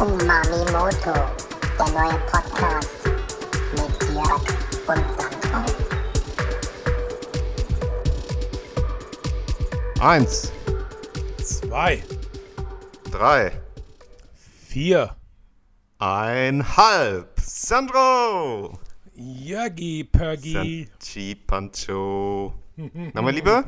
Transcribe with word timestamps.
Umami 0.00 0.64
Moto, 0.72 1.12
der 1.78 1.88
neue 1.92 2.18
Podcast 2.30 2.96
mit 3.72 4.14
Jörg 4.14 4.42
und 4.86 5.04
Sandro. 5.16 5.64
Eins, 10.00 10.52
Zwei, 11.42 12.02
drei, 13.10 13.52
vier. 14.68 15.16
einhalb. 15.98 17.28
Sandro! 17.40 18.78
Jörgi, 19.16 20.04
Pergi. 20.04 20.52
Sanchi 21.00 21.34
Pancho. 21.34 22.54
Na, 22.76 23.20
mein 23.22 23.34
Lieber? 23.34 23.64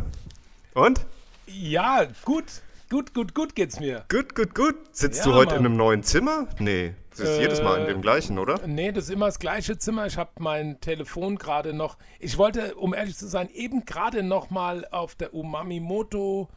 Und? 0.75 1.01
Ja, 1.47 2.07
gut. 2.25 2.45
Gut, 2.91 3.15
gut, 3.15 3.35
gut 3.37 3.55
geht's 3.55 3.79
mir. 3.79 4.05
Gut, 4.11 4.35
gut, 4.35 4.53
gut. 4.55 4.75
Sitzt 4.91 5.21
Ja, 5.21 5.27
du 5.27 5.35
heute 5.35 5.51
Mann. 5.55 5.61
in 5.61 5.67
einem 5.67 5.77
neuen 5.77 6.03
Zimmer? 6.03 6.49
Nee, 6.59 6.95
das 7.11 7.21
ist 7.21 7.29
Äh, 7.39 7.43
jedes 7.43 7.63
Mal 7.63 7.81
in 7.83 7.87
dem 7.87 8.03
gleichen, 8.03 8.37
oder? 8.37 8.67
Nee, 8.67 8.91
das 8.91 9.05
ist 9.05 9.11
immer 9.11 9.27
das 9.27 9.39
gleiche 9.39 9.79
Zimmer. 9.79 10.07
Ich 10.07 10.17
habe 10.17 10.31
mein 10.41 10.81
Telefon 10.81 11.37
gerade 11.37 11.73
noch. 11.73 11.99
Ich 12.19 12.37
wollte, 12.37 12.75
um 12.75 12.93
ehrlich 12.93 13.17
zu 13.17 13.29
sein, 13.29 13.49
eben 13.51 13.85
gerade 13.85 14.25
noch 14.25 14.51
mal 14.51 14.89
auf 14.91 15.15
der 15.15 15.35
Umami 15.35 15.79
Moto 15.79 16.49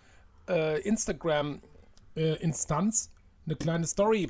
äh, 0.50 0.82
Instagram 0.82 1.62
äh, 2.16 2.34
Instanz 2.42 3.12
eine 3.46 3.56
kleine 3.56 3.86
Story 3.86 4.28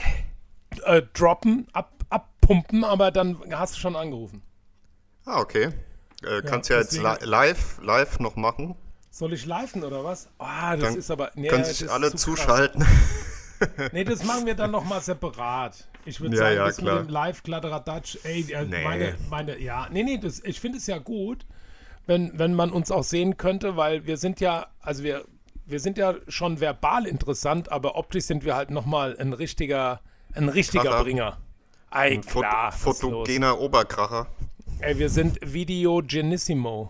äh, 0.83 1.03
droppen, 1.13 1.67
ab, 1.71 1.93
abpumpen, 2.09 2.83
aber 2.83 3.11
dann 3.11 3.37
hast 3.51 3.75
du 3.75 3.79
schon 3.79 3.95
angerufen. 3.95 4.41
Ah, 5.25 5.39
okay. 5.39 5.69
Äh, 6.21 6.41
kannst 6.41 6.69
ja 6.69 6.79
jetzt 6.79 6.93
li 6.97 7.07
live, 7.21 7.79
live 7.81 8.19
noch 8.19 8.35
machen. 8.35 8.75
Soll 9.15 9.33
ich 9.33 9.45
liven 9.45 9.83
oder 9.83 10.03
was? 10.03 10.27
Ah, 10.39 10.75
das 10.75 10.89
Dann 10.89 10.97
ist 10.97 11.11
aber. 11.11 11.29
Nee, 11.35 11.47
Können 11.47 11.63
sich 11.65 11.87
alle 11.89 12.09
zu 12.11 12.17
zuschalten. 12.17 12.83
Nee, 13.93 14.03
das 14.03 14.25
machen 14.25 14.45
wir 14.45 14.55
dann 14.55 14.71
nochmal 14.71 14.99
separat. 14.99 15.87
Ich 16.03 16.19
würde 16.19 16.35
Ja, 16.35 16.41
sagen, 16.43 16.55
ja, 16.57 16.65
das 16.65 16.77
klar. 16.77 16.99
mit 16.99 17.07
dem 17.07 17.13
Live-Kladderadatsch, 17.13 18.17
ey, 18.23 18.41
äh, 18.51 18.65
Nee. 18.65 18.83
meine, 18.83 19.15
meine, 19.29 19.57
ja, 19.57 19.87
nee, 19.89 20.03
nee, 20.03 20.17
das, 20.17 20.41
ich 20.43 20.59
finde 20.59 20.79
es 20.79 20.87
ja 20.87 20.97
gut, 20.97 21.45
wenn, 22.05 22.37
wenn 22.37 22.55
man 22.55 22.71
uns 22.71 22.91
auch 22.91 23.03
sehen 23.05 23.37
könnte, 23.37 23.77
weil 23.77 24.05
wir 24.05 24.17
sind 24.17 24.41
ja, 24.41 24.67
also 24.81 25.03
wir, 25.05 25.23
wir 25.65 25.79
sind 25.79 25.97
ja 25.97 26.15
schon 26.27 26.59
verbal 26.59 27.05
interessant, 27.05 27.71
aber 27.71 27.95
optisch 27.95 28.25
sind 28.25 28.43
wir 28.43 28.55
halt 28.55 28.69
nochmal 28.69 29.15
ein 29.17 29.31
richtiger, 29.31 30.01
ein 30.33 30.49
richtiger 30.49 30.83
Kracher. 30.83 31.03
Bringer. 31.03 31.37
Ey, 31.91 32.21
Fot 32.21 32.41
klar, 32.43 32.65
los? 32.71 32.81
fotogener 32.99 33.59
Oberkracher. 33.61 34.27
Ey, 34.79 34.97
wir 34.99 35.09
sind 35.09 35.39
Videogenissimo, 35.41 36.89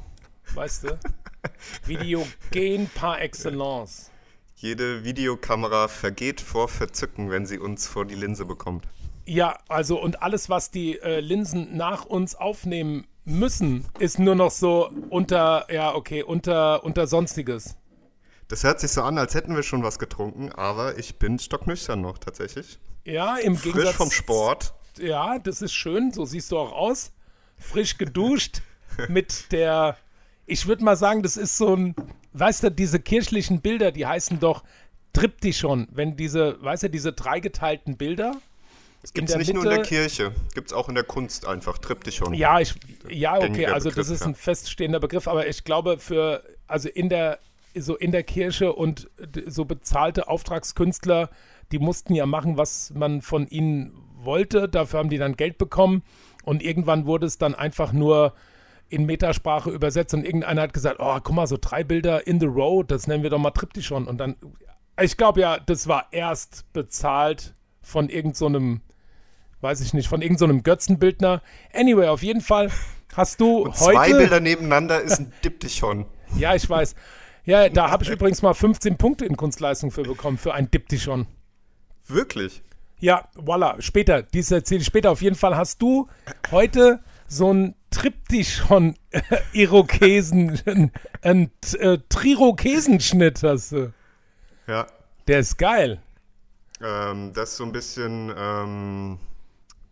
weißt 0.56 0.86
du? 0.86 1.00
Videogen 1.86 2.90
par 2.96 3.22
excellence. 3.22 4.12
Jede 4.56 5.04
Videokamera 5.04 5.88
vergeht 5.88 6.40
vor 6.40 6.70
Verzücken, 6.70 7.30
wenn 7.30 7.46
sie 7.46 7.60
uns 7.60 7.88
vor 7.88 8.06
die 8.06 8.16
Linse 8.16 8.46
bekommt. 8.46 8.88
Ja, 9.26 9.58
also 9.68 10.02
und 10.02 10.22
alles, 10.22 10.50
was 10.50 10.72
die 10.72 11.00
äh, 11.00 11.20
Linsen 11.20 11.76
nach 11.76 12.06
uns 12.06 12.36
aufnehmen 12.36 13.08
müssen, 13.26 13.86
ist 14.00 14.20
nur 14.20 14.36
noch 14.36 14.52
so 14.52 14.90
unter, 15.10 15.68
ja, 15.72 15.96
okay, 15.96 16.24
unter, 16.24 16.84
unter 16.84 17.08
Sonstiges. 17.08 17.76
Das 18.48 18.64
hört 18.64 18.80
sich 18.80 18.92
so 18.92 19.02
an, 19.02 19.18
als 19.18 19.34
hätten 19.34 19.56
wir 19.56 19.64
schon 19.64 19.84
was 19.84 19.98
getrunken, 19.98 20.52
aber 20.52 20.98
ich 20.98 21.18
bin 21.18 21.40
stocknüchtern 21.40 22.02
noch 22.02 22.18
tatsächlich. 22.18 22.80
Ja, 23.06 23.38
im 23.38 23.60
Gegensatz. 23.60 23.88
Frisch 23.88 23.96
vom 23.96 24.12
Sport. 24.12 24.74
Ja, 25.00 25.40
das 25.40 25.62
ist 25.62 25.74
schön, 25.74 26.12
so 26.12 26.26
siehst 26.26 26.52
du 26.52 26.58
auch 26.58 26.72
aus. 26.72 27.12
Frisch 27.58 27.98
geduscht 27.98 28.62
mit 29.08 29.52
der, 29.52 29.98
ich 30.46 30.68
würde 30.68 30.84
mal 30.84 30.96
sagen, 30.96 31.24
das 31.24 31.38
ist 31.38 31.58
so 31.58 31.76
ein, 31.76 31.96
weißt 32.34 32.64
du, 32.64 32.72
diese 32.72 33.00
kirchlichen 33.00 33.62
Bilder, 33.62 33.92
die 33.92 34.06
heißen 34.06 34.40
doch 34.40 34.64
Triptychon, 35.14 35.88
wenn 35.92 36.16
diese, 36.18 36.62
weißt 36.64 36.84
du, 36.84 36.90
diese 36.90 37.14
dreigeteilten 37.14 37.98
Bilder. 37.98 38.36
Es 39.04 39.14
gibt 39.14 39.30
der 39.30 39.38
nicht 39.38 39.54
nur 39.54 39.64
in 39.64 39.70
der 39.70 39.80
Mitte- 39.80 39.90
Kirche, 39.90 40.32
gibt 40.54 40.68
es 40.68 40.74
auch 40.74 40.90
in 40.90 40.96
der 40.96 41.04
Kunst 41.04 41.46
einfach, 41.46 41.78
Triptychon. 41.78 42.34
Ja, 42.34 42.60
ich, 42.60 42.74
ja, 43.10 43.38
okay, 43.38 43.68
also 43.68 43.90
Begriff, 43.90 44.08
das 44.08 44.10
ist 44.10 44.22
ja. 44.22 44.28
ein 44.28 44.36
feststehender 44.36 45.00
Begriff, 45.00 45.28
aber 45.28 45.48
ich 45.48 45.64
glaube 45.64 46.00
für, 46.00 46.44
also 46.68 46.90
in 46.90 47.10
der, 47.10 47.40
so 47.76 47.96
in 47.96 48.12
der 48.12 48.24
Kirche 48.24 48.74
und 48.74 49.10
so 49.46 49.66
bezahlte 49.66 50.28
Auftragskünstler, 50.30 51.30
die 51.72 51.80
mussten 51.80 52.16
ja 52.16 52.26
machen, 52.26 52.58
was 52.58 52.92
man 52.96 53.22
von 53.22 53.48
ihnen 53.48 53.94
wollte, 54.16 54.70
dafür 54.70 55.00
haben 55.00 55.10
die 55.10 55.18
dann 55.18 55.36
Geld 55.36 55.58
bekommen 55.58 56.04
und 56.44 56.64
irgendwann 56.64 57.06
wurde 57.06 57.26
es 57.26 57.38
dann 57.38 57.56
einfach 57.56 57.92
nur 57.92 58.34
in 58.94 59.06
Metasprache 59.06 59.70
übersetzt 59.70 60.14
und 60.14 60.24
irgendeiner 60.24 60.62
hat 60.62 60.74
gesagt, 60.74 60.98
oh, 61.00 61.18
guck 61.24 61.36
mal, 61.36 61.48
so 61.48 61.58
drei 61.60 61.84
Bilder 61.84 62.26
in 62.28 62.40
the 62.40 62.46
row, 62.46 62.86
das 62.86 63.08
nennen 63.08 63.24
wir 63.24 63.30
doch 63.30 63.40
mal 63.40 63.52
Triptychon 63.52 64.08
und 64.08 64.18
dann, 64.18 64.36
ich 65.02 65.18
glaube 65.18 65.42
ja, 65.42 65.60
das 65.60 65.88
war 65.88 66.08
erst 66.12 66.72
bezahlt 66.74 67.56
von 67.82 68.10
irgendeinem 68.10 68.82
so 68.88 68.94
weiß 69.64 69.82
ich 69.82 69.94
nicht, 69.94 70.08
von 70.08 70.22
irgendeinem 70.22 70.58
so 70.58 70.64
Götzenbildner. 70.64 71.42
Anyway, 71.74 72.08
auf 72.08 72.22
jeden 72.22 72.42
Fall 72.42 72.70
hast 73.16 73.40
du 73.40 73.70
Zwei 73.72 73.96
heute. 73.96 74.18
Bilder 74.18 74.40
nebeneinander 74.40 75.02
ist 75.02 75.20
ein 75.20 75.34
Diptychon. 75.44 76.06
Ja, 76.36 76.56
ich 76.56 76.68
weiß. 76.68 76.96
Ja, 77.46 77.70
da 77.70 77.92
habe 77.92 78.04
ich 78.04 78.10
übrigens 78.10 78.42
mal 78.42 78.56
15 78.56 78.98
Punkte 78.98 79.24
in 79.24 79.38
Kunstleistung 79.38 79.92
für 79.92 80.02
bekommen, 80.02 80.40
für 80.40 80.56
ein 80.56 80.72
Diptychon. 80.72 81.28
Wirklich? 82.08 82.64
Ja, 83.00 83.30
voila, 83.36 83.80
später, 83.80 84.24
dies 84.24 84.50
erzähle 84.50 84.82
ich 84.82 84.88
später. 84.88 85.12
Auf 85.12 85.22
jeden 85.22 85.36
Fall 85.36 85.56
hast 85.56 85.80
du 85.84 86.08
heute 86.50 87.02
so 87.28 87.54
ein 87.54 87.76
Triptychon 87.94 88.96
äh, 89.12 89.22
Irokesen, 89.54 90.60
ein, 90.66 90.92
ein 91.22 91.52
äh, 91.80 91.98
Trirokesenschnitt 92.10 93.44
hast 93.44 93.72
du. 93.72 93.94
Ja. 94.68 94.88
Der 95.28 95.40
ist 95.40 95.58
geil. 95.58 96.02
Ähm, 96.82 97.32
das 97.34 97.52
ist 97.52 97.58
so 97.58 97.64
ein 97.66 97.72
bisschen 97.72 98.34
ähm, 98.38 99.20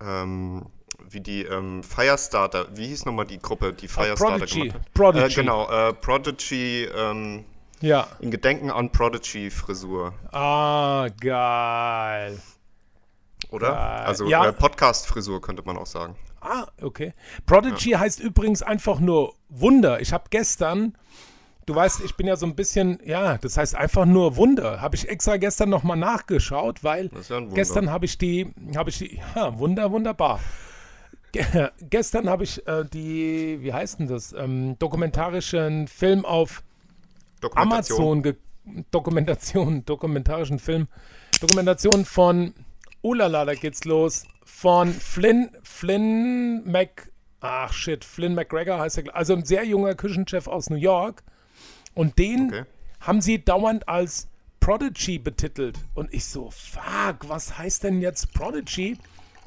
ähm, 0.02 0.66
wie 1.10 1.20
die 1.22 1.44
ähm, 1.44 1.84
Firestarter. 1.84 2.68
Wie 2.76 2.88
hieß 2.88 3.06
nochmal 3.06 3.26
die 3.28 3.40
Gruppe, 3.40 3.72
die 3.74 3.88
Firestarter 3.88 4.38
Prodigy. 4.40 4.60
gemacht 4.70 4.76
hat? 4.80 4.94
Prodigy. 4.94 5.26
Äh, 5.26 5.36
genau, 5.36 5.70
äh, 5.70 5.94
Prodigy, 5.94 6.84
ähm, 6.96 7.46
Ja. 7.82 8.08
in 8.20 8.32
Gedenken 8.32 8.72
an 8.72 8.92
Prodigy-Frisur, 8.92 10.14
Ah, 10.32 11.08
geil. 11.20 12.40
Oder? 13.52 13.78
Also 14.06 14.28
Ja. 14.28 14.46
äh, 14.48 14.54
Podcast-Frisur 14.54 15.42
könnte 15.42 15.62
man 15.66 15.78
auch 15.78 15.86
sagen. 15.86 16.16
Ah, 16.42 16.66
okay. 16.82 17.14
Prodigy 17.46 17.92
heißt 17.92 18.20
übrigens 18.20 18.64
einfach 18.64 19.00
nur 19.00 19.36
Wunder. 19.50 20.02
Ich 20.02 20.12
habe 20.12 20.24
gestern, 20.32 20.98
du 21.68 21.76
weißt, 21.76 22.02
ich 22.04 22.16
bin 22.16 22.26
ja 22.26 22.36
so 22.36 22.48
ein 22.48 22.56
bisschen, 22.56 23.00
ja, 23.06 23.38
das 23.38 23.58
heißt 23.58 23.76
einfach 23.76 24.06
nur 24.06 24.38
Wunder. 24.38 24.82
Habe 24.82 24.96
ich 24.96 25.08
extra 25.08 25.38
gestern 25.38 25.70
nochmal 25.70 25.98
nachgeschaut, 25.98 26.84
weil 26.84 27.12
ja 27.30 27.40
gestern 27.42 27.92
habe 27.92 28.06
ich 28.06 28.18
die, 28.18 28.52
habe 28.76 28.90
ich 28.90 28.98
die, 28.98 29.22
ja, 29.36 29.58
Wunder, 29.60 29.92
wunderbar. 29.92 30.40
Ge 31.32 31.44
gestern 31.82 32.28
habe 32.30 32.44
ich 32.44 32.66
äh, 32.68 32.86
die, 32.86 33.60
wie 33.62 33.72
heißt 33.74 34.00
denn 34.00 34.08
das, 34.08 34.34
ähm, 34.34 34.78
dokumentarischen 34.80 35.88
Film 35.88 36.26
auf. 36.26 36.64
Amazon 37.56 38.24
Dokumentation, 38.92 39.84
dokumentarischen 39.86 40.60
Film, 40.60 40.88
Dokumentation 41.40 42.06
von 42.06 42.54
Ulala, 43.02 43.46
da 43.46 43.54
geht's 43.56 43.84
los, 43.86 44.26
von 44.46 44.94
Flynn, 44.94 45.50
Flynn 45.64 46.64
Mac, 46.70 47.12
ach 47.40 47.74
shit, 47.74 48.06
Flynn 48.06 48.36
McGregor 48.36 48.80
heißt 48.80 49.00
er, 49.00 49.16
also 49.16 49.34
ein 49.34 49.44
sehr 49.46 49.66
junger 49.66 49.96
Küchenchef 49.96 50.48
aus 50.48 50.70
New 50.70 50.76
York 50.78 51.24
und 51.96 52.20
den 52.20 52.48
Okay. 52.48 52.66
haben 53.00 53.22
sie 53.22 53.44
dauernd 53.44 53.88
als 53.88 54.28
Prodigy 54.60 55.18
betitelt 55.18 55.80
und 55.96 56.14
ich 56.14 56.26
so, 56.26 56.52
fuck, 56.52 57.28
was 57.28 57.58
heißt 57.58 57.84
denn 57.84 58.02
jetzt 58.02 58.34
Prodigy? 58.34 58.98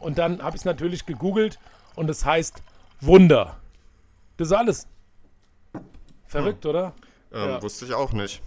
Und 0.01 0.19
dann 0.19 0.43
habe 0.43 0.57
ich 0.57 0.63
es 0.63 0.65
natürlich 0.65 1.07
gegoogelt 1.07 1.59
und 1.95 2.11
es 2.11 2.25
heißt 2.25 2.63
Wunder. 3.01 3.57
Das 4.37 4.49
ist 4.49 4.53
alles. 4.53 4.89
Verrückt, 6.27 6.67
oder? 6.67 6.95
Ähm, 7.33 7.49
Ja. 7.51 7.63
Wusste 7.63 7.85
ich 7.85 7.95
auch 7.95 8.13
nicht. 8.13 8.43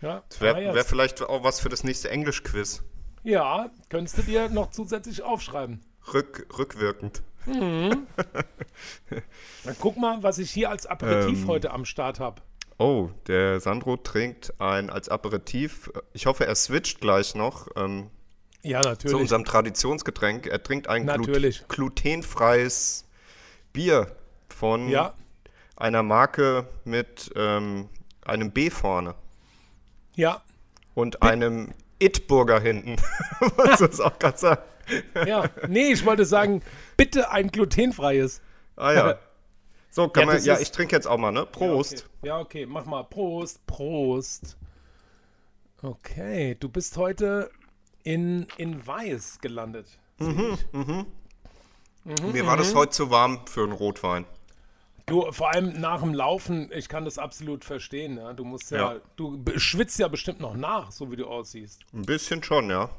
Ja, 0.00 0.22
Wäre 0.40 0.70
ah, 0.70 0.74
wär 0.74 0.84
vielleicht 0.84 1.22
auch 1.22 1.42
was 1.44 1.60
für 1.60 1.68
das 1.68 1.84
nächste 1.84 2.10
Englisch-Quiz. 2.10 2.82
Ja, 3.26 3.70
könntest 3.88 4.18
du 4.18 4.22
dir 4.22 4.48
noch 4.48 4.70
zusätzlich 4.70 5.22
aufschreiben. 5.22 5.80
Rück, 6.14 6.46
rückwirkend. 6.56 7.22
Dann 7.46 8.06
guck 9.80 9.96
mal, 9.96 10.22
was 10.22 10.38
ich 10.38 10.50
hier 10.50 10.70
als 10.70 10.86
Aperitif 10.86 11.42
Ähm. 11.42 11.48
heute 11.48 11.70
am 11.72 11.84
Start 11.84 12.20
habe. 12.20 12.42
Oh, 12.78 13.10
der 13.26 13.58
Sandro 13.60 13.96
trinkt 13.96 14.52
ein 14.60 14.90
als 14.90 15.08
Aperitif. 15.08 15.90
Ich 16.12 16.26
hoffe, 16.26 16.46
er 16.46 16.54
switcht 16.54 17.00
gleich 17.00 17.34
noch 17.34 17.68
ähm, 17.76 18.10
Ja, 18.62 18.82
zu 18.82 18.88
natürlich. 18.90 19.16
unserem 19.16 19.44
Traditionsgetränk. 19.44 20.46
Er 20.46 20.62
trinkt 20.62 20.88
ein 20.88 21.04
Natürlich. 21.06 21.66
glutenfreies 21.68 23.04
Bier 23.72 24.14
von 24.48 24.88
Ja, 24.88 25.14
einer 25.76 26.02
Marke 26.02 26.68
mit 26.84 27.32
ähm, 27.34 27.88
einem 28.24 28.50
B 28.50 28.70
vorne 28.70 29.14
ja, 30.14 30.42
und 30.94 31.22
einem 31.22 31.72
Itburger 31.98 32.60
hinten. 32.60 32.96
Was 33.56 33.80
das 33.80 34.00
auch 34.00 34.18
gerade 34.18 34.38
sagen? 34.38 34.62
ja. 35.26 35.44
Nee, 35.68 35.92
ich 35.92 36.04
wollte 36.04 36.24
sagen, 36.24 36.62
bitte 36.96 37.30
ein 37.30 37.48
glutenfreies. 37.48 38.40
Ah 38.76 38.92
ja. 38.92 39.18
So, 39.90 40.08
kann 40.08 40.28
Ja, 40.28 40.34
man, 40.34 40.44
ja, 40.44 40.58
ich 40.58 40.70
trinke 40.72 40.94
jetzt 40.94 41.06
auch 41.06 41.16
mal, 41.16 41.32
ne? 41.32 41.46
Prost. 41.46 41.92
Ja, 41.92 41.98
okay. 41.98 42.26
ja, 42.26 42.38
okay, 42.40 42.66
mach 42.66 42.84
mal. 42.84 43.02
Prost, 43.04 43.66
Prost. 43.66 44.58
Okay, 45.82 46.56
du 46.60 46.68
bist 46.68 46.96
heute 46.96 47.50
in, 48.02 48.46
in 48.56 48.86
Weiß 48.86 49.38
gelandet. 49.40 49.86
Mir 50.18 51.06
war 52.46 52.56
das 52.56 52.74
heute 52.74 52.92
zu 52.92 53.10
warm 53.10 53.46
für 53.46 53.62
einen 53.62 53.72
Rotwein. 53.72 54.26
Du, 55.06 55.30
vor 55.30 55.52
allem 55.52 55.80
nach 55.80 56.00
dem 56.00 56.14
Laufen, 56.14 56.68
ich 56.74 56.88
kann 56.88 57.04
das 57.04 57.16
absolut 57.16 57.64
verstehen. 57.64 58.16
Ja? 58.16 58.32
Du 58.32 58.44
musst 58.44 58.72
ja, 58.72 58.94
Ja. 58.94 59.00
du 59.14 59.40
schwitzt 59.56 60.00
ja 60.00 60.08
bestimmt 60.08 60.40
noch 60.40 60.56
nach, 60.56 60.90
so 60.90 61.12
wie 61.12 61.16
du 61.16 61.26
aussiehst. 61.28 61.82
Ein 61.94 62.02
bisschen 62.02 62.42
schon, 62.42 62.68
ja. 62.70 62.90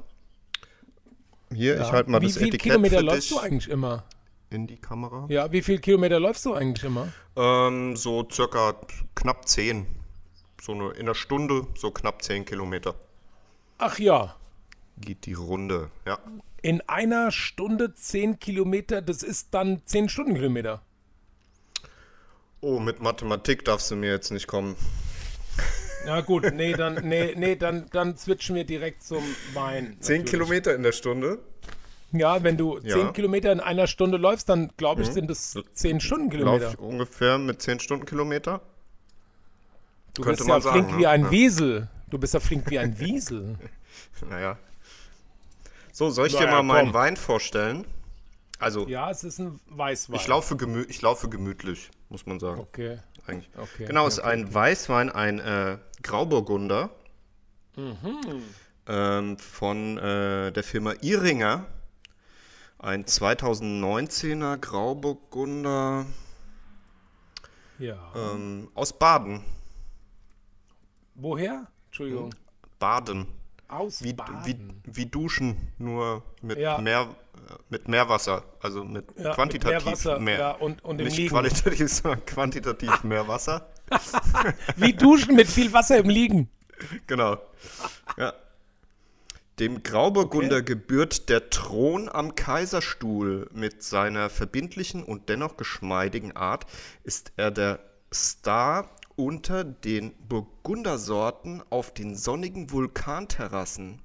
Hier, 1.54 1.76
ich 1.76 1.82
Ja. 1.82 1.92
halte 1.92 2.10
mal 2.10 2.22
wie 2.22 2.28
das 2.28 2.36
viele 2.38 2.48
Etikett 2.50 2.72
Kilometer 2.72 3.00
für 3.00 3.04
läufst 3.04 3.30
dich 3.30 3.38
du 3.38 3.44
eigentlich 3.44 3.70
immer? 3.70 4.04
in 4.50 4.66
die 4.66 4.78
Kamera. 4.78 5.26
Ja, 5.28 5.52
wie 5.52 5.62
viele 5.62 5.80
Kilometer 5.80 6.22
läufst 6.22 6.46
du 6.46 6.54
eigentlich 6.54 6.86
immer? 6.86 7.10
Ähm, 7.36 7.98
so 7.98 8.26
circa 8.32 8.76
knapp 9.14 9.46
10. 9.46 9.86
So 10.62 10.72
eine, 10.72 10.92
in 10.92 11.02
einer 11.02 11.16
Stunde 11.16 11.68
so 11.76 11.92
knapp 11.92 12.22
10 12.24 12.46
Kilometer 12.46 12.96
Ach 13.80 14.00
ja, 14.00 14.38
geht 15.02 15.26
die 15.26 15.34
Runde. 15.34 15.92
Ja. 16.06 16.18
in 16.62 16.80
einer 16.88 17.32
Stunde 17.32 17.94
10 17.94 18.40
Kilometer, 18.40 19.02
das 19.02 19.22
ist 19.24 19.54
dann 19.54 19.82
10 19.86 20.08
Stundenkilometer. 20.08 20.82
Oh, 22.62 22.80
mit 22.80 23.00
Mathematik 23.02 23.64
darfst 23.66 23.92
du 23.92 23.96
mir 23.96 24.10
jetzt 24.12 24.32
nicht 24.32 24.48
kommen. 24.48 24.76
Ja 26.06 26.22
gut, 26.22 26.52
nee, 26.54 26.74
dann, 26.74 26.96
nee, 27.08 27.34
nee, 27.36 27.56
dann, 27.56 27.88
dann 27.92 28.16
switchen 28.18 28.56
wir 28.56 28.64
direkt 28.64 29.04
zum 29.04 29.24
Wein. 29.54 29.98
10 30.00 30.22
natürlich. 30.22 30.26
Kilometer 30.32 30.74
in 30.76 30.84
der 30.84 30.92
Stunde? 30.94 31.40
Ja, 32.14 32.42
wenn 32.44 32.56
du 32.58 32.78
Ja. 32.80 32.98
Mhm. 32.98 33.02
10 33.08 33.14
Kilometer 33.14 33.52
in 33.52 33.60
einer 33.60 33.88
Stunde 33.88 34.18
läufst, 34.18 34.48
dann 34.50 34.72
glaube 34.78 35.02
ich, 35.02 35.10
sind 35.10 35.30
es 35.30 35.52
10 35.74 35.92
Laufe 35.98 36.00
Stundenkilometer. 36.06 36.70
ich 36.72 36.80
ungefähr 36.80 37.38
mit 37.38 37.62
10 37.62 37.80
Stundenkilometer? 37.82 38.62
Du 40.14 40.22
könnte 40.24 40.38
bist 40.38 40.50
ja 40.50 40.62
sagen, 40.62 40.74
flink 40.80 40.92
ne? 40.94 40.98
wie 41.00 41.08
ein 41.08 41.24
Ja. 41.26 41.32
Wiesel. 41.32 41.90
Du 42.10 42.18
bist 42.18 42.34
ja 42.34 42.40
flink 42.40 42.70
wie 42.70 42.80
ein 42.80 42.98
Wiesel. 43.00 43.56
Naja. 44.30 44.58
So, 45.92 46.10
soll 46.12 46.28
ich 46.28 46.34
Naja, 46.34 46.46
dir 46.46 46.52
mal 46.52 46.64
meinen 46.64 46.86
komm. 46.88 46.94
Wein 46.94 47.18
vorstellen? 47.18 47.86
Also, 48.60 48.88
Ja, 48.88 49.12
es 49.12 49.24
ist 49.24 49.40
ein 49.40 49.60
Weißwein. 49.68 50.16
ich, 50.16 50.28
laufe 50.28 50.56
gemü 50.56 50.86
ich 50.88 51.02
laufe 51.02 51.28
gemütlich, 51.30 51.90
muss 52.10 52.26
man 52.26 52.40
sagen. 52.40 52.60
Okay. 52.62 53.00
Eigentlich. 53.26 53.50
Okay, 53.58 53.86
genau, 53.86 54.02
okay, 54.02 54.08
es 54.10 54.18
ist 54.20 54.24
ein 54.24 54.54
Weißwein, 54.54 55.10
ein 55.12 55.40
äh, 55.40 55.78
Grauburgunder 56.04 56.90
Mhm. 57.76 58.44
ähm, 58.88 59.38
von 59.38 59.98
äh, 59.98 60.52
der 60.52 60.64
Firma 60.64 60.94
Iringer. 61.02 61.66
Ein 62.80 63.06
2019er 63.06 64.58
Grauburgunder 64.58 66.06
Ja. 67.80 68.12
ähm, 68.16 68.70
aus 68.74 68.98
Baden. 68.98 69.44
Woher? 71.16 71.68
Entschuldigung. 71.88 72.34
Baden. 72.80 73.28
Aus 73.70 74.02
Wie, 74.04 74.16
wie, 74.46 74.58
wie 74.86 75.06
Duschen, 75.06 75.58
nur 75.78 76.24
mit, 76.42 76.58
Ja. 76.58 76.78
mehr, 76.78 77.02
äh, 77.02 77.54
mit 77.70 77.88
Meerwasser. 77.88 78.44
Also 78.62 78.84
mit 78.84 79.06
Ja, 79.18 79.34
quantitativ 79.34 79.76
mit 79.76 79.86
mehr 79.86 79.92
Wasser, 79.94 80.20
mehr. 80.20 80.40
ja, 80.40 80.52
und- 80.52 80.84
und 80.86 80.98
Nicht 80.98 81.18
Liegen. 81.18 81.30
qualitativ, 81.30 81.90
sondern 81.92 82.26
quantitativ 82.26 83.04
mehr 83.04 83.28
Wasser. 83.28 83.68
Wie 84.78 84.94
duschen 84.94 85.36
mit 85.36 85.48
viel 85.48 85.72
Wasser 85.74 85.98
im 85.98 86.10
Liegen. 86.10 86.50
Genau. 87.08 87.38
Ja. 88.18 88.34
Dem 89.60 89.82
Grauburgunder 89.82 90.62
gebührt 90.62 91.30
der 91.30 91.50
Thron 91.50 92.10
am 92.10 92.36
Kaiserstuhl. 92.36 93.50
Mit 93.54 93.82
seiner 93.82 94.30
verbindlichen 94.30 95.04
und 95.04 95.30
dennoch 95.30 95.58
geschmeidigen 95.58 96.36
Art 96.36 96.66
ist 97.04 97.32
er 97.38 97.50
der 97.50 97.80
Star 98.14 98.90
unter 99.18 99.64
den 99.64 100.14
Burgundersorten 100.30 101.64
auf 101.70 101.94
den 101.94 102.16
sonnigen 102.16 102.72
Vulkanterrassen. 102.72 104.02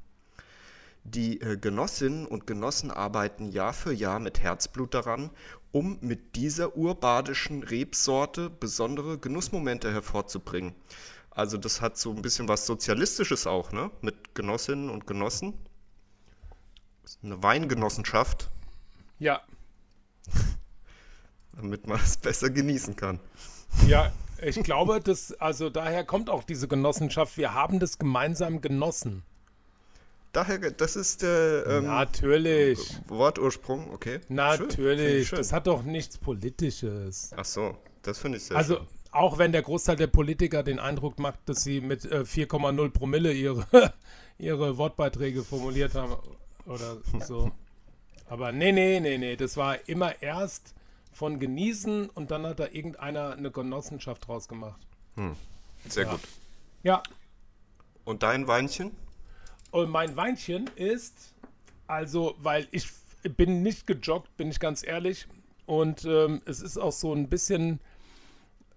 Die 1.05 1.41
äh, 1.41 1.57
Genossinnen 1.57 2.27
und 2.27 2.47
Genossen 2.47 2.91
arbeiten 2.91 3.49
Jahr 3.49 3.75
für 3.75 3.93
Jahr 3.93 4.19
mit 4.19 4.41
Herzblut 4.41 4.95
daran, 4.95 5.31
um 5.71 5.99
mit 6.01 6.37
dieser 6.37 6.77
urbadischen 6.77 7.63
Rebsorte 7.63 8.51
besondere 8.51 9.19
Genussmomente 9.19 9.93
hervorzubringen. 9.93 10.75
Also 11.31 11.59
das 11.59 11.81
hat 11.81 11.99
so 11.99 12.11
ein 12.11 12.23
bisschen 12.23 12.49
was 12.49 12.67
Sozialistisches 12.67 13.47
auch, 13.47 13.73
ne? 13.73 13.91
Mit 14.01 14.35
Genossinnen 14.35 14.91
und 14.91 15.07
Genossen. 15.07 15.55
Eine 17.23 17.43
Weingenossenschaft, 17.43 18.51
Ja. 19.19 19.43
damit 21.57 21.87
man 21.87 22.01
es 22.01 22.17
besser 22.17 22.49
genießen 22.49 22.97
kann. 22.97 23.19
Ja, 23.87 24.13
ich 24.43 24.63
glaube, 24.63 25.01
dass, 25.01 25.33
also 25.35 25.71
daher 25.71 26.05
kommt 26.05 26.29
auch 26.31 26.45
diese 26.45 26.69
Genossenschaft. 26.69 27.37
Wir 27.37 27.55
haben 27.55 27.79
das 27.79 27.99
gemeinsam 27.99 28.61
genossen. 28.61 29.23
Daher, 30.33 30.59
das 30.59 30.97
ist 30.97 31.23
der 31.23 31.65
ähm, 31.67 31.85
Natürlich. 31.85 32.79
Wortursprung, 33.09 33.93
okay. 33.93 34.21
Schön, 34.27 34.37
Natürlich. 34.37 35.29
schön. 35.29 35.39
Das 35.39 35.53
hat 35.53 35.67
doch 35.67 35.83
nichts 35.83 36.17
Politisches. 36.17 37.33
Ach 37.37 37.45
so, 37.45 37.77
das 38.03 38.19
finde 38.19 38.39
ich 38.39 38.45
sehr 38.45 38.57
Also, 38.57 38.77
schön. 38.77 38.87
auch 39.11 39.37
wenn 39.37 39.53
der 39.53 39.61
Großteil 39.63 39.97
der 39.97 40.07
Politiker 40.07 40.63
den 40.63 40.79
Eindruck 40.79 41.19
macht, 41.19 41.39
dass 41.47 41.63
sie 41.65 41.83
mit 41.83 42.07
äh, 42.07 42.21
4,0 42.21 42.91
Promille 42.91 43.33
ihre, 43.33 43.67
ihre 44.39 44.79
Wortbeiträge 44.79 45.43
formuliert 45.45 45.95
haben 45.95 46.17
oder 46.65 46.97
so. 47.27 47.53
Aber 48.27 48.53
nee, 48.53 48.73
nee, 48.73 49.01
nee, 49.01 49.19
nee. 49.19 49.37
Das 49.37 49.59
war 49.59 49.87
immer 49.87 50.23
erst 50.23 50.73
von 51.13 51.39
genießen 51.39 52.09
und 52.11 52.31
dann 52.31 52.47
hat 52.47 52.59
da 52.61 52.67
irgendeiner 52.67 53.33
eine 53.33 53.51
Genossenschaft 53.51 54.27
draus 54.27 54.49
gemacht. 54.49 54.81
Sehr 55.89 56.05
ja. 56.05 56.11
gut. 56.13 56.21
Ja, 56.83 57.03
Und 58.05 58.23
dein 58.23 58.47
Weinchen? 58.49 58.91
Und 59.71 59.91
mein 59.91 60.17
Weinchen 60.17 60.69
ist, 60.75 61.35
also, 61.87 62.35
weil 62.39 62.67
ich 62.73 62.89
bin 63.37 63.63
nicht 63.63 63.87
gejoggt, 63.87 64.37
bin 64.37 64.51
ich 64.51 64.59
ganz 64.59 64.85
ehrlich. 64.85 65.29
Und 65.67 66.05
ähm, 66.05 66.43
es 66.45 66.61
ist 66.61 66.77
auch 66.79 66.93
so 66.93 67.15
ein 67.15 67.29
bisschen 67.29 67.79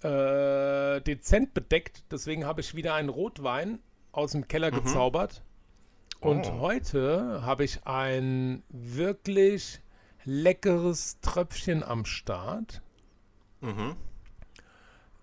äh, 0.03 1.01
dezent 1.01 1.53
bedeckt. 1.53 2.03
Deswegen 2.11 2.45
habe 2.45 2.61
ich 2.61 2.75
wieder 2.75 2.93
einen 2.93 3.09
Rotwein 3.09 3.79
aus 4.11 4.31
dem 4.33 4.47
Keller 4.47 4.71
gezaubert. 4.71 5.41
Und 6.19 6.45
Oh. 6.47 6.59
heute 6.59 7.41
habe 7.43 7.63
ich 7.63 7.85
ein 7.85 8.63
wirklich 8.69 9.81
leckeres 10.25 11.19
Tröpfchen 11.21 11.83
am 11.83 12.05
Start. 12.05 12.81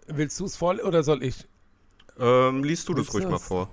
Willst 0.07 0.41
du 0.41 0.45
es 0.47 0.57
voll 0.57 0.81
oder 0.81 1.03
soll 1.03 1.23
ich? 1.23 1.47
Ähm, 2.19 2.65
liest 2.65 2.89
du 2.89 2.95
das 2.95 3.07
Willst 3.07 3.15
ruhig 3.15 3.29
mal 3.29 3.39
vor. 3.39 3.69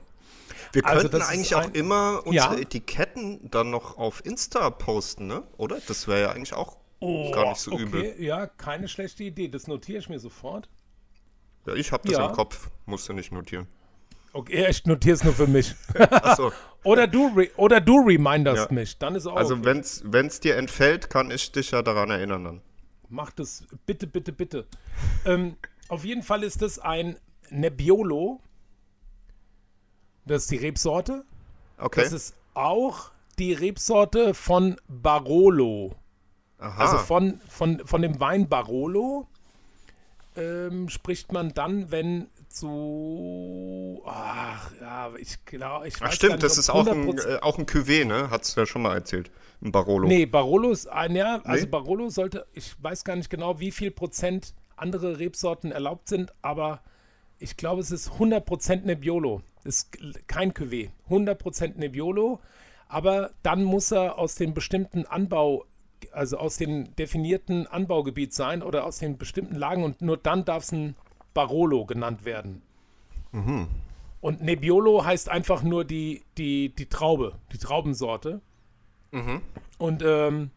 Wir 0.72 0.86
Also 0.86 1.10
könnten 1.10 1.26
eigentlich 1.28 1.56
auch 1.56 1.62
ein- 1.64 1.72
immer 1.74 2.22
unsere 2.26 2.56
Ja. 2.56 2.60
Etiketten 2.60 3.50
dann 3.50 3.70
noch 3.72 3.98
auf 3.98 4.24
Insta 4.26 4.70
posten, 4.70 5.28
ne? 5.28 5.44
Oder? 5.58 5.80
Das 5.88 6.08
wäre 6.08 6.22
ja 6.22 6.32
eigentlich 6.32 6.54
auch 6.54 6.78
gar 7.02 7.50
nicht 7.50 7.62
so 7.62 7.72
okay, 7.72 7.84
übel. 7.84 8.22
ja, 8.22 8.46
keine 8.48 8.88
schlechte 8.88 9.24
Idee. 9.24 9.48
Das 9.48 9.68
notiere 9.68 10.00
ich 10.00 10.10
mir 10.10 10.20
sofort. 10.20 10.70
Ja, 11.66 11.74
ich 11.74 11.92
habe 11.92 12.08
das 12.08 12.18
Ja. 12.18 12.28
im 12.28 12.34
Kopf, 12.34 12.70
musst 12.86 13.08
du 13.10 13.14
nicht 13.14 13.32
notieren. 13.32 13.68
Okay, 14.34 14.68
ich 14.70 14.86
notiere 14.86 15.16
es 15.16 15.24
nur 15.24 15.34
für 15.34 15.48
mich. 15.48 15.74
Achso, 15.98 16.52
oder 16.84 17.08
du, 17.08 17.32
oder 17.58 17.82
du 17.82 18.00
reminderst 18.00 18.70
Ja. 18.70 18.74
mich, 18.76 18.98
dann 18.98 19.16
ist 19.16 19.26
auch 19.26 19.36
also 19.36 19.56
okay. 19.56 19.66
wenn's, 19.66 20.04
wenn's 20.06 20.40
dir 20.40 20.56
entfällt, 20.58 21.10
kann 21.10 21.32
ich 21.32 21.52
dich 21.52 21.72
ja 21.72 21.82
daran 21.82 22.10
erinnern 22.12 22.44
dann. 22.44 22.62
Mach 23.10 23.32
das 23.32 23.66
bitte, 23.88 24.06
bitte, 24.06 24.32
bitte. 24.32 24.68
ähm, 25.26 25.56
auf 25.88 26.06
jeden 26.06 26.22
Fall 26.22 26.44
ist 26.44 26.62
das 26.62 26.78
ein 26.78 27.18
Nebbiolo. 27.50 28.40
Das 30.26 30.44
ist 30.44 30.52
die 30.52 30.58
Rebsorte. 30.58 31.26
Okay. 31.80 32.04
Das 32.04 32.14
ist 32.14 32.36
auch 32.54 33.10
die 33.40 33.54
Rebsorte 33.54 34.36
von 34.36 34.76
Barolo. 34.88 35.96
Aha. 36.60 36.84
Also 36.84 36.98
von, 37.00 37.42
von, 37.50 37.80
von 37.88 38.02
dem 38.04 38.20
Wein 38.20 38.48
Barolo 38.48 39.28
ähm, 40.36 40.90
spricht 40.90 41.32
man 41.32 41.54
dann, 41.54 41.90
wenn 41.90 42.28
zu. 42.50 44.02
Ach, 44.06 44.72
ja, 44.82 45.12
ich 45.18 45.46
glaube, 45.46 45.88
ich 45.88 46.00
weiß 46.00 46.10
Ach 46.10 46.14
stimmt, 46.14 46.34
nicht, 46.34 46.44
das 46.44 46.58
ist 46.58 46.70
auch 46.70 46.88
ein, 46.88 47.10
100% 47.10 47.28
äh, 47.28 47.40
auch 47.42 47.58
ein 47.58 47.66
Cuvée, 47.66 48.06
ne? 48.06 48.30
Hat's 48.30 48.56
ja 48.56 48.66
schon 48.66 48.82
mal 48.82 48.96
erzählt. 48.96 49.32
Ein 49.62 49.72
Barolo. 49.72 50.08
Nee, 50.08 50.26
Barolo 50.26 50.72
ist 50.72 50.88
ein, 50.88 51.16
ja, 51.16 51.42
also 51.44 51.66
Nee? 51.66 51.70
Barolo 51.70 52.10
sollte, 52.10 52.46
ich 52.54 52.76
weiß 52.82 53.04
gar 53.04 53.16
nicht 53.16 53.30
genau, 53.30 53.60
wie 53.60 53.72
viel 53.72 53.92
Prozent 53.92 54.54
andere 54.76 55.20
Rebsorten 55.20 55.72
erlaubt 55.72 56.08
sind, 56.08 56.34
aber 56.42 56.82
ich 57.40 57.58
glaube, 57.58 57.82
es 57.82 57.92
ist 57.92 58.12
100% 58.12 58.86
Nebbiolo. 58.86 59.42
Ist 59.64 59.98
kein 60.28 60.54
Cuvée. 60.54 60.90
100% 61.10 61.78
Nebbiolo, 61.78 62.40
aber 62.88 63.32
dann 63.44 63.64
muss 63.64 63.92
er 63.92 64.18
aus 64.18 64.36
dem 64.36 64.54
bestimmten 64.54 65.06
Anbau, 65.06 65.66
also 66.12 66.38
aus 66.38 66.58
dem 66.58 66.96
definierten 66.96 67.68
Anbaugebiet 67.68 68.34
sein 68.34 68.64
oder 68.64 68.86
aus 68.86 69.00
den 69.00 69.18
bestimmten 69.18 69.56
Lagen 69.56 69.84
und 69.84 70.02
nur 70.02 70.18
dann 70.18 70.46
darf 70.46 70.64
es 70.64 70.72
ein 70.72 70.96
Barolo 71.34 71.86
genannt 71.86 72.26
werden. 72.26 72.62
Und 74.22 74.42
Nebbiolo 74.42 75.06
heißt 75.06 75.30
einfach 75.30 75.62
nur 75.64 75.86
die, 75.86 76.24
die, 76.38 76.74
die 76.76 76.88
Traube, 76.88 77.36
die 77.54 77.58
Traubensorte. 77.58 78.42
Und 79.78 80.04
ähm, 80.04 80.52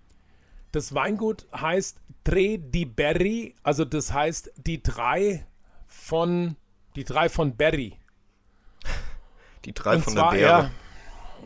das 0.73 0.95
Weingut 0.95 1.47
heißt 1.55 1.99
Tre 2.25 2.59
di 2.59 2.85
Berry, 2.85 3.55
also 3.63 3.85
das 3.85 4.13
heißt 4.13 4.53
die 4.57 4.83
drei 4.83 5.45
von 5.87 6.57
die 6.97 7.05
drei 7.05 7.29
von 7.29 7.57
Berry. 7.57 7.95
Die 9.65 9.73
drei 9.73 9.97
Und 9.97 10.03
von 10.03 10.13
zwar 10.13 10.33
der 10.35 10.39
Beere. 10.39 10.71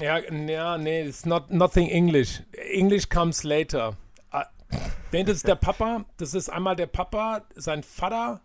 ja, 0.00 0.18
Ja, 0.48 0.78
nee, 0.78 1.02
it's 1.06 1.24
not 1.26 1.50
nothing 1.50 1.88
English. 1.88 2.42
English 2.72 3.08
comes 3.08 3.42
later. 3.42 3.96
Ah, 4.30 4.46
Nee, 5.12 5.24
das 5.24 5.36
ist 5.36 5.46
der 5.48 5.54
Papa. 5.54 6.04
Das 6.18 6.34
ist 6.34 6.48
einmal 6.50 6.76
der 6.76 6.86
Papa, 6.86 7.42
sein 7.54 7.82
Vater 7.82 8.40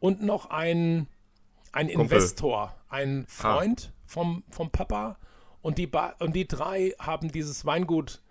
und 0.00 0.22
noch 0.22 0.50
ein, 0.50 1.06
ein 1.72 1.88
Kumpel. 1.88 2.18
Investor, 2.18 2.74
ein 2.88 3.24
Freund 3.28 3.92
vom, 4.06 4.44
vom 4.50 4.70
Papa. 4.70 5.18
Und 5.60 5.78
die, 5.78 5.86
ba 5.86 6.14
und 6.20 6.34
die 6.36 6.46
drei 6.46 6.94
haben 6.98 7.30
dieses 7.32 7.66
Weingut. 7.66 8.22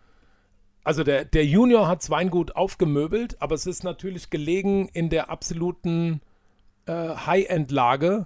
Also 0.83 1.03
der, 1.03 1.25
der 1.25 1.45
Junior 1.45 1.87
hat 1.87 1.99
das 2.01 2.09
Weingut 2.09 2.55
aufgemöbelt, 2.55 3.35
aber 3.41 3.55
es 3.55 3.67
ist 3.67 3.83
natürlich 3.83 4.29
gelegen 4.29 4.87
in 4.93 5.09
der 5.09 5.29
absoluten 5.29 6.21
äh, 6.85 6.93
High-End-Lage. 6.93 8.25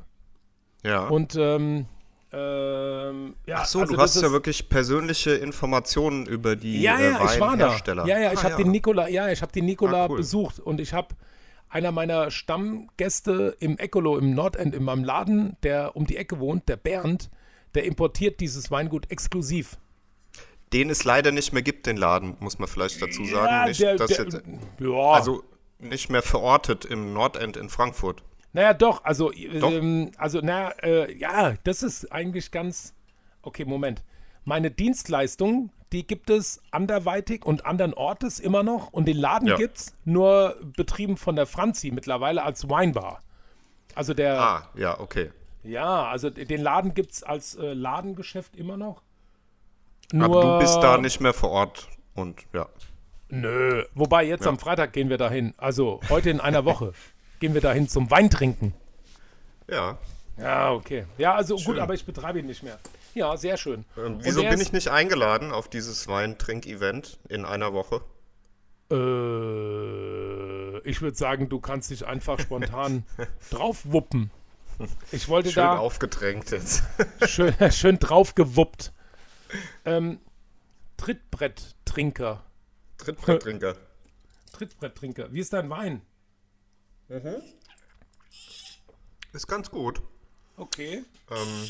Ja. 0.84 1.08
Und 1.08 1.36
ähm, 1.36 1.88
ähm, 2.32 3.36
ja, 3.46 3.58
Ach 3.62 3.66
so, 3.66 3.82
also 3.82 3.94
du 3.96 4.00
hast 4.00 4.16
ja 4.22 4.28
ist- 4.28 4.32
wirklich 4.34 4.70
persönliche 4.70 5.32
Informationen 5.32 6.26
über 6.28 6.56
die 6.56 6.82
ja, 6.82 6.98
äh, 7.00 7.12
ja, 7.12 7.26
ich 7.26 7.40
war 7.40 7.58
da. 7.58 7.64
Weinhersteller. 7.66 8.06
Ja, 8.08 8.20
ja, 8.20 8.32
ich 8.34 8.40
Ah, 8.40 8.44
habe 8.44 8.64
den 8.64 8.72
Nikola, 8.72 9.08
ja, 9.10 9.30
ich 9.30 9.42
habe 9.42 9.52
den 9.52 9.66
Nikola 9.66 10.06
Ah, 10.06 10.08
cool. 10.10 10.18
besucht 10.18 10.60
und 10.60 10.80
ich 10.80 10.94
habe 10.94 11.10
einer 11.72 11.92
meiner 11.92 12.32
Stammgäste 12.32 13.56
im 13.60 13.78
Ecolo 13.78 14.18
im 14.18 14.36
Nordend 14.36 14.76
in 14.76 14.84
meinem 14.84 15.04
Laden, 15.04 15.56
der 15.64 15.96
um 15.96 16.06
die 16.06 16.18
Ecke 16.18 16.40
wohnt, 16.40 16.68
der 16.70 16.76
Bernd, 16.76 17.30
der 17.74 17.86
importiert 17.86 18.40
dieses 18.40 18.70
Weingut 18.72 19.10
exklusiv. 19.10 19.78
Den 20.74 20.90
es 20.90 21.04
leider 21.04 21.32
nicht 21.32 21.54
mehr 21.54 21.62
gibt, 21.62 21.88
den 21.88 21.98
Laden, 21.98 22.36
muss 22.40 22.60
man 22.60 22.68
vielleicht 22.68 23.02
dazu 23.02 23.26
sagen. 23.26 23.48
ja, 23.48 23.66
nicht, 23.66 23.82
der, 23.82 23.96
der, 23.96 24.08
jetzt, 24.08 24.42
ja. 24.80 25.12
also 25.12 25.44
nicht 25.80 26.10
mehr 26.10 26.22
verortet 26.22 26.86
im 26.86 27.14
Nordend 27.14 27.58
in 27.58 27.70
Frankfurt. 27.70 28.24
Naja, 28.54 28.74
doch, 28.74 29.04
also, 29.04 29.32
Doch. 29.32 29.72
Ähm, 29.72 30.12
also, 30.18 30.40
naja, 30.40 30.72
äh, 30.84 31.18
ja, 31.18 31.56
das 31.64 31.84
ist 31.84 32.12
eigentlich 32.12 32.52
ganz. 32.52 32.94
Okay, 33.42 33.66
Moment. 33.66 34.04
Meine 34.44 34.72
Dienstleistung, 34.72 35.72
die 35.92 36.08
gibt 36.08 36.30
es 36.30 36.62
anderweitig 36.72 37.46
und 37.46 37.66
andern 37.66 37.94
Ortes 37.94 38.40
immer 38.40 38.64
noch 38.64 38.94
und 38.94 39.06
den 39.08 39.18
Laden 39.18 39.48
Ja. 39.48 39.56
gibt's 39.58 39.94
nur 40.06 40.56
betrieben 40.78 41.18
von 41.18 41.36
der 41.36 41.46
Franzi 41.46 41.92
mittlerweile 41.92 42.44
als 42.44 42.70
Weinbar. 42.70 43.22
Also 43.96 44.14
der, 44.14 44.40
Ah, 44.42 44.70
ja, 44.76 45.00
okay. 45.00 45.32
ja, 45.64 46.06
also 46.08 46.30
den 46.30 46.62
Laden 46.62 46.94
gibt's 46.94 47.24
als 47.24 47.56
äh, 47.56 47.74
Ladengeschäft 47.74 48.56
immer 48.56 48.78
noch. 48.78 49.02
Aber 50.18 50.42
du 50.42 50.60
bist 50.60 50.78
da 50.82 50.98
nicht 50.98 51.20
mehr 51.22 51.34
vor 51.34 51.50
Ort 51.52 51.88
und 52.16 52.42
ja. 52.54 52.68
Nö. 53.30 53.86
Wobei 53.96 54.26
jetzt 54.26 54.46
am 54.46 54.60
Freitag 54.60 54.92
gehen 54.92 55.10
wir 55.10 55.18
dahin. 55.18 55.54
Also 55.58 56.02
heute 56.10 56.30
in 56.30 56.42
einer 56.42 56.66
Woche 56.66 56.92
gehen 57.40 57.54
wir 57.54 57.62
dahin 57.62 57.88
zum 57.88 58.12
Weintrinken. 58.12 58.74
Ja. 59.70 59.98
Ja, 60.38 60.72
okay. 60.74 61.06
Ja, 61.18 61.36
also 61.36 61.56
gut, 61.56 61.64
Schön. 61.64 61.80
aber 61.80 61.94
ich 61.94 62.06
betreibe 62.06 62.40
ihn 62.40 62.46
nicht 62.48 62.64
mehr. 62.64 62.78
Ja, 63.14 63.36
sehr 63.38 63.58
schön. 63.58 63.86
Ähm, 63.98 64.20
wieso 64.22 64.42
bin 64.42 64.62
ich 64.62 64.72
nicht 64.72 64.88
eingeladen 64.88 65.52
auf 65.52 65.70
dieses 65.70 66.08
Weintrink-Event 66.08 67.20
in 67.28 67.46
einer 67.46 67.74
Woche? 67.74 68.02
Äh, 68.90 70.80
ich 70.90 71.02
würde 71.02 71.18
sagen, 71.18 71.50
du 71.50 71.60
kannst 71.60 71.92
dich 71.92 72.06
einfach 72.06 72.40
spontan 72.40 73.06
draufwuppen. 73.50 74.32
Ich 75.12 75.28
wollte 75.28 75.52
Schön 75.52 75.64
da 75.64 75.78
aufgedrängt 75.78 76.52
jetzt. 76.52 76.84
schön, 77.26 77.54
schön 77.72 78.00
draufgewuppt. 78.00 78.92
Ähm, 79.86 80.20
Trittbretttrinker. 80.98 82.44
Trittbretttrinker. 82.98 83.76
Trittbretttrinker. 84.54 85.32
Wie 85.34 85.40
ist 85.40 85.54
dein 85.54 85.70
Wein? 85.70 86.02
Ist 89.34 89.48
ganz 89.48 89.70
gut. 89.70 90.02
Okay. 90.58 91.04
Ähm, 91.30 91.70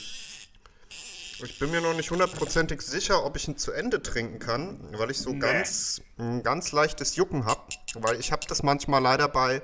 ich 1.44 1.60
bin 1.60 1.72
mir 1.72 1.82
noch 1.82 1.96
nicht 1.96 2.12
hundertprozentig 2.12 2.82
sicher, 2.82 3.26
ob 3.26 3.36
ich 3.36 3.48
ihn 3.48 3.58
zu 3.58 3.72
Ende 3.72 4.02
trinken 4.02 4.40
kann, 4.40 4.80
weil 4.98 5.12
ich 5.12 5.20
so 5.20 5.38
ganz, 5.38 6.02
ein 6.18 6.44
ganz 6.44 6.72
leichtes 6.72 7.16
Jucken 7.16 7.46
habe. 7.46 7.62
Weil 7.96 8.20
ich 8.20 8.32
habe 8.32 8.46
das 8.48 8.64
manchmal 8.64 9.02
leider 9.02 9.28
bei 9.28 9.62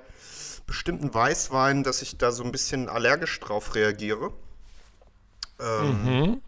bestimmten 0.65 1.13
Weißweinen, 1.13 1.83
dass 1.83 2.01
ich 2.01 2.17
da 2.17 2.31
so 2.31 2.43
ein 2.43 2.51
bisschen 2.51 2.89
allergisch 2.89 3.39
drauf 3.39 3.75
reagiere. 3.75 4.31
Ähm, 5.59 6.41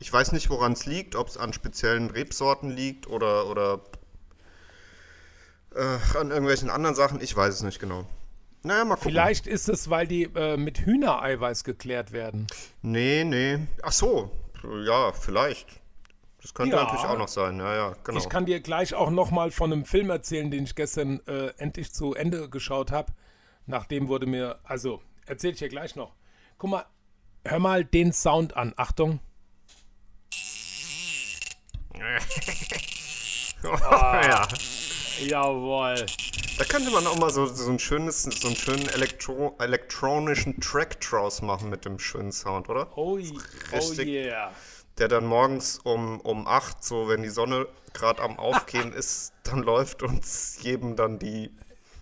Ich 0.00 0.12
weiß 0.12 0.32
nicht, 0.32 0.48
woran 0.48 0.72
es 0.72 0.86
liegt, 0.86 1.14
ob 1.14 1.28
es 1.28 1.36
an 1.36 1.52
speziellen 1.52 2.10
Rebsorten 2.10 2.70
liegt 2.70 3.06
oder, 3.06 3.46
oder 3.46 3.80
äh, 5.74 5.98
an 6.18 6.30
irgendwelchen 6.30 6.70
anderen 6.70 6.96
Sachen. 6.96 7.20
Ich 7.20 7.36
weiß 7.36 7.54
es 7.54 7.62
nicht 7.62 7.80
genau. 7.80 8.06
Naja, 8.62 8.84
mal 8.84 8.94
gucken. 8.96 9.10
Vielleicht 9.10 9.46
ist 9.46 9.68
es, 9.68 9.88
weil 9.90 10.06
die 10.06 10.24
äh, 10.34 10.56
mit 10.56 10.80
Hühnereiweiß 10.80 11.64
geklärt 11.64 12.12
werden. 12.12 12.46
Nee, 12.82 13.24
nee. 13.24 13.58
Ach 13.82 13.92
so, 13.92 14.30
ja, 14.62 15.12
vielleicht. 15.12 15.80
Das 16.42 16.54
könnte 16.54 16.76
Ja. 16.76 16.84
natürlich 16.84 17.04
auch 17.04 17.18
noch 17.18 17.28
sein. 17.28 17.58
Ja, 17.58 17.74
ja, 17.74 17.94
genau. 18.02 18.18
Ich 18.18 18.28
kann 18.28 18.46
dir 18.46 18.60
gleich 18.60 18.94
auch 18.94 19.10
noch 19.10 19.30
mal 19.30 19.50
von 19.50 19.72
einem 19.72 19.84
Film 19.84 20.08
erzählen, 20.10 20.50
den 20.50 20.64
ich 20.64 20.74
gestern 20.74 21.20
äh, 21.26 21.48
endlich 21.58 21.92
zu 21.92 22.14
Ende 22.14 22.48
geschaut 22.48 22.92
habe. 22.92 23.12
Nachdem 23.66 24.08
wurde 24.08 24.26
mir, 24.26 24.58
also 24.64 25.02
erzähle 25.26 25.52
ich 25.52 25.58
dir 25.58 25.68
gleich 25.68 25.96
noch. 25.96 26.14
Guck 26.56 26.70
mal, 26.70 26.86
hör 27.44 27.58
mal 27.58 27.84
den 27.84 28.12
Sound 28.12 28.56
an. 28.56 28.72
Achtung. 28.76 29.20
ja. 33.62 34.48
Jawohl. 35.20 36.06
Da 36.58 36.64
könnte 36.64 36.90
man 36.90 37.06
auch 37.06 37.16
mal 37.18 37.30
so, 37.30 37.46
so 37.46 37.70
ein 37.70 37.78
schönes, 37.78 38.22
so 38.22 38.48
einen 38.48 38.56
schönen 38.56 38.88
Elektro 38.88 39.54
elektronischen 39.58 40.60
Track 40.60 41.00
draus 41.00 41.42
machen 41.42 41.70
mit 41.70 41.84
dem 41.84 41.98
schönen 41.98 42.32
Sound, 42.32 42.68
oder? 42.68 42.96
Oh, 42.96 43.18
oh 43.18 43.76
Richtig. 43.76 44.08
yeah. 44.08 44.52
Der 44.98 45.08
dann 45.08 45.26
morgens 45.26 45.78
um, 45.78 46.20
um 46.20 46.46
8, 46.46 46.82
so 46.84 47.08
wenn 47.08 47.22
die 47.22 47.28
Sonne 47.30 47.66
gerade 47.92 48.22
am 48.22 48.38
Aufgehen 48.38 48.92
ist, 48.96 49.32
dann 49.44 49.62
läuft 49.62 50.02
uns 50.02 50.58
jedem 50.62 50.96
dann 50.96 51.18
die 51.18 51.50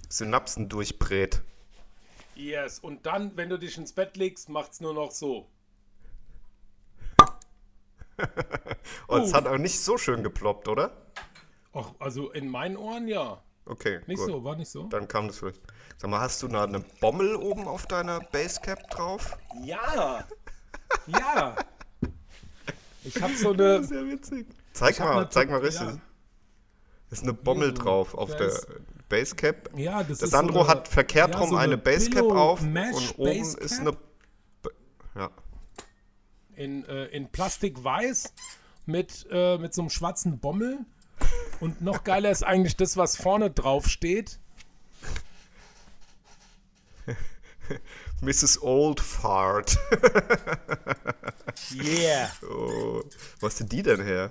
Synapsen 0.08 0.68
durchbrät. 0.68 1.42
Yes. 2.34 2.78
Und 2.78 3.04
dann, 3.06 3.36
wenn 3.36 3.48
du 3.48 3.58
dich 3.58 3.76
ins 3.78 3.92
Bett 3.92 4.16
legst, 4.16 4.48
macht's 4.48 4.80
nur 4.80 4.94
noch 4.94 5.10
so. 5.10 5.46
Und 9.06 9.22
es 9.22 9.32
Oh. 9.32 9.36
hat 9.36 9.46
auch 9.46 9.58
nicht 9.58 9.80
so 9.80 9.98
schön 9.98 10.22
geploppt, 10.22 10.68
oder? 10.68 10.96
Ach, 11.72 11.92
also 11.98 12.30
in 12.30 12.48
meinen 12.48 12.76
Ohren 12.76 13.08
ja. 13.08 13.42
Okay, 13.66 14.00
Nicht 14.06 14.18
gut. 14.18 14.26
so, 14.28 14.44
war 14.44 14.56
nicht 14.56 14.70
so? 14.70 14.84
Dann 14.84 15.06
kam 15.08 15.26
das 15.28 15.38
vielleicht. 15.38 15.60
Sag 15.98 16.10
mal, 16.10 16.20
hast 16.20 16.42
du 16.42 16.48
da 16.48 16.64
eine 16.64 16.80
Bommel 17.00 17.36
oben 17.36 17.68
auf 17.68 17.86
deiner 17.86 18.20
Basecap 18.20 18.88
drauf? 18.90 19.36
Ja. 19.62 20.24
Ja. 21.06 21.56
Ich 23.04 23.20
habe 23.20 23.34
so 23.36 23.52
eine. 23.52 23.84
Sehr 23.84 24.06
witzig. 24.06 24.46
Zeig 24.72 24.98
hab 25.00 25.08
mal, 25.08 25.20
eine- 25.22 25.28
zeig 25.30 25.50
mal 25.50 25.58
richtig. 25.60 25.86
ja. 25.86 25.98
Ist 27.10 27.22
eine 27.22 27.32
Bommel 27.34 27.72
drauf 27.74 28.14
auf 28.14 28.34
der 28.36 28.48
ist- 28.48 28.66
Basecap. 29.08 29.70
Ja, 29.76 30.02
das 30.02 30.18
Der 30.18 30.24
ist 30.26 30.30
Sandro 30.32 30.54
so 30.54 30.60
eine- 30.60 30.68
hat 30.68 30.88
verkehrt 30.88 31.32
ja, 31.34 31.40
rum 31.40 31.50
so 31.50 31.56
eine, 31.56 31.78
Basecap 31.78 32.22
Pillow 32.26 32.38
auf 32.38 32.60
und 32.60 32.68
oben 32.68 32.74
Basecap 33.24 33.62
ist 33.64 33.80
eine. 33.80 33.92
B- 33.92 34.68
Ja. 35.14 35.30
in, 36.56 36.84
äh, 36.86 37.06
in 37.06 37.28
Plastik 37.30 37.82
weiß 37.82 38.34
mit, 38.86 39.26
äh, 39.30 39.56
mit 39.58 39.72
so 39.74 39.82
einem 39.82 39.90
schwarzen 39.90 40.38
Bommel. 40.38 40.78
Und 41.60 41.80
noch 41.80 42.04
geiler 42.04 42.30
ist 42.30 42.44
eigentlich 42.44 42.76
das, 42.76 42.96
was 42.96 43.16
vorne 43.16 43.50
drauf 43.50 43.88
steht. 43.88 44.38
Mrs. 48.20 48.62
Old 48.62 49.00
Fart. 49.00 49.76
Yeah. 51.74 52.30
oh. 52.48 53.02
Hast 53.42 53.60
du 53.60 53.64
die 53.64 53.82
denn 53.82 54.02
her? 54.02 54.30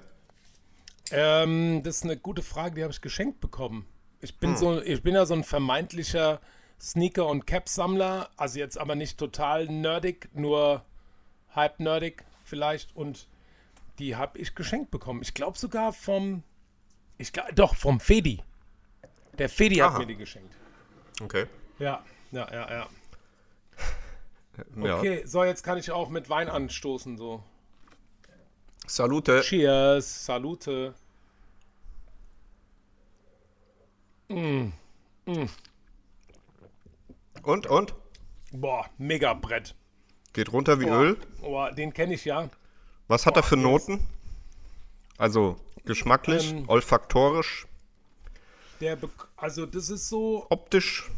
Ähm, 1.11 1.83
das 1.83 1.97
ist 1.97 2.03
eine 2.03 2.17
gute 2.17 2.41
Frage, 2.41 2.75
die 2.75 2.83
habe 2.83 2.91
ich 2.93 3.01
geschenkt 3.01 3.41
bekommen. 3.41 3.85
Ich 4.21 4.31
Hm. 4.31 4.37
bin 4.39 4.57
so, 4.57 4.81
ich 4.81 5.03
bin 5.03 5.13
ja 5.13 5.25
so 5.25 5.33
ein 5.35 5.43
vermeintlicher 5.43 6.39
Sneaker- 6.79 7.27
und 7.27 7.45
Cap-Sammler, 7.45 8.29
also 8.37 8.59
jetzt 8.59 8.77
aber 8.77 8.95
nicht 8.95 9.17
total 9.17 9.65
nerdig, 9.67 10.29
nur 10.33 10.83
halb 11.51 11.79
nerdig 11.79 12.23
vielleicht. 12.43 12.95
Und 12.95 13.27
die 13.99 14.15
habe 14.15 14.39
ich 14.39 14.55
geschenkt 14.55 14.89
bekommen. 14.89 15.21
Ich 15.21 15.33
glaube 15.33 15.57
sogar 15.57 15.91
vom, 15.93 16.43
ich 17.17 17.31
doch 17.55 17.75
vom 17.75 17.99
Fedi. 17.99 18.41
Der 19.37 19.49
Fedi 19.49 19.75
hat 19.75 19.91
Aha. 19.91 19.99
mir 19.99 20.05
die 20.05 20.15
geschenkt. 20.15 20.55
Okay. 21.21 21.45
Ja, 21.79 22.03
ja, 22.31 22.47
ja, 22.51 22.69
ja. 22.69 22.87
Ja. 24.75 24.97
Okay, 24.97 25.23
so 25.25 25.43
jetzt 25.43 25.63
kann 25.63 25.77
ich 25.77 25.91
auch 25.91 26.09
mit 26.09 26.29
Wein 26.29 26.49
anstoßen 26.49 27.17
so. 27.17 27.43
Salute. 28.87 29.41
Cheers, 29.41 30.25
Salute. 30.25 30.95
Und, 34.29 34.73
und? 37.67 37.95
Boah, 38.51 38.89
mega 38.97 39.33
Brett. 39.33 39.75
Geht 40.33 40.51
runter 40.51 40.79
wie 40.79 40.85
Boah, 40.85 41.01
Öl. 41.01 41.17
Boah, 41.41 41.71
den 41.71 41.93
kenne 41.93 42.13
ich 42.15 42.25
ja. 42.25 42.49
Was 43.07 43.25
hat 43.25 43.35
er 43.37 43.43
für 43.43 43.57
Noten? 43.57 44.05
Also 45.17 45.57
geschmacklich, 45.87 46.51
Ähm, 46.51 46.69
olfaktorisch, 46.69 47.67
Der, 48.79 48.97
also 49.37 49.65
das 49.65 49.89
ist 49.89 50.07
so, 50.09 50.45
optisch. 50.49 51.09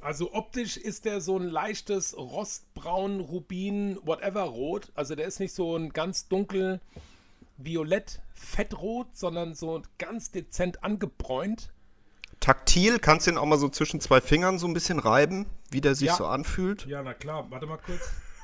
also 0.00 0.32
optisch 0.34 0.76
ist 0.76 1.04
der 1.04 1.20
so 1.20 1.38
ein 1.38 1.46
leichtes 1.48 2.16
Rostbraun, 2.16 3.20
Rubin, 3.20 3.98
whatever 4.02 4.42
Rot. 4.42 4.90
Also 4.94 5.14
der 5.14 5.26
ist 5.26 5.38
nicht 5.40 5.54
so 5.54 5.76
ein 5.76 5.92
ganz 5.92 6.26
dunkel 6.28 6.80
violett 7.58 8.20
fettrot, 8.34 9.06
sondern 9.16 9.54
so 9.54 9.82
ganz 9.98 10.30
dezent 10.30 10.82
angebräunt. 10.84 11.70
Taktil, 12.40 12.98
kannst 12.98 13.26
du 13.26 13.30
ihn 13.30 13.38
auch 13.38 13.46
mal 13.46 13.56
so 13.58 13.68
zwischen 13.70 13.98
zwei 14.00 14.20
Fingern 14.20 14.58
so 14.58 14.66
ein 14.66 14.74
bisschen 14.74 14.98
reiben, 14.98 15.46
wie 15.70 15.80
der 15.80 15.94
sich 15.94 16.08
Ja. 16.08 16.16
so 16.16 16.26
anfühlt? 16.26 16.84
Ja, 16.86 17.02
na 17.02 17.14
klar, 17.14 17.50
warte 17.50 17.66
mal 17.66 17.78
kurz. 17.78 18.00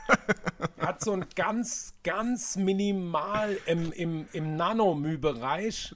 Hat 0.80 1.00
so 1.00 1.12
ein 1.12 1.24
ganz, 1.34 1.94
ganz 2.02 2.56
minimal 2.56 3.58
im, 3.66 3.92
im, 3.92 4.26
im 4.32 4.56
Nanomü-Bereich 4.56 5.94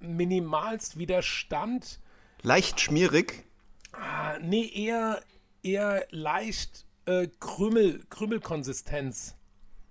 minimalst 0.00 0.98
Widerstand. 0.98 2.00
Leicht 2.42 2.80
schmierig. 2.80 3.44
Ah, 3.92 4.38
nee, 4.40 4.70
eher, 4.74 5.20
eher 5.62 6.06
leicht 6.10 6.84
äh, 7.06 7.28
Krümel, 7.40 8.04
Krümelkonsistenz. 8.10 9.34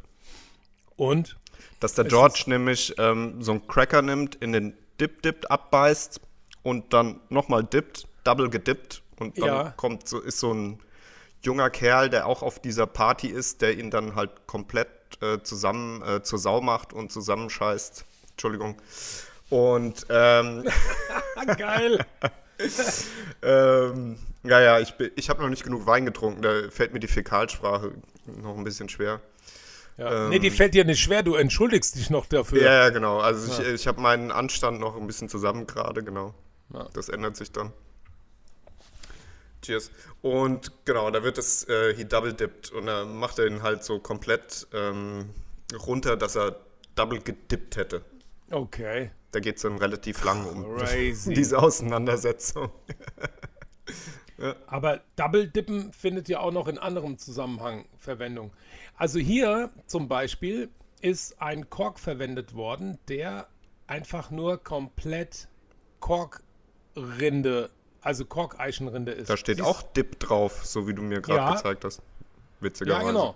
Und? 0.97 1.37
Dass 1.81 1.93
der 1.95 2.07
George 2.07 2.45
nämlich 2.47 2.95
ähm, 2.99 3.43
so 3.43 3.53
einen 3.53 3.67
Cracker 3.69 4.01
nimmt, 4.01 4.35
in 4.37 4.53
den 4.53 4.75
Dip 4.99 5.21
dippt, 5.23 5.51
abbeißt 5.51 6.21
und 6.63 6.93
dann 6.95 7.21
nochmal 7.29 7.65
dippt, 7.65 8.09
double 8.25 8.49
gedippt 8.49 9.03
und 9.19 9.39
dann 9.41 9.49
Ja. 9.49 9.71
kommt 9.77 10.09
so, 10.09 10.21
ist 10.21 10.39
so 10.39 10.53
ein 10.55 10.79
junger 11.43 11.71
Kerl, 11.71 12.09
der 12.09 12.27
auch 12.27 12.43
auf 12.43 12.61
dieser 12.61 12.87
Party 12.87 13.29
ist, 13.29 13.63
der 13.63 13.79
ihn 13.79 13.91
dann 13.91 14.15
halt 14.15 14.47
komplett 14.47 14.89
äh, 15.21 15.39
zusammen 15.43 16.03
äh, 16.03 16.23
zur 16.23 16.39
Sau 16.39 16.61
macht 16.61 16.93
und 16.93 17.13
zusammenscheißt. 17.13 18.05
Entschuldigung. 18.31 18.81
Und 19.51 20.07
ähm, 20.09 20.65
geil. 21.57 22.05
ähm, 23.43 24.19
ja, 24.45 24.61
ja, 24.61 24.81
ich, 24.81 24.95
ich 25.17 25.29
habe 25.29 25.43
noch 25.43 25.49
nicht 25.49 25.65
genug 25.65 25.87
Wein 25.87 26.07
getrunken, 26.07 26.43
da 26.43 26.71
fällt 26.71 26.93
mir 26.93 27.01
die 27.01 27.09
Fäkalsprache 27.09 27.93
noch 28.27 28.57
ein 28.57 28.65
bisschen 28.65 28.89
schwer. 28.89 29.21
Ja. 29.99 30.29
nee, 30.29 30.39
die 30.39 30.51
fällt 30.51 30.73
dir 30.75 30.85
nicht 30.85 31.01
schwer, 31.01 31.23
du 31.23 31.35
entschuldigst 31.35 31.97
dich 31.97 32.09
noch 32.09 32.25
dafür. 32.27 32.59
Ähm. 32.59 32.65
Ja, 32.65 32.85
ja, 32.85 32.91
genau. 32.91 33.19
Also 33.19 33.63
ich, 33.63 33.69
ich 33.69 33.87
habe 33.87 34.01
meinen 34.01 34.33
Anstand 34.33 34.81
noch 34.81 34.97
ein 34.97 35.07
bisschen 35.07 35.29
zusammen 35.29 35.67
gerade, 35.67 36.03
genau. 36.03 36.35
Ja. 36.73 36.89
Das 36.95 37.09
ändert 37.09 37.37
sich 37.37 37.53
dann. 37.53 37.73
Cheers. 39.63 39.91
Und 40.21 40.73
genau, 40.85 41.11
da 41.11 41.23
wird 41.23 41.39
es 41.39 41.69
äh, 41.69 41.95
he 41.95 42.05
double 42.05 42.35
dipped 42.35 42.73
und 42.73 42.87
dann 42.87 43.17
macht 43.17 43.39
er 43.39 43.47
ihn 43.47 43.63
halt 43.63 43.85
so 43.85 43.99
komplett 43.99 44.67
ähm, 44.73 45.31
runter, 45.87 46.17
dass 46.17 46.37
er 46.37 46.57
double 46.95 47.21
gedippt 47.21 47.77
hätte. 47.77 48.03
Okay. 48.51 49.11
Da 49.31 49.41
geht 49.41 49.57
es 49.57 49.63
dann 49.63 49.79
relativ 49.79 50.23
lang 50.25 50.45
um 50.47 50.77
Crazy. 50.77 51.33
diese 51.35 51.59
Auseinandersetzung. 51.59 52.71
Aber 54.67 55.01
Double 55.17 55.47
Dippen 55.47 55.93
findet 55.93 56.29
ja 56.29 56.41
auch 56.41 56.53
noch 56.53 56.67
in 56.67 56.79
anderem 56.79 57.17
Zusammenhang 57.19 57.87
Verwendung. 57.99 58.53
Also 58.97 59.19
hier 59.19 59.71
zum 59.87 60.09
Beispiel 60.09 60.69
ist 61.01 61.41
ein 61.41 61.71
Kork 61.71 61.99
verwendet 61.99 62.55
worden, 62.55 62.99
der 63.09 63.49
einfach 63.87 64.31
nur 64.31 64.63
komplett 64.63 65.49
Korkrinde, 66.01 67.71
also 68.03 68.25
Korkeichenrinde 68.25 69.13
ist. 69.13 69.31
Da 69.31 69.37
steht 69.37 69.57
Siehst- 69.57 69.69
auch 69.69 69.83
Dip 69.83 70.19
drauf, 70.21 70.65
so 70.67 70.87
wie 70.89 70.95
du 70.95 71.03
mir 71.03 71.21
gerade 71.21 71.39
Ja. 71.41 71.53
gezeigt 71.55 71.85
hast. 71.85 71.99
Ja, 71.99 72.03
Witzigerweise. 72.61 73.07
genau. 73.07 73.35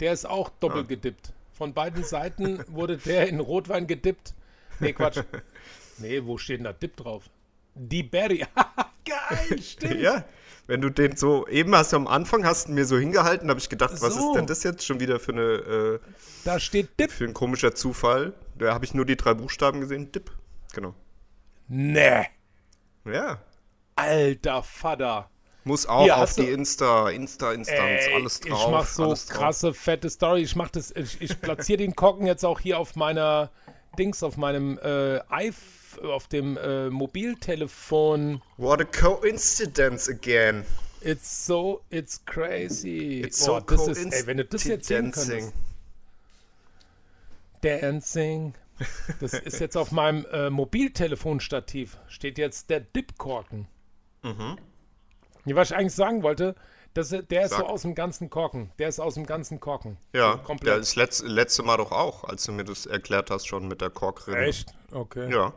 Der 0.00 0.12
ist 0.12 0.26
auch 0.28 0.48
doppelt 0.60 0.88
gedippt. 0.88 1.32
Von 1.52 1.74
beiden 1.74 2.02
Seiten 2.04 2.64
wurde 2.68 2.96
der 2.96 3.28
in 3.28 3.38
Rotwein 3.40 3.86
gedippt. 3.86 4.34
Nee, 4.80 4.92
Quatsch. 4.92 5.18
Nee, 5.98 6.24
wo 6.24 6.38
steht 6.38 6.60
denn 6.60 6.64
da 6.64 6.72
Dip 6.72 6.96
drauf? 6.96 7.24
Die 7.74 8.02
Berry. 8.02 8.46
Geil, 9.04 9.60
stimmt. 9.62 10.00
Ja, 10.00 10.24
wenn 10.66 10.80
du 10.80 10.88
den 10.88 11.14
so, 11.14 11.46
eben 11.46 11.74
hast 11.76 11.92
du 11.92 11.96
am 11.96 12.06
Anfang, 12.06 12.46
hast 12.46 12.68
du 12.68 12.72
mir 12.72 12.86
so 12.86 12.96
hingehalten, 12.96 13.50
habe 13.50 13.60
ich 13.60 13.68
gedacht, 13.68 13.92
was 14.00 14.14
So. 14.14 14.30
ist 14.30 14.36
denn 14.38 14.46
das 14.46 14.62
jetzt 14.62 14.86
schon 14.86 14.98
wieder 15.00 15.20
für, 15.20 15.32
eine, 15.32 15.42
äh, 15.42 15.98
Da 16.46 16.58
steht 16.58 16.98
Dip. 16.98 17.10
für 17.12 17.24
ein 17.24 17.34
komischer 17.34 17.74
Zufall? 17.74 18.32
Da 18.56 18.72
habe 18.72 18.86
ich 18.86 18.94
nur 18.94 19.04
die 19.04 19.16
drei 19.16 19.34
Buchstaben 19.34 19.80
gesehen, 19.82 20.10
Dip. 20.10 20.30
Genau. 20.72 20.94
Nee. 21.68 22.24
Ja, 23.04 23.40
Alter 24.00 24.62
Vater. 24.62 25.30
muss 25.64 25.86
auch 25.86 26.04
Hier, 26.04 26.16
auf 26.16 26.34
die 26.34 26.48
Insta, 26.48 27.10
Insta-Instanz, 27.10 28.02
alles 28.14 28.40
drauf. 28.40 28.60
ich 28.66 28.70
mach 28.70 28.86
so 28.86 29.04
alles 29.04 29.26
drauf. 29.26 29.36
krasse, 29.38 29.74
fette 29.74 30.10
Story. 30.10 30.42
Ich 30.42 30.56
mach 30.56 30.70
das, 30.70 30.90
ich, 30.92 31.20
ich 31.20 31.40
platziere 31.40 31.78
den 31.78 31.94
Korken 31.94 32.26
jetzt 32.26 32.44
auch 32.44 32.60
hier 32.60 32.78
auf 32.78 32.96
meiner 32.96 33.50
Dings, 33.98 34.22
auf 34.22 34.36
meinem 34.36 34.78
äh, 34.78 35.18
iPh- 35.20 36.04
auf 36.04 36.28
dem 36.28 36.56
äh, 36.56 36.88
Mobiltelefon. 36.90 38.40
What 38.56 38.80
a 38.80 38.84
coincidence 38.84 40.08
again. 40.08 40.64
It's 41.02 41.46
so, 41.46 41.80
it's 41.90 42.22
crazy. 42.24 43.22
It's 43.24 43.44
Boah, 43.44 43.64
so 43.68 43.76
das 43.86 43.98
ist, 43.98 44.12
ey, 44.12 44.26
wenn 44.26 44.36
du 44.36 44.44
das 44.44 44.64
jetzt 44.64 44.86
sehen 44.86 45.10
könntest. 45.10 45.52
Dancing. 47.62 48.54
Das 49.20 49.34
ist 49.34 49.60
jetzt 49.60 49.76
auf 49.76 49.92
meinem 49.92 50.24
äh, 50.32 50.48
Mobiltelefonstativ. 50.48 51.98
Steht 52.08 52.38
jetzt 52.38 52.70
der 52.70 52.80
Dip-Korken. 52.80 53.66
Mhm. 54.22 54.58
Ja, 55.46 55.56
was 55.56 55.70
ich 55.70 55.76
eigentlich 55.76 55.94
sagen 55.94 56.22
wollte, 56.22 56.54
das, 56.94 57.10
der 57.10 57.44
ist 57.44 57.50
so 57.50 57.56
Sag. 57.58 57.66
aus 57.66 57.82
dem 57.82 57.94
ganzen 57.94 58.28
Korken. 58.30 58.72
Der 58.78 58.88
ist 58.88 58.98
aus 59.00 59.14
dem 59.14 59.24
ganzen 59.24 59.60
Korken. 59.60 59.96
Ja, 60.12 60.32
so 60.32 60.38
komplett. 60.38 60.68
der 60.68 60.76
ist 60.78 60.96
letzt, 60.96 61.22
letzte 61.22 61.62
Mal 61.62 61.76
doch 61.76 61.92
auch, 61.92 62.24
als 62.24 62.44
du 62.44 62.52
mir 62.52 62.64
das 62.64 62.86
erklärt 62.86 63.30
hast, 63.30 63.46
schon 63.46 63.68
mit 63.68 63.80
der 63.80 63.90
Korkrinne. 63.90 64.38
Echt? 64.38 64.74
Okay. 64.92 65.32
Ja, 65.32 65.54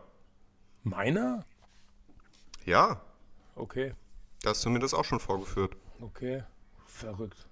Meiner? 0.84 1.44
ja, 2.66 3.02
Okay, 3.56 3.94
da 4.42 4.50
hast 4.52 4.66
du 4.66 4.70
mir 4.72 4.80
das 4.80 4.94
auch 4.94 5.06
schon 5.06 5.20
vorgeführt. 5.20 5.76
okay. 6.02 6.44
Verrückt. 6.86 7.48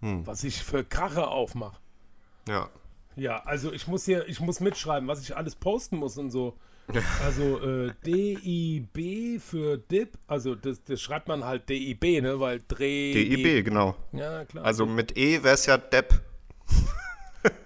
Hm. 0.00 0.26
Was 0.26 0.42
ich 0.42 0.64
für 0.64 0.82
Krache 0.84 1.28
aufmache. 1.28 1.78
Ja. 2.48 2.68
Ja, 3.14 3.42
also 3.44 3.72
ich 3.72 3.86
muss 3.86 4.04
hier, 4.04 4.26
ich 4.28 4.40
muss 4.40 4.58
mitschreiben, 4.60 5.08
was 5.08 5.20
ich 5.22 5.36
alles 5.36 5.54
posten 5.54 5.96
muss 5.98 6.18
und 6.18 6.30
so. 6.30 6.56
Also 7.24 7.60
äh, 7.60 7.92
DIB 8.04 9.40
für 9.40 9.78
DIP, 9.78 10.18
also 10.26 10.54
das, 10.54 10.82
das 10.84 11.00
schreibt 11.00 11.28
man 11.28 11.44
halt 11.44 11.68
DIB, 11.68 12.22
ne, 12.22 12.40
weil 12.40 12.60
Dreh. 12.66 13.12
DIB, 13.12 13.64
genau. 13.64 13.94
Ja, 14.12 14.44
klar. 14.44 14.64
Also 14.64 14.86
mit 14.86 15.16
E 15.16 15.42
wäre 15.42 15.54
es 15.54 15.66
ja 15.66 15.76
Depp. 15.76 16.20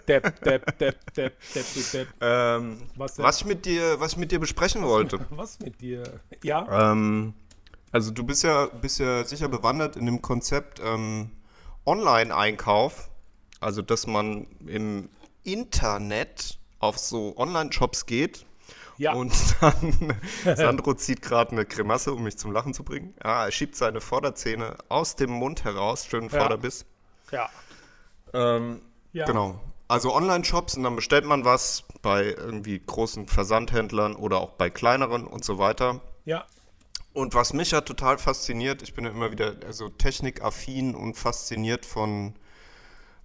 Depp, 0.06 0.40
Depp, 0.42 0.78
Depp, 0.78 1.14
Depp, 1.14 1.34
Depp, 1.54 1.92
Depp. 1.92 2.08
Ähm, 2.20 2.78
Was 2.96 3.18
was, 3.18 3.40
ich 3.40 3.46
mit 3.46 3.64
dir, 3.64 3.98
was 3.98 4.12
ich 4.12 4.18
mit 4.18 4.30
dir 4.30 4.38
besprechen 4.38 4.82
wollte. 4.84 5.18
Was 5.30 5.58
mit 5.58 5.80
dir? 5.80 6.20
Ja, 6.42 6.92
Ähm, 6.92 7.34
also 7.90 8.10
du 8.10 8.24
bist 8.24 8.44
ja, 8.44 8.66
bist 8.66 9.00
ja 9.00 9.24
sicher 9.24 9.48
bewandert 9.48 9.96
in 9.96 10.06
dem 10.06 10.20
Konzept 10.22 10.80
ähm, 10.84 11.30
Online-Einkauf. 11.87 13.10
Also 13.60 13.82
dass 13.82 14.06
man 14.06 14.46
im 14.66 15.08
Internet 15.42 16.58
auf 16.78 16.98
so 16.98 17.37
Online-Shops 17.37 18.06
geht 18.06 18.46
Ja. 18.96 19.14
Und 19.14 19.33
dann, 19.61 20.14
Sandro 20.57 20.94
zieht 20.94 21.22
gerade 21.22 21.52
eine 21.52 21.64
Grimasse, 21.66 22.12
um 22.12 22.22
mich 22.22 22.37
zum 22.38 22.52
Lachen 22.52 22.74
zu 22.74 22.85
bringen. 22.85 23.14
Ah, 23.22 23.44
er 23.44 23.52
schiebt 23.52 23.76
seine 23.76 24.00
Vorderzähne 24.00 24.76
aus 24.88 25.16
dem 25.16 25.30
Mund 25.30 25.64
heraus, 25.64 26.07
schönen 26.07 26.28
Ja. 26.30 26.40
Vorderbiss. 26.40 26.85
Ja. 27.30 27.50
Ähm, 28.33 28.80
Ja. 29.12 29.26
Genau. 29.26 29.61
Also 29.87 30.14
Online-Shops 30.14 30.76
und 30.76 30.83
dann 30.83 30.96
bestellt 30.96 31.24
man 31.24 31.44
was 31.44 31.85
bei 32.02 32.24
irgendwie 32.24 32.80
großen 32.85 33.28
Versandhändlern 33.28 34.16
oder 34.16 34.38
auch 34.38 34.50
bei 34.52 34.70
kleineren 34.70 35.26
und 35.26 35.44
so 35.44 35.59
weiter. 35.59 36.00
Ja. 36.24 36.46
Und 37.12 37.35
was 37.35 37.52
mich 37.52 37.70
ja 37.70 37.80
total 37.83 38.18
fasziniert, 38.18 38.83
ich 38.83 38.94
bin 38.94 39.04
ja 39.04 39.11
immer 39.11 39.30
wieder 39.30 39.54
also 39.66 39.88
technikaffin 39.90 40.94
und 40.94 41.16
fasziniert 41.16 41.87
von 41.87 42.35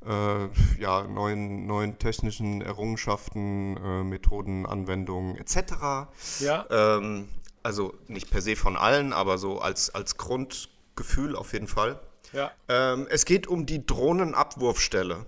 äh, 0.05 0.47
ja, 0.79 1.03
neuen, 1.03 1.65
neuen 1.67 1.99
technischen 1.99 2.61
Errungenschaften, 2.61 3.77
äh, 3.77 4.03
Methoden, 4.03 4.65
Anwendungen 4.65 5.37
etc. 5.37 6.09
Ja. 6.39 6.65
Ähm, 6.69 7.29
also 7.63 7.93
nicht 8.07 8.31
per 8.31 8.41
se 8.41 8.55
von 8.55 8.77
allen, 8.77 9.13
aber 9.13 9.37
so 9.37 9.59
als, 9.59 9.93
als 9.93 10.17
Grundgefühl 10.17 11.35
auf 11.35 11.53
jeden 11.53 11.67
Fall. 11.67 11.99
Ja. 12.31 12.51
Ähm, 12.67 13.07
es 13.09 13.25
geht 13.25 13.47
um 13.47 13.65
die 13.65 13.85
Drohnenabwurfstelle. 13.85 15.25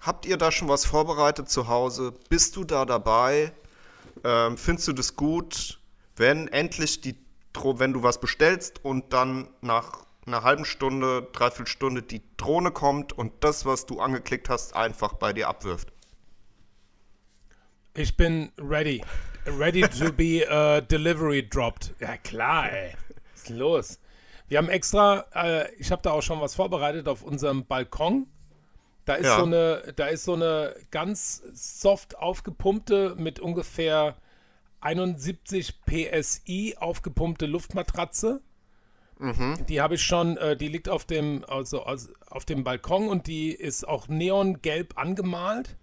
Habt 0.00 0.26
ihr 0.26 0.36
da 0.36 0.52
schon 0.52 0.68
was 0.68 0.84
vorbereitet 0.84 1.48
zu 1.48 1.68
Hause? 1.68 2.12
Bist 2.28 2.56
du 2.56 2.64
da 2.64 2.84
dabei? 2.84 3.52
Ähm, 4.22 4.58
findest 4.58 4.88
du 4.88 4.92
das 4.92 5.16
gut, 5.16 5.80
wenn 6.16 6.48
endlich 6.48 7.00
die 7.00 7.16
Dro 7.54 7.78
wenn 7.78 7.92
du 7.92 8.02
was 8.02 8.20
bestellst 8.20 8.84
und 8.84 9.12
dann 9.12 9.48
nach 9.60 10.04
einer 10.26 10.42
halben 10.42 10.64
Stunde, 10.64 11.28
dreiviertel 11.32 11.66
Stunde 11.66 12.02
die 12.02 12.22
Drohne 12.36 12.70
kommt 12.70 13.12
und 13.12 13.32
das, 13.44 13.64
was 13.66 13.86
du 13.86 14.00
angeklickt 14.00 14.48
hast, 14.48 14.74
einfach 14.74 15.14
bei 15.14 15.32
dir 15.32 15.48
abwirft? 15.48 15.92
Ich 17.94 18.16
bin 18.16 18.50
ready. 18.58 19.02
Ready 19.46 19.82
to 19.82 20.12
be 20.12 20.44
uh, 20.50 20.80
delivery 20.90 21.46
dropped. 21.48 21.94
Ja, 22.00 22.16
klar, 22.16 22.72
ey. 22.72 22.94
Was 23.32 23.42
ist 23.42 23.48
los? 23.50 24.00
Wir 24.48 24.58
haben 24.58 24.68
extra, 24.68 25.26
äh, 25.34 25.72
ich 25.76 25.90
habe 25.92 26.02
da 26.02 26.10
auch 26.12 26.22
schon 26.22 26.40
was 26.40 26.54
vorbereitet 26.54 27.08
auf 27.08 27.22
unserem 27.22 27.66
Balkon. 27.66 28.26
Da 29.04 29.14
ist, 29.14 29.26
Ja. 29.26 29.36
so 29.38 29.44
eine, 29.44 29.92
da 29.96 30.06
ist 30.06 30.24
so 30.24 30.34
eine 30.34 30.74
ganz 30.90 31.42
soft 31.52 32.16
aufgepumpte 32.18 33.14
mit 33.18 33.38
ungefähr 33.38 34.16
71 34.80 35.80
PSI 35.84 36.76
aufgepumpte 36.78 37.46
Luftmatratze. 37.46 38.40
Die 39.68 39.80
habe 39.80 39.94
ich 39.94 40.02
schon, 40.02 40.36
äh, 40.36 40.56
die 40.56 40.68
liegt 40.68 40.88
auf 40.88 41.04
dem, 41.04 41.44
also, 41.48 41.84
aus- 41.84 42.12
auf 42.28 42.44
dem 42.44 42.64
Balkon 42.64 43.08
und 43.08 43.26
die 43.26 43.50
ist 43.52 43.86
auch 43.86 44.08
neongelb 44.08 44.98
angemalt. 44.98 45.76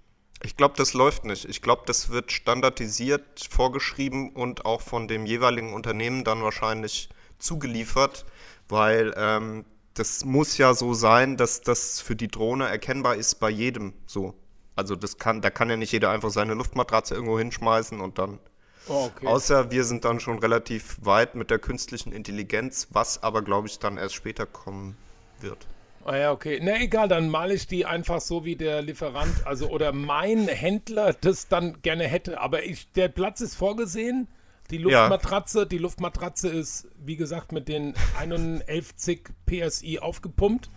Ich 0.43 0.57
glaube, 0.57 0.73
das 0.75 0.93
läuft 0.93 1.23
nicht. 1.23 1.45
Ich 1.45 1.61
glaube, 1.61 1.83
das 1.85 2.09
wird 2.09 2.31
standardisiert 2.31 3.47
vorgeschrieben 3.49 4.31
und 4.31 4.65
auch 4.65 4.81
von 4.81 5.07
dem 5.07 5.25
jeweiligen 5.25 5.73
Unternehmen 5.73 6.23
dann 6.23 6.41
wahrscheinlich 6.43 7.09
zugeliefert, 7.37 8.25
weil 8.67 9.13
ähm, 9.17 9.65
das 9.93 10.25
muss 10.25 10.57
ja 10.57 10.73
so 10.73 10.93
sein, 10.93 11.37
dass 11.37 11.61
das 11.61 12.01
für 12.01 12.15
die 12.15 12.27
Drohne 12.27 12.67
erkennbar 12.67 13.15
ist 13.15 13.35
bei 13.35 13.49
jedem 13.49 13.93
so. 14.05 14.33
Also 14.75 14.95
das 14.95 15.17
kann, 15.17 15.41
da 15.41 15.49
kann 15.49 15.69
ja 15.69 15.77
nicht 15.77 15.91
jeder 15.91 16.09
einfach 16.11 16.29
seine 16.31 16.53
Luftmatratze 16.53 17.13
irgendwo 17.13 17.37
hinschmeißen 17.37 17.99
und 17.99 18.17
dann. 18.17 18.39
Oh, 18.87 19.09
okay. 19.15 19.27
Außer 19.27 19.71
wir 19.71 19.83
sind 19.83 20.05
dann 20.05 20.19
schon 20.19 20.39
relativ 20.39 20.97
weit 21.01 21.35
mit 21.35 21.49
der 21.51 21.59
künstlichen 21.59 22.11
Intelligenz, 22.11 22.87
was 22.91 23.21
aber 23.23 23.41
glaube 23.43 23.67
ich 23.67 23.79
dann 23.79 23.97
erst 23.97 24.15
später 24.15 24.45
kommen 24.45 24.97
wird. 25.39 25.67
Ah 26.03 26.15
ja, 26.17 26.31
okay. 26.31 26.59
Na 26.63 26.81
egal, 26.81 27.07
dann 27.07 27.29
male 27.29 27.53
ich 27.53 27.67
die 27.67 27.85
einfach 27.85 28.21
so, 28.21 28.43
wie 28.43 28.55
der 28.55 28.81
Lieferant, 28.81 29.45
also 29.45 29.69
oder 29.69 29.93
mein 29.93 30.47
Händler 30.47 31.13
das 31.13 31.47
dann 31.47 31.81
gerne 31.83 32.05
hätte. 32.07 32.41
Aber 32.41 32.63
ich, 32.63 32.91
der 32.93 33.07
Platz 33.07 33.39
ist 33.41 33.55
vorgesehen. 33.55 34.27
Die 34.71 34.77
Ja. 34.77 35.07
Luftmatratze, 35.07 35.67
die 35.67 35.77
Luftmatratze 35.77 36.47
ist, 36.49 36.87
wie 36.97 37.17
gesagt, 37.17 37.51
mit 37.51 37.67
den 37.67 37.93
51 38.17 39.29
PSI 39.45 39.99
aufgepumpt. 39.99 40.71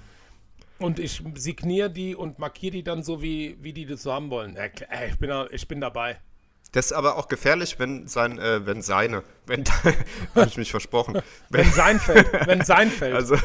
Und 0.79 0.99
ich 0.99 1.23
signiere 1.37 1.89
die 1.91 2.15
und 2.17 2.39
markiere 2.39 2.73
die 2.73 2.83
dann 2.83 3.03
so, 3.03 3.23
wie, 3.23 3.57
wie 3.63 3.73
die 3.73 3.87
das 3.87 4.03
so 4.03 4.13
haben 4.13 4.29
wollen. 4.31 4.57
Ja, 4.57 4.65
ich, 5.07 5.19
bin, 5.19 5.31
da- 5.31 5.47
ich 5.51 5.67
bin 5.69 5.81
dabei. 5.81 6.19
Das 6.75 6.87
ist 6.87 6.93
aber 6.93 7.17
auch 7.17 7.29
gefährlich, 7.29 7.79
wenn 7.79 8.09
sein, 8.09 8.37
äh, 8.41 8.67
wenn 8.67 8.83
seine, 8.83 9.23
wenn 9.47 9.63
habe 10.35 10.47
ich 10.49 10.57
mich 10.57 10.73
versprochen, 10.73 11.15
wenn, 11.49 11.65
Wenn 11.67 11.73
sein 11.73 12.01
fällt, 12.01 12.47
wenn 12.49 12.65
sein 12.65 12.91
fällt. 13.01 13.15
Also, 13.15 13.37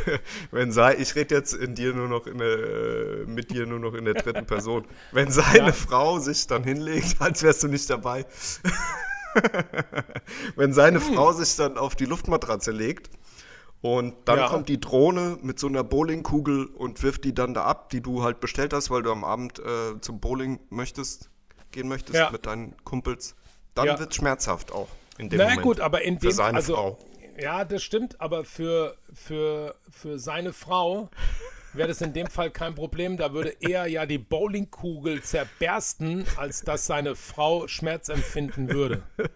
wenn 0.52 0.72
sei, 0.72 0.96
ich 0.96 1.14
rede 1.16 1.36
jetzt 1.36 1.54
in 1.54 1.76
dir 1.76 1.94
nur 1.94 2.08
noch 2.08 2.26
in 2.26 2.40
der, 2.40 2.48
äh, 2.48 3.26
mit 3.28 3.52
dir 3.52 3.68
nur 3.68 3.78
noch 3.80 3.94
in 3.94 4.06
der 4.06 4.16
dritten 4.16 4.48
Person. 4.48 4.86
Wenn 5.12 5.30
seine 5.30 5.68
Ja. 5.68 5.72
Frau 5.74 6.18
sich 6.18 6.48
dann 6.48 6.64
hinlegt, 6.64 7.18
als 7.22 7.44
wärst 7.44 7.62
du 7.62 7.68
nicht 7.68 7.88
dabei. 7.90 8.26
wenn 10.56 10.74
seine 10.74 11.00
Hm. 11.00 11.14
Frau 11.14 11.32
sich 11.32 11.56
dann 11.56 11.78
auf 11.78 11.96
die 11.96 12.06
Luftmatratze 12.06 12.72
legt 12.72 13.12
und 13.82 14.16
dann 14.26 14.40
Ja. 14.40 14.48
kommt 14.48 14.70
die 14.70 14.80
Drohne 14.80 15.38
mit 15.42 15.60
so 15.60 15.68
einer 15.68 15.84
Bowlingkugel 15.84 16.66
und 16.66 17.04
wirft 17.04 17.24
die 17.26 17.34
dann 17.36 17.54
da 17.54 17.64
ab, 17.66 17.90
die 17.92 18.02
du 18.02 18.24
halt 18.24 18.40
bestellt 18.40 18.74
hast, 18.74 18.90
weil 18.90 19.04
du 19.04 19.12
am 19.12 19.24
Abend 19.24 19.60
äh, 19.60 20.02
zum 20.02 20.20
Bowling 20.20 20.60
möchtest, 20.70 21.30
gehen 21.72 21.88
möchtest 21.88 22.16
Ja. 22.18 22.30
mit 22.32 22.46
deinen 22.46 22.76
Kumpels, 22.84 23.36
dann 23.76 23.86
Ja. 23.88 24.00
wird 24.00 24.14
schmerzhaft 24.16 24.72
auch 24.72 24.88
in 25.18 25.30
dem 25.30 25.38
Na 25.38 25.46
Moment. 25.46 25.62
gut, 25.64 25.80
aber 25.80 26.02
in 26.02 26.20
für 26.20 26.28
dem 26.28 26.32
seine 26.32 26.58
also, 26.58 26.74
Frau. 26.76 26.98
Ja, 27.40 27.64
das 27.64 27.84
stimmt, 27.84 28.20
aber 28.20 28.44
für, 28.44 28.98
für, 29.14 29.76
für 29.90 30.20
seine 30.20 30.52
Frau 30.54 31.10
wäre 31.74 31.88
das 31.88 32.02
in 32.02 32.12
dem 32.14 32.28
Fall 32.28 32.52
kein 32.52 32.76
Problem. 32.76 33.16
Da 33.16 33.32
würde 33.34 33.56
er 33.62 33.88
ja 33.88 34.06
die 34.06 34.18
Bowlingkugel 34.18 35.22
zerbersten, 35.22 36.26
als 36.36 36.62
dass 36.62 36.86
seine 36.86 37.16
Frau 37.16 37.68
Schmerz 37.68 38.10
empfinden 38.10 38.70
würde. 38.70 39.04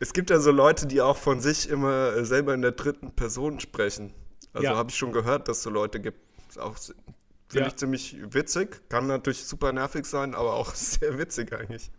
Es 0.00 0.12
gibt 0.12 0.30
ja 0.30 0.40
so 0.40 0.50
Leute, 0.50 0.86
die 0.86 1.00
auch 1.00 1.16
von 1.16 1.40
sich 1.40 1.68
immer 1.68 2.14
äh, 2.16 2.24
selber 2.24 2.54
in 2.54 2.62
der 2.62 2.72
dritten 2.72 3.12
Person 3.12 3.60
sprechen. 3.60 4.12
Also 4.52 4.64
Ja. 4.66 4.76
habe 4.76 4.90
ich 4.90 4.96
schon 4.96 5.12
gehört, 5.12 5.46
dass 5.48 5.58
es 5.58 5.62
so 5.62 5.70
Leute 5.70 6.00
gibt. 6.00 6.18
Auch 6.58 6.76
finde 7.50 7.60
Ja. 7.64 7.66
ich 7.68 7.76
ziemlich 7.76 8.16
witzig. 8.32 8.88
Kann 8.88 9.06
natürlich 9.06 9.44
super 9.44 9.72
nervig 9.72 10.06
sein, 10.06 10.34
aber 10.34 10.54
auch 10.54 10.74
sehr 10.74 11.18
witzig 11.18 11.52
eigentlich. 11.52 11.90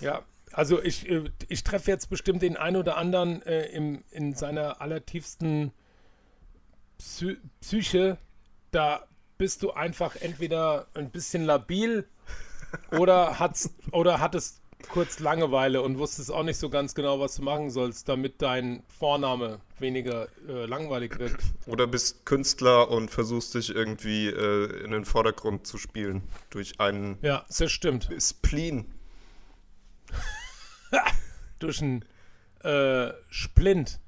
Ja, 0.00 0.22
also 0.52 0.82
ich, 0.82 1.08
äh, 1.08 1.30
ich 1.48 1.62
treffe 1.64 1.90
jetzt 1.90 2.08
bestimmt 2.10 2.42
den 2.42 2.56
einen 2.56 2.76
oder 2.76 2.96
anderen 2.96 3.42
äh, 3.42 3.66
im, 3.66 4.04
in 4.10 4.34
seiner 4.34 4.80
allertiefsten 4.80 5.72
Psy 6.98 7.36
Psyche. 7.60 8.18
Da 8.70 9.06
bist 9.38 9.62
du 9.62 9.70
einfach 9.72 10.16
entweder 10.16 10.88
ein 10.94 11.10
bisschen 11.10 11.44
labil 11.44 12.06
oder, 12.90 13.38
hat's, 13.38 13.74
oder 13.92 14.20
hattest 14.20 14.60
kurz 14.90 15.18
Langeweile 15.18 15.82
und 15.82 15.98
wusstest 15.98 16.32
auch 16.32 16.42
nicht 16.42 16.58
so 16.58 16.70
ganz 16.70 16.94
genau, 16.94 17.20
was 17.20 17.36
du 17.36 17.42
machen 17.42 17.70
sollst, 17.70 18.08
damit 18.08 18.40
dein 18.40 18.82
Vorname 18.88 19.60
weniger 19.78 20.28
äh, 20.48 20.66
langweilig 20.66 21.18
wirkt. 21.18 21.42
Oder 21.66 21.86
bist 21.86 22.24
Künstler 22.24 22.90
und 22.90 23.10
versuchst 23.10 23.54
dich 23.54 23.74
irgendwie 23.74 24.28
äh, 24.28 24.84
in 24.84 24.92
den 24.92 25.04
Vordergrund 25.04 25.66
zu 25.66 25.78
spielen 25.78 26.22
durch 26.50 26.80
einen 26.80 27.18
Ja, 27.22 27.44
das 27.48 27.70
stimmt. 27.70 28.08
Spleen. 28.18 28.86
Durch 31.58 31.82
einen 31.82 32.04
äh, 32.62 33.12
Splint. 33.30 34.00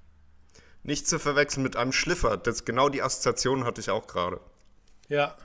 Nicht 0.82 1.06
zu 1.06 1.18
verwechseln 1.18 1.62
mit 1.62 1.76
einem 1.76 1.92
Schliffer. 1.92 2.36
Das 2.36 2.64
genau 2.64 2.88
die 2.88 3.02
Assoziation 3.02 3.64
hatte 3.64 3.80
ich 3.80 3.90
auch 3.90 4.06
gerade. 4.06 4.40
Ja. 5.08 5.36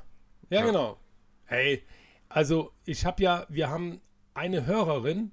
ja, 0.49 0.61
genau. 0.63 0.97
Hey, 1.45 1.83
also 2.29 2.71
ich 2.85 3.05
habe 3.05 3.23
ja, 3.23 3.45
wir 3.49 3.69
haben 3.69 4.01
eine 4.35 4.65
Hörerin, 4.65 5.31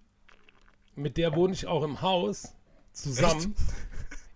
mit 0.95 1.19
der 1.19 1.35
wohne 1.35 1.53
ich 1.53 1.67
auch 1.67 1.83
im 1.83 2.01
Haus 2.01 2.55
zusammen. 2.93 3.55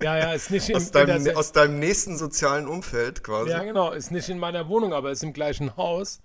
Ja, 0.03 0.19
ja, 0.19 0.33
ist 0.33 0.51
nicht 0.51 0.69
in, 0.69 0.77
Aus 0.77 0.89
in 0.89 0.93
der 0.93 1.07
deinem, 1.07 1.37
aus 1.37 1.53
deinem 1.53 1.79
nächsten 1.79 2.19
sozialen 2.19 2.67
Umfeld 2.69 3.25
quasi. 3.25 3.51
ja, 3.51 3.63
genau, 3.63 3.93
ist 3.93 4.11
nicht 4.11 4.29
in 4.29 4.39
meiner 4.39 4.69
Wohnung, 4.69 4.93
aber 4.93 5.11
ist 5.11 5.23
im 5.23 5.33
gleichen 5.33 5.77
Haus, 5.79 6.21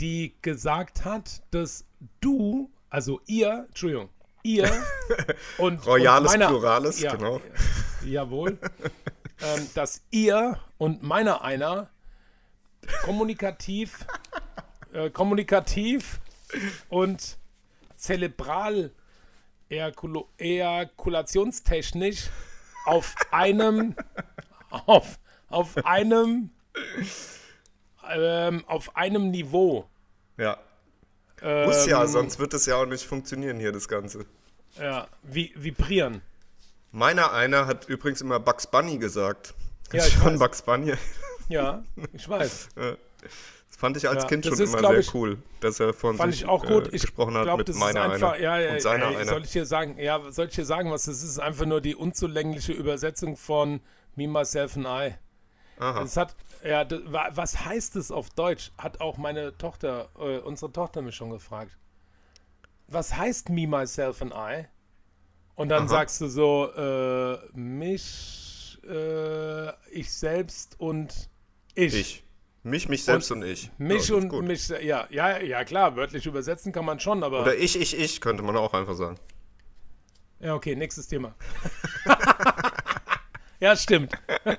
die 0.00 0.34
gesagt 0.42 1.06
hat, 1.06 1.42
dass 1.52 1.86
du, 2.20 2.70
also 2.90 3.20
ihr, 3.26 3.64
Entschuldigung, 3.68 4.10
ihr 4.42 4.70
und 5.58 5.86
Royales 5.86 6.32
und 6.32 6.38
meiner, 6.38 6.50
Plurales, 6.50 7.00
ja, 7.00 7.14
genau. 7.14 7.40
Jawohl. 8.04 8.58
ähm, 9.40 9.68
dass 9.74 10.02
ihr 10.10 10.58
und 10.76 11.02
meiner 11.02 11.42
einer 11.42 11.88
kommunikativ, 13.04 14.06
äh, 14.92 15.08
kommunikativ 15.08 16.20
und 16.90 17.38
zelebral 18.02 18.90
ejakulo- 19.70 20.26
ejakulationstechnisch 20.38 22.28
auf 22.86 23.14
einem 23.30 23.94
auf, 24.70 25.18
auf 25.48 25.76
einem 25.86 26.50
ähm, 28.12 28.64
auf 28.66 28.96
einem 28.96 29.30
Niveau 29.30 29.88
Ja. 30.36 30.58
ähm, 31.40 31.66
Muss 31.68 31.86
ja, 31.86 32.04
sonst 32.06 32.38
wird 32.40 32.54
es 32.54 32.66
ja 32.66 32.76
auch 32.76 32.86
nicht 32.86 33.04
funktionieren 33.06 33.60
hier, 33.60 33.70
das 33.72 33.86
Ganze. 33.88 34.26
ja, 34.78 35.06
vi 35.22 35.52
vibrieren. 35.56 36.22
Meiner 36.90 37.32
einer 37.32 37.66
hat 37.66 37.88
übrigens 37.88 38.20
immer 38.20 38.40
Bugs 38.40 38.66
Bunny 38.66 38.98
gesagt. 38.98 39.54
Ja, 39.92 40.04
ich 40.04 40.12
schon 40.14 40.34
weiß. 40.34 40.38
Bugs 40.40 40.62
Bunny? 40.62 40.94
Ja, 41.48 41.84
ich 42.12 42.28
weiß. 42.28 42.68
Das 43.82 43.88
Fand 43.88 43.96
ich 43.96 44.08
als 44.08 44.22
Ja, 44.22 44.28
Kind 44.28 44.44
das 44.46 44.50
schon 44.56 44.64
ist, 44.64 44.74
immer 44.74 44.88
sehr 44.90 44.98
ich- 45.00 45.12
cool, 45.14 45.38
dass 45.58 45.80
er 45.80 45.92
von 45.92 46.16
Fand 46.16 46.32
sich 46.32 46.42
ich 46.42 46.48
auch 46.48 46.64
gut. 46.64 46.86
Äh, 46.86 46.94
Ich 46.94 47.02
gesprochen 47.02 47.34
hat 47.34 47.42
glaub, 47.42 47.58
mit 47.58 47.68
das 47.68 47.74
ist 47.74 47.80
meiner 47.80 48.02
einfach, 48.02 48.38
ja, 48.38 48.56
ja, 48.56 48.74
und 48.74 48.80
seiner 48.80 49.18
ey. 49.18 49.24
Soll 49.26 49.42
ich 49.42 49.50
dir 49.50 49.66
sagen, 49.66 49.98
ja, 49.98 50.20
soll 50.30 50.46
ich 50.46 50.54
dir 50.54 50.64
sagen, 50.64 50.92
was 50.92 51.06
das 51.06 51.24
ist? 51.24 51.40
Einfach 51.40 51.66
nur 51.66 51.80
die 51.80 51.96
unzulängliche 51.96 52.72
Übersetzung 52.74 53.36
von 53.36 53.80
Me, 54.14 54.28
Myself 54.28 54.76
and 54.76 54.86
I. 54.86 55.14
Aha. 55.80 56.00
Es 56.02 56.16
hat, 56.16 56.36
ja, 56.64 56.84
das, 56.84 57.00
wa- 57.06 57.30
was 57.34 57.64
heißt 57.64 57.96
es 57.96 58.12
auf 58.12 58.30
Deutsch? 58.30 58.70
Hat 58.78 59.00
auch 59.00 59.18
meine 59.18 59.58
Tochter, 59.58 60.10
äh, 60.16 60.38
unsere 60.38 60.70
Tochter 60.72 61.02
mich 61.02 61.16
schon 61.16 61.30
gefragt. 61.30 61.76
Was 62.86 63.16
heißt 63.16 63.48
Me, 63.48 63.66
Myself 63.66 64.22
and 64.22 64.32
I? 64.32 64.66
Und 65.56 65.70
dann 65.70 65.82
Aha. 65.82 65.88
sagst 65.88 66.20
du 66.20 66.28
so, 66.28 66.70
äh, 66.72 67.36
mich, 67.58 68.78
äh, 68.88 69.70
ich 69.90 70.12
selbst 70.12 70.78
und 70.78 71.28
ich. 71.74 71.94
Ich. 71.94 72.24
Mich, 72.64 72.88
mich 72.88 73.04
selbst 73.04 73.30
und, 73.32 73.42
ich. 73.42 73.70
Mich 73.78 74.08
ja, 74.08 74.14
und 74.14 74.46
mich, 74.46 74.68
ja, 74.68 75.06
ja, 75.10 75.38
ja, 75.40 75.64
klar, 75.64 75.96
wörtlich 75.96 76.26
übersetzen 76.26 76.72
kann 76.72 76.84
man 76.84 77.00
schon, 77.00 77.24
aber. 77.24 77.42
Oder 77.42 77.56
ich, 77.56 77.80
ich, 77.80 77.98
ich, 77.98 78.20
könnte 78.20 78.44
man 78.44 78.56
auch 78.56 78.72
einfach 78.72 78.94
sagen. 78.94 79.16
Ja, 80.38 80.54
okay, 80.54 80.76
nächstes 80.76 81.08
Thema. 81.08 81.34
ja, 83.60 83.74
stimmt. 83.74 84.12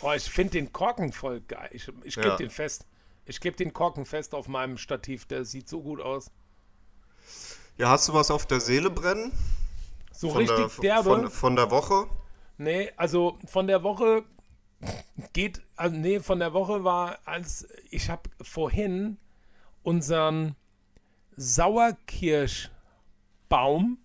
oh, 0.00 0.12
ich 0.12 0.30
finde 0.30 0.52
den 0.52 0.72
Korken 0.72 1.12
voll 1.12 1.40
geil. 1.40 1.70
Ich, 1.72 1.88
ich 2.04 2.14
klebe 2.14 2.30
Ja. 2.30 2.36
den 2.36 2.50
fest. 2.50 2.86
Ich 3.24 3.40
klebe 3.40 3.56
den 3.56 3.72
Korken 3.72 4.04
fest 4.04 4.34
auf 4.34 4.46
meinem 4.46 4.78
Stativ. 4.78 5.26
Der 5.26 5.44
sieht 5.44 5.68
so 5.68 5.82
gut 5.82 6.00
aus. 6.00 6.30
Ja, 7.78 7.90
hast 7.90 8.08
du 8.08 8.14
was 8.14 8.30
auf 8.30 8.46
der 8.46 8.60
Seele 8.60 8.90
brennen? 8.90 9.32
So 10.12 10.30
Von 10.30 10.38
richtig 10.38 10.76
der, 10.76 11.02
derbe. 11.02 11.10
Von, 11.10 11.30
von 11.30 11.56
der 11.56 11.70
Woche? 11.70 12.06
Nee, 12.58 12.92
also 12.96 13.38
von 13.46 13.66
der 13.66 13.82
Woche 13.82 14.24
geht, 15.32 15.60
also 15.76 15.96
nee, 15.96 16.20
von 16.20 16.38
der 16.38 16.52
Woche 16.52 16.84
war, 16.84 17.18
als 17.24 17.66
ich 17.90 18.10
habe 18.10 18.30
vorhin 18.40 19.18
unseren 19.82 20.56
Sauerkirschbaum 21.36 23.98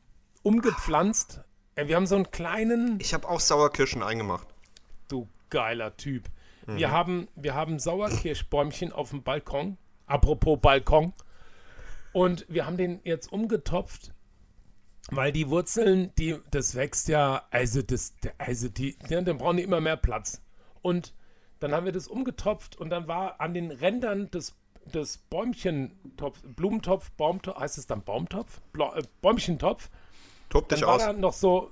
umgepflanzt. 0.44 1.42
Äh, 1.76 1.88
Wir 1.88 1.96
haben 1.96 2.08
so 2.08 2.16
einen 2.16 2.32
kleinen, 2.32 3.00
Ich 3.00 3.14
habe 3.14 3.28
auch 3.28 3.40
Sauerkirschen 3.40 4.04
eingemacht. 4.04 4.48
du 5.08 5.28
geiler 5.50 5.96
Typ. 5.98 6.30
Mhm. 6.66 6.78
Wir 6.78 6.92
haben, 6.92 7.28
wir 7.36 7.56
haben 7.56 7.80
Sauerkirschbäumchen 7.80 8.92
auf 8.92 9.12
dem 9.12 9.24
Balkon. 9.24 9.78
Apropos 10.06 10.60
Balkon. 10.62 11.14
Und 12.14 12.46
wir 12.50 12.66
haben 12.66 12.78
den 12.78 13.02
jetzt 13.04 13.32
umgetopft, 13.32 14.14
weil 15.12 15.32
die 15.32 15.50
Wurzeln, 15.50 16.12
die, 16.18 16.38
das 16.52 16.76
wächst 16.76 17.08
ja, 17.10 17.46
also 17.52 17.82
das, 17.82 18.14
also 18.38 18.70
die, 18.70 18.98
dann 19.10 19.26
brauchen 19.38 19.58
die 19.58 19.64
immer 19.64 19.82
mehr 19.82 19.98
Platz. 19.98 20.42
Und 20.82 21.14
dann 21.60 21.74
haben 21.74 21.86
wir 21.86 21.92
das 21.92 22.08
umgetopft 22.08 22.76
und 22.76 22.90
dann 22.90 23.08
war 23.08 23.42
an 23.42 23.54
den 23.54 23.72
Rändern 23.72 24.30
des, 24.32 24.56
des 24.86 25.18
Bäumchentopf, 25.18 26.42
Blumentopf, 26.44 27.12
Baumtopf, 27.12 27.60
heißt 27.60 27.78
es 27.78 27.88
dann 27.88 28.04
Baumtopf? 28.04 28.62
Bla, 28.74 28.96
äh, 28.98 29.02
Bäumchentopf. 29.22 29.90
Tob 30.50 30.70
dich 30.70 30.80
Dann 30.80 30.88
war 30.90 30.96
aus. 30.96 31.02
da 31.04 31.14
noch 31.14 31.34
so, 31.34 31.72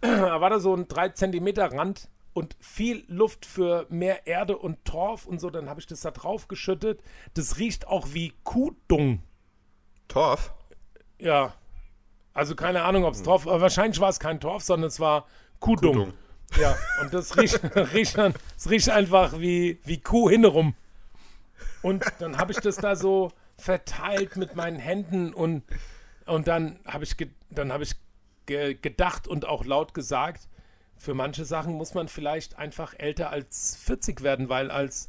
da 0.00 0.40
war 0.40 0.50
da 0.50 0.58
so 0.60 0.74
ein 0.74 0.86
3 0.88 1.10
Zentimeter 1.10 1.72
Rand 1.72 2.08
und 2.34 2.56
viel 2.60 3.04
Luft 3.08 3.44
für 3.46 3.86
mehr 3.90 4.26
Erde 4.26 4.56
und 4.58 4.84
Torf 4.84 5.26
und 5.26 5.40
so. 5.40 5.50
Dann 5.50 5.68
habe 5.68 5.80
ich 5.80 5.86
das 5.86 6.00
da 6.02 6.10
drauf 6.10 6.48
geschüttet. 6.48 7.02
Das 7.34 7.58
riecht 7.58 7.86
auch 7.88 8.08
wie 8.12 8.32
Kuhdung. 8.44 9.22
Torf? 10.08 10.54
Ja. 11.18 11.54
Also 12.34 12.54
keine 12.54 12.82
Ahnung, 12.84 13.02
Hm. 13.02 13.08
ob 13.08 13.14
es 13.14 13.22
Torf, 13.22 13.46
aber 13.46 13.60
wahrscheinlich 13.60 14.00
war 14.00 14.08
es 14.08 14.18
kein 14.20 14.40
Torf, 14.40 14.62
sondern 14.62 14.88
es 14.88 15.00
war 15.00 15.26
Kuhdung. 15.60 15.94
Kuhdung. 15.94 16.14
Ja, 16.60 16.76
und 17.00 17.14
das 17.14 17.36
riecht, 17.36 17.60
riecht, 17.94 18.18
es 18.56 18.70
riecht 18.70 18.90
einfach 18.90 19.38
wie, 19.38 19.78
wie 19.84 20.00
Kuh 20.00 20.28
hinnerum. 20.28 20.74
Und 21.82 22.04
dann 22.18 22.38
habe 22.38 22.52
ich 22.52 22.58
das 22.58 22.76
da 22.76 22.96
so 22.96 23.32
verteilt 23.56 24.36
mit 24.36 24.54
meinen 24.56 24.78
Händen 24.78 25.32
und, 25.32 25.62
und 26.26 26.46
dann 26.48 26.78
habe 26.86 27.04
ich, 27.04 27.16
ge, 27.16 27.28
dann 27.50 27.72
hab 27.72 27.80
ich 27.80 27.94
ge, 28.46 28.74
gedacht 28.74 29.26
und 29.26 29.46
auch 29.46 29.64
laut 29.64 29.94
gesagt, 29.94 30.48
für 30.96 31.14
manche 31.14 31.44
Sachen 31.44 31.74
muss 31.74 31.94
man 31.94 32.08
vielleicht 32.08 32.58
einfach 32.58 32.94
älter 32.96 33.30
als 33.30 33.76
40 33.82 34.22
werden, 34.22 34.48
weil 34.48 34.70
als 34.70 35.08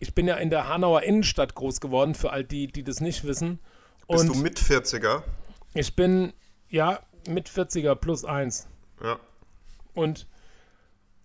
ich 0.00 0.14
bin 0.14 0.28
ja 0.28 0.36
in 0.36 0.50
der 0.50 0.68
Hanauer 0.68 1.02
Innenstadt 1.02 1.54
groß 1.54 1.80
geworden, 1.80 2.14
für 2.14 2.30
all 2.30 2.44
die, 2.44 2.68
die 2.68 2.84
das 2.84 3.00
nicht 3.00 3.24
wissen. 3.24 3.58
Bist 4.08 4.28
Und 4.28 4.36
du 4.36 4.40
mit 4.40 4.58
40er? 4.58 5.22
ich 5.74 5.94
bin, 5.96 6.32
ja, 6.68 7.00
mit 7.28 7.48
40er 7.48 7.94
plus 7.96 8.24
eins. 8.24 8.68
Ja. 9.02 9.18
Und, 9.94 10.26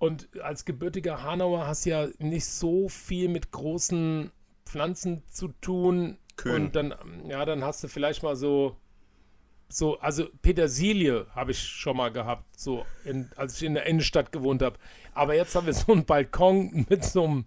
und 0.03 0.27
als 0.41 0.65
gebürtiger 0.65 1.23
Hanauer 1.23 1.65
hast 1.65 1.85
du 1.85 1.91
ja 1.91 2.07
nicht 2.19 2.45
so 2.45 2.89
viel 2.89 3.29
mit 3.29 3.51
großen 3.51 4.33
Pflanzen 4.65 5.23
zu 5.29 5.47
tun. 5.61 6.17
Kühen. 6.35 6.55
Und 6.55 6.75
dann, 6.75 6.93
ja, 7.25 7.45
dann 7.45 7.63
hast 7.63 7.85
du 7.85 7.87
vielleicht 7.87 8.21
mal 8.21 8.35
so, 8.35 8.75
so, 9.69 9.97
also 10.01 10.27
Petersilie 10.41 11.27
habe 11.33 11.51
ich 11.51 11.59
schon 11.59 11.95
mal 11.95 12.11
gehabt, 12.11 12.43
so 12.59 12.85
in, 13.05 13.29
als 13.37 13.55
ich 13.55 13.63
in 13.63 13.75
der 13.75 13.85
Innenstadt 13.85 14.33
gewohnt 14.33 14.61
habe. 14.61 14.77
Aber 15.13 15.35
jetzt 15.35 15.55
haben 15.55 15.67
wir 15.67 15.73
so 15.73 15.93
einen 15.93 16.03
Balkon 16.03 16.85
mit 16.89 17.05
so 17.05 17.23
einem, 17.23 17.45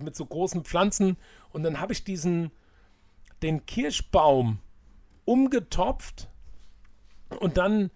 mit 0.00 0.16
so 0.16 0.24
großen 0.24 0.64
Pflanzen 0.64 1.18
und 1.50 1.62
dann 1.62 1.78
habe 1.78 1.92
ich 1.92 2.04
diesen, 2.04 2.52
den 3.42 3.66
Kirschbaum 3.66 4.60
umgetopft 5.26 6.30
und 7.38 7.58
dann 7.58 7.90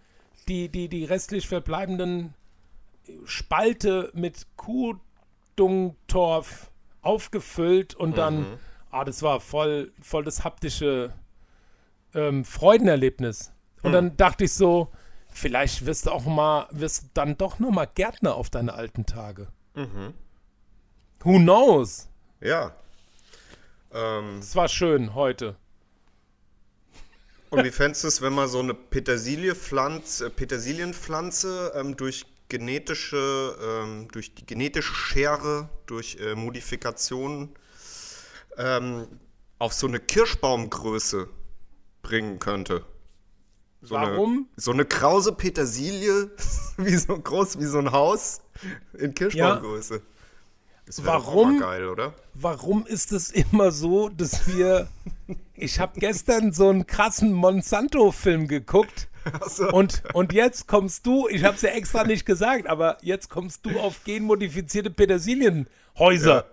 die, 0.48 0.68
die, 0.68 0.90
die 0.90 1.06
restlich 1.06 1.48
verbleibenden 1.48 2.34
Spalte 3.24 4.10
mit 4.14 4.46
Kuhdungtorf 5.56 6.70
aufgefüllt 7.02 7.94
und 7.94 8.18
dann, 8.18 8.46
ah, 8.90 9.04
das 9.04 9.22
war 9.22 9.40
voll, 9.40 9.92
voll 10.02 10.24
das 10.24 10.44
haptische 10.44 11.12
ähm, 12.14 12.44
Freudenerlebnis. 12.44 13.52
Und 13.82 13.92
dann 13.92 14.16
dachte 14.16 14.44
ich 14.44 14.52
so, 14.52 14.90
vielleicht 15.32 15.86
wirst 15.86 16.06
du 16.06 16.10
auch 16.10 16.24
mal, 16.26 16.66
wirst 16.70 17.02
du 17.04 17.06
dann 17.14 17.38
doch 17.38 17.58
noch 17.58 17.70
mal 17.70 17.86
Gärtner 17.86 18.34
auf 18.34 18.50
deine 18.50 18.74
alten 18.74 19.06
Tage. 19.06 19.48
Who 21.20 21.38
knows? 21.38 22.08
Ja. 22.40 22.72
Ähm, 23.92 24.38
Es 24.40 24.54
war 24.56 24.68
schön 24.68 25.14
heute. 25.14 25.56
und 27.50 27.64
wie 27.64 27.70
fändest 27.70 28.04
du 28.04 28.08
es, 28.08 28.20
wenn 28.22 28.32
man 28.34 28.48
so 28.48 28.60
eine 28.60 28.74
Petersilie-Pflanze, 28.74 30.26
äh, 30.26 30.30
Petersilienpflanze 30.30 31.72
ähm, 31.74 31.96
durch 31.96 32.26
genetische, 32.50 33.56
ähm, 33.62 34.08
durch 34.12 34.34
die 34.34 34.44
genetische 34.44 34.94
Schere, 34.94 35.70
durch 35.86 36.18
äh, 36.20 36.34
Modifikationen 36.34 37.54
ähm, 38.58 39.06
auf 39.58 39.72
so 39.72 39.86
eine 39.86 40.00
Kirschbaumgröße 40.00 41.28
bringen 42.02 42.38
könnte? 42.38 42.84
So 43.80 43.94
Warum? 43.94 44.30
Eine, 44.30 44.46
so 44.56 44.72
eine 44.72 44.84
krause 44.84 45.32
Petersilie, 45.32 46.30
wie 46.76 46.96
so 46.96 47.18
groß 47.18 47.58
wie 47.58 47.64
so 47.64 47.78
ein 47.78 47.90
Haus 47.90 48.42
in 48.92 49.14
Kirschbaumgröße. 49.14 50.02
Das 50.96 51.06
Warum? 51.06 51.60
geil, 51.60 51.88
oder? 51.88 52.14
Warum 52.34 52.84
ist 52.84 53.12
es 53.12 53.30
immer 53.30 53.70
so, 53.70 54.08
dass 54.08 54.46
wir. 54.48 54.88
Ich 55.54 55.78
habe 55.78 56.00
gestern 56.00 56.52
so 56.52 56.70
einen 56.70 56.86
krassen 56.86 57.34
Monsanto-Film 57.34 58.48
geguckt. 58.48 59.08
Und, 59.72 60.02
und 60.14 60.32
jetzt 60.32 60.66
kommst 60.66 61.04
du, 61.04 61.28
ich 61.28 61.44
habe 61.44 61.54
es 61.54 61.60
ja 61.60 61.68
extra 61.68 62.02
nicht 62.04 62.24
gesagt, 62.24 62.66
aber 62.66 62.96
jetzt 63.02 63.28
kommst 63.28 63.66
du 63.66 63.78
auf 63.78 64.02
genmodifizierte 64.04 64.88
Petersilienhäuser. 64.88 66.34
Ja. 66.34 66.44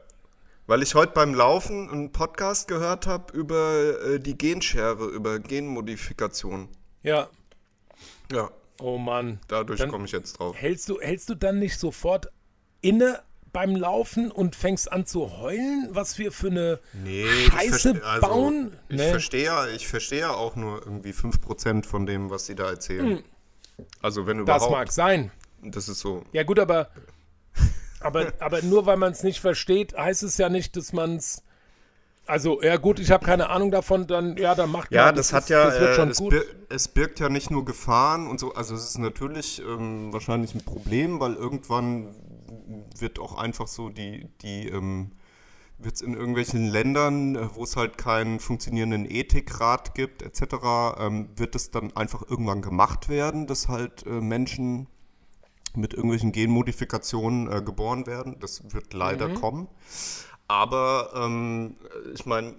Weil 0.66 0.84
ich 0.84 0.94
heute 0.94 1.14
beim 1.14 1.34
Laufen 1.34 1.90
einen 1.90 2.12
Podcast 2.12 2.68
gehört 2.68 3.08
habe 3.08 3.32
über 3.32 3.98
äh, 4.06 4.20
die 4.20 4.38
Genschere, 4.38 5.06
über 5.06 5.40
Genmodifikation. 5.40 6.68
Ja. 7.02 7.30
Ja, 8.30 8.52
Oh 8.82 8.98
Mann. 8.98 9.40
dadurch 9.48 9.88
komme 9.88 10.04
ich 10.04 10.12
jetzt 10.12 10.34
drauf. 10.34 10.58
Hältst 10.58 10.90
du, 10.90 11.00
hältst 11.00 11.30
du 11.30 11.36
dann 11.36 11.60
nicht 11.60 11.80
sofort 11.80 12.30
inne 12.82 13.22
beim 13.58 13.76
Laufen 13.76 14.30
und 14.30 14.56
fängst 14.56 14.92
an 14.92 15.08
zu 15.08 15.40
heulen, 15.40 15.88
was 15.90 16.20
wir 16.20 16.32
für 16.32 16.48
eine 16.52 16.80
Scheiße 17.50 17.94
verste- 17.94 18.02
also, 18.04 18.28
bauen? 18.28 18.72
Ich 18.88 18.98
Nee. 18.98 19.10
verstehe 19.10 19.46
ja, 19.46 19.66
ich 19.68 19.88
verstehe 19.88 20.20
ja 20.20 20.30
auch 20.30 20.56
nur 20.56 20.80
irgendwie 20.86 21.12
5% 21.12 21.88
von 21.88 22.06
dem, 22.06 22.30
was 22.30 22.46
sie 22.46 22.54
da 22.54 22.70
erzählen. 22.70 23.24
Also 24.00 24.28
wenn 24.28 24.38
Hm. 24.38 24.46
Das 24.46 24.58
überhaupt. 24.58 24.72
mag 24.80 24.92
sein. 24.92 25.32
Das 25.64 25.90
ist 25.90 26.02
so. 26.02 26.24
Ja 26.34 26.44
gut, 26.44 26.60
aber, 26.60 26.90
aber, 28.00 28.32
aber 28.40 28.62
nur 28.62 28.86
weil 28.86 28.98
man 28.98 29.12
es 29.12 29.24
nicht 29.24 29.40
versteht, 29.40 29.98
heißt 29.98 30.22
es 30.22 30.38
ja 30.38 30.50
nicht, 30.50 30.76
dass 30.78 30.94
man 30.94 31.16
es... 31.16 31.42
Also, 32.28 32.62
ja 32.62 32.76
gut, 32.76 33.00
ich 33.00 33.10
habe 33.10 33.26
keine 33.26 33.50
Ahnung 33.50 33.72
davon, 33.72 34.06
dann, 34.06 34.38
ja, 34.38 34.54
dann 34.54 34.70
macht 34.70 34.92
Ja, 34.92 35.06
man. 35.06 35.16
das, 35.16 35.28
ist- 35.28 35.34
hat 35.34 35.50
ja, 35.50 35.66
Das 35.66 35.80
wird 35.80 35.92
äh, 35.92 35.96
schon 35.96 36.10
es, 36.12 36.18
gut. 36.20 36.30
bir 36.32 36.44
es 36.70 36.88
birgt 36.90 37.20
ja 37.22 37.30
nicht 37.30 37.50
nur 37.50 37.66
Gefahren 37.66 38.28
und 38.28 38.40
so. 38.40 38.54
Also 38.54 38.76
es 38.76 38.84
ist 38.84 38.98
natürlich 39.00 39.62
ähm, 39.64 40.14
wahrscheinlich 40.14 40.54
ein 40.54 40.64
Problem, 40.64 41.20
weil 41.22 41.34
irgendwann 41.34 42.14
wird 42.98 43.20
auch 43.20 43.38
einfach 43.38 43.68
so 43.68 43.90
die, 43.90 44.28
die 44.42 44.68
ähm, 44.68 45.12
wird 45.78 45.96
es 45.96 46.02
in 46.02 46.14
irgendwelchen 46.14 46.68
Ländern, 46.68 47.36
äh, 47.36 47.56
wo 47.56 47.64
es 47.64 47.76
halt 47.76 47.98
keinen 47.98 48.40
funktionierenden 48.40 49.10
Ethikrat 49.10 49.94
gibt, 49.94 50.22
etc., 50.22 50.98
ähm, 51.00 51.30
wird 51.36 51.56
es 51.56 51.72
dann 51.72 51.96
einfach 51.96 52.24
irgendwann 52.28 52.62
gemacht 52.62 53.10
werden, 53.10 53.48
dass 53.48 53.68
halt 53.68 54.06
äh, 54.06 54.22
Menschen 54.22 54.88
mit 55.76 55.94
irgendwelchen 55.94 56.32
Genmodifikationen 56.32 57.52
äh, 57.52 57.62
geboren 57.62 58.08
werden. 58.08 58.40
Das 58.40 58.74
wird 58.74 58.94
leider 58.94 59.34
kommen. 59.34 59.68
Aber 60.48 61.12
ähm, 61.16 61.76
ich 62.14 62.26
meine, 62.26 62.56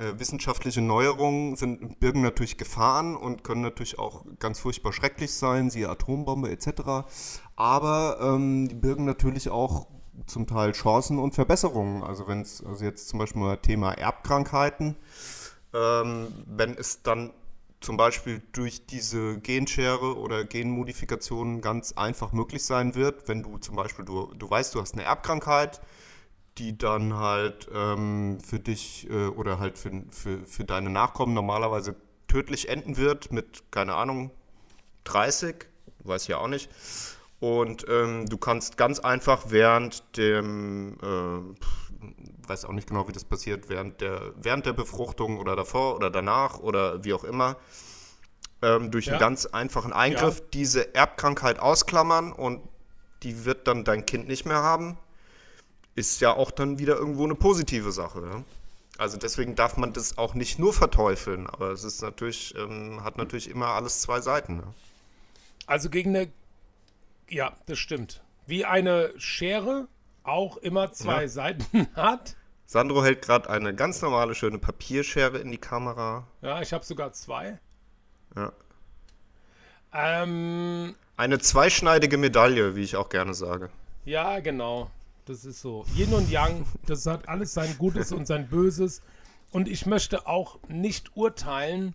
äh, 0.00 0.18
wissenschaftliche 0.18 0.80
Neuerungen 0.80 1.56
sind, 1.56 2.00
birgen 2.00 2.22
natürlich 2.22 2.56
Gefahren 2.56 3.16
und 3.16 3.44
können 3.44 3.60
natürlich 3.60 3.98
auch 3.98 4.24
ganz 4.38 4.58
furchtbar 4.58 4.92
schrecklich 4.92 5.34
sein, 5.34 5.68
siehe 5.68 5.90
Atombombe 5.90 6.50
etc. 6.50 7.06
Aber 7.54 8.18
ähm, 8.20 8.68
die 8.68 8.74
birgen 8.74 9.04
natürlich 9.04 9.50
auch 9.50 9.88
zum 10.26 10.46
Teil 10.46 10.72
Chancen 10.72 11.18
und 11.18 11.34
Verbesserungen. 11.34 12.02
Also 12.02 12.26
wenn 12.28 12.40
es 12.40 12.64
also 12.64 12.84
jetzt 12.84 13.08
zum 13.08 13.18
Beispiel 13.18 13.42
mal 13.42 13.56
Thema 13.58 13.92
Erbkrankheiten, 13.92 14.96
ähm, 15.74 16.28
wenn 16.46 16.76
es 16.76 17.02
dann 17.02 17.32
zum 17.80 17.96
Beispiel 17.96 18.42
durch 18.52 18.86
diese 18.86 19.38
Genschere 19.38 20.16
oder 20.18 20.44
Genmodifikationen 20.44 21.60
ganz 21.60 21.92
einfach 21.92 22.32
möglich 22.32 22.64
sein 22.64 22.94
wird, 22.94 23.28
wenn 23.28 23.42
du 23.42 23.58
zum 23.58 23.76
Beispiel, 23.76 24.04
du, 24.04 24.32
du 24.34 24.50
weißt, 24.50 24.74
du 24.74 24.80
hast 24.80 24.94
eine 24.94 25.02
Erbkrankheit, 25.02 25.80
die 26.58 26.76
dann 26.76 27.14
halt 27.14 27.68
ähm, 27.72 28.38
für 28.40 28.58
dich 28.58 29.08
äh, 29.10 29.26
oder 29.28 29.58
halt 29.58 29.78
für, 29.78 29.90
für, 30.10 30.44
für 30.46 30.64
deine 30.64 30.90
Nachkommen 30.90 31.34
normalerweise 31.34 31.96
tödlich 32.28 32.68
enden 32.68 32.96
wird 32.96 33.32
mit, 33.32 33.70
keine 33.70 33.94
Ahnung, 33.94 34.30
30, 35.04 35.66
weiß 36.04 36.22
ich 36.22 36.28
ja 36.28 36.38
auch 36.38 36.48
nicht. 36.48 36.68
Und 37.40 37.86
ähm, 37.88 38.26
du 38.26 38.36
kannst 38.36 38.76
ganz 38.76 39.00
einfach 39.00 39.46
während 39.48 40.16
dem, 40.18 40.98
äh, 41.02 42.48
weiß 42.48 42.66
auch 42.66 42.72
nicht 42.72 42.88
genau, 42.88 43.08
wie 43.08 43.12
das 43.12 43.24
passiert, 43.24 43.68
während 43.70 44.00
der, 44.02 44.32
während 44.36 44.66
der 44.66 44.74
Befruchtung 44.74 45.38
oder 45.38 45.56
davor 45.56 45.96
oder 45.96 46.10
danach 46.10 46.58
oder 46.58 47.02
wie 47.04 47.14
auch 47.14 47.24
immer, 47.24 47.56
ähm, 48.60 48.90
durch 48.90 49.06
Ja. 49.06 49.12
einen 49.12 49.20
ganz 49.20 49.46
einfachen 49.46 49.92
Eingriff 49.94 50.40
Ja. 50.40 50.44
diese 50.52 50.94
Erbkrankheit 50.94 51.58
ausklammern 51.58 52.32
und 52.32 52.60
die 53.22 53.44
wird 53.46 53.66
dann 53.66 53.84
dein 53.84 54.04
Kind 54.04 54.28
nicht 54.28 54.44
mehr 54.44 54.62
haben. 54.62 54.98
Ist 55.94 56.20
ja 56.20 56.32
auch 56.34 56.50
dann 56.50 56.78
wieder 56.78 56.96
irgendwo 56.96 57.24
eine 57.24 57.34
positive 57.34 57.92
Sache. 57.92 58.22
Ja? 58.22 58.44
Also 58.98 59.16
deswegen 59.16 59.54
darf 59.54 59.76
man 59.76 59.92
das 59.92 60.18
auch 60.18 60.34
nicht 60.34 60.58
nur 60.58 60.72
verteufeln, 60.72 61.46
aber 61.48 61.70
es 61.70 61.84
ist 61.84 62.02
natürlich, 62.02 62.54
ähm, 62.56 63.02
hat 63.02 63.16
natürlich 63.18 63.48
immer 63.50 63.68
alles 63.68 64.00
zwei 64.00 64.20
Seiten. 64.20 64.58
Ne? 64.58 64.74
Also 65.66 65.90
gegen 65.90 66.14
eine. 66.16 66.30
Ja, 67.28 67.52
das 67.66 67.78
stimmt. 67.78 68.22
Wie 68.46 68.64
eine 68.64 69.12
Schere 69.18 69.88
auch 70.22 70.56
immer 70.58 70.92
zwei 70.92 71.22
Ja. 71.22 71.28
Seiten 71.28 71.88
hat. 71.94 72.36
Sandro 72.66 73.02
hält 73.02 73.22
gerade 73.22 73.50
eine 73.50 73.74
ganz 73.74 74.00
normale, 74.02 74.34
schöne 74.34 74.58
Papierschere 74.58 75.38
in 75.38 75.50
die 75.50 75.58
Kamera. 75.58 76.26
Ja, 76.40 76.60
ich 76.60 76.72
habe 76.72 76.84
sogar 76.84 77.12
zwei. 77.12 77.58
Ja. 78.36 78.52
Ähm, 79.92 80.94
Eine 81.16 81.38
zweischneidige 81.40 82.16
Medaille, 82.16 82.76
wie 82.76 82.82
ich 82.82 82.96
auch 82.96 83.08
gerne 83.08 83.34
sage. 83.34 83.70
ja, 84.04 84.38
genau. 84.40 84.90
Das 85.30 85.44
ist 85.44 85.60
so. 85.60 85.84
Yin 85.94 86.12
und 86.12 86.28
Yang, 86.28 86.66
das 86.86 87.06
hat 87.06 87.28
alles 87.28 87.54
sein 87.54 87.76
Gutes 87.78 88.10
und 88.10 88.26
sein 88.26 88.48
Böses. 88.48 89.00
Und 89.52 89.68
ich 89.68 89.86
möchte 89.86 90.26
auch 90.26 90.58
nicht 90.66 91.16
urteilen, 91.16 91.94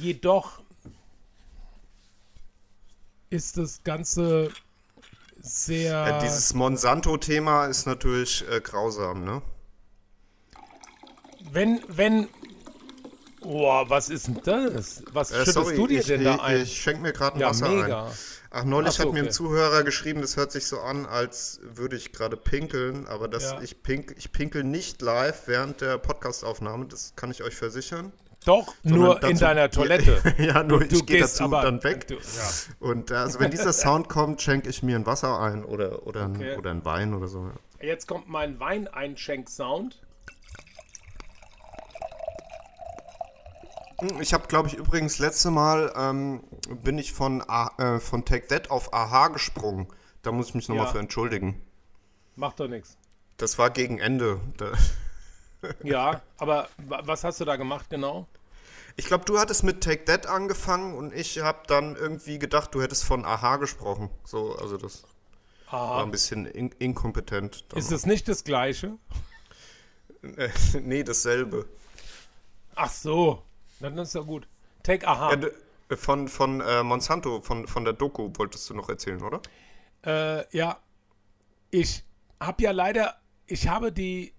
jedoch 0.00 0.64
ist 3.30 3.56
das 3.56 3.84
Ganze 3.84 4.50
sehr. 5.40 6.18
Äh, 6.18 6.24
dieses 6.24 6.54
Monsanto-Thema 6.54 7.66
ist 7.66 7.86
natürlich 7.86 8.44
äh, 8.50 8.60
grausam, 8.60 9.24
ne? 9.24 9.40
wenn, 11.52 11.82
wenn. 11.86 12.26
Boah, 13.42 13.88
was 13.88 14.08
ist 14.08 14.26
denn 14.26 14.40
das? 14.42 15.04
Was 15.12 15.30
Äh, 15.30 15.36
schüttest 15.36 15.54
sorry, 15.54 15.76
du 15.76 15.86
dir 15.86 16.00
ich, 16.00 16.06
denn 16.06 16.24
da 16.24 16.34
ich, 16.34 16.40
ein? 16.40 16.62
ich 16.62 16.82
schenke 16.82 17.02
mir 17.02 17.12
gerade 17.12 17.36
ein 17.36 17.40
ja, 17.40 17.50
Wasser 17.50 17.68
mega. 17.68 18.06
ein. 18.06 18.12
Ach, 18.54 18.64
neulich 18.64 18.90
Ach 18.90 18.92
so, 18.98 19.02
hat 19.04 19.12
mir 19.14 19.20
ein 19.20 19.24
okay. 19.24 19.32
Zuhörer 19.32 19.82
geschrieben, 19.82 20.20
das 20.20 20.36
hört 20.36 20.52
sich 20.52 20.66
so 20.66 20.80
an, 20.80 21.06
als 21.06 21.60
würde 21.62 21.96
ich 21.96 22.12
gerade 22.12 22.36
pinkeln, 22.36 23.06
aber 23.06 23.26
das, 23.26 23.52
Ja. 23.52 23.60
ich, 23.62 23.82
pink, 23.82 24.14
ich 24.18 24.30
pinkel 24.30 24.62
nicht 24.62 25.00
live 25.00 25.48
während 25.48 25.80
der 25.80 25.96
Podcastaufnahme, 25.98 26.84
das 26.86 27.14
kann 27.16 27.30
ich 27.30 27.42
euch 27.42 27.56
versichern. 27.56 28.12
Doch, 28.44 28.74
Sondern 28.82 29.00
nur 29.00 29.14
in 29.14 29.20
dazu- 29.20 29.40
deiner 29.44 29.70
Toilette. 29.70 30.20
ja, 30.38 30.62
nur 30.64 30.80
Du 30.84 30.96
ich 30.96 31.06
gehe 31.06 31.20
dazu 31.20 31.44
aber- 31.44 31.62
dann 31.62 31.82
weg. 31.84 32.08
Du, 32.08 32.14
ja. 32.16 32.20
Und 32.80 33.10
äh, 33.10 33.14
also 33.14 33.38
wenn 33.40 33.50
dieser 33.52 33.72
Sound 33.72 34.08
kommt, 34.08 34.42
schenke 34.42 34.68
ich 34.68 34.82
mir 34.82 34.96
ein 34.96 35.06
Wasser 35.06 35.38
ein 35.40 35.64
oder, 35.64 36.06
oder, 36.06 36.26
Okay. 36.26 36.52
ein, 36.52 36.58
oder 36.58 36.70
ein 36.72 36.84
Wein 36.84 37.14
oder 37.14 37.28
so. 37.28 37.50
Jetzt 37.80 38.06
kommt 38.08 38.28
mein 38.28 38.58
Weineinschenk-Sound. 38.60 40.00
Ich 44.20 44.32
habe, 44.34 44.46
glaube 44.48 44.68
ich, 44.68 44.74
übrigens 44.74 45.18
letzte 45.18 45.50
Mal 45.50 45.92
ähm, 45.96 46.42
bin 46.82 46.98
ich 46.98 47.12
von, 47.12 47.42
A- 47.48 47.70
äh, 47.96 48.00
von 48.00 48.24
Take 48.24 48.46
That 48.48 48.70
auf 48.70 48.92
Aha 48.92 49.28
gesprungen. 49.28 49.86
Da 50.22 50.32
muss 50.32 50.48
ich 50.48 50.54
mich 50.54 50.68
nochmal 50.68 50.86
Ja. 50.86 50.92
für 50.92 50.98
entschuldigen. 50.98 51.60
Macht 52.36 52.60
doch 52.60 52.68
nichts. 52.68 52.96
Das 53.36 53.58
war 53.58 53.70
gegen 53.70 53.98
Ende. 53.98 54.40
Ja, 55.84 56.22
aber 56.38 56.68
wa- 56.78 57.02
was 57.04 57.22
hast 57.22 57.40
du 57.40 57.44
da 57.44 57.54
gemacht 57.54 57.86
genau? 57.88 58.26
ich 58.96 59.06
glaube, 59.06 59.24
du 59.24 59.38
hattest 59.38 59.62
mit 59.62 59.80
Take 59.80 60.04
That 60.06 60.26
angefangen 60.26 60.94
und 60.96 61.14
ich 61.14 61.38
habe 61.38 61.60
dann 61.68 61.94
irgendwie 61.94 62.40
gedacht, 62.40 62.74
du 62.74 62.82
hättest 62.82 63.04
von 63.04 63.24
Aha 63.24 63.58
gesprochen. 63.58 64.10
So, 64.24 64.56
also 64.56 64.76
das 64.76 65.04
war 65.70 65.80
Aha. 65.80 66.02
ein 66.02 66.10
bisschen 66.10 66.46
in, 66.46 66.70
inkompetent. 66.80 67.64
dann 67.68 67.78
Ist 67.78 67.92
es 67.92 68.06
nicht 68.06 68.26
das 68.26 68.42
Gleiche? 68.42 68.94
Nee, 70.80 71.04
dasselbe. 71.04 71.66
Ach 72.74 72.90
so. 72.90 73.42
Dann 73.82 73.98
ist 73.98 74.14
ja 74.14 74.20
gut. 74.20 74.46
Take 74.82 75.06
Aha. 75.06 75.34
Ja, 75.34 75.96
von 75.96 76.28
von 76.28 76.60
äh, 76.60 76.82
Monsanto, 76.82 77.42
von, 77.42 77.66
von 77.66 77.84
der 77.84 77.92
Doku 77.92 78.30
wolltest 78.36 78.70
du 78.70 78.74
noch 78.74 78.88
erzählen, 78.88 79.22
oder? 79.22 79.42
Äh, 80.04 80.56
ja, 80.56 80.78
ich 81.70 82.04
habe 82.40 82.62
ja 82.62 82.70
leider, 82.70 83.16
ich 83.46 83.68
habe 83.68 83.92
die 83.92 84.32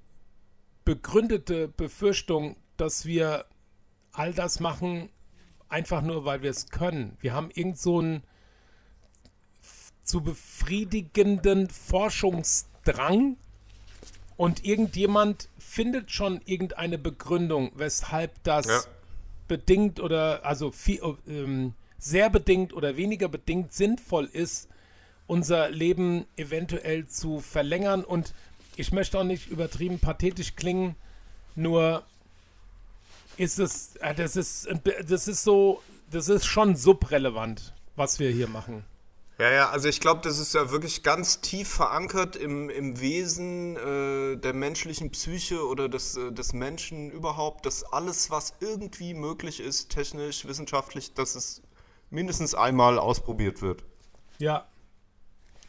begründete 0.85 1.67
Befürchtung, 1.67 2.55
dass 2.77 3.05
wir 3.05 3.45
all 4.11 4.33
das 4.33 4.59
machen, 4.59 5.09
einfach 5.69 6.01
nur, 6.01 6.25
weil 6.25 6.41
wir 6.41 6.49
es 6.49 6.69
können. 6.69 7.17
Wir 7.19 7.33
haben 7.33 7.49
irgend 7.53 7.77
so 7.77 7.99
einen 7.99 8.23
zu 10.03 10.21
befriedigenden 10.21 11.69
Forschungsdrang 11.69 13.37
und 14.35 14.65
irgendjemand 14.65 15.49
findet 15.57 16.11
schon 16.11 16.41
irgendeine 16.45 16.97
Begründung, 16.97 17.71
weshalb 17.75 18.43
das 18.43 18.67
Ja. 18.67 18.81
Bedingt 19.47 19.99
oder 19.99 20.45
also 20.45 20.71
viel, 20.71 21.01
ähm, 21.27 21.73
sehr 21.97 22.29
bedingt 22.29 22.73
oder 22.73 22.97
weniger 22.97 23.27
bedingt 23.27 23.73
sinnvoll 23.73 24.25
ist, 24.31 24.69
unser 25.27 25.69
Leben 25.69 26.25
eventuell 26.35 27.07
zu 27.07 27.39
verlängern. 27.39 28.03
Und 28.03 28.33
ich 28.75 28.91
möchte 28.91 29.19
auch 29.19 29.23
nicht 29.23 29.49
übertrieben 29.49 29.99
pathetisch 29.99 30.55
klingen, 30.55 30.95
nur 31.55 32.03
ist 33.37 33.59
es, 33.59 33.95
äh, 33.97 34.13
das 34.13 34.35
ist, 34.35 34.67
das 35.07 35.27
ist 35.27 35.43
so, 35.43 35.81
das 36.11 36.29
ist 36.29 36.45
schon 36.45 36.75
subrelevant, 36.75 37.73
was 37.95 38.19
wir 38.19 38.31
hier 38.31 38.47
machen. 38.47 38.83
Ja, 39.39 39.51
ja, 39.51 39.69
also 39.69 39.89
ich 39.89 39.99
glaube, 39.99 40.21
das 40.21 40.37
ist 40.37 40.53
ja 40.53 40.69
wirklich 40.69 41.01
ganz 41.01 41.41
tief 41.41 41.67
verankert 41.67 42.35
im, 42.35 42.69
im 42.69 42.99
Wesen 42.99 43.75
äh, 43.75 44.37
der 44.37 44.53
menschlichen 44.53 45.09
Psyche 45.09 45.65
oder 45.67 45.89
des, 45.89 46.15
äh, 46.15 46.31
des 46.31 46.53
Menschen 46.53 47.09
überhaupt, 47.09 47.65
dass 47.65 47.83
alles, 47.83 48.29
was 48.29 48.53
irgendwie 48.59 49.15
möglich 49.15 49.59
ist, 49.59 49.89
technisch, 49.89 50.45
wissenschaftlich, 50.45 51.13
dass 51.13 51.33
es 51.35 51.63
mindestens 52.11 52.53
einmal 52.53 52.99
ausprobiert 52.99 53.63
wird. 53.63 53.83
Ja. 54.37 54.67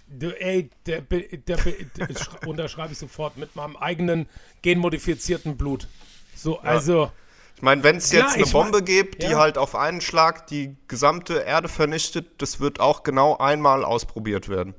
Du, 0.06 0.38
ey, 0.38 0.68
der, 0.84 1.00
der, 1.00 1.56
der 1.56 1.58
unterschreibe 2.46 2.92
ich 2.92 2.98
sofort 2.98 3.38
mit 3.38 3.56
meinem 3.56 3.76
eigenen 3.76 4.28
genmodifizierten 4.60 5.56
Blut. 5.56 5.88
So, 6.36 6.58
also, 6.58 7.10
Ich 7.56 7.62
meine, 7.62 7.82
wenn 7.82 7.96
es 7.96 8.10
jetzt 8.12 8.34
eine 8.34 8.42
ich 8.42 8.52
mein- 8.52 8.64
Bombe 8.64 8.82
gibt, 8.82 9.22
die 9.22 9.28
ja. 9.28 9.38
halt 9.38 9.58
auf 9.58 9.74
einen 9.74 10.00
Schlag 10.00 10.46
die 10.48 10.76
gesamte 10.88 11.34
Erde 11.40 11.68
vernichtet, 11.68 12.42
das 12.42 12.60
wird 12.60 12.80
auch 12.80 13.02
genau 13.02 13.36
einmal 13.38 13.84
ausprobiert 13.84 14.48
werden. 14.48 14.74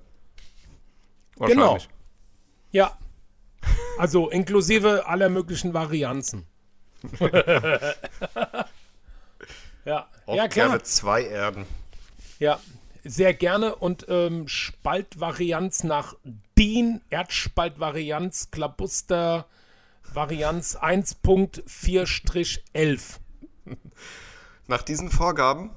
Genau. 1.39 1.77
Ja. 2.71 2.97
Also, 3.97 4.29
inklusive 4.29 5.07
aller 5.07 5.29
möglichen 5.29 5.73
Varianzen. 5.73 6.45
ja, 9.85 10.07
Auch 10.25 10.35
ja, 10.35 10.47
klar. 10.47 10.67
gerne 10.67 10.83
zwei 10.83 11.23
Erden. 11.23 11.65
Ja, 12.39 12.59
sehr 13.03 13.33
gerne. 13.33 13.75
Und 13.75 14.05
ähm, 14.09 14.47
Spaltvarianz 14.47 15.83
nach 15.83 16.15
DIN, 16.57 17.01
Erdspaltvarianz, 17.09 18.49
Klabuster, 18.51 19.45
Varianz 20.15 20.77
1.4-11. 20.77 23.19
Nach 24.67 24.81
diesen 24.81 25.11
Vorgaben 25.11 25.69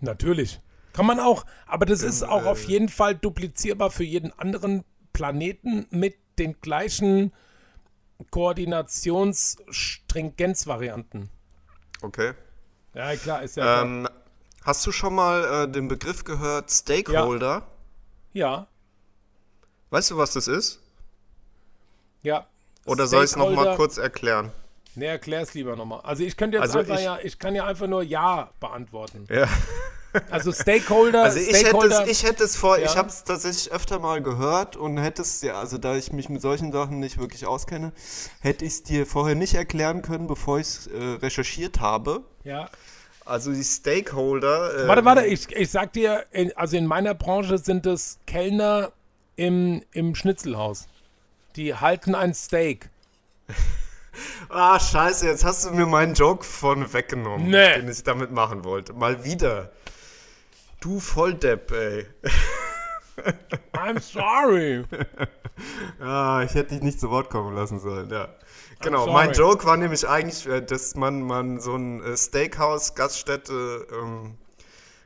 Natürlich. 0.00 0.60
Kann 0.92 1.06
man 1.06 1.18
auch, 1.20 1.44
aber 1.66 1.86
das 1.86 2.02
ist 2.02 2.22
auch 2.22 2.44
äh, 2.44 2.48
auf 2.48 2.64
jeden 2.64 2.88
Fall 2.88 3.14
duplizierbar 3.14 3.90
für 3.90 4.04
jeden 4.04 4.32
anderen 4.38 4.84
Planeten 5.12 5.86
mit 5.90 6.16
den 6.38 6.58
gleichen 6.60 7.32
Koordinationsstringenzvarianten. 8.30 11.30
Okay. 12.02 12.34
Ja, 12.94 13.14
klar, 13.16 13.42
ist 13.42 13.56
ja 13.56 13.64
klar. 13.64 13.84
Ähm, 13.84 14.08
hast 14.62 14.86
du 14.86 14.92
schon 14.92 15.14
mal 15.14 15.64
äh, 15.64 15.68
den 15.70 15.88
Begriff 15.88 16.24
gehört, 16.24 16.70
Stakeholder? 16.70 17.66
Ja, 18.32 18.68
Weißt 19.90 20.10
du, 20.10 20.18
was 20.18 20.34
das 20.34 20.48
ist? 20.48 20.80
Ja. 22.22 22.46
Oder 22.88 23.06
soll 23.06 23.24
ich 23.24 23.30
es 23.30 23.36
nochmal 23.36 23.76
kurz 23.76 23.96
erklären? 23.98 24.50
Nee, 24.94 25.06
erklär 25.06 25.42
es 25.42 25.54
lieber 25.54 25.76
nochmal. 25.76 26.00
Also 26.02 26.24
ich 26.24 26.36
könnte 26.36 26.56
jetzt 26.56 26.62
Also 26.62 26.80
einfach 26.80 26.98
ich- 26.98 27.04
ja, 27.04 27.18
ich 27.22 27.38
kann 27.38 27.54
ja 27.54 27.64
einfach 27.66 27.86
nur 27.86 28.02
Ja 28.02 28.50
beantworten. 28.60 29.26
Ja. 29.30 29.46
Also 30.30 30.52
Stakeholder, 30.52 31.22
Also 31.24 31.38
ich 31.38 31.48
hätte 31.48 31.58
Stakeholder, 31.60 32.02
es, 32.04 32.10
ich 32.10 32.22
hätte 32.24 32.42
es 32.42 32.56
vor, 32.56 32.78
Ja. 32.78 32.86
ich 32.86 32.96
habe 32.96 33.08
es 33.10 33.24
tatsächlich 33.24 33.70
öfter 33.72 33.98
mal 33.98 34.22
gehört 34.22 34.74
und 34.74 34.96
hätte 34.96 35.20
es 35.22 35.42
ja, 35.42 35.60
also 35.60 35.76
da 35.76 35.94
ich 35.96 36.12
mich 36.12 36.30
mit 36.30 36.40
solchen 36.40 36.72
Sachen 36.72 36.98
nicht 36.98 37.18
wirklich 37.18 37.46
auskenne, 37.46 37.92
hätte 38.40 38.64
ich 38.64 38.72
es 38.72 38.82
dir 38.82 39.04
vorher 39.06 39.34
nicht 39.36 39.54
erklären 39.54 40.00
können, 40.00 40.26
bevor 40.26 40.58
ich 40.58 40.66
es 40.66 40.86
äh, 40.86 40.96
recherchiert 41.22 41.80
habe. 41.80 42.22
ja. 42.44 42.68
Also 43.26 43.52
die 43.52 43.62
Stakeholder. 43.62 44.80
ähm, 44.84 44.88
Warte, 44.88 45.04
warte, 45.04 45.26
ich, 45.26 45.54
ich 45.54 45.70
sag 45.70 45.92
dir, 45.92 46.24
in, 46.32 46.56
also 46.56 46.78
in 46.78 46.86
meiner 46.86 47.12
Branche 47.14 47.58
sind 47.58 47.84
es 47.84 48.18
Kellner 48.26 48.90
im, 49.36 49.82
im 49.92 50.14
Schnitzelhaus. 50.14 50.86
Die 51.58 51.74
halten 51.74 52.14
ein 52.14 52.32
Steak. 52.34 52.88
Ah, 54.50 54.80
scheiße, 54.80 55.26
jetzt 55.26 55.44
hast 55.44 55.66
du 55.66 55.70
mir 55.70 55.86
meinen 55.86 56.14
Joke 56.14 56.42
von 56.42 56.92
weggenommen, 56.92 57.50
Nee. 57.50 57.74
den 57.74 57.88
ich 57.88 58.02
damit 58.02 58.32
machen 58.32 58.64
wollte. 58.64 58.92
Mal 58.94 59.22
wieder. 59.22 59.70
Du 60.80 60.98
Volldepp, 60.98 61.70
ey. 61.70 62.06
I'm 63.74 64.00
sorry. 64.00 64.84
Ah, 66.00 66.42
ich 66.44 66.54
hätte 66.54 66.74
dich 66.74 66.82
nicht 66.82 66.98
zu 66.98 67.10
Wort 67.10 67.30
kommen 67.30 67.54
lassen 67.54 67.78
sollen, 67.78 68.10
ja. 68.10 68.28
Genau, 68.80 69.06
mein 69.12 69.32
Joke 69.34 69.64
war 69.66 69.76
nämlich 69.76 70.08
eigentlich, 70.08 70.46
äh, 70.48 70.62
dass 70.62 70.94
man, 70.96 71.20
man 71.20 71.60
so 71.60 71.76
ein 71.76 72.02
äh, 72.02 72.16
Steakhouse, 72.16 72.94
Gaststätte 72.94 73.86
ähm, 73.92 74.38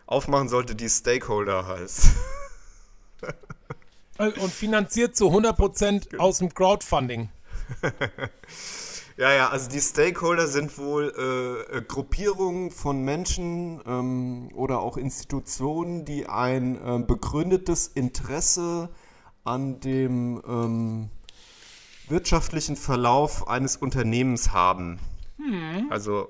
aufmachen 0.07 0.48
sollte, 0.48 0.74
die 0.74 0.88
Stakeholder 0.88 1.66
heißt. 1.66 2.11
Und 4.18 4.52
finanziert 4.52 5.16
zu 5.16 5.28
100% 5.28 6.18
aus 6.18 6.38
dem 6.38 6.52
Crowdfunding. 6.52 7.30
Ja, 9.16 9.32
ja, 9.32 9.48
also 9.50 9.68
die 9.68 9.80
Stakeholder 9.80 10.46
sind 10.46 10.78
wohl 10.78 11.12
äh, 11.16 11.78
äh, 11.78 11.82
Gruppierungen 11.82 12.70
von 12.70 13.02
Menschen 13.02 13.80
ähm, 13.86 14.48
oder 14.54 14.80
auch 14.80 14.96
Institutionen, 14.96 16.04
die 16.04 16.26
ein 16.26 16.80
ähm, 16.82 17.06
begründetes 17.06 17.88
Interesse 17.88 18.88
an 19.44 19.80
dem 19.80 20.42
ähm, 20.46 21.10
wirtschaftlichen 22.08 22.76
Verlauf 22.76 23.48
eines 23.48 23.76
Unternehmens 23.76 24.52
haben. 24.52 24.98
Also 25.90 26.28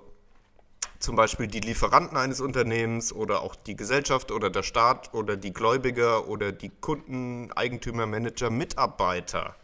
zum 1.03 1.17
Beispiel 1.17 1.49
die 1.49 1.61
Lieferanten 1.61 2.17
eines 2.17 2.41
Unternehmens 2.41 3.13
oder 3.13 3.43
auch 3.43 3.57
die 3.57 3.77
Gesellschaft 3.77 4.31
oder 4.31 4.51
der 4.51 4.63
Staat 4.63 5.13
oder 5.13 5.37
die 5.37 5.53
Gläubiger 5.53 6.29
oder 6.29 6.53
die 6.53 6.71
Kunden, 6.71 7.51
Eigentümer, 7.53 8.07
Manager, 8.07 8.51
Mitarbeiter. 8.51 9.57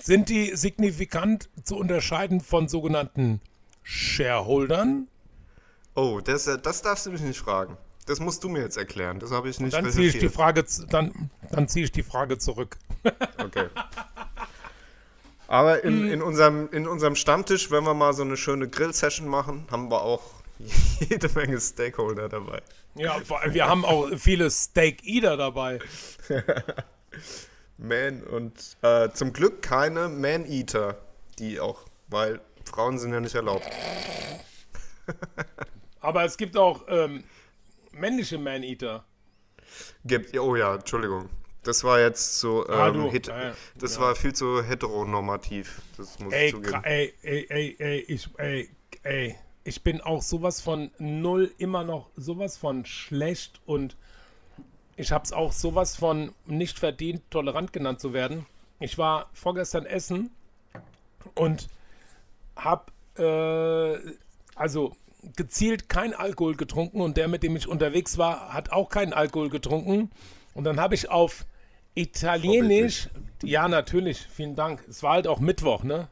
Sind 0.00 0.30
die 0.30 0.56
signifikant 0.56 1.50
zu 1.62 1.76
unterscheiden 1.76 2.40
von 2.40 2.68
sogenannten 2.68 3.42
Shareholdern? 3.82 5.08
Oh, 5.94 6.20
das, 6.24 6.46
äh, 6.46 6.58
das 6.58 6.80
darfst 6.80 7.04
du 7.04 7.10
mich 7.10 7.20
nicht 7.20 7.38
fragen. 7.38 7.76
Das 8.06 8.18
musst 8.18 8.42
du 8.42 8.48
mir 8.48 8.62
jetzt 8.62 8.78
erklären. 8.78 9.20
Das 9.20 9.30
habe 9.30 9.50
ich 9.50 9.60
nicht 9.60 9.74
Dann 9.74 9.90
ziehe 9.90 10.08
ich 10.08 10.18
die. 10.18 10.30
Frage, 10.30 10.64
dann, 10.88 11.30
dann 11.50 11.68
ziehe 11.68 11.84
ich 11.84 11.92
die 11.92 12.02
Frage 12.02 12.38
zurück. 12.38 12.78
Okay. 13.38 13.66
Aber 15.50 15.82
in, 15.82 16.04
Hm. 16.04 16.12
in, 16.12 16.22
unserem, 16.22 16.68
in 16.70 16.86
unserem 16.86 17.16
Stammtisch, 17.16 17.72
wenn 17.72 17.82
wir 17.82 17.92
mal 17.92 18.12
so 18.12 18.22
eine 18.22 18.36
schöne 18.36 18.68
Grill-Session 18.68 19.26
machen, 19.26 19.66
haben 19.68 19.90
wir 19.90 20.00
auch 20.00 20.22
jede 21.00 21.28
Menge 21.30 21.60
Stakeholder 21.60 22.28
dabei. 22.28 22.62
Ja, 22.94 23.20
wir 23.46 23.66
haben 23.66 23.84
auch 23.84 24.10
viele 24.16 24.48
Steak-Eater 24.48 25.36
dabei. 25.36 25.80
Man 27.78 28.22
und 28.22 28.76
äh, 28.82 29.10
zum 29.10 29.32
Glück 29.32 29.60
keine 29.60 30.08
Man-Eater, 30.08 30.96
die 31.40 31.58
auch, 31.58 31.80
weil 32.06 32.40
Frauen 32.64 33.00
sind 33.00 33.12
ja 33.12 33.18
nicht 33.18 33.34
erlaubt. 33.34 33.68
Aber 36.00 36.24
es 36.24 36.36
gibt 36.36 36.56
auch 36.56 36.84
ähm, 36.86 37.24
männliche 37.90 38.38
Man-Eater. 38.38 39.04
Gibt, 40.04 40.38
oh 40.38 40.54
ja, 40.54 40.76
Entschuldigung. 40.76 41.28
Das 41.62 41.84
war 41.84 42.00
jetzt 42.00 42.38
so, 42.40 42.66
ähm, 42.68 42.74
Ah, 42.74 42.90
du. 42.90 43.10
ja. 43.10 43.52
das 43.76 43.96
Ja. 43.96 44.00
war 44.00 44.14
viel 44.14 44.32
zu 44.34 44.62
heteronormativ. 44.62 45.82
Das 45.96 46.18
muss 46.18 46.32
Ey, 46.32 46.46
ich 46.46 46.54
zugeben. 46.54 46.82
ey, 46.84 47.14
ey, 47.22 47.46
ey, 47.50 47.76
ey, 47.78 47.98
ich, 48.08 48.28
ey, 48.38 48.70
ey, 49.02 49.36
ich 49.64 49.82
bin 49.82 50.00
auch 50.00 50.22
sowas 50.22 50.60
von 50.62 50.90
null, 50.98 51.52
immer 51.58 51.84
noch 51.84 52.08
sowas 52.16 52.56
von 52.56 52.86
schlecht 52.86 53.60
und 53.66 53.96
ich 54.96 55.12
hab's 55.12 55.32
auch 55.32 55.52
sowas 55.52 55.96
von 55.96 56.32
nicht 56.46 56.78
verdient, 56.78 57.22
tolerant 57.30 57.72
genannt 57.72 58.00
zu 58.00 58.12
werden. 58.14 58.46
Ich 58.78 58.96
war 58.96 59.28
vorgestern 59.34 59.84
essen 59.84 60.30
und 61.34 61.68
hab, 62.56 62.90
äh, 63.18 63.98
also 64.54 64.96
gezielt 65.36 65.90
kein 65.90 66.14
Alkohol 66.14 66.56
getrunken 66.56 67.02
und 67.02 67.18
der, 67.18 67.28
mit 67.28 67.42
dem 67.42 67.54
ich 67.56 67.68
unterwegs 67.68 68.16
war, 68.16 68.54
hat 68.54 68.72
auch 68.72 68.88
keinen 68.88 69.12
Alkohol 69.12 69.50
getrunken. 69.50 70.10
Und 70.54 70.64
dann 70.64 70.80
habe 70.80 70.94
ich 70.94 71.10
auf 71.10 71.44
Italienisch, 72.00 73.08
ja 73.42 73.68
natürlich, 73.68 74.18
vielen 74.18 74.54
Dank. 74.54 74.84
Es 74.88 75.02
war 75.02 75.12
halt 75.12 75.26
auch 75.26 75.40
Mittwoch, 75.40 75.82
ne? 75.82 76.08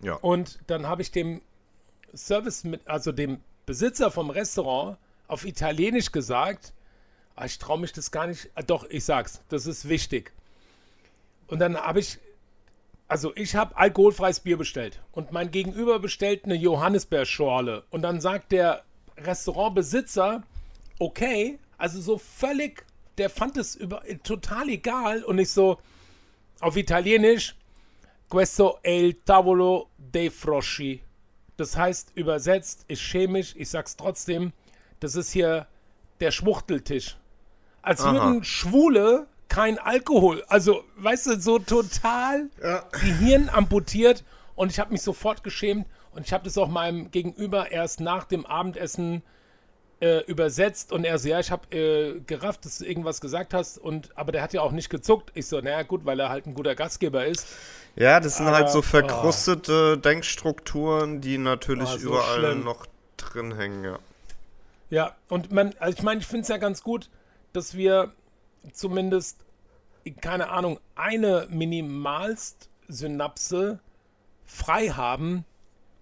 Ja. 0.00 0.14
Und 0.14 0.58
dann 0.66 0.86
habe 0.86 1.02
ich 1.02 1.10
dem 1.10 1.42
Service, 2.14 2.64
mit, 2.64 2.86
also 2.86 3.12
dem 3.12 3.40
Besitzer 3.66 4.10
vom 4.10 4.30
Restaurant 4.30 4.96
auf 5.26 5.44
Italienisch 5.44 6.12
gesagt, 6.12 6.72
ah, 7.36 7.44
ich 7.44 7.58
traue 7.58 7.78
mich 7.78 7.92
das 7.92 8.10
gar 8.10 8.26
nicht, 8.26 8.50
ah, 8.54 8.62
doch, 8.62 8.88
ich 8.88 9.04
sag's, 9.04 9.42
das 9.48 9.66
ist 9.66 9.88
wichtig. 9.88 10.32
Und 11.46 11.58
dann 11.60 11.76
habe 11.76 12.00
ich, 12.00 12.18
also 13.08 13.34
ich 13.36 13.56
habe 13.56 13.76
alkoholfreies 13.76 14.40
Bier 14.40 14.56
bestellt 14.56 15.00
und 15.12 15.32
mein 15.32 15.50
Gegenüber 15.50 15.98
bestellt 15.98 16.44
eine 16.44 16.54
Johannisbeerschorle 16.54 17.84
und 17.90 18.02
dann 18.02 18.20
sagt 18.20 18.52
der 18.52 18.84
Restaurantbesitzer, 19.16 20.42
okay, 20.98 21.58
also 21.76 22.00
so 22.00 22.18
völlig, 22.18 22.84
der 23.18 23.30
fand 23.30 23.56
es 23.56 23.74
über, 23.74 24.02
total 24.22 24.68
egal 24.68 25.24
und 25.24 25.38
ich 25.38 25.50
so 25.50 25.78
auf 26.60 26.76
Italienisch, 26.76 27.56
questo 28.28 28.78
è 28.82 28.90
il 28.90 29.22
tavolo 29.24 29.90
dei 29.96 30.30
frosci. 30.30 31.02
Das 31.56 31.76
heißt 31.76 32.12
übersetzt, 32.14 32.84
ich 32.88 33.00
schäme 33.00 33.34
mich, 33.34 33.58
ich 33.58 33.68
sag's 33.68 33.96
trotzdem, 33.96 34.52
das 35.00 35.16
ist 35.16 35.32
hier 35.32 35.66
der 36.20 36.30
Schwuchteltisch. 36.30 37.16
Als 37.82 38.02
Aha. 38.02 38.12
würden 38.12 38.44
Schwule 38.44 39.26
kein 39.48 39.78
Alkohol, 39.78 40.44
also 40.48 40.84
weißt 40.96 41.26
du, 41.26 41.40
so 41.40 41.58
total 41.58 42.50
Ja. 42.62 42.84
Gehirn 42.92 43.48
amputiert 43.48 44.24
und 44.54 44.70
ich 44.70 44.78
habe 44.78 44.92
mich 44.92 45.02
sofort 45.02 45.42
geschämt 45.42 45.86
und 46.12 46.26
ich 46.26 46.32
habe 46.32 46.44
das 46.44 46.58
auch 46.58 46.68
meinem 46.68 47.10
Gegenüber 47.10 47.70
erst 47.70 48.00
nach 48.00 48.24
dem 48.24 48.44
Abendessen 48.46 49.16
äh, 49.16 49.37
übersetzt 50.00 50.92
und 50.92 51.04
er 51.04 51.18
so, 51.18 51.28
ja, 51.28 51.40
ich 51.40 51.50
habe 51.50 51.76
äh, 51.76 52.20
gerafft, 52.20 52.64
dass 52.64 52.78
du 52.78 52.84
irgendwas 52.84 53.20
gesagt 53.20 53.52
hast 53.52 53.78
und 53.78 54.16
aber 54.16 54.30
der 54.32 54.42
hat 54.42 54.52
ja 54.52 54.60
auch 54.62 54.70
nicht 54.72 54.90
gezuckt. 54.90 55.30
Ich 55.34 55.46
so, 55.46 55.60
naja 55.60 55.82
gut, 55.82 56.04
weil 56.04 56.20
er 56.20 56.28
halt 56.28 56.46
ein 56.46 56.54
guter 56.54 56.74
Gastgeber 56.76 57.26
ist. 57.26 57.46
Ja, 57.96 58.20
das 58.20 58.36
sind 58.36 58.46
halt 58.46 58.62
Aber- 58.64 58.68
so 58.70 58.82
verkrustete 58.82 59.98
Denkstrukturen, 59.98 61.20
die 61.20 61.36
natürlich 61.38 61.88
Ah, 61.88 61.98
so 61.98 62.08
überall 62.10 62.38
schlimm. 62.38 62.62
noch 62.64 62.86
drin 63.16 63.56
hängen, 63.56 63.84
ja. 63.84 63.98
Ja, 64.90 65.16
und 65.28 65.50
man, 65.52 65.74
also 65.80 65.96
ich 65.98 66.04
meine, 66.04 66.20
ich 66.20 66.26
finde 66.26 66.42
es 66.42 66.48
ja 66.48 66.56
ganz 66.58 66.82
gut, 66.84 67.10
dass 67.52 67.76
wir 67.76 68.12
zumindest, 68.72 69.38
keine 70.20 70.48
Ahnung, 70.50 70.78
eine 70.94 71.46
Minimalst-Synapse 71.50 73.80
frei 74.46 74.88
haben, 74.88 75.44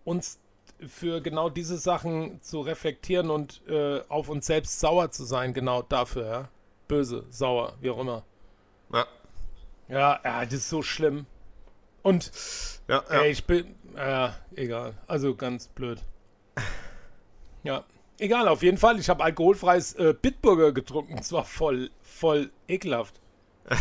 uns 0.05 0.39
für 0.87 1.21
genau 1.21 1.49
diese 1.49 1.79
Sachen 1.79 2.41
zu 2.43 2.61
reflektieren 2.61 3.31
und 3.31 3.63
äh, 3.69 4.01
auf 4.09 4.29
uns 4.29 4.47
selbst 4.47 4.81
sauer 4.81 5.11
zu 5.11 5.25
sein, 5.25 5.55
genau 5.55 5.83
dafür, 5.83 6.27
ja. 6.27 6.49
Böse, 6.89 7.25
sauer, 7.31 7.75
wie 7.81 7.91
auch 7.91 7.99
immer. 7.99 8.25
Ja, 8.93 9.07
Ja, 9.89 10.21
ja, 10.25 10.45
das 10.45 10.55
ist 10.55 10.69
so 10.69 10.83
schlimm. 10.83 11.27
Und 12.03 12.31
ja, 12.89 13.03
ja. 13.11 13.21
Ey, 13.21 13.33
ich 13.33 13.45
bin. 13.45 13.75
Ja, 13.97 14.37
egal. 14.55 14.95
Also 15.09 15.35
ganz 15.35 15.69
blöd. 15.69 16.01
Ja. 17.65 17.85
Egal, 18.19 18.49
auf 18.49 18.63
jeden 18.63 18.79
Fall. 18.79 18.99
Ich 19.01 19.09
habe 19.09 19.25
alkoholfreies 19.25 19.95
äh, 19.95 20.15
Bitburger 20.15 20.73
getrunken. 20.73 21.19
Es 21.19 21.33
war 21.33 21.45
voll, 21.45 21.91
voll 22.03 22.51
ekelhaft. 22.69 23.21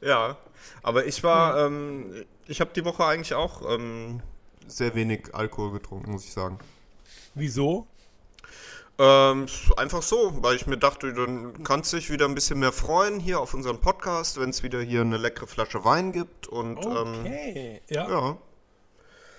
ja. 0.00 0.36
Aber 0.82 1.06
ich 1.06 1.24
war, 1.24 1.66
ähm, 1.66 2.24
ich 2.46 2.60
habe 2.60 2.70
die 2.74 2.84
Woche 2.84 3.04
eigentlich 3.04 3.34
auch 3.34 3.62
ähm, 3.68 4.20
sehr 4.72 4.94
wenig 4.94 5.34
Alkohol 5.34 5.72
getrunken, 5.72 6.12
muss 6.12 6.24
ich 6.24 6.32
sagen. 6.32 6.58
Wieso? 7.34 7.86
Ähm, 8.98 9.46
einfach 9.76 10.02
so, 10.02 10.42
weil 10.42 10.54
ich 10.54 10.66
mir 10.66 10.76
dachte, 10.76 11.12
dann 11.14 11.64
kannst 11.64 11.92
du 11.92 11.96
dich 11.96 12.10
wieder 12.10 12.26
ein 12.26 12.34
bisschen 12.34 12.58
mehr 12.58 12.72
freuen 12.72 13.18
hier 13.20 13.40
auf 13.40 13.54
unseren 13.54 13.80
Podcast, 13.80 14.38
wenn 14.38 14.50
es 14.50 14.62
wieder 14.62 14.80
hier 14.82 15.00
eine 15.00 15.16
leckere 15.16 15.46
Flasche 15.46 15.84
Wein 15.84 16.12
gibt. 16.12 16.46
Und 16.46 16.78
ähm, 16.84 17.20
Okay. 17.20 17.80
ja. 17.88 18.08
ja, 18.08 18.36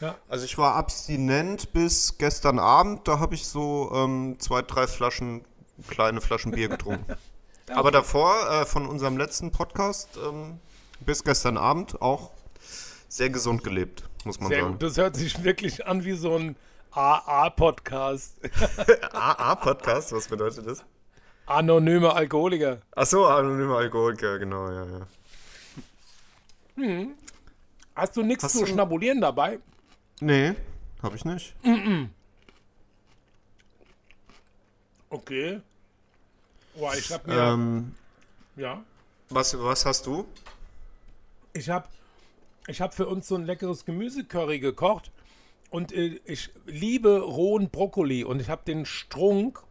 ja. 0.02 0.16
also 0.28 0.44
ich 0.44 0.58
war 0.58 0.76
abstinent 0.76 1.72
bis 1.72 2.18
gestern 2.18 2.58
Abend. 2.60 3.08
Da 3.08 3.20
habe 3.20 3.36
ich 3.36 3.48
so 3.48 3.92
ähm, 3.94 4.38
zwei, 4.40 4.64
drei 4.64 4.88
Flaschen, 4.88 5.46
kleine 5.88 6.20
Flaschen 6.20 6.52
Bier 6.52 6.68
getrunken. 6.70 7.06
Aber 7.74 7.92
davor, 7.92 8.36
äh, 8.50 8.66
von 8.66 8.88
unserem 8.88 9.18
letzten 9.18 9.52
Podcast, 9.52 10.10
ähm, 10.18 10.60
bis 11.00 11.24
gestern 11.24 11.58
Abend 11.58 12.02
auch 12.02 12.32
sehr 13.14 13.30
gesund 13.30 13.64
gelebt, 13.64 14.04
muss 14.24 14.40
man 14.40 14.50
Sehr 14.50 14.62
sagen. 14.62 14.72
gut. 14.74 14.82
Das 14.82 14.98
hört 14.98 15.16
sich 15.16 15.44
wirklich 15.44 15.86
an 15.86 16.04
wie 16.04 16.14
so 16.14 16.36
ein 16.36 16.56
AA-Podcast. 16.92 18.38
AA-Podcast, 19.12 20.12
was 20.14 20.28
bedeutet 20.28 20.66
das? 20.66 20.84
Anonyme 21.46 22.12
Alkoholiker. 22.12 22.80
Achso, 22.96 23.28
anonyme 23.28 23.76
Alkoholiker, 23.76 24.40
genau, 24.40 24.68
ja, 24.72 24.86
ja. 26.76 27.06
Hast 27.96 28.18
du 28.18 28.24
nichts 28.24 28.46
Hast 28.46 28.54
zu 28.54 28.62
du- 28.62 28.66
schnabulieren 28.72 29.22
dabei? 29.22 29.60
Nee, 30.20 30.56
hab 31.04 31.14
ich 31.14 31.24
nicht. 31.24 31.54
Okay. 35.12 35.62
Boah, 36.76 36.96
ich 36.96 37.12
hab 37.12 37.28
mir. 37.28 37.36
Ähm, 37.38 37.94
ja. 38.56 38.84
was, 39.30 39.56
was 39.62 39.86
hast 39.86 40.08
du? 40.08 40.26
Ich 41.54 41.70
habe 41.70 41.88
ich 42.68 42.82
hab 42.82 42.94
für 42.94 43.08
uns 43.08 43.28
so 43.28 43.36
ein 43.36 43.46
leckeres 43.46 43.86
Gemüsecurry 43.86 44.60
gekocht 44.60 45.12
und 45.70 45.92
äh, 45.92 46.20
ich 46.26 46.50
liebe 46.66 47.22
rohen 47.22 47.70
Brokkoli 47.70 48.24
und 48.24 48.40
ich 48.40 48.50
habe 48.50 48.64
den 48.66 48.86
Strunk 48.86 49.62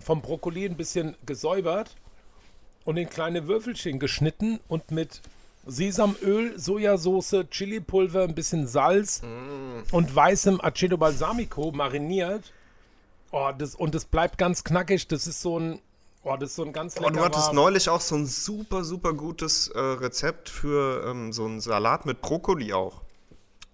vom 0.00 0.22
Brokkoli 0.22 0.66
ein 0.66 0.76
bisschen 0.76 1.16
gesäubert 1.24 1.96
und 2.84 2.96
in 2.96 3.08
kleine 3.08 3.48
Würfelchen 3.48 3.98
geschnitten 3.98 4.60
und 4.68 4.90
mit 4.90 5.20
Sesamöl, 5.66 6.58
Sojasauce, 6.58 7.44
Chilipulver, 7.50 8.22
ein 8.22 8.34
bisschen 8.36 8.68
Salz 8.68 9.22
und 9.90 10.14
weißem 10.14 10.60
Aceto 10.60 10.96
Balsamico 10.96 11.72
mariniert. 11.72 12.52
Oh, 13.32 13.50
das, 13.56 13.74
und 13.74 13.94
das 13.94 14.04
bleibt 14.04 14.38
ganz 14.38 14.62
knackig. 14.62 15.08
Das 15.08 15.26
ist 15.26 15.40
so 15.40 15.58
ein, 15.58 15.80
oh, 16.26 16.36
das 16.36 16.50
ist 16.50 16.56
so 16.56 16.64
ein 16.64 16.72
ganz 16.72 16.96
leckerer... 16.96 17.12
du 17.12 17.20
hattest 17.24 17.52
neulich 17.52 17.88
auch 17.88 18.00
so 18.00 18.16
ein 18.16 18.26
super, 18.26 18.84
super 18.84 19.12
gutes 19.14 19.68
äh, 19.68 19.78
Rezept 19.78 20.48
für 20.48 21.04
ähm, 21.06 21.32
so 21.32 21.44
einen 21.44 21.60
Salat 21.60 22.04
mit 22.06 22.20
Brokkoli 22.20 22.72
auch. 22.72 23.02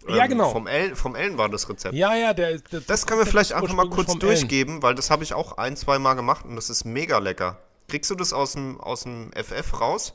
Ja, 0.08 0.24
Ähm, 0.24 0.30
genau. 0.30 0.50
Vom, 0.50 0.66
El 0.66 0.94
vom 0.96 1.14
Ellen 1.14 1.38
war 1.38 1.48
das 1.48 1.68
Rezept. 1.68 1.94
Ja, 1.94 2.14
ja, 2.14 2.34
der, 2.34 2.58
der 2.58 2.80
Das 2.80 3.06
können 3.06 3.20
wir 3.20 3.26
vielleicht 3.26 3.52
einfach 3.52 3.72
mal 3.74 3.88
kurz 3.88 4.10
vom 4.10 4.20
Ellen. 4.20 4.28
durchgeben, 4.28 4.82
weil 4.82 4.94
das 4.94 5.10
habe 5.10 5.22
ich 5.24 5.32
auch 5.34 5.58
ein, 5.58 5.76
zwei 5.76 5.98
Mal 5.98 6.14
gemacht 6.14 6.44
und 6.44 6.56
das 6.56 6.70
ist 6.70 6.84
mega 6.84 7.18
lecker. 7.18 7.58
Kriegst 7.88 8.10
du 8.10 8.14
das 8.14 8.32
aus 8.32 8.52
dem, 8.52 8.80
aus 8.80 9.02
dem 9.04 9.30
FF 9.32 9.80
raus? 9.80 10.14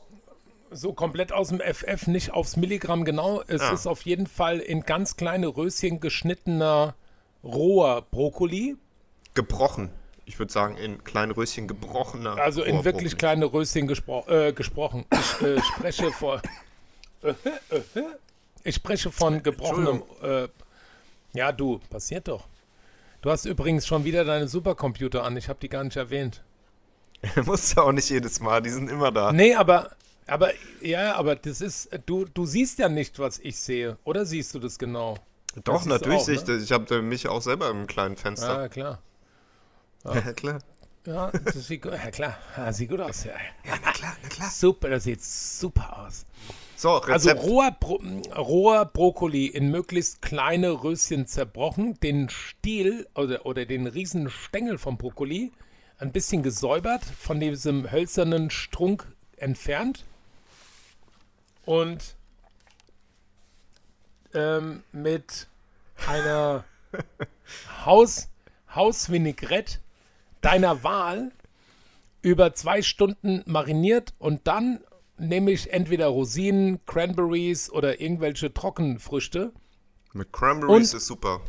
so 0.70 0.92
komplett 0.92 1.32
aus 1.32 1.48
dem 1.48 1.60
FF, 1.60 2.08
nicht 2.08 2.34
aufs 2.34 2.56
Milligramm 2.58 3.06
genau. 3.06 3.42
Es 3.46 3.62
Ah. 3.62 3.70
ist 3.70 3.86
auf 3.86 4.02
jeden 4.02 4.26
Fall 4.26 4.58
in 4.58 4.82
ganz 4.82 5.16
kleine 5.16 5.46
Röschen 5.48 5.98
geschnittener 6.00 6.94
roher 7.42 8.02
Brokkoli. 8.02 8.76
Gebrochen. 9.32 9.88
Ich 10.28 10.38
würde 10.38 10.52
sagen, 10.52 10.76
in 10.76 11.02
kleinen 11.04 11.32
Röschen 11.32 11.66
gebrochener. 11.66 12.36
Also 12.36 12.62
in 12.62 12.84
wirklich 12.84 13.16
kleine 13.16 13.46
Röschen 13.46 13.86
gespro 13.86 14.26
äh, 14.28 14.52
gesprochen. 14.52 15.06
Ich 15.10 15.46
äh, 15.46 15.58
spreche 15.62 16.12
von. 16.12 16.42
ich 18.62 18.74
spreche 18.74 19.10
von 19.10 19.42
gebrochenem. 19.42 20.02
Äh, 20.22 20.48
ja, 21.32 21.50
du, 21.50 21.80
passiert 21.88 22.28
doch. 22.28 22.46
Du 23.22 23.30
hast 23.30 23.46
übrigens 23.46 23.86
schon 23.86 24.04
wieder 24.04 24.26
deine 24.26 24.48
Supercomputer 24.48 25.24
an. 25.24 25.34
Ich 25.38 25.48
habe 25.48 25.58
die 25.60 25.70
gar 25.70 25.82
nicht 25.82 25.96
erwähnt. 25.96 26.44
Musst 27.46 27.74
du 27.74 27.80
auch 27.80 27.92
nicht 27.92 28.10
jedes 28.10 28.38
Mal, 28.40 28.60
die 28.60 28.70
sind 28.70 28.90
immer 28.90 29.10
da. 29.10 29.32
Nee, 29.32 29.54
aber. 29.54 29.92
Aber 30.26 30.50
ja, 30.82 31.14
aber 31.14 31.36
das 31.36 31.62
ist, 31.62 31.88
du, 32.04 32.26
du 32.26 32.44
siehst 32.44 32.78
ja 32.78 32.90
nicht, 32.90 33.18
was 33.18 33.38
ich 33.38 33.56
sehe. 33.56 33.96
Oder 34.04 34.26
siehst 34.26 34.54
du 34.54 34.58
das 34.58 34.78
genau? 34.78 35.16
Doch, 35.64 35.84
du 35.84 35.88
natürlich 35.88 36.18
auch, 36.18 36.24
sehe 36.24 36.34
ich 36.34 36.46
ne? 36.46 36.56
das. 36.56 36.64
Ich 36.64 36.72
habe 36.72 37.00
mich 37.00 37.28
auch 37.28 37.40
selber 37.40 37.70
im 37.70 37.86
kleinen 37.86 38.16
Ja, 38.16 38.20
Fenster. 38.20 38.68
klar. 38.68 38.98
Ja, 40.04 40.32
klar. 40.32 40.58
Ja, 41.06 41.30
das 41.30 41.66
sieht 41.66 41.82
gut, 41.82 41.92
ja 41.92 42.10
klar, 42.10 42.36
ja, 42.56 42.72
sieht 42.72 42.90
gut 42.90 43.00
aus. 43.00 43.24
Ja. 43.24 43.32
Ja, 43.64 43.78
na 43.82 43.92
klar, 43.92 44.16
na 44.22 44.28
klar. 44.28 44.50
Super, 44.50 44.90
das 44.90 45.04
sieht 45.04 45.22
super 45.22 45.98
aus. 46.06 46.26
So, 46.76 46.90
Also 47.00 47.30
Rezept. 47.30 47.42
roher, 47.42 47.70
Bro 47.72 48.00
roher 48.36 48.84
Brokkoli 48.84 49.46
in 49.46 49.70
möglichst 49.70 50.22
kleine 50.22 50.70
Röschen 50.84 51.26
zerbrochen, 51.26 51.98
den 52.00 52.28
Stiel 52.28 53.08
oder, 53.14 53.46
oder 53.46 53.64
den 53.66 53.86
riesen 53.86 54.28
Stängel 54.30 54.78
vom 54.78 54.96
Brokkoli 54.98 55.50
ein 55.98 56.12
bisschen 56.12 56.42
gesäubert, 56.42 57.04
von 57.04 57.40
diesem 57.40 57.90
hölzernen 57.90 58.50
Strunk 58.50 59.06
entfernt 59.38 60.04
und 61.64 62.14
ähm, 64.34 64.84
mit 64.92 65.48
einer 66.06 66.64
Haus, 67.84 68.28
Hausvinaigrette 68.74 69.78
deiner 70.40 70.82
Wahl 70.84 71.32
über 72.22 72.52
zwei 72.54 72.82
Stunden 72.82 73.42
mariniert 73.46 74.12
und 74.18 74.46
dann 74.46 74.80
nehme 75.18 75.50
ich 75.50 75.72
entweder 75.72 76.06
Rosinen, 76.08 76.84
Cranberries 76.86 77.70
oder 77.70 78.00
irgendwelche 78.00 78.52
Trockenfrüchte. 78.54 79.52
Mit 80.12 80.32
Cranberries 80.32 80.92
Und- 80.92 80.98
ist 80.98 81.06
super. 81.06 81.40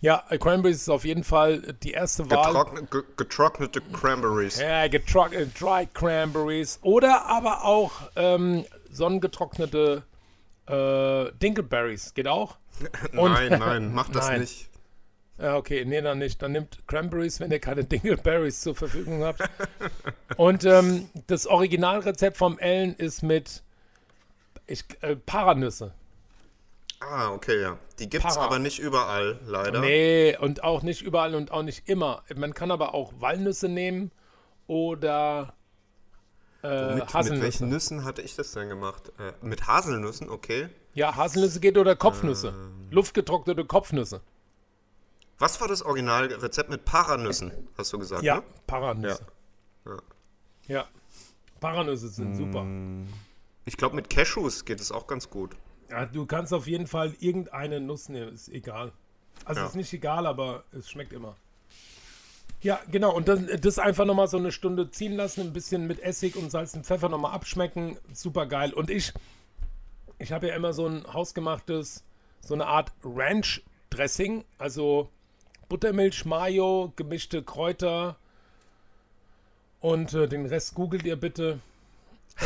Ja, 0.00 0.24
äh, 0.28 0.36
Cranberries 0.38 0.76
ist 0.82 0.88
auf 0.90 1.04
jeden 1.04 1.24
Fall 1.24 1.74
die 1.82 1.92
erste 1.92 2.30
Wahl. 2.30 2.44
Getrocknet, 2.46 2.90
ge 2.90 3.02
getrocknete 3.16 3.80
Cranberries. 3.92 4.60
Ja, 4.60 4.86
getrocknete 4.88 5.46
Dry 5.58 5.88
Cranberries 5.92 6.78
oder 6.82 7.24
aber 7.26 7.64
auch 7.64 7.92
ähm, 8.14 8.64
sonnengetrocknete 8.90 10.02
äh, 10.68 11.32
Dingleberries. 11.42 12.12
Geht 12.14 12.28
auch? 12.28 12.56
Und- 13.16 13.32
nein, 13.32 13.58
nein, 13.58 13.94
mach 13.94 14.08
das 14.10 14.26
Nein. 14.28 14.40
nicht. 14.42 14.68
Ja, 15.38 15.56
okay, 15.56 15.84
nee, 15.84 16.00
dann 16.00 16.18
nicht. 16.18 16.40
Dann 16.40 16.52
nimmt 16.52 16.86
Cranberries, 16.86 17.40
wenn 17.40 17.50
ihr 17.50 17.60
keine 17.60 17.84
Dingleberries 17.84 18.60
zur 18.60 18.74
Verfügung 18.74 19.22
habt. 19.22 19.42
Und 20.36 20.64
ähm, 20.64 21.08
das 21.26 21.46
Originalrezept 21.46 22.36
vom 22.36 22.58
Ellen 22.58 22.94
ist 22.96 23.22
mit 23.22 23.62
ich, 24.66 24.84
äh, 25.02 25.16
Paranüsse. 25.16 25.92
Ah, 27.00 27.30
okay, 27.32 27.60
ja. 27.60 27.78
Die 27.98 28.08
gibt's 28.08 28.34
Para. 28.34 28.46
aber 28.46 28.58
nicht 28.58 28.78
überall, 28.78 29.38
leider. 29.44 29.80
Nee, 29.80 30.36
und 30.38 30.64
auch 30.64 30.82
nicht 30.82 31.02
überall 31.02 31.34
und 31.34 31.50
auch 31.50 31.62
nicht 31.62 31.88
immer. 31.88 32.22
Man 32.34 32.54
kann 32.54 32.70
aber 32.70 32.94
auch 32.94 33.12
Walnüsse 33.20 33.68
nehmen 33.68 34.10
oder 34.66 35.54
äh, 36.62 36.86
mit, 36.86 36.94
mit 36.96 37.14
Haselnüsse. 37.14 37.42
welchen 37.42 37.68
Nüssen 37.68 38.04
hatte 38.04 38.22
ich 38.22 38.34
das 38.34 38.52
denn 38.52 38.70
gemacht? 38.70 39.12
Äh, 39.18 39.32
mit 39.46 39.66
Haselnüssen, 39.66 40.30
okay. 40.30 40.68
Ja, 40.94 41.14
Haselnüsse 41.14 41.60
geht 41.60 41.76
oder 41.76 41.94
Kopfnüsse. 41.94 42.48
Ähm. 42.48 42.88
Luftgetrocknete 42.90 43.66
Kopfnüsse. 43.66 44.22
Was 45.38 45.60
war 45.60 45.68
das 45.68 45.82
Originalrezept 45.82 46.70
mit 46.70 46.84
Paranüssen, 46.84 47.52
hast 47.76 47.92
du 47.92 47.98
gesagt? 47.98 48.22
Ja, 48.22 48.36
Ne? 48.36 48.42
Paranüsse. 48.66 49.26
Ja. 49.84 49.96
Ja. 50.66 50.84
Paranüsse 51.60 52.08
sind 52.08 52.34
super. 52.36 52.64
Mm. 52.64 53.06
Ich 53.64 53.76
glaube, 53.76 53.96
mit 53.96 54.08
Cashews 54.10 54.64
geht 54.64 54.80
es 54.80 54.90
auch 54.92 55.06
ganz 55.06 55.28
gut. 55.30 55.56
Ja, 55.90 56.06
du 56.06 56.26
kannst 56.26 56.52
auf 56.54 56.66
jeden 56.66 56.86
Fall 56.86 57.14
irgendeine 57.20 57.80
Nuss 57.80 58.08
nehmen, 58.08 58.32
ist 58.32 58.48
egal. 58.48 58.92
Also 59.44 59.60
Ja. 59.60 59.66
ist 59.66 59.76
nicht 59.76 59.92
egal, 59.92 60.26
aber 60.26 60.64
es 60.72 60.90
schmeckt 60.90 61.12
immer. 61.12 61.36
Ja, 62.62 62.80
genau. 62.90 63.14
Und 63.14 63.28
dann 63.28 63.48
das 63.60 63.78
einfach 63.78 64.04
nochmal 64.06 64.28
so 64.28 64.38
eine 64.38 64.50
Stunde 64.50 64.90
ziehen 64.90 65.12
lassen, 65.12 65.42
ein 65.42 65.52
bisschen 65.52 65.86
mit 65.86 66.00
Essig 66.00 66.36
und 66.36 66.50
Salz 66.50 66.74
und 66.74 66.86
Pfeffer 66.86 67.08
nochmal 67.08 67.32
abschmecken. 67.32 67.98
Super 68.12 68.46
geil. 68.46 68.72
Und 68.72 68.90
ich, 68.90 69.12
ich 70.18 70.32
habe 70.32 70.48
ja 70.48 70.54
immer 70.56 70.72
so 70.72 70.86
ein 70.86 71.06
hausgemachtes, 71.12 72.04
so 72.40 72.54
eine 72.54 72.66
Art 72.66 72.92
Ranch-Dressing. 73.04 74.44
Also 74.58 75.10
Buttermilch, 75.68 76.24
Mayo, 76.24 76.92
gemischte 76.96 77.42
Kräuter. 77.42 78.16
Und 79.80 80.14
äh, 80.14 80.28
den 80.28 80.46
Rest 80.46 80.74
googelt 80.74 81.04
ihr 81.04 81.16
bitte. 81.16 81.60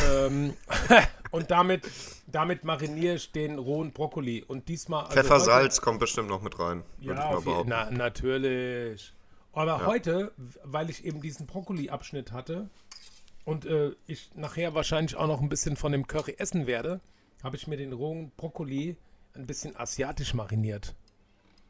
ähm, 0.09 0.55
und 1.31 1.51
damit, 1.51 1.89
damit 2.27 2.65
mariniere 2.65 3.15
ich 3.17 3.33
den 3.33 3.59
rohen 3.59 3.93
Brokkoli. 3.93 4.43
Und 4.47 4.69
diesmal. 4.69 5.05
also 5.05 5.15
Pfeffer, 5.15 5.35
heute- 5.35 5.45
Salz 5.45 5.81
kommt 5.81 6.01
bestimmt 6.01 6.29
noch 6.29 6.43
mit 6.43 6.59
rein, 6.59 6.83
Ja, 7.01 7.15
behaupten. 7.39 7.69
na, 7.69 7.91
natürlich. 7.91 9.13
Aber 9.53 9.85
heute, 9.87 10.31
weil 10.63 10.91
ich 10.91 11.05
eben 11.05 11.21
diesen 11.21 11.47
Brokkoli-Abschnitt 11.47 12.31
hatte 12.31 12.69
und 13.45 13.65
äh, 13.67 13.91
ich 14.07 14.31
nachher 14.37 14.75
wahrscheinlich 14.75 15.17
auch 15.17 15.27
noch 15.27 15.41
ein 15.41 15.49
bisschen 15.49 15.75
von 15.77 15.91
dem 15.91 16.07
Curry 16.07 16.37
essen 16.39 16.69
werde, 16.69 17.01
habe 17.43 17.57
ich 17.57 17.67
mir 17.67 17.77
den 17.77 17.93
rohen 17.93 18.31
Brokkoli 18.37 18.97
ein 19.35 19.47
bisschen 19.47 19.75
asiatisch 19.77 20.35
mariniert. 20.35 20.95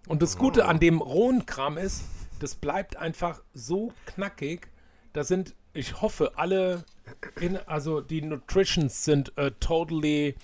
Und 0.06 0.22
das 0.22 0.38
Gute 0.38 0.66
an 0.66 0.80
dem 0.80 1.00
rohen 1.00 1.46
Kram 1.46 1.76
ist, 1.78 2.04
das 2.40 2.54
bleibt 2.54 2.96
einfach 2.96 3.40
so 3.54 3.92
knackig. 4.06 4.68
Da 5.12 5.24
sind, 5.24 5.54
ich 5.72 6.00
hoffe, 6.00 6.32
alle, 6.36 6.84
in, 7.40 7.56
also 7.66 8.00
die 8.00 8.22
Nutritions 8.22 9.04
sind 9.04 9.36
äh, 9.36 9.50
totally 9.60 10.34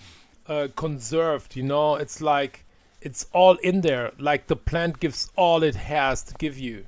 uh, 0.49 0.69
conserved, 0.75 1.57
you 1.57 1.65
know, 1.65 1.97
it's 1.97 2.21
like 2.21 2.65
it's 3.01 3.29
all 3.33 3.57
in 3.57 3.83
there, 3.83 4.13
like 4.19 4.45
the 4.49 4.57
plant 4.57 5.01
gives 5.01 5.31
all 5.37 5.63
it 5.63 5.77
has 5.89 6.25
to 6.25 6.35
give 6.39 6.59
you. 6.59 6.85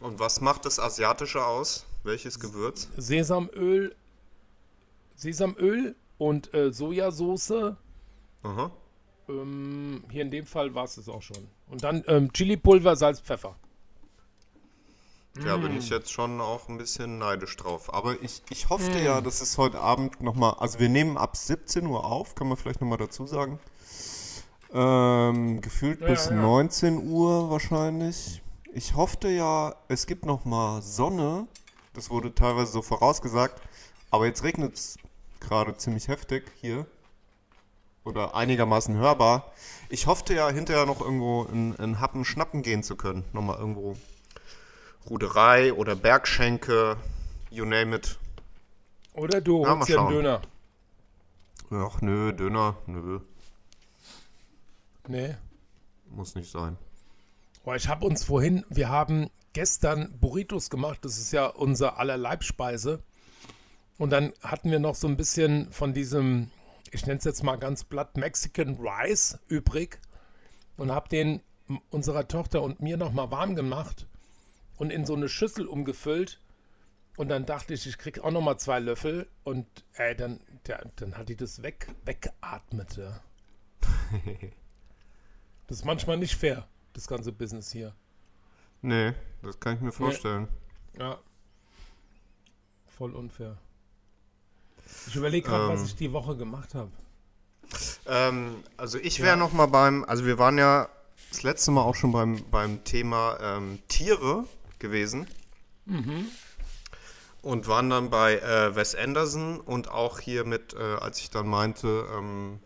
Und 0.00 0.18
was 0.18 0.40
macht 0.40 0.64
das 0.66 0.78
Asiatische 0.78 1.44
aus? 1.44 1.86
Welches 2.04 2.38
Gewürz? 2.38 2.88
Sesamöl, 2.96 3.94
Sesamöl 5.16 5.96
und 6.18 6.52
äh, 6.54 6.72
Sojasauce. 6.72 7.74
Aha. 8.42 8.70
Ähm, 9.28 10.04
hier 10.10 10.22
in 10.22 10.30
dem 10.30 10.46
Fall 10.46 10.74
war 10.74 10.84
es 10.84 10.96
es 10.96 11.08
auch 11.08 11.22
schon. 11.22 11.48
Und 11.68 11.82
dann 11.84 12.04
ähm, 12.06 12.32
Chili-Pulver, 12.32 12.96
Salz, 12.96 13.20
Pfeffer. 13.20 13.56
Da 15.44 15.56
bin 15.58 15.74
Mm. 15.74 15.78
ich 15.78 15.90
jetzt 15.90 16.10
schon 16.10 16.40
auch 16.40 16.68
ein 16.68 16.78
bisschen 16.78 17.18
neidisch 17.18 17.56
drauf. 17.56 17.92
Aber 17.92 18.22
ich, 18.22 18.42
ich 18.48 18.68
hoffte 18.70 18.98
Mm. 18.98 19.04
ja, 19.04 19.20
dass 19.20 19.40
es 19.42 19.58
heute 19.58 19.80
Abend 19.80 20.22
nochmal. 20.22 20.54
Also, 20.58 20.78
wir 20.78 20.88
nehmen 20.88 21.18
ab 21.18 21.36
17 21.36 21.86
Uhr 21.86 22.04
auf, 22.04 22.34
kann 22.34 22.48
man 22.48 22.56
vielleicht 22.56 22.80
nochmal 22.80 22.98
dazu 22.98 23.26
sagen. 23.26 23.58
Ähm, 24.72 25.60
gefühlt 25.60 26.00
Ja, 26.00 26.06
bis 26.08 26.26
ja. 26.26 26.32
19 26.36 27.08
Uhr 27.10 27.50
wahrscheinlich. 27.50 28.42
Ich 28.72 28.94
hoffte 28.94 29.28
ja, 29.28 29.74
es 29.88 30.06
gibt 30.06 30.24
nochmal 30.24 30.82
Sonne. 30.82 31.46
Das 31.94 32.10
wurde 32.10 32.34
teilweise 32.34 32.72
so 32.72 32.82
vorausgesagt. 32.82 33.60
Aber 34.10 34.26
jetzt 34.26 34.42
regnet 34.42 34.74
es 34.74 34.96
gerade 35.40 35.76
ziemlich 35.76 36.08
heftig 36.08 36.44
hier. 36.60 36.86
Oder 38.06 38.36
einigermaßen 38.36 38.96
hörbar. 38.96 39.52
Ich 39.88 40.06
hoffte 40.06 40.32
ja 40.32 40.48
hinterher 40.48 40.86
noch 40.86 41.00
irgendwo 41.00 41.42
in, 41.44 41.74
in 41.74 42.00
Happen 42.00 42.24
schnappen 42.24 42.62
gehen 42.62 42.82
zu 42.84 42.96
können. 42.96 43.24
Nochmal 43.32 43.58
irgendwo 43.58 43.96
Ruderei 45.10 45.72
oder 45.72 45.96
Bergschenke, 45.96 46.96
you 47.50 47.64
name 47.64 47.96
it. 47.96 48.18
Oder 49.12 49.40
du 49.40 49.64
Ja, 49.64 49.76
holst 49.76 49.88
dir 49.88 50.00
einen. 50.00 50.10
Döner. 50.10 50.42
Ach 51.70 52.00
nö, 52.00 52.32
Döner, 52.32 52.76
nö, 52.86 53.20
Nee. 55.08 55.34
muss 56.10 56.34
nicht 56.36 56.50
sein. 56.50 56.76
Boah, 57.64 57.74
ich 57.74 57.88
habe 57.88 58.06
uns 58.06 58.22
vorhin, 58.24 58.64
wir 58.68 58.88
haben 58.88 59.30
gestern 59.52 60.16
Burritos 60.20 60.70
gemacht, 60.70 61.00
das 61.04 61.18
ist 61.18 61.32
ja 61.32 61.46
unser 61.46 61.98
aller 61.98 62.16
Leibspeise. 62.16 63.02
Und 63.98 64.10
dann 64.10 64.32
hatten 64.42 64.70
wir 64.70 64.78
noch 64.78 64.94
so 64.94 65.08
ein 65.08 65.16
bisschen 65.16 65.72
von 65.72 65.92
diesem, 65.94 66.50
ich 66.92 67.06
nenne 67.06 67.18
es 67.18 67.24
jetzt 67.24 67.42
mal 67.42 67.56
ganz 67.56 67.84
platt, 67.84 68.16
Mexican 68.16 68.76
Rice 68.80 69.38
übrig. 69.48 70.00
Und 70.76 70.90
habe 70.90 71.08
den 71.08 71.40
unserer 71.90 72.28
Tochter 72.28 72.62
und 72.62 72.80
mir 72.80 72.96
nochmal 72.96 73.30
warm 73.30 73.56
gemacht 73.56 74.06
und 74.76 74.90
in 74.90 75.04
so 75.04 75.14
eine 75.14 75.28
Schüssel 75.28 75.66
umgefüllt. 75.66 76.40
Und 77.16 77.28
dann 77.28 77.46
dachte 77.46 77.72
ich, 77.72 77.86
ich 77.86 77.96
krieg 77.96 78.20
auch 78.20 78.30
nochmal 78.30 78.58
zwei 78.58 78.78
Löffel. 78.78 79.26
Und 79.42 79.66
ey, 79.94 80.14
dann, 80.14 80.40
der, 80.66 80.90
dann 80.96 81.16
hat 81.16 81.28
die 81.28 81.36
das 81.36 81.62
weg, 81.62 81.88
weggeatmet. 82.04 82.96
Ja. 82.96 83.20
Das 85.68 85.78
ist 85.78 85.84
manchmal 85.84 86.16
nicht 86.16 86.36
fair, 86.36 86.68
das 86.92 87.08
ganze 87.08 87.32
Business 87.32 87.72
hier. 87.72 87.92
Nee, 88.82 89.14
das 89.42 89.58
kann 89.58 89.74
ich 89.74 89.80
mir 89.80 89.90
vorstellen. 89.90 90.46
Ja. 90.96 91.18
Voll 92.86 93.16
unfair. 93.16 93.58
Ich 95.08 95.16
überlege 95.16 95.48
gerade, 95.48 95.68
was 95.68 95.80
Ähm. 95.80 95.86
ich 95.86 95.96
die 95.96 96.12
Woche 96.12 96.36
gemacht 96.36 96.74
habe. 96.74 96.90
Ähm, 98.06 98.62
also 98.76 98.98
ich 98.98 99.18
Ja. 99.18 99.24
wäre 99.26 99.36
noch 99.36 99.52
mal 99.52 99.66
beim, 99.66 100.04
also 100.04 100.24
wir 100.24 100.38
waren 100.38 100.58
ja 100.58 100.88
das 101.30 101.42
letzte 101.42 101.70
Mal 101.72 101.82
auch 101.82 101.94
schon 101.94 102.12
beim, 102.12 102.42
beim 102.50 102.84
Thema 102.84 103.38
ähm, 103.40 103.78
Tiere 103.88 104.44
gewesen. 104.78 105.26
Und 107.42 107.68
waren 107.68 107.90
dann 107.90 108.10
bei 108.10 108.38
äh, 108.38 108.74
Wes 108.74 108.96
Anderson 108.96 109.60
und 109.60 109.88
auch 109.90 110.18
hier 110.18 110.44
mit, 110.44 110.74
äh, 110.74 110.82
als 111.00 111.20
ich 111.20 111.30
dann 111.30 111.46
meinte, 111.46 112.04
ähm, 112.16 112.58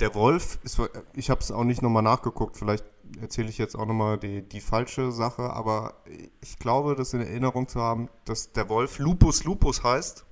der 0.00 0.14
Wolf, 0.14 0.58
ist, 0.62 0.78
ich 1.14 1.30
habe 1.30 1.40
es 1.40 1.50
auch 1.50 1.64
nicht 1.64 1.80
nochmal 1.80 2.02
nachgeguckt, 2.02 2.58
vielleicht 2.58 2.84
erzähle 3.22 3.48
ich 3.48 3.56
jetzt 3.56 3.74
auch 3.74 3.86
nochmal 3.86 4.18
die, 4.18 4.42
die 4.42 4.60
falsche 4.60 5.12
Sache, 5.12 5.44
aber 5.44 5.94
ich 6.42 6.58
glaube, 6.58 6.94
das 6.94 7.14
in 7.14 7.22
Erinnerung 7.22 7.68
zu 7.68 7.80
haben, 7.80 8.10
dass 8.26 8.52
der 8.52 8.68
Wolf 8.68 8.98
Lupus 8.98 9.44
lupus 9.44 9.82
heißt, 9.82 10.25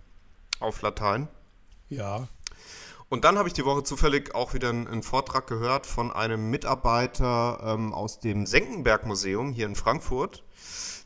auf 0.61 0.83
Latein. 0.83 1.29
Ja. 1.89 2.29
Und 3.09 3.25
dann 3.25 3.39
habe 3.39 3.49
ich 3.49 3.55
die 3.55 3.65
Woche 3.65 3.85
zufällig 3.85 4.35
auch 4.35 4.55
wieder 4.55 4.71
einen, 4.71 4.89
einen 4.89 5.03
Vortrag 5.03 5.47
gehört 5.47 5.87
von 5.87 6.11
einem 6.11 6.51
Mitarbeiter 6.51 7.61
ähm, 7.63 7.93
aus 7.93 8.19
dem 8.19 8.47
Senckenberg-Museum 8.47 9.53
hier 9.53 9.67
in 9.67 9.77
Frankfurt, 9.77 10.43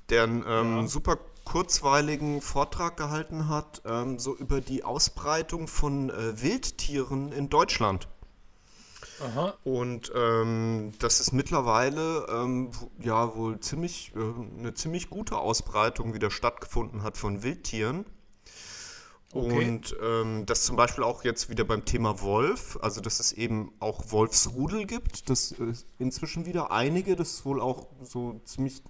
der 0.08 0.22
einen 0.22 0.44
ähm, 0.46 0.76
Ja. 0.78 0.86
super 0.86 1.18
kurzweiligen 1.44 2.40
Vortrag 2.40 2.96
gehalten 2.96 3.48
hat, 3.48 3.82
ähm, 3.84 4.18
so 4.18 4.36
über 4.36 4.60
die 4.60 4.84
Ausbreitung 4.84 5.66
von 5.66 6.10
äh, 6.10 6.40
Wildtieren 6.42 7.32
in 7.32 7.48
Deutschland. 7.48 8.08
Aha. 9.20 9.54
Und 9.64 10.12
ähm, 10.14 10.92
das 11.00 11.20
ist 11.20 11.32
mittlerweile 11.32 12.26
ähm, 12.30 12.70
ja 13.00 13.34
wohl 13.34 13.58
ziemlich 13.60 14.12
äh, 14.14 14.58
eine 14.60 14.74
ziemlich 14.74 15.10
gute 15.10 15.38
Ausbreitung 15.38 16.14
wieder 16.14 16.30
stattgefunden 16.30 17.02
hat 17.02 17.16
von 17.16 17.42
Wildtieren. 17.42 18.04
Okay. 19.32 19.68
Und 19.68 19.94
ähm, 20.02 20.46
das 20.46 20.64
zum 20.64 20.76
Beispiel 20.76 21.04
auch 21.04 21.22
jetzt 21.22 21.50
wieder 21.50 21.64
beim 21.64 21.84
Thema 21.84 22.22
Wolf, 22.22 22.78
also 22.80 23.02
dass 23.02 23.20
es 23.20 23.32
eben 23.32 23.72
auch 23.78 24.10
Wolfsrudel 24.10 24.86
gibt, 24.86 25.28
das 25.28 25.52
ist 25.52 25.86
inzwischen 25.98 26.46
wieder 26.46 26.70
einige, 26.70 27.14
das 27.14 27.32
ist 27.32 27.44
wohl 27.44 27.60
auch 27.60 27.88
so 28.02 28.40
ziemlich 28.44 28.82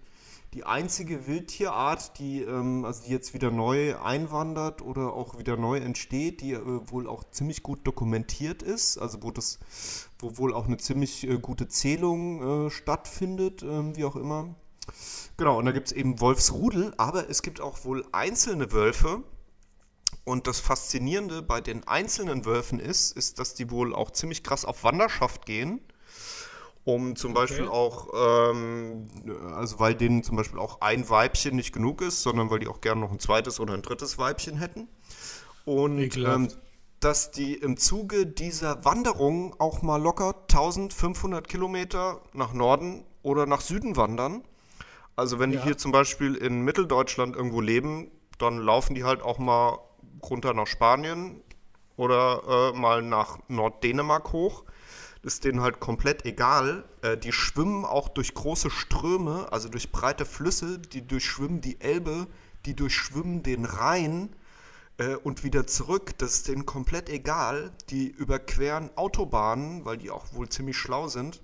die 0.54 0.64
einzige 0.64 1.26
Wildtierart, 1.26 2.18
die, 2.18 2.42
ähm, 2.42 2.84
also 2.84 3.02
die 3.04 3.10
jetzt 3.10 3.34
wieder 3.34 3.50
neu 3.50 3.98
einwandert 3.98 4.80
oder 4.80 5.12
auch 5.12 5.38
wieder 5.38 5.56
neu 5.56 5.78
entsteht, 5.78 6.40
die 6.40 6.52
äh, 6.52 6.90
wohl 6.90 7.06
auch 7.06 7.24
ziemlich 7.30 7.62
gut 7.62 7.86
dokumentiert 7.86 8.62
ist, 8.62 8.96
also 8.96 9.22
wo 9.22 9.30
das, 9.30 9.58
wo 10.18 10.38
wohl 10.38 10.54
auch 10.54 10.66
eine 10.66 10.78
ziemlich 10.78 11.28
äh, 11.28 11.38
gute 11.38 11.68
Zählung 11.68 12.66
äh, 12.66 12.70
stattfindet, 12.70 13.62
ähm, 13.62 13.96
wie 13.96 14.04
auch 14.04 14.16
immer. 14.16 14.54
Genau, 15.36 15.58
und 15.58 15.66
da 15.66 15.72
gibt 15.72 15.88
es 15.88 15.92
eben 15.92 16.20
Wolfsrudel, 16.20 16.94
aber 16.96 17.28
es 17.28 17.42
gibt 17.42 17.60
auch 17.60 17.84
wohl 17.84 18.06
einzelne 18.12 18.72
Wölfe, 18.72 19.22
und 20.28 20.46
das 20.46 20.60
Faszinierende 20.60 21.40
bei 21.40 21.62
den 21.62 21.88
einzelnen 21.88 22.44
Wölfen 22.44 22.78
ist, 22.78 23.16
ist, 23.16 23.38
dass 23.38 23.54
die 23.54 23.70
wohl 23.70 23.94
auch 23.94 24.10
ziemlich 24.10 24.42
krass 24.44 24.66
auf 24.66 24.84
Wanderschaft 24.84 25.46
gehen. 25.46 25.80
Um 26.84 27.16
zum 27.16 27.32
Beispiel 27.34 27.66
auch, 27.66 28.08
ähm, 28.14 29.08
also 29.54 29.78
weil 29.78 29.94
denen 29.94 30.22
zum 30.22 30.36
Beispiel 30.36 30.58
auch 30.58 30.80
ein 30.82 31.08
Weibchen 31.08 31.56
nicht 31.56 31.72
genug 31.72 32.02
ist, 32.02 32.22
sondern 32.22 32.50
weil 32.50 32.58
die 32.58 32.68
auch 32.68 32.80
gerne 32.82 33.00
noch 33.00 33.10
ein 33.10 33.18
zweites 33.18 33.58
oder 33.58 33.72
ein 33.74 33.82
drittes 33.82 34.18
Weibchen 34.18 34.56
hätten. 34.58 34.88
Und 35.64 36.16
ähm, 36.16 36.48
dass 37.00 37.30
die 37.30 37.54
im 37.54 37.76
Zuge 37.76 38.26
dieser 38.26 38.84
Wanderung 38.84 39.54
auch 39.58 39.82
mal 39.82 40.00
locker 40.00 40.34
1500 40.42 41.48
Kilometer 41.48 42.20
nach 42.34 42.52
Norden 42.52 43.04
oder 43.22 43.46
nach 43.46 43.60
Süden 43.62 43.96
wandern. 43.96 44.42
Also 45.16 45.38
wenn 45.38 45.52
Ja. 45.52 45.58
die 45.60 45.64
hier 45.64 45.78
zum 45.78 45.92
Beispiel 45.92 46.34
in 46.34 46.62
Mitteldeutschland 46.62 47.34
irgendwo 47.36 47.60
leben, 47.60 48.10
dann 48.38 48.58
laufen 48.58 48.94
die 48.94 49.04
halt 49.04 49.22
auch 49.22 49.38
mal 49.38 49.78
runter 50.22 50.54
nach 50.54 50.66
Spanien 50.66 51.42
oder 51.96 52.72
äh, 52.74 52.78
mal 52.78 53.02
nach 53.02 53.38
Norddänemark 53.48 54.32
hoch. 54.32 54.64
Das 55.22 55.34
ist 55.34 55.44
denen 55.44 55.60
halt 55.60 55.80
komplett 55.80 56.24
egal. 56.24 56.84
Äh, 57.02 57.16
die 57.16 57.32
schwimmen 57.32 57.84
auch 57.84 58.08
durch 58.08 58.34
große 58.34 58.70
Ströme, 58.70 59.48
also 59.50 59.68
durch 59.68 59.90
breite 59.90 60.24
Flüsse, 60.24 60.78
die 60.78 61.06
durchschwimmen 61.06 61.60
die 61.60 61.80
Elbe, 61.80 62.28
die 62.66 62.74
durchschwimmen 62.74 63.42
den 63.42 63.64
Rhein 63.64 64.34
äh, 64.98 65.16
und 65.16 65.42
wieder 65.42 65.66
zurück. 65.66 66.16
Das 66.18 66.34
ist 66.34 66.48
denen 66.48 66.66
komplett 66.66 67.08
egal. 67.08 67.72
Die 67.90 68.08
überqueren 68.08 68.90
Autobahnen, 68.96 69.84
weil 69.84 69.98
die 69.98 70.10
auch 70.10 70.32
wohl 70.32 70.48
ziemlich 70.48 70.76
schlau 70.76 71.08
sind. 71.08 71.42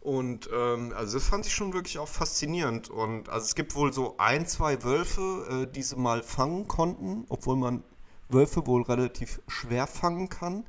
Und 0.00 0.48
ähm, 0.52 0.94
also 0.96 1.18
das 1.18 1.28
fand 1.28 1.46
ich 1.46 1.54
schon 1.54 1.74
wirklich 1.74 1.98
auch 1.98 2.08
faszinierend. 2.08 2.88
Und 2.88 3.28
also 3.28 3.44
es 3.44 3.54
gibt 3.54 3.74
wohl 3.74 3.92
so 3.92 4.14
ein, 4.16 4.46
zwei 4.46 4.82
Wölfe, 4.82 5.66
äh, 5.68 5.72
die 5.72 5.82
sie 5.82 5.96
mal 5.96 6.22
fangen 6.22 6.68
konnten, 6.68 7.26
obwohl 7.28 7.56
man 7.56 7.84
Wölfe 8.30 8.66
wohl 8.66 8.82
relativ 8.82 9.40
schwer 9.46 9.86
fangen 9.86 10.28
kann, 10.28 10.64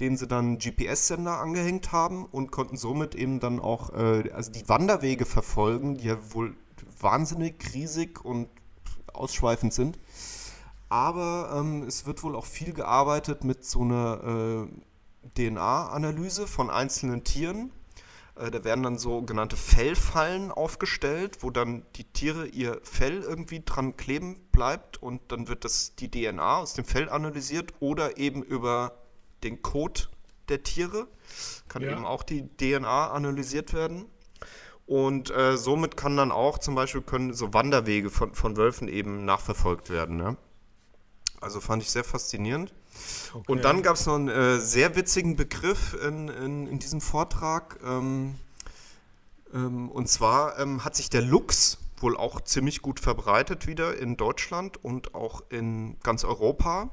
denen 0.00 0.16
sie 0.16 0.26
dann 0.26 0.58
GPS-Sender 0.58 1.38
angehängt 1.38 1.92
haben 1.92 2.26
und 2.26 2.50
konnten 2.50 2.76
somit 2.76 3.14
eben 3.14 3.40
dann 3.40 3.60
auch 3.60 3.94
äh, 3.94 4.30
also 4.32 4.50
die 4.52 4.68
Wanderwege 4.68 5.24
verfolgen, 5.24 5.96
die 5.96 6.08
ja 6.08 6.18
wohl 6.34 6.54
wahnsinnig 7.00 7.72
riesig 7.72 8.24
und 8.24 8.48
ausschweifend 9.12 9.72
sind. 9.72 9.98
Aber 10.88 11.56
ähm, 11.56 11.82
es 11.82 12.06
wird 12.06 12.22
wohl 12.22 12.36
auch 12.36 12.44
viel 12.44 12.72
gearbeitet 12.72 13.42
mit 13.42 13.64
so 13.64 13.80
einer 13.80 14.66
äh, 14.66 14.68
DNA-Analyse 15.34 16.46
von 16.46 16.70
einzelnen 16.70 17.24
Tieren. 17.24 17.72
Äh, 18.36 18.50
da 18.50 18.64
werden 18.64 18.82
dann 18.82 18.98
sogenannte 18.98 19.56
Fellfallen 19.56 20.50
aufgestellt, 20.50 21.38
wo 21.40 21.50
dann 21.50 21.84
die 21.96 22.04
Tiere 22.04 22.46
ihr 22.46 22.80
Fell 22.82 23.22
irgendwie 23.22 23.62
dran 23.64 23.96
kleben 23.96 24.46
bleibt 24.52 25.02
und 25.02 25.20
dann 25.28 25.48
wird 25.48 25.64
das 25.64 25.94
die 25.96 26.10
DNA 26.10 26.58
aus 26.58 26.74
dem 26.74 26.84
Fell 26.84 27.08
analysiert 27.08 27.74
oder 27.80 28.18
eben 28.18 28.42
über 28.42 28.98
den 29.42 29.62
Code 29.62 30.02
der 30.48 30.62
Tiere 30.62 31.08
kann 31.68 31.82
Ja. 31.82 31.92
eben 31.92 32.04
auch 32.04 32.22
die 32.22 32.48
DNA 32.56 33.10
analysiert 33.10 33.72
werden. 33.72 34.06
Und 34.86 35.30
äh, 35.30 35.56
somit 35.56 35.96
kann 35.96 36.16
dann 36.16 36.30
auch 36.30 36.58
zum 36.58 36.76
Beispiel 36.76 37.02
können 37.02 37.34
so 37.34 37.52
Wanderwege 37.52 38.08
von, 38.08 38.34
von 38.34 38.56
Wölfen 38.56 38.86
eben 38.86 39.24
nachverfolgt 39.24 39.90
werden. 39.90 40.16
Ne? 40.16 40.36
Also 41.40 41.60
fand 41.60 41.82
ich 41.82 41.90
sehr 41.90 42.04
faszinierend. 42.04 42.72
Und 43.46 43.64
dann 43.64 43.82
gab 43.82 43.96
es 43.96 44.06
noch 44.06 44.14
einen 44.14 44.28
äh, 44.28 44.58
sehr 44.58 44.96
witzigen 44.96 45.36
Begriff 45.36 45.96
in, 46.06 46.28
in, 46.28 46.66
in 46.66 46.78
diesem 46.78 47.00
Vortrag. 47.00 47.78
Ähm, 47.84 48.36
ähm, 49.54 49.90
und 49.90 50.08
zwar 50.08 50.58
ähm, 50.58 50.84
hat 50.84 50.96
sich 50.96 51.10
der 51.10 51.22
Luchs 51.22 51.78
wohl 51.98 52.16
auch 52.16 52.40
ziemlich 52.40 52.82
gut 52.82 53.00
verbreitet 53.00 53.66
wieder 53.66 53.96
in 53.96 54.16
Deutschland 54.16 54.82
und 54.84 55.14
auch 55.14 55.42
in 55.48 55.96
ganz 56.02 56.24
Europa. 56.24 56.90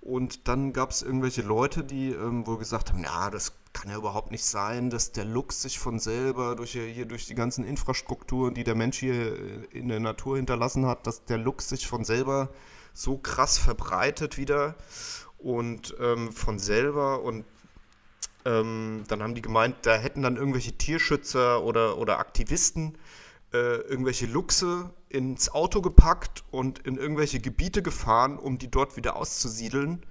Und 0.00 0.48
dann 0.48 0.72
gab 0.72 0.90
es 0.90 1.02
irgendwelche 1.02 1.42
Leute, 1.42 1.84
die 1.84 2.10
ähm, 2.10 2.46
wohl 2.46 2.56
gesagt 2.56 2.90
haben, 2.90 3.02
ja, 3.02 3.28
das 3.28 3.52
kann 3.72 3.90
ja 3.90 3.98
überhaupt 3.98 4.30
nicht 4.30 4.44
sein, 4.44 4.88
dass 4.90 5.12
der 5.12 5.24
Lux 5.24 5.62
sich 5.62 5.78
von 5.78 5.98
selber 5.98 6.56
durch 6.56 6.72
hier 6.72 7.06
durch 7.06 7.26
die 7.26 7.34
ganzen 7.34 7.64
Infrastrukturen, 7.64 8.54
die 8.54 8.64
der 8.64 8.74
Mensch 8.74 8.98
hier 8.98 9.14
äh, 9.14 9.64
in 9.72 9.88
der 9.88 10.00
Natur 10.00 10.36
hinterlassen 10.36 10.86
hat, 10.86 11.06
dass 11.06 11.24
der 11.24 11.38
Lux 11.38 11.68
sich 11.68 11.86
von 11.86 12.04
selber 12.04 12.48
so 12.94 13.18
krass 13.18 13.58
verbreitet 13.58 14.38
wieder 14.38 14.76
und 15.42 15.94
ähm, 16.00 16.32
von 16.32 16.58
selber 16.58 17.22
und 17.22 17.44
ähm, 18.44 19.04
dann 19.08 19.22
haben 19.22 19.34
die 19.34 19.42
gemeint, 19.42 19.76
da 19.82 19.96
hätten 19.96 20.22
dann 20.22 20.36
irgendwelche 20.36 20.72
Tierschützer 20.72 21.62
oder, 21.62 21.98
oder 21.98 22.18
Aktivisten 22.18 22.96
äh, 23.52 23.56
irgendwelche 23.56 24.26
Luchse 24.26 24.90
ins 25.08 25.52
Auto 25.52 25.82
gepackt 25.82 26.44
und 26.50 26.78
in 26.80 26.96
irgendwelche 26.96 27.40
Gebiete 27.40 27.82
gefahren, 27.82 28.38
um 28.38 28.58
die 28.58 28.70
dort 28.70 28.96
wieder 28.96 29.16
auszusiedeln. 29.16 30.06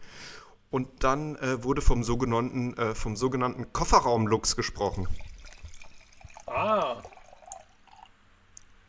Und 0.72 1.04
dann 1.04 1.36
äh, 1.38 1.64
wurde 1.64 1.82
vom 1.82 2.04
sogenannten, 2.04 2.78
äh, 2.78 2.94
vom 2.94 3.16
sogenannten 3.16 3.74
Kofferraumluchs 3.74 4.56
gesprochen. 4.56 5.08
Ah. 6.46 7.02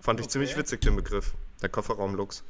Fand 0.00 0.20
ich 0.20 0.26
Okay. 0.26 0.32
ziemlich 0.32 0.56
witzig, 0.56 0.80
den 0.82 0.96
Begriff. 0.96 1.32
Der 1.62 1.68
Kofferraumluchs. 1.68 2.44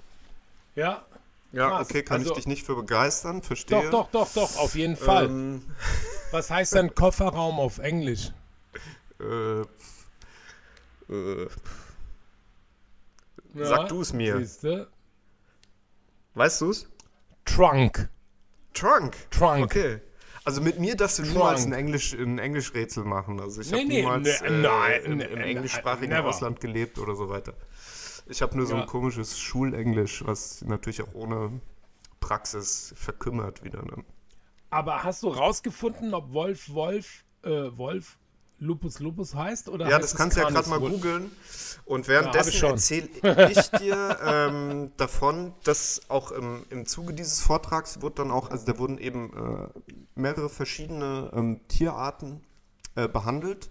Ja. 0.75 1.05
Ja, 1.53 1.69
Krass. 1.71 1.91
okay, 1.91 2.03
kann 2.03 2.19
Also- 2.19 2.31
ich 2.31 2.37
dich 2.37 2.47
nicht 2.47 2.65
für 2.65 2.77
begeistern, 2.77 3.43
verstehe. 3.43 3.91
Doch, 3.91 4.11
doch, 4.11 4.27
doch, 4.27 4.33
doch, 4.35 4.57
auf 4.59 4.75
jeden 4.77 4.97
Fall. 4.97 5.27
Ähm, 5.27 5.63
Was 6.31 6.49
heißt 6.51 6.75
denn 6.77 6.95
Kofferraum 6.95 7.59
auf 7.59 7.79
Englisch? 7.79 8.31
äh, 9.21 9.61
äh, 11.13 11.49
Ja, 13.55 13.65
Sag 13.67 13.89
du 13.89 14.01
es 14.01 14.13
mir. 14.13 14.39
siehste. 14.39 14.89
weißt 16.35 16.61
du's? 16.61 16.89
Trunk. 17.45 18.09
Trunk. 18.75 19.17
Trunk. 19.31 19.65
Okay. 19.65 20.01
Also 20.45 20.61
mit 20.63 20.79
mir 20.79 20.97
darfst 20.97 21.19
du 21.19 21.23
Trunk. 21.23 21.35
niemals 21.37 21.65
ein 21.67 21.73
Englisch 21.73 22.13
ein 22.15 22.39
Englischrätsel 22.39 23.05
machen. 23.05 23.41
Also 23.41 23.61
ich 23.61 23.71
Nee, 23.73 23.79
habe 23.79 23.89
nee, 23.89 24.01
niemals 24.03 24.41
nee, 24.43 24.47
äh, 24.47 24.51
nein, 24.51 25.03
im, 25.05 25.17
nee, 25.19 25.25
im 25.25 25.39
englischsprachigen 25.41 26.11
never. 26.11 26.29
Ausland 26.29 26.61
gelebt 26.61 26.99
oder 26.99 27.15
so 27.17 27.29
weiter. 27.29 27.55
Ich 28.31 28.43
habe 28.43 28.57
nur 28.57 28.67
so 28.67 28.75
Ja. 28.75 28.83
ein 28.83 28.87
komisches 28.87 29.39
Schulenglisch, 29.39 30.25
was 30.25 30.63
natürlich 30.63 31.03
auch 31.03 31.15
ohne 31.15 31.61
Praxis 32.21 32.95
verkümmert 32.97 33.65
wieder. 33.65 33.83
Ne? 33.85 34.05
Aber 34.71 35.03
hast 35.03 35.23
du 35.25 35.29
rausgefunden, 35.29 36.15
ob 36.15 36.33
Wolf 36.33 36.73
Wolf 36.73 37.25
äh, 37.43 37.49
Wolf 37.77 38.19
Lupus 38.61 39.01
Lupus 39.01 39.35
heißt 39.35 39.69
oder 39.71 39.89
Ja, 39.89 39.97
heißt 39.97 40.05
das 40.05 40.15
kannst 40.15 40.37
du 40.37 40.43
ja 40.43 40.49
gerade 40.51 40.69
mal 40.69 40.79
googeln. 40.79 41.31
Und 41.87 42.07
währenddessen 42.09 42.53
schon. 42.53 42.71
erzähle 42.73 43.09
ich 43.51 43.71
dir 43.71 44.19
ähm, 44.23 44.93
davon, 44.97 45.55
dass 45.65 46.03
auch 46.09 46.31
im, 46.31 46.65
im 46.71 46.87
Zuge 46.87 47.15
dieses 47.15 47.41
Vortrags 47.41 48.01
wurde 48.03 48.17
dann 48.17 48.31
auch, 48.31 48.51
also 48.51 48.65
da 48.67 48.79
wurden 48.79 48.99
eben 48.99 49.33
äh, 49.33 49.95
mehrere 50.15 50.51
verschiedene 50.51 51.31
ähm, 51.35 51.61
Tierarten 51.69 52.43
äh, 52.95 53.09
behandelt. 53.09 53.71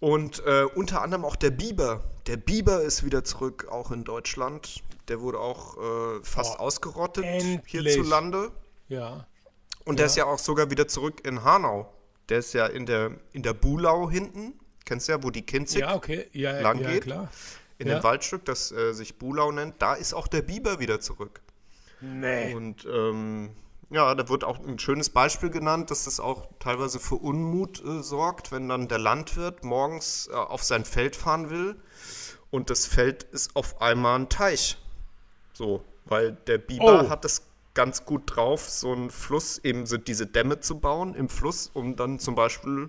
Und 0.00 0.42
äh, 0.46 0.64
unter 0.74 1.02
anderem 1.02 1.24
auch 1.24 1.36
der 1.36 1.50
Biber. 1.50 2.04
Der 2.26 2.36
Biber 2.36 2.82
ist 2.82 3.04
wieder 3.04 3.24
zurück, 3.24 3.66
auch 3.70 3.90
in 3.90 4.04
Deutschland. 4.04 4.82
Der 5.08 5.20
wurde 5.20 5.38
auch 5.38 5.76
äh, 5.78 6.22
fast 6.22 6.56
Oh, 6.58 6.62
ausgerottet 6.64 7.24
endlich. 7.24 7.60
hierzulande. 7.66 8.50
Ja. 8.88 9.26
Und 9.84 9.98
der 9.98 10.06
Ja. 10.06 10.10
ist 10.10 10.16
ja 10.16 10.24
auch 10.26 10.38
sogar 10.38 10.70
wieder 10.70 10.86
zurück 10.88 11.26
in 11.26 11.44
Hanau. 11.44 11.92
Der 12.28 12.38
ist 12.38 12.52
ja 12.52 12.66
in 12.66 12.86
der, 12.86 13.12
in 13.32 13.42
der 13.42 13.54
Bulau 13.54 14.10
hinten. 14.10 14.52
Kennst 14.84 15.08
du 15.08 15.12
ja, 15.12 15.22
wo 15.22 15.30
die 15.30 15.42
Kinzig 15.42 15.80
Ja, 15.80 15.94
okay. 15.94 16.28
Ja, 16.32 16.60
lang 16.60 16.80
ja 16.80 16.90
geht. 16.90 17.04
klar. 17.04 17.30
in 17.78 17.88
dem 17.88 18.02
Waldstück, 18.02 18.44
das 18.46 18.72
äh, 18.72 18.92
sich 18.94 19.18
Bulau 19.18 19.52
nennt. 19.52 19.74
Da 19.80 19.94
ist 19.94 20.12
auch 20.14 20.28
der 20.28 20.42
Biber 20.42 20.78
wieder 20.80 21.00
zurück. 21.00 21.40
Nee. 22.00 22.54
Und 22.54 22.86
ähm, 22.90 23.50
ja, 23.90 24.14
da 24.14 24.28
wird 24.28 24.44
auch 24.44 24.58
ein 24.58 24.78
schönes 24.78 25.10
Beispiel 25.10 25.50
genannt, 25.50 25.90
dass 25.90 26.04
das 26.04 26.18
auch 26.20 26.48
teilweise 26.58 26.98
für 26.98 27.16
Unmut 27.16 27.82
äh, 27.84 28.02
sorgt, 28.02 28.50
wenn 28.52 28.68
dann 28.68 28.88
der 28.88 28.98
Landwirt 28.98 29.64
morgens 29.64 30.28
äh, 30.30 30.34
auf 30.34 30.62
sein 30.64 30.84
Feld 30.84 31.16
fahren 31.16 31.50
will 31.50 31.76
und 32.50 32.70
das 32.70 32.86
Feld 32.86 33.22
ist 33.24 33.54
auf 33.54 33.80
einmal 33.80 34.18
ein 34.18 34.28
Teich. 34.28 34.76
So, 35.52 35.84
weil 36.04 36.32
der 36.32 36.58
Biber 36.58 37.04
Oh. 37.06 37.08
hat 37.08 37.24
es 37.24 37.42
ganz 37.74 38.04
gut 38.06 38.22
drauf, 38.34 38.68
so 38.70 38.92
einen 38.92 39.10
Fluss, 39.10 39.58
eben 39.58 39.84
so 39.86 39.98
diese 39.98 40.26
Dämme 40.26 40.60
zu 40.60 40.78
bauen 40.80 41.14
im 41.14 41.28
Fluss, 41.28 41.70
um 41.74 41.94
dann 41.94 42.18
zum 42.18 42.34
Beispiel 42.34 42.88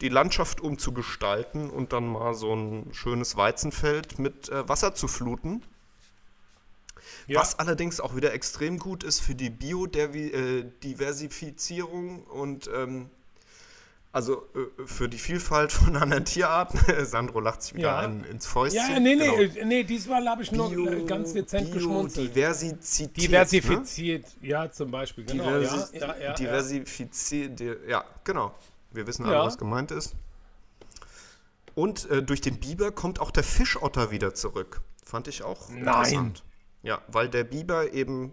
die 0.00 0.08
Landschaft 0.08 0.60
umzugestalten 0.60 1.70
und 1.70 1.92
dann 1.92 2.08
mal 2.08 2.34
so 2.34 2.52
ein 2.52 2.92
schönes 2.92 3.36
Weizenfeld 3.36 4.18
mit 4.18 4.48
äh, 4.48 4.68
Wasser 4.68 4.94
zu 4.94 5.06
fluten. 5.08 5.62
Ja. 7.28 7.40
Was 7.40 7.58
allerdings 7.58 7.98
auch 8.00 8.14
wieder 8.14 8.32
extrem 8.32 8.78
gut 8.78 9.02
ist 9.02 9.18
für 9.20 9.34
die 9.34 9.50
Biodiversifizierung 9.50 12.22
und 12.24 12.70
ähm, 12.74 13.10
also 14.12 14.46
äh, 14.54 14.86
für 14.86 15.08
die 15.08 15.18
Vielfalt 15.18 15.72
von 15.72 15.96
anderen 15.96 16.24
Tierarten. 16.24 16.78
Sandro 17.04 17.40
lacht 17.40 17.62
sich 17.62 17.74
wieder 17.74 17.88
Ja. 17.88 17.98
ein, 17.98 18.24
ins 18.24 18.46
Fäustchen. 18.46 18.80
Ja, 18.90 18.98
nee, 19.00 19.14
nee, 19.14 19.26
Genau. 19.26 19.38
äh, 19.60 19.64
nee, 19.64 19.84
diesmal 19.84 20.26
habe 20.28 20.42
ich 20.42 20.52
nur 20.52 20.72
äh, 20.72 21.04
ganz 21.04 21.32
dezent 21.34 21.72
geschmunzelt. 21.72 22.34
Diversität. 22.34 23.16
Diversifiziert, 23.16 24.24
ja, 24.40 24.70
zum 24.70 24.90
Beispiel. 24.90 25.24
Ne? 25.24 25.32
Genau, 25.32 25.58
Diversi 25.58 25.98
ja, 25.98 26.16
ja. 26.16 26.32
Diversifiziert. 26.32 27.60
Ja, 27.88 28.04
genau. 28.24 28.54
Wir 28.92 29.06
wissen 29.06 29.26
alle, 29.26 29.40
was 29.40 29.58
gemeint 29.58 29.90
ist. 29.90 30.14
Und 31.74 32.08
äh, 32.08 32.22
durch 32.22 32.40
den 32.40 32.58
Biber 32.58 32.90
kommt 32.92 33.20
auch 33.20 33.30
der 33.30 33.44
Fischotter 33.44 34.10
wieder 34.10 34.32
zurück. 34.32 34.80
Fand 35.04 35.28
ich 35.28 35.42
auch 35.42 35.68
Nein. 35.68 35.80
interessant. 35.80 36.42
Ja, 36.86 37.02
weil 37.08 37.28
der 37.28 37.42
Biber 37.42 37.92
eben 37.92 38.32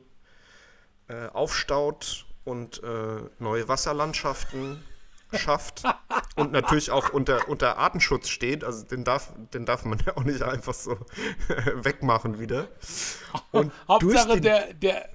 äh, 1.07 1.25
aufstaut 1.29 2.27
und 2.43 2.83
äh, 2.83 3.21
neue 3.39 3.67
Wasserlandschaften 3.67 4.83
schafft 5.33 5.81
und 6.35 6.51
natürlich 6.51 6.91
auch 6.91 7.09
unter, 7.09 7.49
unter 7.49 7.79
Artenschutz 7.79 8.29
steht. 8.29 8.63
Also 8.63 8.85
den 8.85 9.03
darf, 9.03 9.33
den 9.55 9.65
darf 9.65 9.85
man 9.85 9.97
ja 10.05 10.15
auch 10.15 10.23
nicht 10.23 10.43
einfach 10.43 10.75
so 10.75 10.99
wegmachen 11.73 12.39
wieder. 12.39 12.67
Und 13.49 13.73
Hauptsache, 13.87 14.39
der, 14.39 14.71
der, 14.75 15.09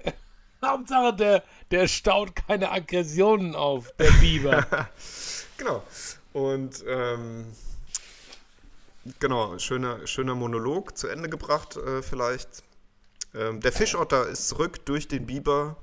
Hauptsache 0.61 1.15
der, 1.15 1.45
der 1.71 1.87
staut 1.87 2.35
keine 2.35 2.73
Aggressionen 2.73 3.55
auf, 3.55 3.93
der 4.01 4.11
Biber. 4.21 4.89
Genau. 5.59 5.85
Und 6.33 6.85
ähm, 6.89 7.47
genau, 9.21 9.57
schöner, 9.61 10.05
schöner 10.09 10.35
Monolog 10.35 10.99
zu 10.99 11.07
Ende 11.07 11.29
gebracht 11.29 11.77
äh, 11.77 12.03
vielleicht. 12.03 12.65
Ähm, 13.39 13.61
der 13.61 13.73
Fischotter 13.73 14.27
ist 14.27 14.49
zurück 14.49 14.85
durch 14.85 15.07
den 15.07 15.27
Biber 15.27 15.77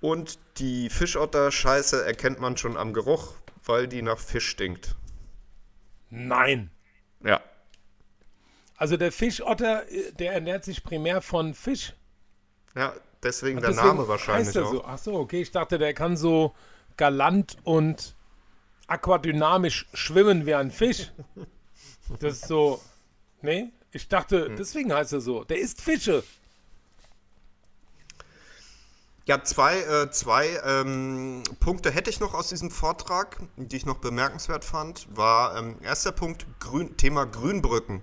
und 0.00 0.38
die 0.58 0.90
Fischotter-Scheiße 0.90 2.04
erkennt 2.04 2.40
man 2.40 2.56
schon 2.56 2.76
am 2.76 2.92
Geruch, 2.92 3.34
weil 3.64 3.86
die 3.86 4.02
nach 4.02 4.18
Fisch 4.18 4.48
stinkt. 4.48 4.96
Nein. 6.10 6.70
Ja. 7.24 7.40
Also 8.76 8.96
der 8.96 9.12
Fischotter, 9.12 9.88
äh, 9.90 10.12
der 10.12 10.32
ernährt 10.32 10.64
sich 10.64 10.82
primär 10.82 11.20
von 11.22 11.54
Fisch. 11.54 11.92
Ja, 12.74 12.94
deswegen 13.22 13.60
der 13.60 13.70
Deswegen 13.70 13.88
Name 13.88 14.08
wahrscheinlich 14.08 14.48
heißt 14.48 14.56
er 14.56 14.66
auch. 14.66 14.72
So. 14.72 14.84
Ach 14.84 14.98
so, 14.98 15.14
okay, 15.14 15.42
ich 15.42 15.50
dachte, 15.52 15.78
der 15.78 15.94
kann 15.94 16.16
so 16.16 16.54
galant 16.96 17.56
und 17.62 18.16
aquadynamisch 18.88 19.86
schwimmen 19.94 20.46
wie 20.46 20.54
ein 20.54 20.70
Fisch. 20.70 21.12
Das 22.18 22.34
ist 22.34 22.48
so. 22.48 22.80
Nee, 23.42 23.70
ich 23.92 24.08
dachte, 24.08 24.46
Hm. 24.46 24.56
deswegen 24.56 24.92
heißt 24.92 25.12
er 25.12 25.20
so. 25.20 25.44
Der 25.44 25.58
isst 25.58 25.80
Fische. 25.80 26.24
Ja, 29.30 29.44
zwei, 29.44 29.78
äh, 29.78 30.10
zwei 30.10 30.58
ähm, 30.66 31.44
Punkte 31.60 31.92
hätte 31.92 32.10
ich 32.10 32.18
noch 32.18 32.34
aus 32.34 32.48
diesem 32.48 32.68
Vortrag, 32.68 33.38
die 33.56 33.76
ich 33.76 33.86
noch 33.86 33.98
bemerkenswert 33.98 34.64
fand. 34.64 35.06
War 35.16 35.56
ähm, 35.56 35.76
erster 35.84 36.10
Punkt 36.10 36.46
Grün, 36.58 36.96
Thema 36.96 37.26
Grünbrücken. 37.26 38.02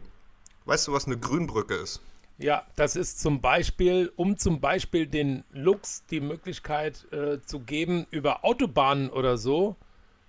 Weißt 0.64 0.88
du, 0.88 0.94
was 0.94 1.06
eine 1.06 1.18
Grünbrücke 1.18 1.74
ist? 1.74 2.00
Ja, 2.38 2.66
das 2.78 2.96
ist 2.96 3.20
zum 3.20 3.42
Beispiel, 3.42 4.10
um 4.16 4.38
zum 4.38 4.62
Beispiel 4.62 5.06
den 5.06 5.44
Lux 5.52 6.06
die 6.10 6.22
Möglichkeit 6.22 7.06
äh, 7.12 7.42
zu 7.46 7.60
geben, 7.60 8.08
über 8.10 8.46
Autobahnen 8.46 9.10
oder 9.10 9.38
so 9.38 9.76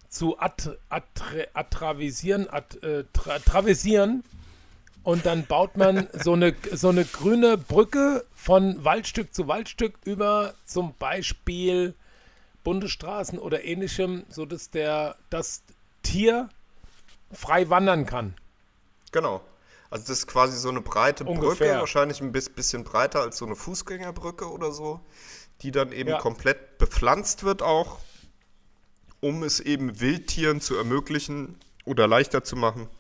zu 0.09 0.37
at, 0.41 0.79
attra, 0.89 1.45
attravisieren, 1.55 2.51
at, 2.51 2.83
äh, 2.83 3.05
tra, 3.13 3.39
travisieren. 3.39 4.25
Und 5.09 5.25
dann 5.25 5.47
baut 5.47 5.79
man 5.79 6.07
so 6.13 6.35
eine, 6.35 6.55
so 6.75 6.91
eine 6.91 7.07
grüne 7.07 7.57
Brücke 7.57 8.27
von 8.35 8.85
Waldstück 8.85 9.33
zu 9.35 9.49
Waldstück 9.49 9.95
über 10.05 10.53
zum 10.67 10.93
Beispiel 10.99 11.95
Bundesstraßen 12.63 13.39
oder 13.39 13.65
ähnlichem, 13.65 14.25
sodass 14.29 14.69
der, 14.69 15.17
das 15.31 15.63
Tier 16.03 16.51
frei 17.33 17.71
wandern 17.71 18.05
kann. 18.05 18.35
Genau. 19.11 19.41
Also 19.89 20.03
das 20.09 20.19
ist 20.19 20.27
quasi 20.27 20.59
so 20.59 20.69
eine 20.69 20.83
breite 20.83 21.25
Ungefähr. 21.25 21.69
Brücke, 21.69 21.81
wahrscheinlich 21.81 22.21
ein 22.21 22.31
bis- 22.31 22.51
bisschen 22.51 22.85
breiter 22.85 23.23
als 23.23 23.39
so 23.39 23.47
eine 23.47 23.57
Fußgängerbrücke 23.57 24.47
oder 24.53 24.73
so, 24.73 25.01
die 25.63 25.71
dann 25.71 25.91
eben 25.91 26.11
Ja. 26.11 26.19
komplett 26.19 26.77
bepflanzt 26.77 27.45
wird 27.45 27.63
auch, 27.63 27.99
um 29.21 29.43
es 29.43 29.59
eben 29.61 30.01
Wildtieren 30.01 30.61
zu 30.61 30.77
ermöglichen 30.77 31.59
oder 31.87 32.07
leichter 32.07 32.45
zu 32.45 32.57
machen, 32.57 32.91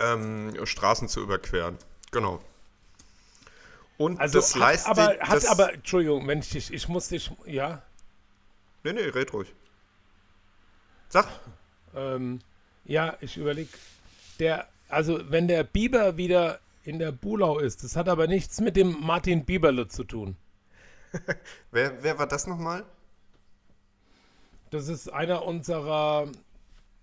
ähm, 0.00 0.54
Straßen 0.64 1.08
zu 1.08 1.20
überqueren. 1.20 1.76
Genau. 2.10 2.40
Und 3.96 4.20
Also 4.20 4.38
das 4.38 4.54
hat 4.54 4.60
leistet. 4.60 4.90
aber, 4.90 5.18
hat 5.20 5.36
das, 5.36 5.46
aber, 5.46 5.74
Entschuldigung, 5.74 6.26
wenn 6.28 6.38
ich 6.40 6.50
dich, 6.50 6.72
ich 6.72 6.88
muss 6.88 7.08
dich, 7.08 7.30
ja, 7.46 7.82
Nee, 8.84 8.92
nee, 8.92 9.02
red 9.08 9.32
ruhig. 9.32 9.52
Sag. 11.08 11.26
ähm, 11.94 12.40
ja, 12.84 13.16
ich 13.20 13.36
überlege, 13.36 13.70
der, 14.38 14.68
also 14.88 15.20
wenn 15.30 15.48
der 15.48 15.64
Biber 15.64 16.16
wieder 16.16 16.60
in 16.84 16.98
der 16.98 17.12
Bulau 17.12 17.58
ist, 17.58 17.82
das 17.84 17.96
hat 17.96 18.08
aber 18.08 18.28
nichts 18.28 18.60
mit 18.60 18.76
dem 18.76 18.96
Martin 19.00 19.44
Bieberle 19.44 19.88
zu 19.88 20.04
tun. 20.04 20.36
Wer, 21.72 22.02
wer 22.02 22.18
war 22.18 22.26
das 22.26 22.46
nochmal? 22.46 22.84
Das 24.70 24.88
ist 24.88 25.10
einer 25.10 25.44
unserer, 25.44 26.28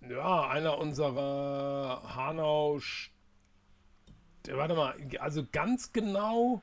ja, 0.09 0.47
einer 0.47 0.77
unserer 0.77 2.01
Hanau, 2.15 2.79
warte 4.47 4.75
mal, 4.75 4.95
also 5.19 5.43
ganz 5.51 5.91
genau 5.93 6.61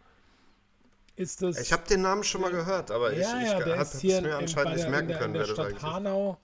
ist 1.16 1.42
das. 1.42 1.58
Ich 1.58 1.72
habe 1.72 1.86
den 1.88 2.02
Namen 2.02 2.24
schon 2.24 2.40
mal 2.40 2.50
gehört, 2.50 2.90
aber 2.90 3.12
ja, 3.12 3.38
ich, 3.38 3.44
ich 3.44 3.50
ja, 3.50 3.60
habe 3.60 3.70
es 3.82 4.02
mir 4.02 4.18
in, 4.18 4.26
anscheinend 4.26 4.76
nicht 4.76 4.88
merken 4.88 5.08
der, 5.08 5.18
können, 5.18 5.34
wer 5.34 5.44
der 5.44 5.54
das 5.54 5.66
Stadt 5.66 5.76
ist. 5.76 5.82
Hanau. 5.82 6.38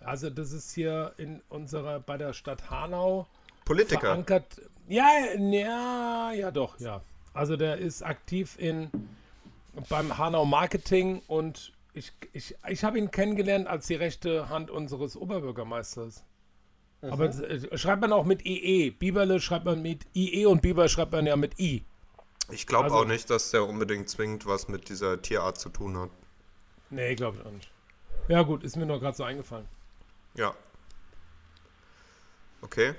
Also 0.00 0.30
das 0.30 0.52
ist 0.52 0.72
hier 0.72 1.12
in 1.18 1.42
unserer, 1.48 2.00
bei 2.00 2.16
der 2.16 2.32
Stadt 2.32 2.70
Hanau 2.70 3.26
Politiker. 3.64 4.00
verankert. 4.00 4.62
Ja, 4.86 5.08
ja, 5.36 6.32
ja, 6.32 6.50
doch, 6.50 6.78
ja. 6.80 7.02
Also 7.34 7.56
der 7.56 7.76
ist 7.78 8.02
aktiv 8.02 8.56
in 8.58 8.90
beim 9.88 10.16
Hanau 10.16 10.44
Marketing 10.44 11.22
und 11.26 11.72
ich, 11.98 12.12
ich, 12.32 12.54
ich 12.68 12.84
habe 12.84 12.98
ihn 12.98 13.10
kennengelernt 13.10 13.66
als 13.66 13.86
die 13.86 13.94
rechte 13.94 14.48
Hand 14.48 14.70
unseres 14.70 15.16
Oberbürgermeisters. 15.16 16.24
Aber 17.02 17.26
äh, 17.26 17.76
schreibt 17.78 18.00
man 18.00 18.12
auch 18.12 18.24
mit 18.24 18.44
IE. 18.44 18.90
Biberle 18.90 19.40
schreibt 19.40 19.64
man 19.64 19.82
mit 19.82 20.04
IE 20.14 20.46
und 20.46 20.62
Biber 20.62 20.88
schreibt 20.88 21.12
man 21.12 21.26
ja 21.26 21.36
mit 21.36 21.58
I. 21.60 21.84
Ich 22.50 22.66
glaube 22.66 22.84
Also- 22.84 22.96
auch 22.96 23.04
nicht, 23.04 23.28
dass 23.30 23.50
der 23.50 23.64
unbedingt 23.68 24.08
zwingend 24.08 24.46
was 24.46 24.68
mit 24.68 24.88
dieser 24.88 25.20
Tierart 25.22 25.58
zu 25.58 25.68
tun 25.68 25.96
hat. 25.98 26.10
Nee, 26.90 27.14
glaube 27.14 27.36
ich 27.38 27.46
auch 27.46 27.52
nicht. 27.52 27.70
Ja 28.28 28.42
gut, 28.42 28.64
ist 28.64 28.76
mir 28.76 28.86
nur 28.86 28.98
gerade 29.00 29.16
so 29.16 29.24
eingefallen. 29.24 29.66
Ja. 30.34 30.54
Okay. 32.62 32.94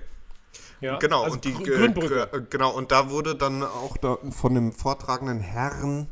Ja, 0.81 0.97
Genau, 0.97 1.23
also 1.23 1.35
und 1.35 1.45
die 1.45 1.49
äh, 1.51 1.53
Grünbrücke. 1.63 2.47
genau, 2.49 2.71
und 2.75 2.91
da 2.91 3.09
wurde 3.09 3.35
dann 3.35 3.63
auch 3.63 3.97
da 3.97 4.17
von 4.31 4.53
dem 4.55 4.71
vortragenden 4.71 5.39
Herrn 5.41 6.07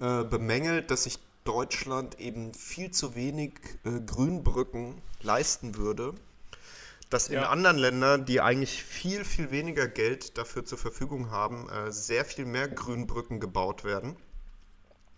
äh, 0.00 0.24
bemängelt, 0.24 0.90
dass 0.90 1.04
sich 1.04 1.18
Deutschland 1.44 2.20
eben 2.20 2.54
viel 2.54 2.90
zu 2.90 3.14
wenig 3.14 3.54
äh, 3.84 4.00
Grünbrücken 4.00 5.00
leisten 5.22 5.76
würde. 5.76 6.14
Dass 7.08 7.28
in 7.28 7.34
Ja. 7.34 7.48
anderen 7.48 7.76
Ländern, 7.76 8.24
die 8.24 8.40
eigentlich 8.40 8.84
viel, 8.84 9.24
viel 9.24 9.50
weniger 9.50 9.88
Geld 9.88 10.38
dafür 10.38 10.64
zur 10.64 10.78
Verfügung 10.78 11.30
haben, 11.30 11.68
äh, 11.68 11.90
sehr 11.90 12.24
viel 12.24 12.44
mehr 12.44 12.68
Grünbrücken 12.68 13.40
gebaut 13.40 13.84
werden. 13.84 14.16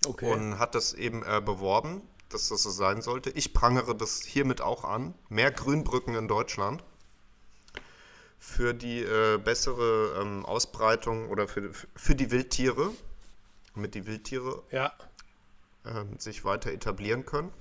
Okay. 0.04 0.32
und 0.32 0.58
hat 0.58 0.74
das 0.74 0.94
eben 0.94 1.22
äh, 1.22 1.40
beworben, 1.40 2.02
dass 2.28 2.48
das 2.48 2.62
so 2.64 2.70
sein 2.70 3.02
sollte. 3.02 3.30
Ich 3.30 3.52
prangere 3.54 3.94
das 3.94 4.22
hiermit 4.22 4.60
auch 4.60 4.82
an. 4.84 5.14
Mehr 5.28 5.52
Grünbrücken 5.52 6.16
in 6.16 6.26
Deutschland 6.26 6.82
für 8.38 8.74
die 8.74 9.00
äh, 9.02 9.38
bessere 9.38 10.20
ähm, 10.20 10.44
Ausbreitung 10.44 11.28
oder 11.30 11.46
für, 11.46 11.70
für 11.94 12.16
die 12.16 12.32
Wildtiere, 12.32 12.90
damit 13.74 13.94
die 13.94 14.06
Wildtiere 14.06 14.64
ja. 14.72 14.92
Ähm, 15.86 16.18
sich 16.18 16.44
weiter 16.44 16.72
etablieren 16.72 17.26
können. 17.26 17.52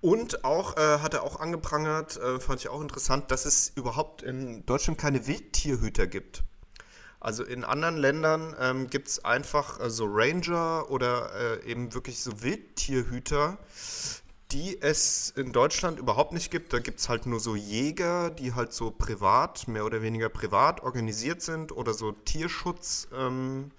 Und 0.00 0.44
auch 0.44 0.76
äh, 0.76 0.98
hat 0.98 1.14
er 1.14 1.22
auch 1.22 1.40
angeprangert, 1.40 2.18
äh, 2.18 2.38
fand 2.38 2.60
ich 2.60 2.68
auch 2.68 2.82
interessant, 2.82 3.30
dass 3.30 3.46
es 3.46 3.72
überhaupt 3.74 4.22
in 4.22 4.66
Deutschland 4.66 4.98
keine 4.98 5.26
Wildtierhüter 5.26 6.06
gibt. 6.06 6.42
Also 7.20 7.42
in 7.42 7.64
anderen 7.64 7.96
Ländern 7.96 8.54
ähm, 8.60 8.90
gibt 8.90 9.08
es 9.08 9.24
einfach 9.24 9.80
äh, 9.80 9.88
so 9.88 10.04
Ranger 10.06 10.90
oder 10.90 11.62
äh, 11.64 11.70
eben 11.70 11.94
wirklich 11.94 12.20
so 12.20 12.42
Wildtierhüter, 12.42 13.56
die 14.52 14.78
es 14.82 15.32
in 15.34 15.52
Deutschland 15.52 15.98
überhaupt 15.98 16.34
nicht 16.34 16.50
gibt. 16.50 16.74
Da 16.74 16.80
gibt 16.80 17.00
es 17.00 17.08
halt 17.08 17.24
nur 17.24 17.40
so 17.40 17.56
Jäger, 17.56 18.28
die 18.28 18.52
halt 18.52 18.74
so 18.74 18.90
privat, 18.90 19.68
mehr 19.68 19.86
oder 19.86 20.02
weniger 20.02 20.28
privat 20.28 20.82
organisiert 20.82 21.40
sind 21.40 21.72
oder 21.72 21.94
so 21.94 22.12
Tierschutz. 22.12 23.08
Ähm, 23.16 23.70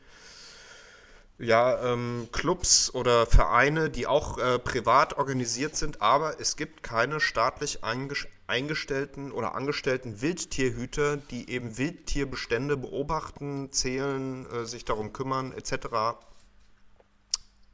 ja, 1.38 1.92
ähm, 1.92 2.30
Clubs 2.32 2.94
oder 2.94 3.26
Vereine, 3.26 3.90
die 3.90 4.08
auch 4.08 4.38
äh, 4.38 4.58
privat 4.58 5.18
organisiert 5.18 5.76
sind, 5.76 6.02
aber 6.02 6.40
es 6.40 6.56
gibt 6.56 6.82
keine 6.84 7.20
staatlich 7.20 7.84
einges 7.84 8.28
eingestellten 8.48 9.32
oder 9.32 9.56
angestellten 9.56 10.22
Wildtierhüter, 10.22 11.18
die 11.18 11.50
eben 11.50 11.78
Wildtierbestände 11.78 12.78
beobachten, 12.78 13.72
zählen, 13.72 14.46
äh, 14.52 14.66
sich 14.66 14.86
darum 14.86 15.14
kümmern, 15.14 15.52
etc. 15.52 16.20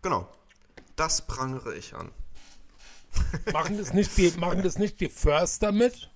Genau. 0.01 0.29
Das 0.95 1.27
prangere 1.27 1.75
ich 1.75 1.93
an. 1.93 2.11
Machen 3.51 3.77
das 3.77 3.93
nicht 3.93 4.17
die, 4.17 4.31
machen 4.37 4.63
das 4.63 4.77
nicht 4.77 5.01
die 5.01 5.09
Förster 5.09 5.73
mit? 5.73 6.09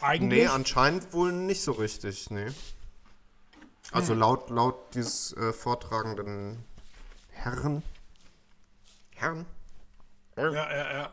Eigentlich? 0.00 0.44
Nee, 0.44 0.46
anscheinend 0.46 1.12
wohl 1.12 1.32
nicht 1.32 1.62
so 1.62 1.72
richtig, 1.72 2.30
nee. 2.30 2.46
Also 3.92 4.14
laut, 4.14 4.50
laut 4.50 4.94
dieses 4.94 5.32
äh, 5.36 5.52
vortragenden 5.52 6.64
Herren. 7.42 7.82
Herren? 9.16 9.46
Ja, 10.36 10.52
ja, 10.52 10.92
ja. 10.92 11.12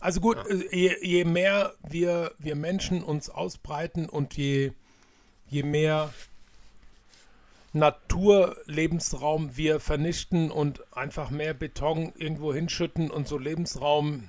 Also 0.00 0.20
gut, 0.20 0.36
äh, 0.48 0.76
je, 0.76 0.96
je 1.00 1.24
mehr 1.24 1.74
wir, 1.88 2.32
wir 2.38 2.56
Menschen 2.56 3.04
uns 3.04 3.30
ausbreiten 3.30 4.08
und 4.08 4.36
je, 4.36 4.72
je 5.46 5.62
mehr 5.62 6.12
Naturlebensraum 7.72 9.56
wir 9.56 9.78
vernichten 9.78 10.50
und 10.50 10.82
einfach 10.96 11.30
mehr 11.30 11.54
Beton 11.54 12.12
irgendwo 12.16 12.52
hinschütten 12.52 13.10
und 13.10 13.28
so 13.28 13.38
Lebensraum 13.38 14.28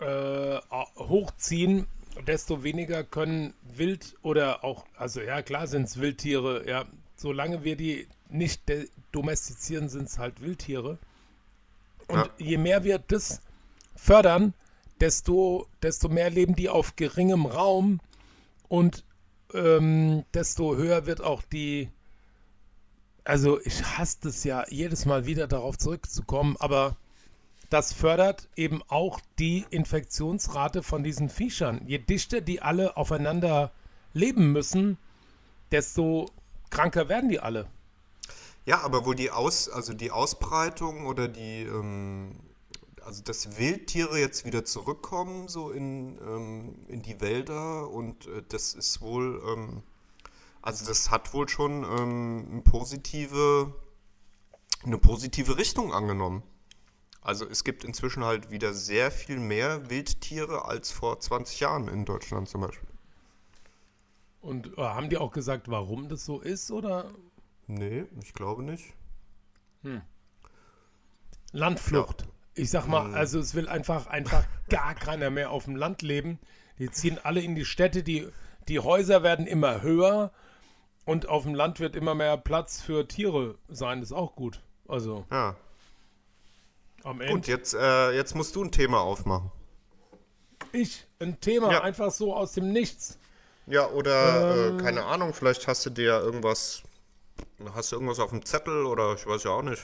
äh, 0.00 0.58
hochziehen, 0.96 1.86
desto 2.26 2.62
weniger 2.62 3.02
können 3.02 3.54
Wild 3.62 4.16
oder 4.22 4.64
auch, 4.64 4.86
also 4.96 5.20
ja 5.20 5.42
klar 5.42 5.66
sind 5.66 5.84
es 5.84 6.00
Wildtiere, 6.00 6.68
ja, 6.68 6.84
solange 7.16 7.64
wir 7.64 7.76
die 7.76 8.06
nicht 8.32 8.62
domestizieren, 9.12 9.88
sind 9.88 10.08
es 10.08 10.18
halt 10.18 10.40
Wildtiere. 10.40 10.98
Und 12.08 12.18
Ja. 12.18 12.30
je 12.38 12.58
mehr 12.58 12.84
wir 12.84 12.98
das 12.98 13.40
fördern, 13.94 14.54
desto, 15.00 15.66
desto 15.82 16.08
mehr 16.08 16.30
leben 16.30 16.54
die 16.54 16.68
auf 16.68 16.96
geringem 16.96 17.46
Raum 17.46 18.00
und 18.68 19.04
ähm, 19.54 20.24
desto 20.34 20.76
höher 20.76 21.06
wird 21.06 21.20
auch 21.20 21.42
die. 21.42 21.90
Also, 23.24 23.60
ich 23.60 23.84
hasse 23.98 24.28
es 24.28 24.42
ja, 24.44 24.64
jedes 24.68 25.06
Mal 25.06 25.26
wieder 25.26 25.46
darauf 25.46 25.78
zurückzukommen, 25.78 26.56
aber 26.58 26.96
das 27.70 27.92
fördert 27.92 28.48
eben 28.56 28.82
auch 28.88 29.20
die 29.38 29.64
Infektionsrate 29.70 30.82
von 30.82 31.02
diesen 31.04 31.28
Viechern. 31.28 31.82
Je 31.86 31.98
dichter 31.98 32.40
die 32.40 32.60
alle 32.60 32.96
aufeinander 32.96 33.70
leben 34.12 34.52
müssen, 34.52 34.98
desto 35.70 36.30
kranker 36.70 37.08
werden 37.08 37.30
die 37.30 37.40
alle. 37.40 37.66
Ja, 38.64 38.82
aber 38.82 39.04
wohl 39.04 39.16
die 39.16 39.30
Aus, 39.30 39.68
also 39.68 39.92
die 39.92 40.10
Ausbreitung 40.12 41.06
oder 41.06 41.26
die, 41.26 41.62
ähm, 41.62 42.36
also 43.04 43.22
dass 43.22 43.58
Wildtiere 43.58 44.18
jetzt 44.18 44.44
wieder 44.44 44.64
zurückkommen, 44.64 45.48
so 45.48 45.70
in, 45.70 46.18
ähm, 46.18 46.84
in 46.86 47.02
die 47.02 47.20
Wälder 47.20 47.90
und 47.90 48.26
äh, 48.28 48.42
das 48.48 48.74
ist 48.74 49.00
wohl, 49.00 49.42
ähm, 49.48 49.82
also 50.62 50.86
das 50.86 51.10
hat 51.10 51.34
wohl 51.34 51.48
schon 51.48 51.82
ähm, 51.82 52.46
eine 52.52 52.60
positive, 52.62 53.74
eine 54.84 54.98
positive 54.98 55.56
Richtung 55.56 55.92
angenommen. 55.92 56.44
Also 57.20 57.44
es 57.48 57.64
gibt 57.64 57.84
inzwischen 57.84 58.24
halt 58.24 58.50
wieder 58.50 58.74
sehr 58.74 59.10
viel 59.10 59.38
mehr 59.38 59.90
Wildtiere 59.90 60.66
als 60.66 60.92
vor 60.92 61.18
20 61.18 61.60
Jahren 61.60 61.88
in 61.88 62.04
Deutschland 62.04 62.48
zum 62.48 62.60
Beispiel. 62.60 62.88
Und 64.40 64.76
äh, 64.76 64.82
haben 64.82 65.08
die 65.08 65.18
auch 65.18 65.32
gesagt, 65.32 65.68
warum 65.68 66.08
das 66.08 66.24
so 66.24 66.40
ist? 66.40 66.72
Oder 66.72 67.12
Nee, 67.74 68.04
ich 68.22 68.34
glaube 68.34 68.62
nicht. 68.62 68.92
Landflucht. 71.52 72.26
Ich 72.54 72.70
sag 72.70 72.86
mal, 72.86 73.08
Mhm. 73.08 73.14
also 73.14 73.38
es 73.40 73.54
will 73.54 73.68
einfach, 73.68 74.06
einfach 74.08 74.44
gar 74.68 74.94
keiner 74.94 75.30
mehr 75.30 75.50
auf 75.50 75.64
dem 75.64 75.76
Land 75.76 76.02
leben. 76.02 76.38
Die 76.78 76.90
ziehen 76.90 77.18
alle 77.22 77.40
in 77.40 77.54
die 77.54 77.64
Städte, 77.64 78.02
die, 78.02 78.28
die 78.68 78.78
Häuser 78.80 79.22
werden 79.22 79.46
immer 79.46 79.80
höher 79.82 80.32
und 81.04 81.28
auf 81.28 81.44
dem 81.44 81.54
Land 81.54 81.80
wird 81.80 81.96
immer 81.96 82.14
mehr 82.14 82.36
Platz 82.36 82.80
für 82.82 83.08
Tiere 83.08 83.56
sein. 83.68 84.00
Das 84.00 84.10
ist 84.10 84.16
auch 84.16 84.34
gut. 84.36 84.60
Also 84.86 85.24
Ja. 85.30 85.56
am 87.04 87.18
Gut, 87.18 87.26
Ende. 87.28 87.48
jetzt, 87.48 87.74
äh, 87.74 88.10
jetzt 88.12 88.34
musst 88.34 88.54
du 88.54 88.64
ein 88.64 88.70
Thema 88.70 89.00
aufmachen. 89.00 89.50
Ich, 90.72 91.06
ein 91.20 91.40
Thema, 91.40 91.72
Ja. 91.72 91.80
einfach 91.82 92.10
so 92.10 92.34
aus 92.36 92.52
dem 92.52 92.70
Nichts. 92.72 93.18
Ja, 93.66 93.88
oder 93.88 94.68
Ähm. 94.68 94.78
äh, 94.78 94.82
keine 94.82 95.04
Ahnung, 95.04 95.32
vielleicht 95.34 95.66
hast 95.68 95.86
du 95.86 95.90
dir 95.90 96.04
ja 96.04 96.20
irgendwas, 96.20 96.82
hast 97.74 97.92
du 97.92 97.96
irgendwas 97.96 98.18
auf 98.18 98.30
dem 98.30 98.44
Zettel 98.44 98.86
oder 98.86 99.14
ich 99.14 99.26
weiß 99.26 99.44
ja 99.44 99.50
auch 99.52 99.62
nicht, 99.62 99.82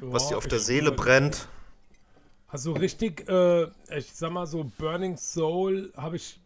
was 0.00 0.28
dir 0.28 0.36
auf 0.36 0.46
der 0.46 0.58
Seele 0.60 0.92
brennt. 0.92 1.48
Also 2.48 2.72
richtig, 2.72 3.28
äh, 3.28 3.64
ich 3.96 4.12
sag 4.14 4.32
mal 4.32 4.46
so, 4.46 4.70
Burning 4.78 5.16
Soul 5.16 5.92
habe 5.96 6.16
ich 6.16 6.40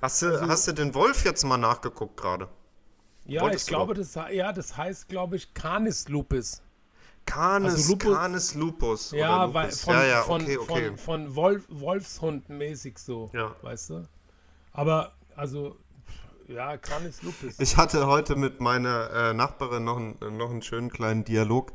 Hast 0.00 0.22
du, 0.22 0.26
Also 0.28 0.48
hast 0.48 0.68
du 0.68 0.72
den 0.72 0.94
Wolf 0.94 1.24
jetzt 1.26 1.44
mal 1.44 1.58
nachgeguckt 1.58 2.16
gerade? 2.16 2.48
Ja, 3.26 3.42
Wolltest 3.42 3.64
ich 3.64 3.68
glaube, 3.68 3.92
das, 3.92 4.14
ja, 4.14 4.52
das 4.52 4.76
heißt, 4.76 5.08
glaube 5.08 5.36
ich, 5.36 5.52
Canis 5.52 6.08
lupus. 6.08 6.62
Canis, 7.26 7.74
Also 7.74 7.92
Lupus- 7.92 8.14
Canis 8.16 8.54
lupus. 8.54 9.10
Ja, 9.10 9.44
oder 9.44 9.54
weil 9.54 9.64
Lupus. 9.66 9.80
von, 9.82 9.94
ja, 9.94 10.04
ja, 10.06 10.22
von, 10.22 10.40
okay, 10.42 10.56
okay. 10.56 10.86
von, 10.88 10.98
von 10.98 11.34
Wolf, 11.36 11.66
Wolfshund-mäßig 11.68 12.98
so, 12.98 13.30
Ja. 13.34 13.54
weißt 13.60 13.90
du? 13.90 14.08
Aber, 14.72 15.12
also, 15.36 15.76
ja, 16.52 16.76
Canis 16.76 17.22
lupus. 17.22 17.54
Ich 17.58 17.76
hatte 17.76 18.06
heute 18.06 18.36
mit 18.36 18.60
meiner 18.60 19.10
äh, 19.10 19.34
Nachbarin 19.34 19.84
noch, 19.84 19.96
einen- 19.98 20.36
noch 20.36 20.50
einen 20.50 20.62
schönen 20.62 20.90
kleinen 20.90 21.24
Dialog, 21.24 21.72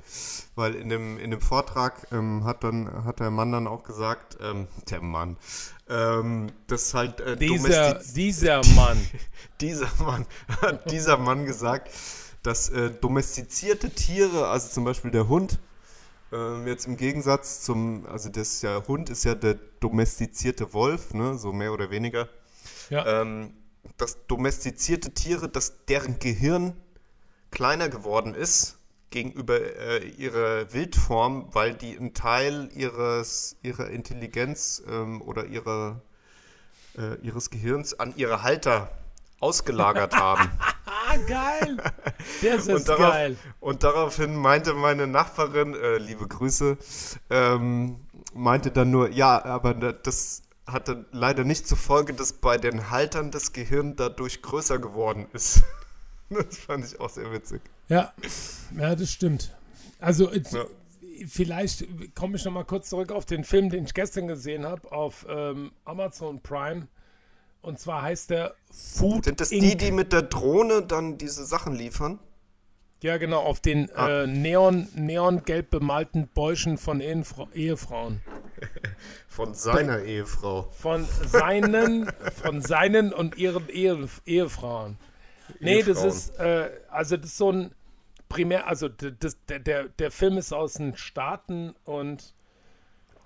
weil 0.55 0.75
in 0.75 0.89
dem, 0.89 1.17
in 1.17 1.31
dem 1.31 1.41
Vortrag 1.41 2.07
ähm, 2.11 2.43
hat, 2.43 2.63
dann, 2.63 3.05
hat 3.05 3.19
der 3.19 3.31
Mann 3.31 3.51
dann 3.51 3.67
auch 3.67 3.83
gesagt, 3.83 4.37
ähm, 4.41 4.67
der 4.89 5.01
Mann, 5.01 5.37
ähm, 5.89 6.47
dass 6.67 6.93
halt 6.93 7.19
äh, 7.21 7.37
dieser, 7.37 7.95
dieser 8.15 8.61
Mann. 8.75 8.97
dieser 9.61 9.89
Mann 9.99 10.25
hat 10.61 10.91
dieser 10.91 11.17
Mann 11.17 11.45
gesagt, 11.45 11.89
dass 12.43 12.69
äh, 12.69 12.91
domestizierte 12.91 13.89
Tiere, 13.89 14.47
also 14.47 14.69
zum 14.69 14.83
Beispiel 14.83 15.11
der 15.11 15.27
Hund, 15.27 15.57
ähm, 16.31 16.67
jetzt 16.67 16.85
im 16.85 16.97
Gegensatz 16.97 17.61
zum, 17.61 18.05
also 18.07 18.29
das 18.29 18.61
ja 18.61 18.83
Hund 18.87 19.09
ist 19.09 19.23
ja 19.23 19.35
der 19.35 19.55
domestizierte 19.79 20.73
Wolf, 20.73 21.13
ne, 21.13 21.37
so 21.37 21.53
mehr 21.53 21.71
oder 21.71 21.89
weniger, 21.91 22.27
Ja, 22.89 23.21
ähm, 23.21 23.53
dass 23.97 24.25
domestizierte 24.27 25.11
Tiere, 25.11 25.49
dass 25.49 25.85
deren 25.85 26.19
Gehirn 26.19 26.75
kleiner 27.51 27.89
geworden 27.89 28.33
ist 28.33 28.77
gegenüber 29.09 29.59
äh, 29.59 30.07
ihrer 30.09 30.73
Wildform, 30.73 31.47
weil 31.53 31.73
die 31.73 31.97
einen 31.97 32.13
Teil 32.13 32.69
ihres, 32.73 33.55
ihrer 33.61 33.89
Intelligenz 33.89 34.83
ähm, 34.89 35.21
oder 35.21 35.45
ihrer, 35.45 36.01
äh, 36.97 37.15
ihres 37.21 37.49
Gehirns 37.49 37.97
an 37.97 38.13
ihre 38.17 38.43
Halter 38.43 38.91
ausgelagert 39.39 40.15
haben. 40.15 40.49
geil. 41.27 41.77
Das 42.41 42.67
ist 42.67 42.69
und, 42.69 42.89
darauf, 42.89 43.11
geil. 43.13 43.37
und 43.59 43.83
daraufhin 43.83 44.35
meinte 44.35 44.73
meine 44.73 45.07
Nachbarin, 45.07 45.73
äh, 45.75 45.97
liebe 45.97 46.27
Grüße, 46.27 46.77
ähm, 47.29 47.97
meinte 48.33 48.71
dann 48.71 48.91
nur, 48.91 49.09
ja, 49.11 49.43
aber 49.45 49.73
da- 49.73 49.93
das 49.93 50.41
hatte 50.67 51.05
leider 51.11 51.43
nicht 51.43 51.67
zur 51.67 51.77
Folge, 51.77 52.13
dass 52.13 52.33
bei 52.33 52.57
den 52.57 52.89
Haltern 52.89 53.31
das 53.31 53.53
Gehirn 53.53 53.95
dadurch 53.95 54.41
größer 54.41 54.79
geworden 54.79 55.27
ist. 55.33 55.63
das 56.29 56.57
fand 56.57 56.85
ich 56.85 56.99
auch 56.99 57.09
sehr 57.09 57.31
witzig. 57.31 57.61
Ja, 57.87 58.13
ja, 58.77 58.95
das 58.95 59.11
stimmt. 59.11 59.55
Also, 59.99 60.31
Ja. 60.33 60.65
vielleicht 61.27 61.85
komme 62.15 62.35
ich 62.37 62.45
noch 62.45 62.51
mal 62.51 62.65
kurz 62.65 62.89
zurück 62.89 63.11
auf 63.11 63.25
den 63.25 63.43
Film, 63.43 63.69
den 63.69 63.85
ich 63.85 63.93
gestern 63.93 64.27
gesehen 64.27 64.65
habe, 64.65 64.91
auf 64.91 65.25
ähm, 65.29 65.71
Amazon 65.85 66.41
Prime. 66.41 66.87
Und 67.61 67.79
zwar 67.79 68.01
heißt 68.03 68.29
der 68.31 68.55
Food 68.71 69.25
Sind 69.25 69.41
das 69.41 69.51
Inc. 69.51 69.61
die, 69.61 69.75
die 69.77 69.91
mit 69.91 70.13
der 70.13 70.23
Drohne 70.23 70.81
dann 70.83 71.17
diese 71.17 71.45
Sachen 71.45 71.73
liefern? 71.73 72.19
Ja, 73.01 73.17
genau, 73.17 73.41
auf 73.41 73.59
den 73.59 73.91
Ah. 73.95 74.23
äh, 74.23 74.27
neon, 74.27 74.87
neongelb 74.95 75.69
bemalten 75.69 76.27
Bäuchen 76.27 76.77
von 76.77 77.01
Ehenfra 77.01 77.47
Ehefrauen. 77.53 78.21
Von 79.27 79.53
seiner 79.53 80.01
Ehefrau. 80.01 80.69
Von 80.71 81.03
seinen, 81.03 82.09
von 82.41 82.61
seinen 82.61 83.11
und 83.11 83.37
ihren 83.37 83.67
Ehe, 83.67 84.07
Ehefrauen. 84.25 84.97
Nee, 85.59 85.83
das 85.83 86.05
ist, 86.05 86.39
äh, 86.39 86.69
also 86.89 87.17
das 87.17 87.31
ist 87.31 87.37
so 87.37 87.51
ein 87.51 87.75
primär, 88.29 88.65
also 88.67 88.87
das, 88.87 89.37
der, 89.49 89.59
der, 89.59 89.89
der 89.89 90.09
Film 90.09 90.37
ist 90.37 90.53
aus 90.53 90.75
den 90.75 90.95
Staaten 90.95 91.75
und 91.83 92.33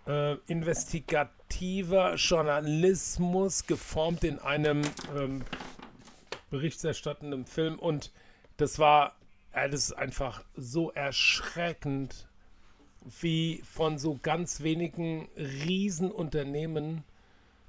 äh, 0.08 0.34
investigativer 0.48 2.16
Journalismus 2.16 3.68
geformt 3.68 4.24
in 4.24 4.40
einem 4.40 4.82
ähm, 5.16 5.44
berichterstattenden 6.50 7.46
Film 7.46 7.78
und 7.78 8.12
das 8.58 8.80
war, 8.80 9.16
äh, 9.54 9.70
das 9.70 9.90
ist 9.90 9.94
einfach 9.94 10.44
so 10.56 10.92
erschreckend, 10.92 12.28
wie 13.22 13.62
von 13.64 13.98
so 13.98 14.20
ganz 14.22 14.62
wenigen 14.62 15.30
Riesenunternehmen 15.38 17.04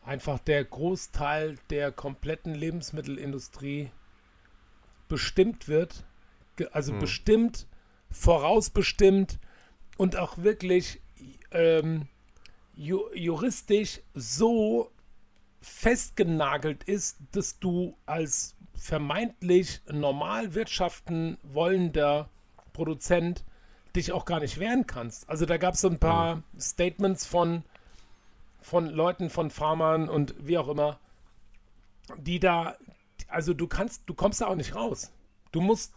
einfach 0.05 0.39
der 0.39 0.64
Großteil 0.64 1.57
der 1.70 1.93
kompletten 1.93 2.55
Lebensmittelindustrie 2.55 3.91
bestimmt 5.09 5.68
wird, 5.68 6.05
also 6.72 6.93
bestimmt, 6.99 7.66
vorausbestimmt 8.11 9.39
und 9.97 10.16
auch 10.16 10.39
wirklich 10.39 11.01
ähm, 11.53 12.09
ju 12.74 13.12
juristisch 13.14 14.01
so 14.14 14.91
festgenagelt 15.61 16.85
ist, 16.85 17.19
dass 17.33 17.59
du 17.59 17.97
als 18.07 18.57
vermeintlich 18.75 19.83
normal 19.91 20.55
wirtschaften 20.55 21.37
wollender 21.43 22.31
Produzent 22.73 23.45
dich 23.95 24.13
auch 24.13 24.25
gar 24.25 24.41
nicht 24.41 24.59
wehren 24.59 24.87
kannst. 24.87 25.29
Also 25.29 25.45
da 25.45 25.59
gab 25.59 25.75
es 25.75 25.83
so 25.83 25.89
ein 25.89 25.99
paar 25.99 26.43
Statements 26.59 27.27
von, 27.27 27.65
von 28.61 28.87
Leuten, 28.87 29.29
von 29.29 29.51
Farmern 29.51 30.09
und 30.09 30.35
wie 30.39 30.57
auch 30.57 30.69
immer, 30.69 30.99
die 32.17 32.41
da, 32.41 32.77
also 33.29 33.53
du 33.53 33.67
kannst, 33.67 34.03
du 34.07 34.15
kommst 34.15 34.41
da 34.41 34.47
auch 34.47 34.55
nicht 34.55 34.75
raus. 34.75 35.13
Du 35.53 35.61
musst, 35.61 35.95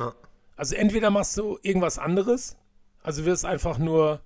also 0.57 0.75
entweder 0.75 1.09
machst 1.09 1.37
du 1.37 1.57
irgendwas 1.61 1.99
anderes, 1.99 2.57
also 3.01 3.25
wirst 3.25 3.45
einfach 3.45 3.77
nur 3.77 4.19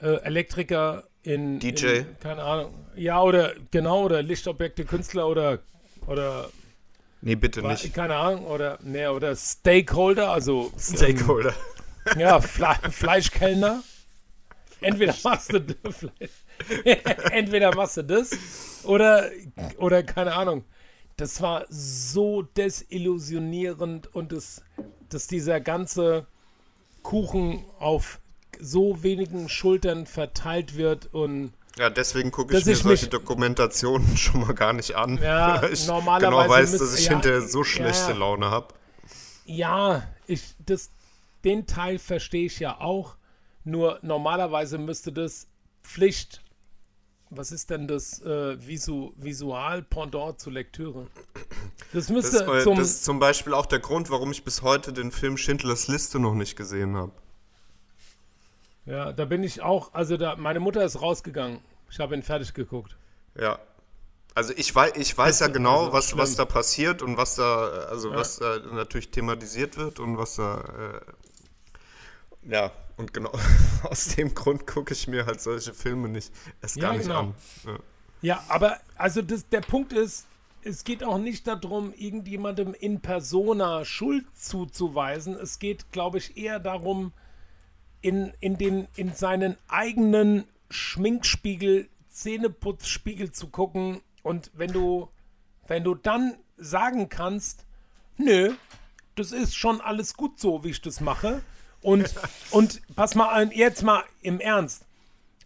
äh, 0.00 0.16
Elektriker 0.22 1.04
in, 1.24 1.58
DJ. 1.58 1.86
in, 1.98 2.18
keine 2.20 2.42
Ahnung, 2.42 2.74
ja 2.96 3.20
oder 3.20 3.54
genau 3.70 4.04
oder 4.04 4.22
Lichtobjekte 4.22 4.84
Künstler 4.84 5.26
oder 5.28 5.58
oder 6.06 6.48
Nee, 7.22 7.36
bitte 7.36 7.62
nicht. 7.62 7.94
keine 7.94 8.16
Ahnung 8.16 8.44
oder 8.44 8.78
nee, 8.82 9.06
oder 9.06 9.34
Stakeholder, 9.34 10.30
also 10.30 10.70
Stakeholder. 10.78 11.54
ähm, 12.14 12.20
ja 12.20 12.40
Fle 12.40 12.76
Fleischkellner. 12.90 13.82
Entweder 14.82 15.14
machst 15.24 15.52
du 15.54 15.60
entweder 17.30 17.74
machst 17.74 17.96
du 17.96 18.02
das 18.04 18.30
oder 18.84 19.30
oder 19.78 20.02
keine 20.02 20.34
Ahnung. 20.34 20.64
Das 21.16 21.40
war 21.40 21.64
so 21.70 22.42
desillusionierend 22.42 24.14
und 24.14 24.32
das, 24.32 24.62
dass 25.08 25.26
dieser 25.26 25.60
ganze 25.60 26.26
Kuchen 27.02 27.64
auf 27.78 28.20
so 28.60 29.02
wenigen 29.02 29.48
Schultern 29.48 30.06
verteilt 30.06 30.76
wird 30.76 31.12
und 31.14 31.52
Ja, 31.78 31.90
deswegen 31.90 32.30
gucke 32.30 32.56
ich 32.56 32.64
mir 32.64 32.72
ich 32.72 32.78
solche 32.78 33.04
mich- 33.06 33.10
Dokumentationen 33.10 34.16
schon 34.16 34.40
mal 34.42 34.54
gar 34.54 34.72
nicht 34.72 34.94
an. 34.96 35.18
Ja, 35.22 35.60
weil 35.62 35.72
ich 35.72 35.86
normalerweise 35.86 36.30
genau 36.42 36.48
weiß, 36.48 36.70
müsst- 36.72 36.82
dass 36.82 36.98
ich 36.98 37.06
ja, 37.06 37.12
hinterher 37.12 37.42
so 37.42 37.64
schlechte 37.64 38.12
ja. 38.12 38.16
Laune 38.18 38.50
habe. 38.50 38.68
Ja, 39.46 40.02
ich, 40.26 40.42
das, 40.64 40.90
den 41.44 41.66
Teil 41.66 41.98
verstehe 41.98 42.46
ich 42.46 42.58
ja 42.60 42.80
auch. 42.80 43.16
Nur 43.64 43.98
normalerweise 44.02 44.78
müsste 44.78 45.12
das 45.12 45.46
Pflicht. 45.82 46.42
Was 47.30 47.50
ist 47.50 47.70
denn 47.70 47.88
das 47.88 48.20
äh, 48.22 48.56
Visu, 48.64 49.12
Visual-Pendant 49.16 50.38
zur 50.38 50.52
Lektüre? 50.52 51.08
Das 51.92 52.06
Das, 52.06 52.08
müsste 52.10 52.36
ist, 52.36 52.42
äh, 52.48 52.62
zum. 52.62 52.76
das 52.78 52.88
ist 52.90 53.04
zum 53.04 53.18
Beispiel 53.18 53.54
auch 53.54 53.66
der 53.66 53.80
Grund, 53.80 54.10
warum 54.10 54.30
ich 54.30 54.44
bis 54.44 54.62
heute 54.62 54.92
den 54.92 55.10
Film 55.10 55.36
Schindlers 55.36 55.88
Liste 55.88 56.18
noch 56.20 56.34
nicht 56.34 56.56
gesehen 56.56 56.96
habe. 56.96 57.12
Ja, 58.86 59.12
da 59.12 59.24
bin 59.24 59.42
ich 59.42 59.62
auch. 59.62 59.92
Also, 59.94 60.16
da, 60.16 60.36
meine 60.36 60.60
Mutter 60.60 60.84
ist 60.84 61.00
rausgegangen. 61.00 61.60
Ich 61.90 61.98
habe 61.98 62.14
ihn 62.14 62.22
fertig 62.22 62.54
geguckt. 62.54 62.96
Ja. 63.38 63.58
Also 64.36 64.52
ich 64.56 64.74
weiß, 64.74 64.94
ich 64.96 65.16
weiß 65.16 65.38
ja 65.40 65.46
genau, 65.46 65.82
also 65.84 65.92
was, 65.92 66.16
was 66.16 66.34
da 66.34 66.44
passiert 66.44 67.02
und 67.02 67.16
was 67.16 67.36
da, 67.36 67.68
also 67.88 68.10
Ja. 68.10 68.16
was 68.16 68.38
da 68.38 68.58
natürlich 68.72 69.12
thematisiert 69.12 69.76
wird 69.76 70.00
und 70.00 70.18
was 70.18 70.34
da, 70.34 71.00
äh, 72.44 72.52
ja, 72.52 72.72
und 72.96 73.14
genau 73.14 73.30
aus 73.84 74.08
dem 74.16 74.34
Grund 74.34 74.66
gucke 74.66 74.92
ich 74.92 75.06
mir 75.06 75.26
halt 75.26 75.40
solche 75.40 75.72
Filme 75.72 76.08
nicht 76.08 76.32
erst 76.60 76.80
gar 76.80 76.92
Ja, 76.92 76.98
nicht 76.98 77.06
genau. 77.06 77.20
an. 77.20 77.34
Ja. 77.64 77.78
Ja, 78.22 78.44
aber 78.48 78.78
also 78.96 79.22
das, 79.22 79.48
der 79.50 79.60
Punkt 79.60 79.92
ist, 79.92 80.26
es 80.62 80.82
geht 80.82 81.04
auch 81.04 81.18
nicht 81.18 81.46
darum, 81.46 81.92
irgendjemandem 81.96 82.74
in 82.74 83.00
persona 83.00 83.84
Schuld 83.84 84.24
zuzuweisen. 84.34 85.34
Es 85.36 85.58
geht, 85.60 85.92
glaube 85.92 86.18
ich, 86.18 86.36
eher 86.36 86.58
darum, 86.58 87.12
in, 88.04 88.32
in, 88.40 88.58
den, 88.58 88.88
in 88.96 89.14
seinen 89.14 89.56
eigenen 89.68 90.44
Schminkspiegel, 90.70 91.88
Zähneputzspiegel 92.08 93.32
zu 93.32 93.48
gucken. 93.48 94.00
Und 94.22 94.50
wenn 94.54 94.72
du, 94.72 95.08
wenn 95.66 95.84
du 95.84 95.94
dann 95.94 96.36
sagen 96.56 97.08
kannst, 97.08 97.66
nö, 98.16 98.54
das 99.16 99.32
ist 99.32 99.56
schon 99.56 99.80
alles 99.80 100.14
gut 100.14 100.38
so, 100.38 100.64
wie 100.64 100.70
ich 100.70 100.82
das 100.82 101.00
mache. 101.00 101.42
Und, 101.80 102.14
und 102.50 102.82
pass 102.94 103.14
mal 103.14 103.28
an, 103.28 103.50
jetzt 103.52 103.82
mal 103.82 104.04
im 104.22 104.40
Ernst 104.40 104.86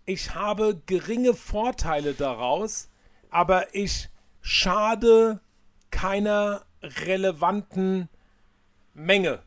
ich 0.08 0.34
habe 0.34 0.80
geringe 0.86 1.34
Vorteile 1.34 2.14
daraus, 2.14 2.88
aber 3.28 3.74
ich 3.74 4.08
schade 4.40 5.40
keiner 5.90 6.64
relevanten 6.82 8.08
Menge 8.94 9.42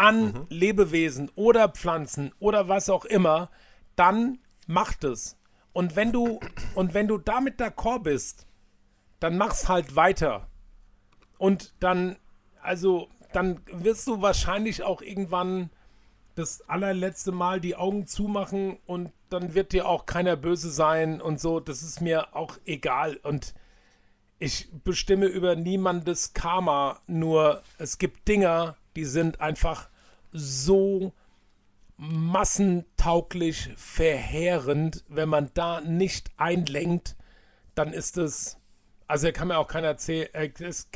an 0.00 0.46
Lebewesen 0.48 1.30
oder 1.34 1.68
Pflanzen 1.68 2.32
oder 2.38 2.68
was 2.68 2.88
auch 2.88 3.04
immer, 3.04 3.50
dann 3.96 4.38
macht 4.66 5.04
es. 5.04 5.36
Und 5.74 5.94
wenn 5.94 6.10
du 6.10 6.40
und 6.74 6.94
wenn 6.94 7.06
du 7.06 7.18
damit 7.18 7.60
d'accord 7.60 8.04
bist, 8.04 8.46
dann 9.20 9.36
mach's 9.36 9.68
halt 9.68 9.96
weiter. 9.96 10.48
Und 11.36 11.74
dann 11.80 12.16
also 12.62 13.08
dann 13.34 13.60
wirst 13.70 14.06
du 14.06 14.22
wahrscheinlich 14.22 14.82
auch 14.82 15.02
irgendwann 15.02 15.68
das 16.34 16.62
allerletzte 16.62 17.30
Mal 17.32 17.60
die 17.60 17.76
Augen 17.76 18.06
zumachen 18.06 18.78
und 18.86 19.12
dann 19.28 19.52
wird 19.52 19.72
dir 19.72 19.86
auch 19.86 20.06
keiner 20.06 20.36
böse 20.36 20.70
sein 20.70 21.20
und 21.20 21.40
so. 21.40 21.60
Das 21.60 21.82
ist 21.82 22.00
mir 22.00 22.34
auch 22.34 22.56
egal. 22.64 23.16
Und 23.22 23.52
ich 24.40 24.68
bestimme 24.84 25.26
über 25.26 25.54
niemandes 25.54 26.32
Karma, 26.32 27.00
nur 27.06 27.62
es 27.78 27.98
gibt 27.98 28.26
Dinger, 28.26 28.76
die 28.96 29.04
sind 29.04 29.40
einfach 29.40 29.88
so 30.32 31.12
massentauglich 31.98 33.68
verheerend, 33.76 35.04
wenn 35.08 35.28
man 35.28 35.50
da 35.52 35.82
nicht 35.82 36.30
einlenkt, 36.38 37.16
dann 37.74 37.92
ist 37.92 38.16
es, 38.16 38.56
also 39.06 39.30
kann 39.30 39.48
mir 39.48 39.58
auch 39.58 39.68
keiner 39.68 39.88
erzählen, 39.88 40.28
äh, 40.32 40.50
es, 40.58 40.88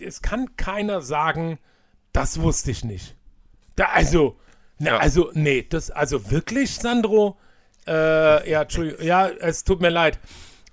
es 0.00 0.22
kann 0.22 0.54
keiner 0.56 1.02
sagen, 1.02 1.58
das 2.12 2.40
wusste 2.40 2.70
ich 2.70 2.84
nicht. 2.84 3.16
Da, 3.74 3.86
also, 3.86 4.38
na, 4.78 4.98
also, 4.98 5.32
nee, 5.34 5.66
das, 5.68 5.90
also 5.90 6.30
wirklich, 6.30 6.76
Sandro? 6.76 7.38
Äh, 7.88 8.48
ja, 8.48 8.62
Entschuldigung, 8.62 9.04
ja, 9.04 9.28
es 9.28 9.64
tut 9.64 9.80
mir 9.80 9.90
leid. 9.90 10.20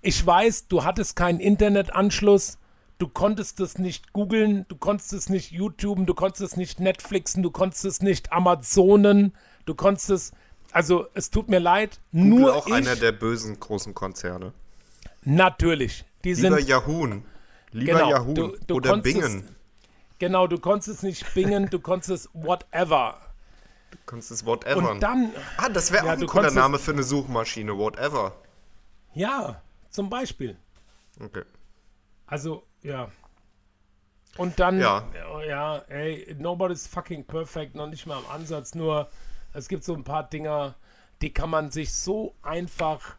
Ich 0.01 0.25
weiß, 0.25 0.67
du 0.67 0.83
hattest 0.83 1.15
keinen 1.15 1.39
Internetanschluss, 1.39 2.57
du 2.99 3.07
konntest 3.07 3.59
es 3.59 3.77
nicht 3.77 4.13
googeln, 4.13 4.65
du 4.69 4.75
konntest 4.77 5.13
es 5.13 5.29
nicht 5.29 5.51
YouTuben, 5.51 6.05
du 6.05 6.13
konntest 6.13 6.41
es 6.41 6.57
nicht 6.57 6.79
Netflixen, 6.79 7.43
du 7.43 7.51
konntest 7.51 7.85
es 7.85 8.01
nicht 8.01 8.31
Amazonen, 8.31 9.33
du 9.65 9.75
konntest 9.75 10.09
es, 10.09 10.31
also 10.71 11.07
es 11.15 11.31
tut 11.31 11.49
mir 11.49 11.59
leid, 11.59 11.99
Google 12.11 12.29
nur 12.29 12.55
auch 12.55 12.67
ich, 12.67 12.73
einer 12.73 12.95
der 12.95 13.11
bösen 13.11 13.59
großen 13.59 13.93
Konzerne. 13.93 14.53
natürlich, 15.25 16.05
die 16.23 16.33
Lieber 16.33 16.57
sind, 16.57 16.67
Yahoo. 16.69 17.05
Lieber 17.71 17.93
Genau, 17.93 18.09
Yahoo. 18.09 18.33
du- 18.33 18.57
du 18.67 18.75
Oder 18.75 18.89
konntest 18.91 19.17
es- 19.17 19.21
Bingen. 19.23 19.55
genau, 20.17 20.47
du 20.47 20.57
konntest 20.59 20.87
es 20.89 21.03
nicht 21.03 21.33
bingen, 21.33 21.69
du 21.69 21.79
konntest 21.79 22.09
es 22.09 22.29
whatever. 22.33 23.17
Du 23.91 23.97
kannst 24.05 24.31
es 24.31 24.45
whatever. 24.45 24.91
Und 24.91 25.01
dann, 25.03 25.31
ah, 25.57 25.67
das 25.69 25.91
wäre 25.91 26.05
Ja, 26.05 26.13
auch 26.13 26.17
ein 26.17 26.19
cooler 26.25 26.43
konntest- 26.43 26.55
Name 26.55 26.79
für 26.79 26.91
eine 26.93 27.03
Suchmaschine. 27.03 27.77
Whatever. 27.77 28.33
ja, 29.13 29.61
zum 29.89 30.09
Beispiel. 30.09 30.57
Okay. 31.19 31.43
Also, 32.27 32.63
ja. 32.81 33.11
Und 34.37 34.59
dann, 34.59 34.79
Ja. 34.79 35.07
ja, 35.13 35.43
ja 35.43 35.77
ey, 35.89 36.35
nobody's 36.37 36.87
fucking 36.87 37.25
perfect, 37.25 37.75
noch 37.75 37.87
nicht 37.87 38.05
mal 38.05 38.19
im 38.19 38.29
Ansatz, 38.29 38.75
nur 38.75 39.09
es 39.53 39.67
gibt 39.67 39.83
so 39.83 39.93
ein 39.93 40.03
paar 40.03 40.29
Dinger, 40.29 40.75
die 41.21 41.33
kann 41.33 41.49
man 41.49 41.71
sich 41.71 41.93
so 41.93 42.35
einfach, 42.41 43.17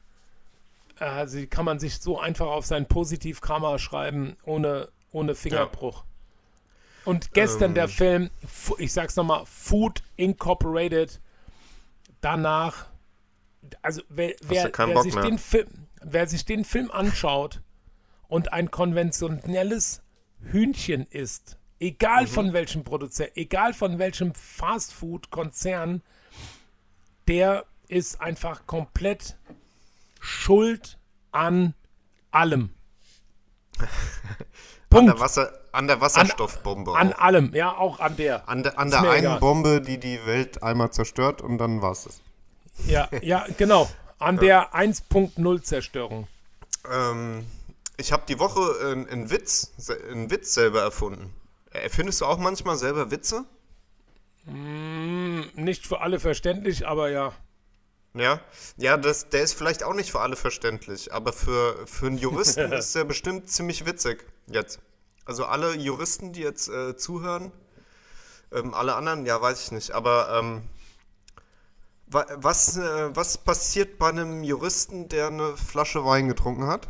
äh, 0.99 1.05
also 1.05 1.39
die 1.39 1.47
kann 1.47 1.65
man 1.65 1.79
sich 1.79 1.99
so 1.99 2.19
einfach 2.19 2.47
auf 2.47 2.65
sein 2.65 2.87
Positivkarma 2.87 3.79
schreiben, 3.79 4.37
ohne, 4.45 4.89
ohne 5.13 5.35
Fingerbruch. 5.35 6.05
Und 7.05 7.33
gestern 7.33 7.71
Ähm. 7.71 7.75
der 7.75 7.89
Film, 7.89 8.31
ich 8.79 8.93
sag's 8.93 9.17
nochmal, 9.17 9.45
Food 9.47 10.03
Incorporated, 10.17 11.21
danach, 12.21 12.87
also 13.83 14.03
wer, 14.09 14.35
wer, 14.43 14.71
wer, 14.77 15.03
sich 15.03 15.15
mehr? 15.15 15.25
den 15.25 15.39
Film, 15.39 15.67
wer 16.03 16.29
sich 16.29 16.45
den 16.45 16.65
Film 16.65 16.91
anschaut 16.91 17.63
und 18.29 18.53
ein 18.53 18.71
konventionelles 18.71 20.03
Hühnchen 20.41 21.07
isst, 21.07 21.59
egal 21.79 22.27
von 22.27 22.53
welchem 22.53 22.85
Produzent, 22.85 23.33
egal 23.37 23.73
von 23.73 23.99
welchem 23.99 24.35
Fastfood-Konzern, 24.35 26.03
der 27.29 27.65
ist 27.89 28.21
einfach 28.21 28.67
komplett 28.67 29.37
schuld 30.21 30.99
an 31.33 31.75
allem. 32.31 32.71
An 34.93 34.97
Punkt. 34.97 35.15
der, 35.15 35.21
Wasser, 35.21 35.53
an 35.71 35.87
der 35.87 36.01
Wasserstoffbombe. 36.01 36.97
An 36.97 37.13
auch. 37.13 37.21
allem, 37.21 37.55
ja, 37.55 37.77
auch 37.77 38.01
an 38.01 38.17
der. 38.17 38.49
An, 38.49 38.65
der, 38.65 38.77
an 38.77 38.91
der 38.91 39.03
einen 39.03 39.19
egal. 39.19 39.39
Bombe, 39.39 39.81
die 39.81 39.99
die 39.99 40.19
Welt 40.27 40.65
einmal 40.65 40.91
zerstört 40.91 41.43
und 41.43 41.59
dann 41.59 41.81
war's 41.81 42.07
es. 42.07 42.21
Ja, 42.89 43.09
ja, 43.23 43.47
genau. 43.57 43.89
An 44.21 44.37
der 44.37 44.75
1.0 44.75 45.63
Zerstörung. 45.63 46.29
Ähm, 46.91 47.47
ich 47.97 48.13
habe 48.13 48.23
die 48.29 48.39
Woche 48.39 48.61
äh, 48.61 48.93
einen 49.11 49.31
Witz, 49.31 49.73
einen 50.11 50.31
Witz 50.31 50.55
selber 50.55 50.83
erfunden. 50.83 51.35
Erfindest 51.71 52.21
du 52.21 52.27
auch 52.27 52.39
manchmal 52.39 52.77
selber 52.77 53.11
Witze? 53.11 53.45
Nicht 54.47 55.87
für 55.87 56.01
alle 56.01 56.21
verständlich, 56.21 56.87
aber 56.87 57.11
ja. 57.11 57.33
Ja, 58.15 58.41
ja, 58.77 58.97
das, 58.97 59.29
der 59.29 59.43
ist 59.43 59.55
vielleicht 59.55 59.85
auch 59.85 59.95
nicht 59.95 60.11
für 60.11 60.21
alle 60.21 60.37
verständlich, 60.37 61.13
aber 61.13 61.33
für, 61.33 61.87
für 61.87 62.07
einen 62.07 62.19
Juristen 62.19 62.73
ist 62.73 62.95
der 62.95 63.05
bestimmt 63.05 63.49
ziemlich 63.49 63.87
witzig 63.87 64.25
jetzt. 64.49 64.81
Also 65.25 65.45
alle 65.45 65.77
Juristen, 65.77 66.33
die 66.33 66.41
jetzt 66.41 66.69
äh, 66.69 66.97
zuhören, 66.97 67.53
ähm, 68.53 68.75
alle 68.75 68.97
anderen, 68.97 69.27
ja, 69.27 69.41
weiß 69.41 69.65
ich 69.65 69.73
nicht, 69.73 69.93
aber 69.93 70.41
ähm, 70.41 70.63
was, 72.11 72.77
äh, 72.77 73.15
was 73.15 73.39
passiert 73.39 73.99
bei 73.99 74.09
einem 74.09 74.43
Juristen, 74.43 75.09
der 75.09 75.29
eine 75.29 75.57
Flasche 75.57 76.05
Wein 76.05 76.29
getrunken 76.29 76.67
hat? 76.67 76.89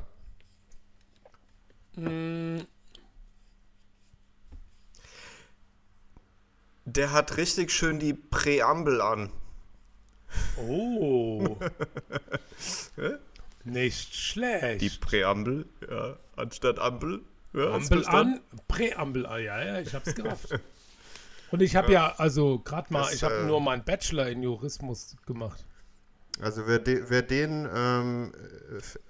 Der 6.85 7.13
hat 7.13 7.37
richtig 7.37 7.71
schön 7.71 7.99
die 7.99 8.15
Präambel 8.15 9.01
an. 9.01 9.31
Oh. 10.57 11.57
Nicht 13.65 14.15
schlecht. 14.15 14.81
Die 14.81 14.91
Präambel, 14.91 15.67
ja, 15.89 16.17
anstatt 16.37 16.79
Ampel. 16.79 17.21
Ja, 17.53 17.73
Ampel 17.73 18.07
an, 18.07 18.41
Präambel 18.69 19.27
an, 19.27 19.43
ja, 19.43 19.63
ja, 19.63 19.81
ich 19.81 19.95
hab's 19.95 20.15
gerafft. 20.15 20.59
Und 21.51 21.63
ich 21.63 21.77
habe 21.77 21.93
ja, 21.93 22.15
also 22.17 22.59
gerade 22.61 22.93
mal, 22.93 23.03
Das, 23.03 23.15
ich 23.15 23.23
habe 23.23 23.41
äh, 23.41 23.47
nur 23.47 23.61
meinen 23.61 23.85
Bachelor 23.85 24.29
in 24.29 24.43
Jurismus 24.43 25.17
gemacht. 25.27 25.65
Also 26.41 26.67
wer, 26.67 26.79
de, 26.79 27.05
wer 27.09 27.23
den 27.23 27.69
ähm, 27.75 28.33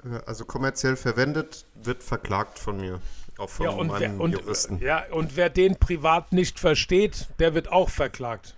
äh, 0.04 0.18
also 0.26 0.44
kommerziell 0.44 0.96
verwendet, 0.96 1.66
wird 1.74 2.02
verklagt 2.02 2.58
von 2.58 2.78
mir. 2.78 3.00
Auch 3.38 3.50
von 3.50 3.66
Ja 3.66 3.72
und, 3.72 3.92
wer, 3.98 4.20
und, 4.20 4.32
Juristen. 4.32 4.78
ja, 4.78 5.04
und 5.12 5.36
wer 5.36 5.50
den 5.50 5.76
privat 5.78 6.32
nicht 6.32 6.58
versteht, 6.58 7.28
der 7.38 7.54
wird 7.54 7.70
auch 7.70 7.90
verklagt. 7.90 8.54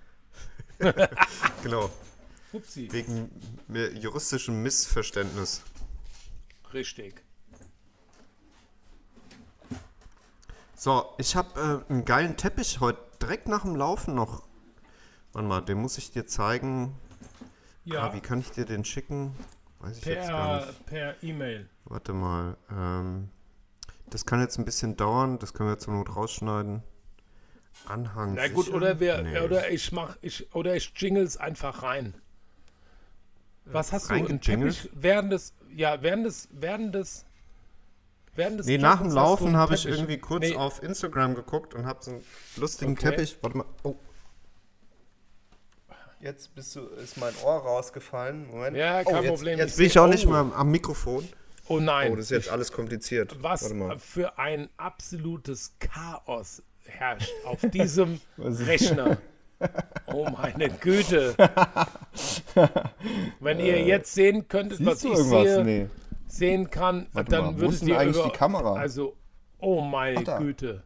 Genau. 1.63 1.91
Upsi. 2.53 2.89
Wegen 2.91 3.31
juristischem 3.95 4.63
Missverständnis. 4.63 5.63
Richtig. 6.75 7.23
So, 10.75 11.15
ich 11.19 11.37
habe 11.37 11.85
äh, 11.89 11.93
einen 11.93 12.05
geilen 12.05 12.37
Teppich 12.37 12.81
heute 12.81 12.99
direkt 13.23 13.49
nach 13.49 13.63
dem 13.63 13.77
Laufen 13.77 14.15
noch. 14.15 14.43
Warte 15.33 15.49
mal, 15.49 15.61
den 15.63 15.79
muss 15.79 15.97
ich 15.99 16.11
dir 16.11 16.27
zeigen. 16.27 16.95
Ja, 17.85 18.09
Ah, 18.09 18.15
wie 18.15 18.21
kann 18.21 18.41
ich 18.41 18.51
dir 18.51 18.65
den 18.65 18.85
schicken? 18.85 19.35
Weiß 19.81 19.99
ich 19.99 20.05
jetzt 20.05 20.29
gar 20.29 20.59
per 20.59 20.67
nicht. 20.67 20.87
per 20.87 21.23
E-Mail. 21.23 21.69
Warte 21.85 22.13
mal. 22.13 22.57
Ähm, 22.71 23.29
das 24.07 24.27
kann 24.27 24.41
jetzt 24.41 24.59
ein 24.59 24.65
bisschen 24.65 24.97
dauern. 24.97 25.39
Das 25.39 25.55
können 25.55 25.69
wir 25.71 25.79
zur 25.79 25.95
Not 25.95 26.15
rausschneiden. 26.15 26.83
Anhang. 27.87 28.35
Na 28.35 28.49
gut, 28.49 28.69
oder 28.69 29.01
wir, 29.01 29.23
Nee. 29.23 29.41
oder 29.41 29.71
ich 29.71 29.91
mach, 29.93 30.17
ich, 30.21 30.55
oder 30.55 30.77
ich 30.77 30.93
jingles 30.95 31.37
einfach 31.39 31.83
rein. 31.83 32.15
Was 33.65 33.93
hast 33.93 34.11
du? 34.11 34.15
Reingejingelt? 34.15 34.75
Teppich 34.75 34.91
während 34.95 35.33
des, 35.33 35.55
ja, 35.75 36.03
während 36.03 36.27
des, 36.27 36.49
während 36.53 36.95
des, 36.95 37.25
während 38.35 38.61
des 38.61 38.67
Nee, 38.67 38.79
nach 38.79 39.01
dem 39.01 39.11
Laufen 39.11 39.57
habe 39.57 39.75
ich 39.75 39.87
irgendwie 39.87 40.19
kurz 40.19 40.43
Nee, 40.43 40.57
auf 40.57 40.83
Instagram 40.83 41.35
geguckt 41.35 41.75
und 41.75 41.87
habe 41.87 42.03
so 42.03 42.13
einen 42.13 42.25
lustigen 42.57 42.93
Okay. 42.93 43.11
Teppich. 43.11 43.39
Warte 43.43 43.59
mal. 43.59 43.67
Oh. 43.83 43.97
Jetzt 46.21 46.55
bist 46.55 46.77
du, 46.77 46.87
ist 46.87 47.17
mein 47.17 47.35
Ohr 47.45 47.59
rausgefallen. 47.59 48.49
Moment. 48.49 48.77
Ja, 48.77 49.01
oh, 49.01 49.11
kein 49.11 49.25
jetzt, 49.25 49.35
Problem. 49.35 49.59
Jetzt 49.59 49.77
bin 49.77 49.87
ich 49.87 49.99
auch 49.99 50.07
nicht 50.07 50.27
oh. 50.27 50.31
mehr 50.31 50.39
am, 50.39 50.53
am 50.53 50.71
Mikrofon. 50.71 51.29
Oh 51.69 51.81
nein. 51.81 52.13
Oh, 52.13 52.17
das 52.17 52.27
ist 52.27 52.31
jetzt 52.31 52.49
alles 52.49 52.71
kompliziert. 52.71 53.43
was 53.43 53.73
für 53.99 54.39
ein 54.39 54.69
absolutes 54.77 55.75
Chaos 55.79 56.63
herrscht 56.85 57.31
auf 57.45 57.61
diesem 57.71 58.21
Rechner. 58.39 59.19
Oh 60.07 60.29
meine 60.29 60.71
Güte. 60.71 61.37
Wenn 63.39 63.61
ihr 63.61 63.81
jetzt 63.85 64.13
sehen 64.13 64.49
könntet, 64.49 64.85
was 64.85 65.05
ich 65.05 65.17
sehe, 65.17 65.65
Nee. 65.65 65.87
Sehen 66.33 66.71
kann, 66.71 67.07
Warte 67.13 67.31
dann 67.31 67.45
mal, 67.45 67.61
denn 67.81 67.89
ihr 67.89 67.99
eigentlich 67.99 68.17
über, 68.17 68.31
die 68.31 68.37
Kamera? 68.37 68.75
Also, 68.75 69.15
oh 69.59 69.81
meine 69.83 70.23
da. 70.25 70.39
Güte. 70.39 70.83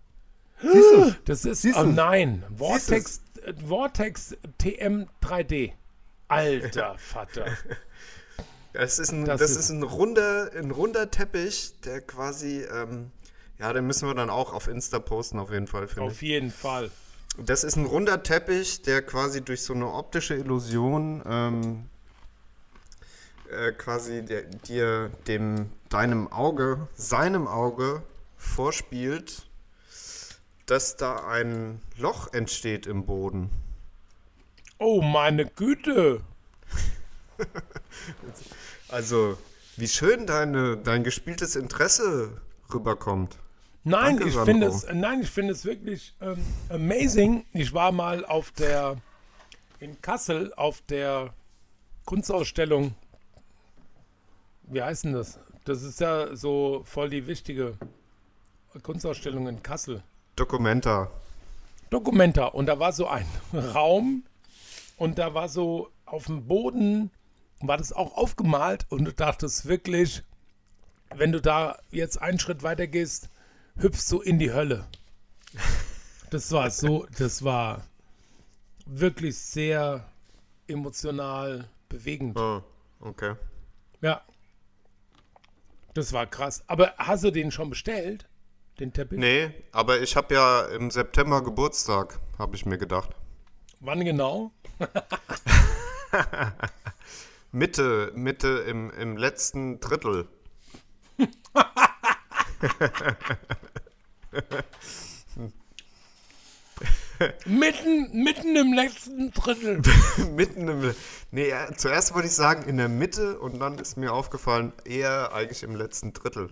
Siehst 0.61 0.75
du? 0.95 1.15
Das 1.27 1.45
ist, 1.45 1.63
Siehst 1.63 1.79
oh 1.79 1.85
nein, 1.85 2.43
Vortex, 2.57 3.21
Vortex 3.69 4.37
TM 4.59 5.07
3D. 5.23 5.73
Alter 6.29 6.95
Vater. 6.99 7.47
Das 8.73 8.99
ist 8.99 9.13
ein, 9.13 9.25
Das 9.25 9.41
das, 9.41 9.51
ist- 9.53 9.57
ist 9.59 9.71
ein 9.71 9.83
runder, 9.83 10.51
ein 10.57 10.71
runder 10.71 11.11
Teppich, 11.11 11.73
der 11.85 12.01
quasi, 12.01 12.63
ähm, 12.63 13.11
ja, 13.59 13.73
den 13.73 13.87
müssen 13.87 14.09
wir 14.09 14.15
dann 14.15 14.29
auch 14.31 14.53
auf 14.53 14.69
Insta 14.69 14.99
posten, 14.99 15.39
auf 15.39 15.51
jeden 15.51 15.67
Fall, 15.67 15.89
Auf 15.99 16.21
jeden 16.23 16.51
Fall. 16.51 16.87
ich. 17.39 17.45
Das 17.47 17.65
ist 17.65 17.77
ein 17.77 17.87
runder 17.87 18.23
Teppich, 18.23 18.83
der 18.83 19.03
quasi 19.03 19.43
durch 19.43 19.63
so 19.63 19.75
eine 19.75 19.93
optische 19.93 20.35
Illusion 20.35 21.23
ähm, 21.29 21.85
äh, 23.51 23.73
quasi 23.73 24.25
der, 24.25 24.43
dir 24.43 25.11
dem 25.27 25.71
deinem 25.89 26.31
Auge, 26.33 26.89
seinem 26.95 27.47
Auge 27.47 28.03
vorspielt, 28.37 29.47
dass 30.67 30.97
da 30.97 31.29
ein 31.29 31.81
Loch 31.97 32.33
entsteht 32.33 32.87
im 32.87 33.07
Boden. 33.07 33.51
Oh, 34.79 35.01
meine 35.03 35.47
Güte. 35.47 36.21
Also, 38.89 39.37
wie 39.77 39.89
schön 39.89 40.27
deine, 40.27 40.77
dein 40.77 41.03
gespieltes 41.03 41.57
Interesse 41.57 42.41
rüberkommt. 42.73 43.37
Nein, 43.83 44.19
Danke, 44.19 44.29
ich 44.29 44.37
finde 44.37 44.67
es, 44.69 44.87
nein, 44.93 45.23
ich 45.23 45.31
finde 45.31 45.53
es 45.53 45.65
wirklich 45.65 46.15
ähm, 46.21 46.39
amazing. 46.69 47.45
Ich 47.53 47.73
war 47.73 47.93
mal 47.93 48.25
auf 48.25 48.53
der 48.53 48.97
in 49.81 50.01
Kassel 50.01 50.53
auf 50.55 50.81
der 50.83 51.35
Kunstausstellung. 52.05 52.95
Wie 54.67 54.83
heißt 54.83 55.05
denn 55.05 55.13
das? 55.13 55.39
Das 55.65 55.83
ist 55.83 56.01
ja 56.01 56.35
so 56.35 56.83
voll 56.85 57.11
die 57.11 57.27
wichtige 57.27 57.75
Kunstausstellung 58.83 59.49
in 59.49 59.63
Kassel. 59.63 60.03
Documenta. 60.37 61.11
Documenta 61.91 62.47
und 62.47 62.67
da 62.67 62.79
war 62.79 62.93
so 62.93 63.07
ein 63.07 63.27
Raum 63.75 64.25
und 64.97 65.19
da 65.19 65.35
war 65.35 65.49
so 65.49 65.91
auf 66.05 66.27
dem 66.27 66.47
Boden 66.47 67.11
war 67.61 67.79
das 67.79 67.93
auch 67.93 68.17
aufgemalt 68.17 68.87
und 68.91 69.05
du 69.05 69.13
dachtest 69.13 69.67
wirklich, 69.67 70.23
wenn 71.15 71.33
du 71.33 71.41
da 71.41 71.79
jetzt 71.91 72.21
einen 72.21 72.39
Schritt 72.39 72.63
weiter 72.63 72.87
gehst, 72.87 73.31
hüpfst 73.79 74.11
du 74.11 74.21
in 74.21 74.39
die 74.39 74.53
Hölle. 74.53 74.87
Das 76.31 76.51
war 76.51 76.73
so, 76.73 77.07
das 77.19 77.45
war 77.45 77.87
wirklich 78.85 79.39
sehr 79.39 80.05
emotional 80.67 81.69
bewegend. 81.89 82.37
Oh, 82.37 82.65
okay. 82.99 83.37
Ja. 84.01 84.23
Das 85.97 86.13
war 86.13 86.27
krass. 86.27 86.63
Aber 86.67 86.93
hast 86.99 87.25
du 87.25 87.31
den 87.31 87.51
schon 87.51 87.71
bestellt? 87.71 88.29
Den 88.79 88.93
Teppich? 88.93 89.19
Nee, 89.19 89.51
aber 89.73 90.03
ich 90.03 90.15
habe 90.15 90.35
ja 90.35 90.67
im 90.67 90.91
September 90.91 91.43
Geburtstag, 91.43 92.21
habe 92.39 92.55
ich 92.55 92.67
mir 92.67 92.77
gedacht. 92.77 93.09
Wann 93.81 94.05
genau? 94.05 94.53
Mitte, 97.53 98.13
Mitte 98.15 98.49
im, 98.69 98.91
im 98.91 99.17
letzten 99.17 99.81
Drittel. 99.81 100.29
Mitten, 107.47 108.23
mitten 108.23 108.57
im 108.57 108.73
letzten 108.73 109.31
Drittel. 109.33 109.81
Mitten 110.35 110.69
im. 110.69 110.95
Nee, 111.31 111.49
ja, 111.49 111.75
zuerst 111.75 112.15
wollte 112.15 112.29
ich 112.29 112.35
sagen 112.35 112.69
in 112.69 112.77
der 112.77 112.89
Mitte 112.89 113.39
und 113.39 113.59
dann 113.59 113.79
ist 113.79 113.97
mir 113.97 114.13
aufgefallen, 114.13 114.73
eher 114.85 115.33
eigentlich 115.33 115.63
im 115.63 115.75
letzten 115.75 116.13
Drittel. 116.13 116.51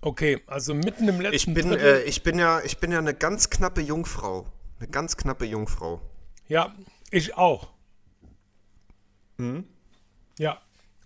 Okay, 0.00 0.40
also 0.46 0.74
mitten 0.74 1.08
im 1.08 1.20
letzten 1.20 1.50
Ich 1.50 1.54
bin, 1.54 1.70
Drittel. 1.70 1.86
äh, 1.86 2.02
ich 2.04 2.22
bin 2.22 2.38
ja, 2.38 2.60
ich 2.60 2.78
bin 2.78 2.92
ja 2.92 2.98
eine 2.98 3.14
ganz 3.14 3.50
knappe 3.50 3.80
Jungfrau. 3.80 4.46
Eine 4.78 4.88
ganz 4.88 5.16
knappe 5.16 5.44
Jungfrau. 5.44 6.00
Ja, 6.46 6.72
ich 7.10 7.36
auch. 7.36 7.68
Hm? 9.38 9.64
Ja. 10.38 10.58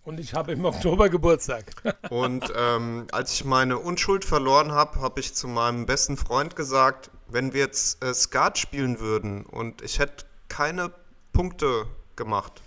Und 0.04 0.18
ich 0.18 0.34
habe 0.34 0.52
im 0.52 0.64
Oktober 0.64 1.08
Geburtstag. 1.08 1.64
Und 2.10 2.52
ähm, 2.56 3.06
als 3.12 3.32
ich 3.34 3.44
meine 3.44 3.78
Unschuld 3.78 4.24
verloren 4.24 4.72
habe, 4.72 5.00
habe 5.00 5.20
ich 5.20 5.32
zu 5.34 5.46
meinem 5.48 5.86
besten 5.86 6.16
Freund 6.16 6.56
gesagt, 6.56 7.10
wenn 7.32 7.52
wir 7.52 7.60
jetzt 7.60 8.02
äh, 8.04 8.14
Skat 8.14 8.58
spielen 8.58 9.00
würden 9.00 9.44
und 9.44 9.82
ich 9.82 9.98
hätte 9.98 10.24
keine 10.48 10.92
Punkte 11.32 11.86
gemacht, 12.16 12.60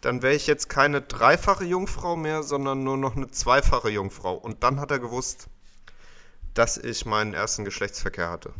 dann 0.00 0.22
wäre 0.22 0.34
ich 0.34 0.46
jetzt 0.46 0.68
keine 0.68 1.00
dreifache 1.00 1.64
Jungfrau 1.64 2.16
mehr, 2.16 2.42
sondern 2.42 2.82
nur 2.82 2.96
noch 2.96 3.16
eine 3.16 3.30
zweifache 3.30 3.88
Jungfrau. 3.88 4.34
Und 4.34 4.64
dann 4.64 4.80
hat 4.80 4.90
er 4.90 4.98
gewusst, 4.98 5.46
dass 6.54 6.76
ich 6.76 7.06
meinen 7.06 7.34
ersten 7.34 7.64
Geschlechtsverkehr 7.64 8.28
hatte. 8.28 8.52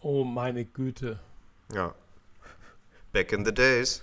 Oh 0.00 0.24
meine 0.24 0.64
Güte. 0.64 1.18
Ja. 1.72 1.94
Back 3.12 3.32
in 3.32 3.44
the 3.44 3.52
days. 3.52 4.02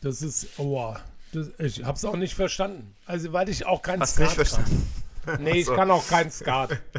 Das 0.00 0.22
ist, 0.22 0.58
oh, 0.58 0.96
das, 1.32 1.48
ich 1.58 1.84
habe 1.84 1.96
es 1.96 2.04
auch 2.04 2.16
nicht 2.16 2.34
verstanden. 2.34 2.94
Also, 3.06 3.32
weil 3.32 3.48
ich 3.48 3.66
auch 3.66 3.82
keinen 3.82 4.00
Hast 4.00 4.14
Skat 4.14 4.26
nicht 4.26 4.34
verstanden? 4.34 4.70
kann. 4.70 5.01
Nee, 5.38 5.60
ich 5.60 5.66
kann 5.66 5.90
auch 5.90 6.06
keinen 6.06 6.30
Skat. 6.30 6.78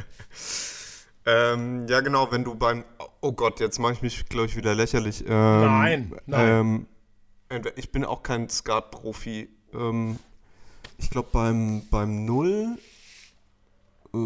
Ähm, 1.26 1.88
ja, 1.88 2.02
genau, 2.02 2.32
wenn 2.32 2.44
du 2.44 2.56
beim. 2.56 2.84
Oh 3.22 3.32
Gott, 3.32 3.60
jetzt 3.60 3.80
mache 3.80 3.94
ich 3.94 4.02
mich, 4.02 4.26
glaube 4.28 4.48
ich, 4.48 4.58
wieder 4.58 4.76
lächerlich. 4.76 5.24
Ähm, 5.26 5.62
Nein, 5.62 6.16
nein. 6.26 6.88
Ähm, 7.50 7.68
ich 7.76 7.91
bin 7.91 8.04
auch 8.04 8.24
kein 8.24 8.50
Skat-Profi. 8.50 9.48
Ähm, 9.74 10.20
ich 10.98 11.10
glaube, 11.10 11.30
beim, 11.32 11.88
beim 11.90 12.26
Null. 12.26 12.78
Äh, 14.15 14.18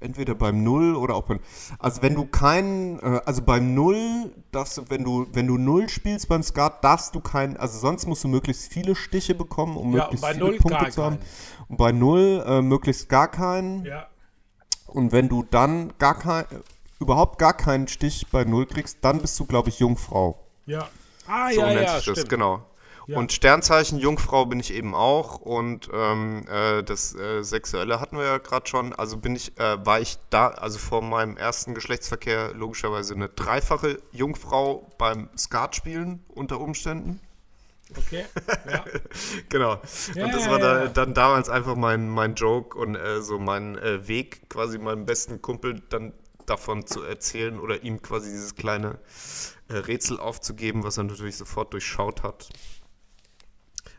entweder 0.00 0.34
beim 0.34 0.62
Null 0.62 0.94
oder 0.96 1.14
auch 1.14 1.24
beim. 1.24 1.40
Also, 1.78 2.02
wenn 2.02 2.14
du 2.14 2.24
keinen. 2.26 2.98
Äh, 3.00 3.20
also, 3.26 3.42
beim 3.42 3.74
Null, 3.74 4.32
du, 4.52 4.64
wenn 4.88 5.04
du, 5.04 5.26
wenn 5.32 5.46
du 5.46 5.58
Null 5.58 5.88
spielst 5.88 6.28
beim 6.28 6.42
Skat, 6.42 6.82
darfst 6.82 7.14
du 7.14 7.20
keinen. 7.20 7.56
Also, 7.56 7.78
sonst 7.78 8.06
musst 8.06 8.24
du 8.24 8.28
möglichst 8.28 8.72
viele 8.72 8.94
Stiche 8.94 9.34
bekommen, 9.34 9.76
um 9.76 9.94
Ja, 9.94 10.04
möglichst 10.04 10.26
viele 10.26 10.38
Null 10.38 10.56
Punkte 10.58 10.90
zu 10.90 11.02
haben. 11.02 11.18
keinen. 11.18 11.28
Und 11.68 11.76
bei 11.76 11.92
Null 11.92 12.42
äh, 12.46 12.62
möglichst 12.62 13.08
gar 13.08 13.28
keinen. 13.28 13.84
Ja. 13.84 14.06
Und 14.86 15.12
wenn 15.12 15.28
du 15.28 15.42
dann 15.50 15.92
gar 15.98 16.18
kein, 16.18 16.44
überhaupt 17.00 17.38
gar 17.38 17.54
keinen 17.54 17.88
Stich 17.88 18.26
bei 18.30 18.44
Null 18.44 18.66
kriegst, 18.66 18.98
dann 19.02 19.20
bist 19.20 19.38
du, 19.40 19.44
glaube 19.46 19.68
ich, 19.70 19.78
Jungfrau. 19.78 20.38
Ja. 20.66 20.88
Ah, 21.26 21.50
So 21.52 21.60
ja, 21.60 21.66
nennt 21.66 21.80
ja, 21.82 21.96
sich 21.96 22.04
das, 22.06 22.14
stimmt. 22.18 22.28
genau. 22.30 22.62
Ja. 23.06 23.18
Und 23.18 23.32
Sternzeichen 23.32 23.98
Jungfrau 23.98 24.46
bin 24.46 24.60
ich 24.60 24.72
eben 24.72 24.94
auch. 24.94 25.38
Und 25.38 25.88
ähm, 25.92 26.44
äh, 26.48 26.82
das 26.82 27.14
äh, 27.14 27.42
Sexuelle 27.42 28.00
hatten 28.00 28.16
wir 28.16 28.24
ja 28.24 28.38
gerade 28.38 28.68
schon. 28.68 28.92
Also 28.92 29.16
bin 29.16 29.36
ich, 29.36 29.58
äh, 29.58 29.84
war 29.84 30.00
ich 30.00 30.18
da, 30.30 30.48
also 30.48 30.78
vor 30.78 31.02
meinem 31.02 31.36
ersten 31.36 31.74
Geschlechtsverkehr 31.74 32.52
logischerweise 32.54 33.14
eine 33.14 33.28
dreifache 33.28 33.98
Jungfrau 34.12 34.88
beim 34.98 35.28
Skatspielen 35.36 36.24
unter 36.28 36.60
Umständen. 36.60 37.20
Okay. 37.96 38.24
Ja. 38.70 38.84
Genau. 39.48 39.80
Ja, 40.14 40.24
und 40.24 40.34
das 40.34 40.48
war 40.48 40.58
da, 40.58 40.86
dann 40.86 41.14
damals 41.14 41.48
einfach 41.50 41.76
mein, 41.76 42.08
mein 42.08 42.34
Joke 42.34 42.78
und 42.78 42.94
äh, 42.94 43.20
so 43.20 43.38
mein 43.38 43.76
äh, 43.76 44.08
Weg, 44.08 44.48
quasi 44.48 44.78
meinem 44.78 45.04
besten 45.04 45.42
Kumpel 45.42 45.82
dann 45.90 46.14
davon 46.46 46.86
zu 46.86 47.02
erzählen 47.02 47.58
oder 47.58 47.82
ihm 47.82 48.00
quasi 48.02 48.30
dieses 48.30 48.54
kleine 48.54 48.98
äh, 49.68 49.74
Rätsel 49.74 50.18
aufzugeben, 50.18 50.84
was 50.84 50.96
er 50.98 51.04
natürlich 51.04 51.36
sofort 51.36 51.72
durchschaut 51.72 52.22
hat. 52.22 52.48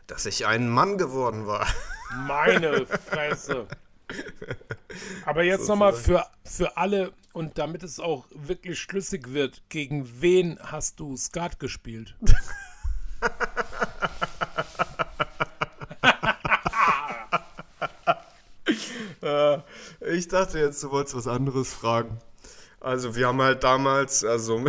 Dass 0.06 0.26
ich 0.26 0.46
ein 0.46 0.68
Mann 0.68 0.98
geworden 0.98 1.46
war. 1.46 1.66
Meine 2.26 2.86
Fresse. 2.86 3.66
Aber 5.24 5.42
jetzt 5.42 5.66
nochmal 5.68 5.92
für, 5.92 6.26
für 6.44 6.76
alle 6.76 7.12
und 7.32 7.58
damit 7.58 7.82
es 7.82 7.98
auch 7.98 8.26
wirklich 8.34 8.78
schlüssig 8.78 9.32
wird, 9.32 9.62
gegen 9.68 10.20
wen 10.20 10.58
hast 10.62 11.00
du 11.00 11.16
Skat 11.16 11.58
gespielt? 11.58 12.14
Ich 20.06 20.28
dachte 20.28 20.58
jetzt, 20.58 20.82
du 20.82 20.90
wolltest 20.90 21.16
was 21.16 21.26
anderes 21.26 21.72
fragen. 21.72 22.18
Also 22.80 23.16
wir 23.16 23.28
haben 23.28 23.40
halt 23.40 23.64
damals, 23.64 24.22
also 24.24 24.62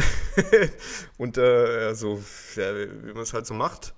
unter, 1.18 1.88
also 1.88 2.24
ja, 2.56 2.74
wie 2.76 3.14
man 3.14 3.24
es 3.24 3.34
halt 3.34 3.46
so 3.46 3.54
macht, 3.54 3.94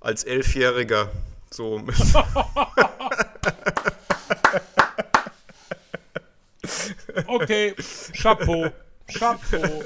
als 0.00 0.24
Elfjähriger 0.24 1.10
so 1.50 1.80
Okay, 7.26 7.74
Chapeau. 8.14 8.70
Chapeau. 9.18 9.82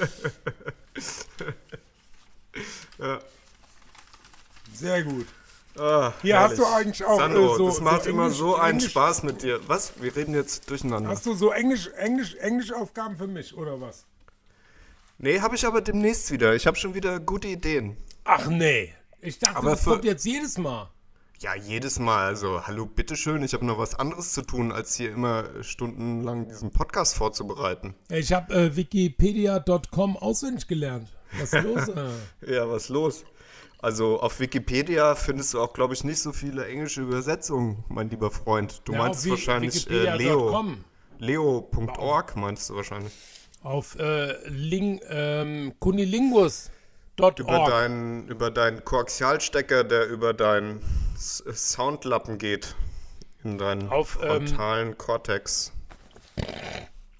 Sehr 4.75 5.03
gut. 5.05 5.27
Ah, 5.79 6.13
Hier 6.21 6.39
hast 6.39 6.59
du 6.59 6.65
herrlich. 6.65 6.77
eigentlich 6.87 7.05
auch, 7.05 7.17
Sandro, 7.19 7.55
äh, 7.55 7.57
so- 7.57 7.67
das 7.69 7.81
macht 7.81 8.05
so 8.05 8.11
immer 8.11 8.25
Englisch- 8.25 8.39
so 8.39 8.57
einen 8.57 8.73
Englisch- 8.79 8.91
Spaß 8.91 9.23
mit 9.23 9.43
dir. 9.43 9.61
Was? 9.69 9.93
Wir 10.01 10.15
reden 10.15 10.35
jetzt 10.35 10.69
durcheinander. 10.69 11.09
Hast 11.11 11.25
du 11.25 11.35
so 11.35 11.51
Englisch, 11.51 11.89
Englisch, 11.97 12.35
Englischaufgaben 12.35 13.17
für 13.17 13.27
mich 13.27 13.57
oder 13.57 13.81
was? 13.81 14.05
Nee, 15.19 15.41
habe 15.41 15.55
ich 15.55 15.65
aber 15.67 15.81
demnächst 15.81 16.31
wieder. 16.31 16.55
Ich 16.55 16.67
habe 16.67 16.77
schon 16.77 16.95
wieder 16.95 17.21
gute 17.21 17.49
Ideen. 17.49 17.97
Ach 18.25 18.47
nee. 18.49 18.93
Ich 19.23 19.39
dachte, 19.39 19.57
Aber 19.57 19.71
das 19.71 19.85
für- 19.85 19.91
kommt 19.91 20.05
jetzt 20.05 20.25
jedes 20.27 20.59
Mal. 20.59 20.91
Ja, 21.41 21.55
jedes 21.57 21.99
Mal. 21.99 22.27
Also, 22.27 22.67
hallo, 22.67 22.87
bitteschön. 22.87 23.43
Ich 23.43 23.53
habe 23.55 23.65
noch 23.65 23.79
was 23.79 23.95
anderes 23.95 24.33
zu 24.33 24.43
tun, 24.43 24.71
als 24.73 24.95
hier 24.97 25.13
immer 25.13 25.45
stundenlang 25.63 26.49
diesen 26.49 26.71
Podcast 26.71 27.15
vorzubereiten. 27.17 27.95
Ich 28.11 28.33
habe 28.33 28.53
äh, 28.55 28.77
wikipedia.com 28.77 30.17
auswendig 30.17 30.67
gelernt. 30.69 31.09
Was 31.41 31.53
ist 31.53 31.63
los? 31.65 31.89
äh? 31.89 32.11
Ja, 32.55 32.69
was 32.69 32.89
los? 32.89 33.25
Also, 33.79 34.21
auf 34.21 34.39
Wikipedia 34.39 35.15
findest 35.17 35.55
du 35.55 35.61
auch, 35.61 35.73
glaube 35.73 35.95
ich, 35.95 36.05
nicht 36.05 36.21
so 36.21 36.33
viele 36.33 36.67
englische 36.67 37.01
Übersetzungen, 37.01 37.83
mein 37.89 38.11
lieber 38.11 38.31
Freund. 38.31 38.83
Du 38.85 38.93
Ja, 38.93 38.99
meinst 38.99 39.29
wahrscheinlich 39.29 39.91
äh, 39.91 40.17
Leo. 40.17 40.65
Leo.org 41.19 42.37
meinst 42.37 42.71
du 42.71 42.77
wahrscheinlich. 42.77 43.13
Auf 43.63 43.97
äh, 43.99 44.49
Ling, 44.49 45.01
ähm, 45.09 45.73
kunilingus.org. 47.17 47.41
Über 47.41 47.71
deinen, 47.71 48.29
über 48.29 48.51
deinen 48.51 48.85
Koaxialstecker, 48.85 49.85
der 49.85 50.07
über 50.09 50.33
deinen 50.33 50.81
Soundlappen 51.17 52.39
geht. 52.39 52.75
in 53.45 53.59
deinen 53.59 53.89
Auf, 53.89 54.19
ähm, 54.23 54.47
frontalen 54.47 54.99
Cortex. 54.99 55.73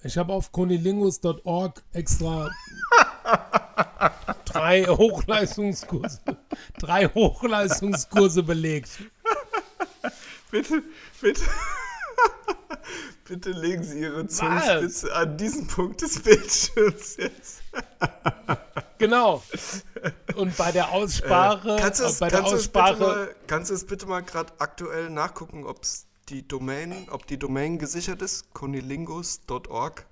Ich 0.03 0.17
habe 0.17 0.33
auf 0.33 0.51
konilingus.org 0.51 1.81
extra 1.93 2.49
drei 4.45 4.85
Hochleistungskurse, 4.85 6.19
drei 6.79 7.07
Hochleistungskurse 7.07 8.43
belegt. 8.43 8.89
Bitte, 10.51 10.83
bitte. 11.19 11.41
Bitte 13.25 13.51
legen 13.51 13.83
Sie 13.83 14.01
Ihre 14.01 14.27
Zungenspitze 14.27 15.13
an 15.15 15.37
diesen 15.37 15.67
Punkt 15.67 16.01
des 16.01 16.21
Bildschirms 16.21 17.17
jetzt. 17.17 17.61
Genau. 18.97 19.43
Und 20.35 20.55
bei 20.57 20.71
der 20.71 20.91
Aussprache, 20.91 21.77
kannst 21.79 21.99
du 21.99 22.03
äh, 22.03 22.07
es, 22.07 22.19
bei 22.19 22.29
der 22.29 22.39
kannst 22.39 22.53
Aussprache, 22.53 22.99
mal, 22.99 23.35
kannst 23.47 23.69
du 23.69 23.75
es 23.75 23.85
bitte 23.85 24.05
mal 24.05 24.21
gerade 24.21 24.53
aktuell 24.59 25.09
nachgucken, 25.09 25.65
ob's 25.65 26.07
die 26.29 26.47
Domain, 26.47 27.07
ob 27.09 27.27
die 27.27 27.37
Domain 27.37 27.79
gesichert 27.79 28.21
ist? 28.21 28.53
Conilingus.org. 28.53 30.05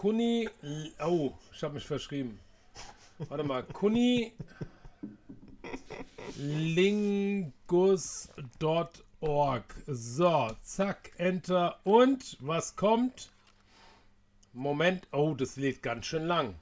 Kuni, 0.05 0.51
oh, 1.01 1.33
ich 1.51 1.63
habe 1.63 1.77
mich 1.77 1.87
verschrieben. 1.87 2.39
Warte 3.17 3.43
mal, 3.43 3.63
Kuni 3.63 4.35
lingus.org. 6.37 7.25
So, 9.87 10.51
zack, 10.61 11.13
Enter. 11.17 11.81
Und 11.85 12.37
was 12.41 12.77
kommt? 12.77 13.33
Moment, 14.53 15.09
oh, 15.11 15.33
das 15.33 15.57
lädt 15.57 15.83
ganz 15.83 16.05
schön 16.05 16.27
lang. 16.27 16.55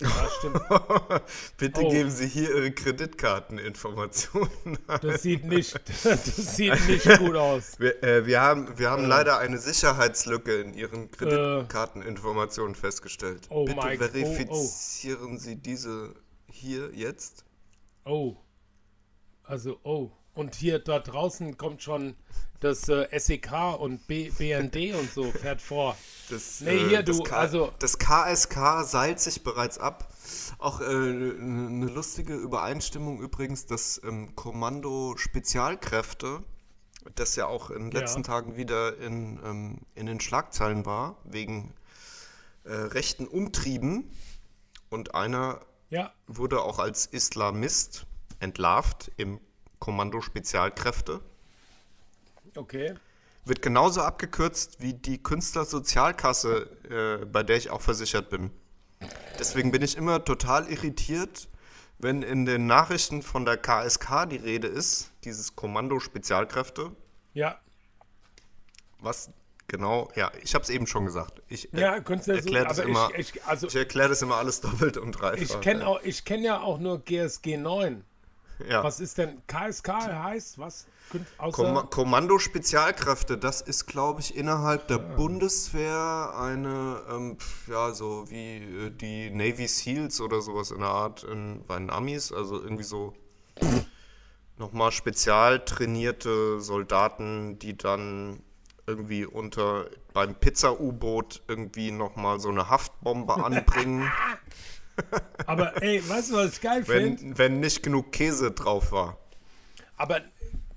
Ja, 0.00 0.28
stimmt. 0.38 0.60
Bitte 1.56 1.80
Oh. 1.82 1.88
geben 1.90 2.10
Sie 2.10 2.26
hier 2.26 2.50
Ihre 2.54 2.70
Kreditkarteninformationen. 2.72 4.50
Das 5.00 5.22
sieht 5.22 5.44
nicht, 5.44 5.74
das 6.04 6.56
sieht 6.56 6.86
nicht 6.88 7.18
gut 7.18 7.34
aus. 7.36 7.78
Wir, 7.80 8.02
äh, 8.02 8.26
wir 8.26 8.40
haben, 8.40 8.78
wir 8.78 8.90
haben 8.90 9.06
leider 9.06 9.38
eine 9.38 9.58
Sicherheitslücke 9.58 10.60
in 10.60 10.74
Ihren 10.74 11.10
Kreditkarteninformationen 11.10 12.74
festgestellt. 12.74 13.46
oh 13.48 13.64
Bitte 13.64 13.76
mein- 13.78 13.98
oh, 13.98 14.04
oh. 14.04 14.08
verifizieren 14.08 15.38
Sie 15.38 15.56
diese 15.56 16.14
hier 16.50 16.90
jetzt. 16.92 17.44
Oh. 18.04 18.36
Also, 19.44 19.78
oh. 19.84 20.10
Und 20.36 20.54
hier 20.54 20.78
da 20.78 20.98
draußen 21.00 21.56
kommt 21.56 21.82
schon 21.82 22.14
das 22.60 22.88
äh, 22.88 23.06
SEK 23.18 23.52
und 23.80 24.06
B 24.06 24.30
BND 24.30 24.94
und 24.94 25.10
so 25.12 25.30
fährt 25.32 25.60
vor. 25.62 25.96
Das, 26.30 26.60
Nee, 26.60 26.78
hier, 26.88 27.02
das 27.02 27.16
du, 27.18 27.22
K 27.22 27.36
also- 27.36 27.72
Das 27.78 27.98
KSK 27.98 28.84
seilt 28.84 29.18
sich 29.18 29.42
bereits 29.42 29.78
ab. 29.78 30.12
Auch 30.58 30.80
äh, 30.80 30.84
eine 30.84 31.86
lustige 31.86 32.34
Übereinstimmung 32.34 33.20
übrigens, 33.20 33.66
dass 33.66 34.00
ähm, 34.04 34.36
Kommando 34.36 35.16
Spezialkräfte, 35.16 36.42
das 37.14 37.34
ja 37.36 37.46
auch 37.46 37.70
in 37.70 37.84
den 37.84 37.92
Ja. 37.92 38.00
letzten 38.00 38.22
Tagen 38.22 38.56
wieder 38.56 38.98
in, 38.98 39.40
ähm, 39.44 39.78
in 39.94 40.06
den 40.06 40.20
Schlagzeilen 40.20 40.84
war, 40.84 41.16
wegen 41.24 41.72
äh, 42.64 42.72
rechten 42.74 43.26
Umtrieben. 43.26 44.10
Und 44.90 45.14
einer 45.14 45.60
Ja, 45.88 46.12
wurde 46.26 46.60
auch 46.62 46.78
als 46.78 47.06
Islamist 47.06 48.06
entlarvt 48.40 49.10
im 49.16 49.40
Kommando 49.78 50.20
Spezialkräfte. 50.20 51.20
okay. 52.56 52.94
Wird 53.44 53.62
genauso 53.62 54.02
abgekürzt 54.02 54.80
wie 54.80 54.94
die 54.94 55.22
Künstlersozialkasse, 55.22 57.20
äh, 57.22 57.24
bei 57.26 57.44
der 57.44 57.56
ich 57.56 57.70
auch 57.70 57.80
versichert 57.80 58.28
bin. 58.28 58.50
Deswegen 59.38 59.70
bin 59.70 59.82
ich 59.82 59.96
immer 59.96 60.24
total 60.24 60.68
irritiert, 60.68 61.48
wenn 61.98 62.22
in 62.22 62.44
den 62.44 62.66
Nachrichten 62.66 63.22
von 63.22 63.44
der 63.44 63.56
KSK 63.56 64.26
die 64.26 64.36
Rede 64.36 64.66
ist, 64.68 65.12
dieses 65.24 65.54
Kommando 65.54 66.00
Spezialkräfte. 66.00 66.90
Ja. 67.34 67.60
Was 68.98 69.30
genau, 69.68 70.10
ja, 70.14 70.32
ich 70.42 70.54
habe 70.54 70.62
es 70.62 70.70
eben 70.70 70.86
schon 70.86 71.04
gesagt. 71.04 71.42
Ich 71.48 71.68
Ja, 71.72 71.94
erkläre 71.94 72.66
das 72.66 72.78
immer, 72.78 73.10
ich, 73.16 73.36
ich, 73.36 73.44
also 73.44 73.66
ich 73.66 73.76
erkläre 73.76 74.08
das 74.08 74.22
immer 74.22 74.36
alles 74.36 74.60
doppelt 74.62 74.96
und 74.96 75.12
dreifach. 75.12 75.40
ich 75.40 75.60
kenne 75.60 75.86
auch, 75.86 76.02
ich 76.02 76.24
kenne 76.24 76.44
ja 76.44 76.60
auch 76.60 76.78
nur 76.78 77.02
GSG 77.04 77.56
9. 77.56 78.04
ja. 78.68 78.82
Was 78.82 79.00
ist 79.00 79.18
denn 79.18 79.42
KSK 79.46 79.88
heißt? 79.88 80.58
Was? 80.58 80.86
Komma 81.52 81.82
Kommando 81.82 82.38
Spezialkräfte, 82.38 83.38
das 83.38 83.60
ist, 83.60 83.86
glaube 83.86 84.20
ich, 84.20 84.36
innerhalb 84.36 84.82
Ah. 84.82 84.86
der 84.88 84.98
Bundeswehr 84.98 86.34
eine, 86.36 87.00
ähm, 87.10 87.38
ja, 87.68 87.92
so 87.92 88.28
wie 88.30 88.56
äh, 88.56 88.90
die 88.90 89.30
Navy 89.30 89.68
Seals 89.68 90.20
oder 90.20 90.40
sowas 90.40 90.70
in 90.72 90.80
der 90.80 90.88
Art 90.88 91.22
in, 91.24 91.64
bei 91.66 91.76
den 91.78 91.90
Amis, 91.90 92.32
also 92.32 92.60
irgendwie 92.60 92.82
so 92.82 93.14
nochmal 94.58 94.90
spezial 94.90 95.64
trainierte 95.64 96.60
Soldaten, 96.60 97.58
die 97.58 97.76
dann 97.76 98.40
irgendwie 98.86 99.26
unter 99.26 99.86
beim 100.12 100.34
Pizza-U-Boot 100.34 101.42
irgendwie 101.48 101.90
nochmal 101.90 102.40
so 102.40 102.48
eine 102.48 102.68
Haftbombe 102.68 103.34
anbringen, 103.44 104.10
aber 105.46 105.82
ey, 105.82 106.06
weißt 106.08 106.30
du, 106.30 106.34
was 106.36 106.52
ich 106.54 106.60
geil 106.60 106.84
finde? 106.84 107.20
wenn, 107.22 107.38
wenn 107.38 107.60
nicht 107.60 107.82
genug 107.82 108.12
Käse 108.12 108.50
drauf 108.50 108.92
war. 108.92 109.18
Aber 109.96 110.20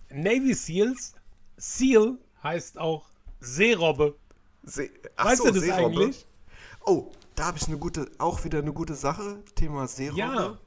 Navy 0.10 0.54
Seals, 0.54 1.14
Seal 1.58 2.18
heißt 2.44 2.78
auch 2.78 3.06
Seerobbe. 3.40 4.16
See 4.64 4.92
Ach 5.16 5.26
Weißt 5.26 5.38
so, 5.38 5.46
du 5.46 5.54
das 5.54 5.64
Seerobbe. 5.64 5.86
eigentlich? 6.02 6.26
Oh, 6.86 7.12
da 7.36 7.46
habe 7.48 7.58
ich 7.58 7.68
eine 7.68 7.78
gute, 7.78 8.10
auch 8.18 8.44
wieder 8.44 8.60
eine 8.60 8.74
gute 8.74 8.96
Sache. 8.96 9.44
Thema 9.56 9.88
Seerobbe. 9.88 10.20
Ja. 10.20 10.58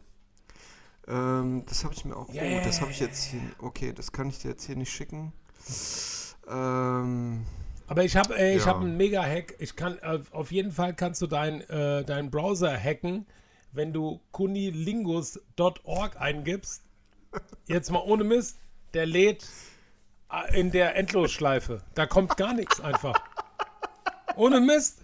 Ähm, 1.08 1.64
das 1.66 1.84
habe 1.84 1.94
ich 1.94 2.04
mir 2.04 2.16
auch. 2.16 2.32
Ja, 2.32 2.42
oh, 2.44 2.60
das 2.64 2.80
habe 2.80 2.90
ich 2.90 3.00
jetzt 3.00 3.24
hier. 3.24 3.40
Okay, 3.58 3.92
das 3.92 4.12
kann 4.12 4.28
ich 4.28 4.38
dir 4.38 4.50
jetzt 4.50 4.64
hier 4.64 4.76
nicht 4.76 4.92
schicken. 4.92 5.32
Ähm, 6.48 7.44
Aber 7.88 8.04
ich 8.04 8.16
habe 8.16 8.36
äh, 8.36 8.56
ich 8.56 8.64
Ja. 8.64 8.70
hab 8.70 8.80
einen 8.80 8.96
Mega-Hack. 8.96 9.54
Ich 9.58 9.76
kann, 9.76 9.98
äh, 9.98 10.20
auf 10.30 10.52
jeden 10.52 10.72
Fall 10.72 10.94
kannst 10.94 11.20
du 11.22 11.26
dein, 11.26 11.60
äh, 11.62 12.04
deinen 12.04 12.30
Browser 12.30 12.76
hacken, 12.76 13.26
wenn 13.72 13.92
du 13.92 14.20
kunilingus.org 14.32 16.20
eingibst. 16.20 16.82
Jetzt 17.66 17.90
mal 17.90 18.00
ohne 18.00 18.24
Mist, 18.24 18.58
der 18.94 19.06
lädt 19.06 19.46
äh, 20.30 20.60
in 20.60 20.70
der 20.70 20.96
Endlosschleife. 20.96 21.82
Da 21.94 22.06
kommt 22.06 22.36
gar 22.36 22.52
nichts 22.54 22.80
einfach. 22.80 23.14
Ohne 24.36 24.60
Mist. 24.60 24.98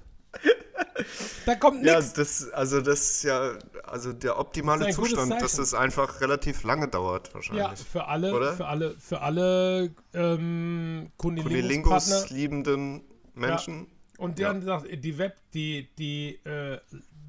Da 1.46 1.54
kommt 1.54 1.84
ja, 1.84 1.96
nichts. 1.98 2.12
das, 2.12 2.50
also 2.50 2.80
das 2.80 3.00
ist 3.00 3.22
ja, 3.24 3.56
also 3.84 4.12
der 4.12 4.38
optimale 4.38 4.86
Das 4.86 4.96
Zustand, 4.96 5.32
dass 5.40 5.56
es 5.58 5.72
einfach 5.72 6.20
relativ 6.20 6.64
lange 6.64 6.88
dauert 6.88 7.28
Ja, 7.28 7.34
wahrscheinlich. 7.34 7.80
für 7.80 8.06
alle, 8.06 8.34
Oder? 8.34 8.52
für 8.54 8.66
alle, 8.66 8.96
für 8.98 9.20
alle 9.22 9.94
ähm, 10.12 11.10
Kunilingus 11.16 12.28
liebenden 12.30 13.02
Menschen. 13.34 13.86
Und 14.18 14.38
Ja. 14.38 14.48
dann 14.52 14.62
sagt 14.62 14.86
die 15.04 15.16
Web, 15.18 15.36
die, 15.54 15.88
die, 15.96 16.40
äh, 16.44 16.78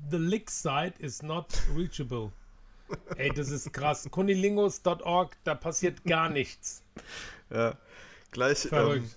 the 0.10 0.18
lick 0.18 0.50
site 0.50 0.94
is 1.00 1.22
not 1.22 1.48
reachable. 1.76 2.32
Ey, 3.18 3.30
das 3.30 3.50
ist 3.50 3.72
krass. 3.72 4.08
Kunilingus.org, 4.10 5.38
da 5.44 5.56
passiert 5.56 6.04
gar 6.06 6.30
nichts. 6.30 6.82
Ja. 7.50 7.76
Gleich. 8.32 8.68
Ähm, 8.72 9.10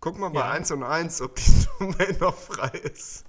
guck 0.00 0.18
mal 0.18 0.28
bei 0.30 0.40
Ja. 0.40 0.50
1 0.50 0.70
und 0.72 0.82
1, 0.82 1.20
ob 1.22 1.36
die 1.36 1.66
Domain 1.78 2.16
noch 2.20 2.36
frei 2.36 2.68
ist. 2.78 3.24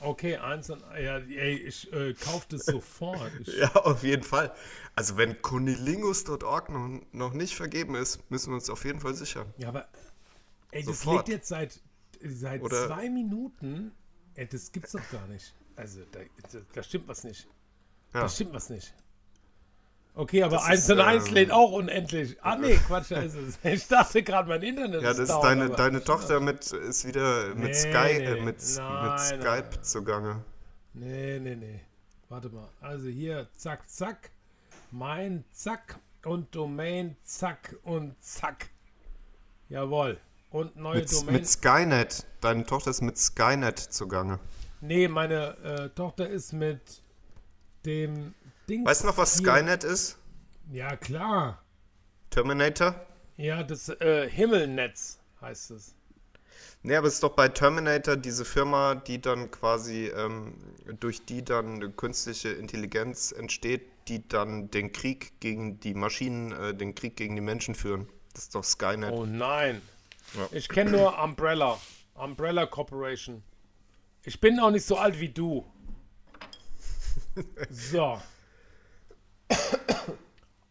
Okay, 0.00 0.36
eins 0.36 0.68
und 0.68 0.82
ja, 1.00 1.18
ey, 1.18 1.54
ich 1.58 1.92
äh, 1.92 2.12
kauf 2.14 2.44
das 2.46 2.64
sofort. 2.66 3.30
Ich, 3.40 3.56
Ja, 3.56 3.72
auf 3.76 4.02
jeden 4.02 4.24
Fall. 4.24 4.52
Also 4.96 5.16
wenn 5.16 5.40
kunilingus.org 5.42 6.70
noch, 6.70 7.00
noch 7.12 7.32
nicht 7.34 7.54
vergeben 7.54 7.94
ist, 7.94 8.28
müssen 8.28 8.50
wir 8.50 8.56
uns 8.56 8.68
auf 8.68 8.84
jeden 8.84 8.98
Fall 9.00 9.14
sichern. 9.14 9.46
ja, 9.58 9.68
aber 9.68 9.86
ey, 10.72 10.82
das 10.82 11.02
Sofort. 11.02 11.28
lädt 11.28 11.36
jetzt 11.36 11.48
seit, 11.48 11.80
seit 12.20 12.62
Oder- 12.62 12.88
zwei 12.88 13.08
Minuten. 13.10 13.92
Ey, 14.34 14.48
das 14.48 14.72
gibt's 14.72 14.90
doch 14.92 15.10
gar 15.12 15.26
nicht. 15.28 15.54
Also, 15.76 16.00
da, 16.12 16.20
da, 16.74 16.82
stimmt 16.82 17.08
was 17.08 17.24
nicht. 17.24 17.46
Ja. 18.14 18.20
Da 18.22 18.28
stimmt 18.28 18.52
was 18.52 18.70
nicht. 18.70 18.94
Okay, 20.14 20.42
aber 20.42 20.56
Das 20.56 20.64
1 20.66 20.80
ist, 20.80 20.90
und 20.90 21.00
1 21.00 21.28
ähm, 21.28 21.34
lädt 21.34 21.50
auch 21.50 21.72
unendlich. 21.72 22.36
Ah, 22.42 22.56
nee, 22.56 22.76
Quatsch, 22.76 23.12
ist 23.12 23.34
es. 23.34 23.58
Ich 23.64 23.88
dachte 23.88 24.22
gerade, 24.22 24.48
mein 24.48 24.62
Internet 24.62 25.02
Ja, 25.02 25.08
das 25.08 25.18
ist 25.20 25.28
down, 25.30 25.42
deine, 25.42 25.70
deine 25.70 26.04
Tochter 26.04 26.38
mit, 26.40 26.70
ist 26.70 27.06
wieder 27.06 27.54
mit 27.54 27.68
Nee, 27.68 27.72
Sky, 27.74 28.18
nee, 28.18 28.24
äh, 28.24 28.34
mit, 28.34 28.44
mit 28.44 28.60
Skype 28.60 29.38
nein. 29.72 29.82
zugange. 29.82 30.44
Nee, 30.92 31.38
nee, 31.40 31.56
nee. 31.56 31.80
Warte 32.28 32.50
mal. 32.50 32.68
Also 32.80 33.08
hier, 33.08 33.48
zack, 33.56 33.88
zack. 33.88 34.30
Mein, 34.90 35.44
zack. 35.52 35.98
Und 36.24 36.54
Domain, 36.54 37.16
zack 37.24 37.76
und 37.82 38.14
zack. 38.22 38.68
Jawohl. 39.70 40.20
Und 40.50 40.76
neue 40.76 41.00
Mit, 41.00 41.12
Domain. 41.12 41.34
mit 41.34 41.48
Skynet. 41.48 42.26
Deine 42.42 42.66
Tochter 42.66 42.90
ist 42.90 43.00
mit 43.00 43.16
Skynet 43.16 43.78
zugange. 43.78 44.38
Nee, 44.82 45.08
meine 45.08 45.56
äh, 45.64 45.88
Tochter 45.90 46.28
ist 46.28 46.52
mit 46.52 47.02
dem 47.86 48.34
Ding. 48.68 48.84
Weißt 48.84 49.02
du 49.02 49.06
noch, 49.06 49.16
was 49.16 49.38
hier- 49.38 49.48
Skynet 49.50 49.84
ist? 49.84 50.18
Ja, 50.70 50.94
klar. 50.96 51.62
Terminator? 52.30 52.94
Ja, 53.36 53.62
das 53.62 53.88
äh, 53.88 54.28
Himmelnetz 54.28 55.18
heißt 55.40 55.70
es. 55.72 55.94
Nee, 56.82 56.96
aber 56.96 57.06
es 57.06 57.14
ist 57.14 57.22
doch 57.22 57.34
bei 57.34 57.48
Terminator 57.48 58.16
diese 58.16 58.44
Firma, 58.44 58.94
die 58.96 59.20
dann 59.20 59.50
quasi, 59.50 60.06
ähm, 60.08 60.54
durch 61.00 61.24
die 61.24 61.44
dann 61.44 61.96
künstliche 61.96 62.50
Intelligenz 62.50 63.32
entsteht, 63.32 63.82
die 64.08 64.26
dann 64.26 64.70
den 64.70 64.92
Krieg 64.92 65.32
gegen 65.40 65.78
die 65.80 65.94
Maschinen, 65.94 66.52
äh, 66.52 66.74
den 66.74 66.94
Krieg 66.94 67.16
gegen 67.16 67.36
die 67.36 67.40
Menschen 67.42 67.74
führen. 67.74 68.08
Das 68.34 68.44
ist 68.44 68.54
doch 68.54 68.64
Skynet. 68.64 69.12
Oh 69.12 69.26
nein. 69.26 69.80
Ja. 70.34 70.48
Ich 70.52 70.68
kenne 70.68 70.90
nur 70.92 71.22
Umbrella. 71.22 71.78
Umbrella 72.14 72.66
Corporation. 72.66 73.42
Ich 74.24 74.40
bin 74.40 74.60
auch 74.60 74.70
nicht 74.70 74.86
so 74.86 74.96
alt 74.96 75.18
wie 75.18 75.28
du. 75.28 75.64
So. 77.70 78.20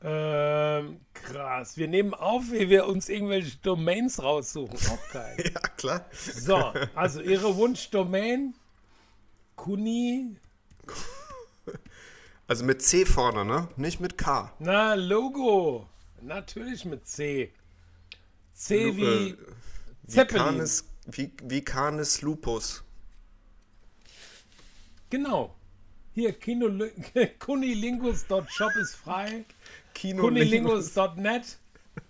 ähm, 0.03 1.01
krass. 1.13 1.77
Wir 1.77 1.87
nehmen 1.87 2.13
auf, 2.13 2.51
wie 2.51 2.69
wir 2.69 2.87
uns 2.87 3.09
irgendwelche 3.09 3.57
Domains 3.57 4.21
raussuchen. 4.23 4.77
Auch 4.89 5.11
geil. 5.13 5.37
Ja, 5.53 5.59
klar. 5.77 6.05
So, 6.13 6.73
also 6.95 7.21
ihre 7.21 7.55
Wunschdomain. 7.55 8.53
Kuni. 9.55 10.35
Also 12.47 12.65
mit 12.65 12.81
C 12.81 13.05
vorne, 13.05 13.45
ne? 13.45 13.67
Nicht 13.77 13.99
mit 13.99 14.17
K. 14.17 14.51
Na, 14.59 14.93
Logo. 14.93 15.87
Natürlich 16.21 16.85
mit 16.85 17.07
C. 17.07 17.53
C 18.53 18.95
wie 18.95 19.29
Äh, 19.31 19.37
Zeppelin. 20.07 20.43
Canis, 20.43 20.85
wie, 21.05 21.31
wie 21.43 21.61
Canis 21.63 22.21
Lupus. 22.21 22.83
Genau. 25.11 25.53
Hier, 26.13 26.33
kunilingus.shop 27.39 28.75
ist 28.81 28.95
frei. 28.95 29.45
Kunilingus.net 29.93 31.59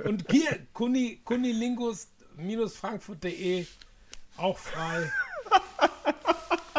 und 0.06 0.24
hier 0.30 0.60
kuni, 0.72 1.20
kunilingus-frankfurt.de 1.26 3.66
auch 4.38 4.58
frei. 4.58 5.12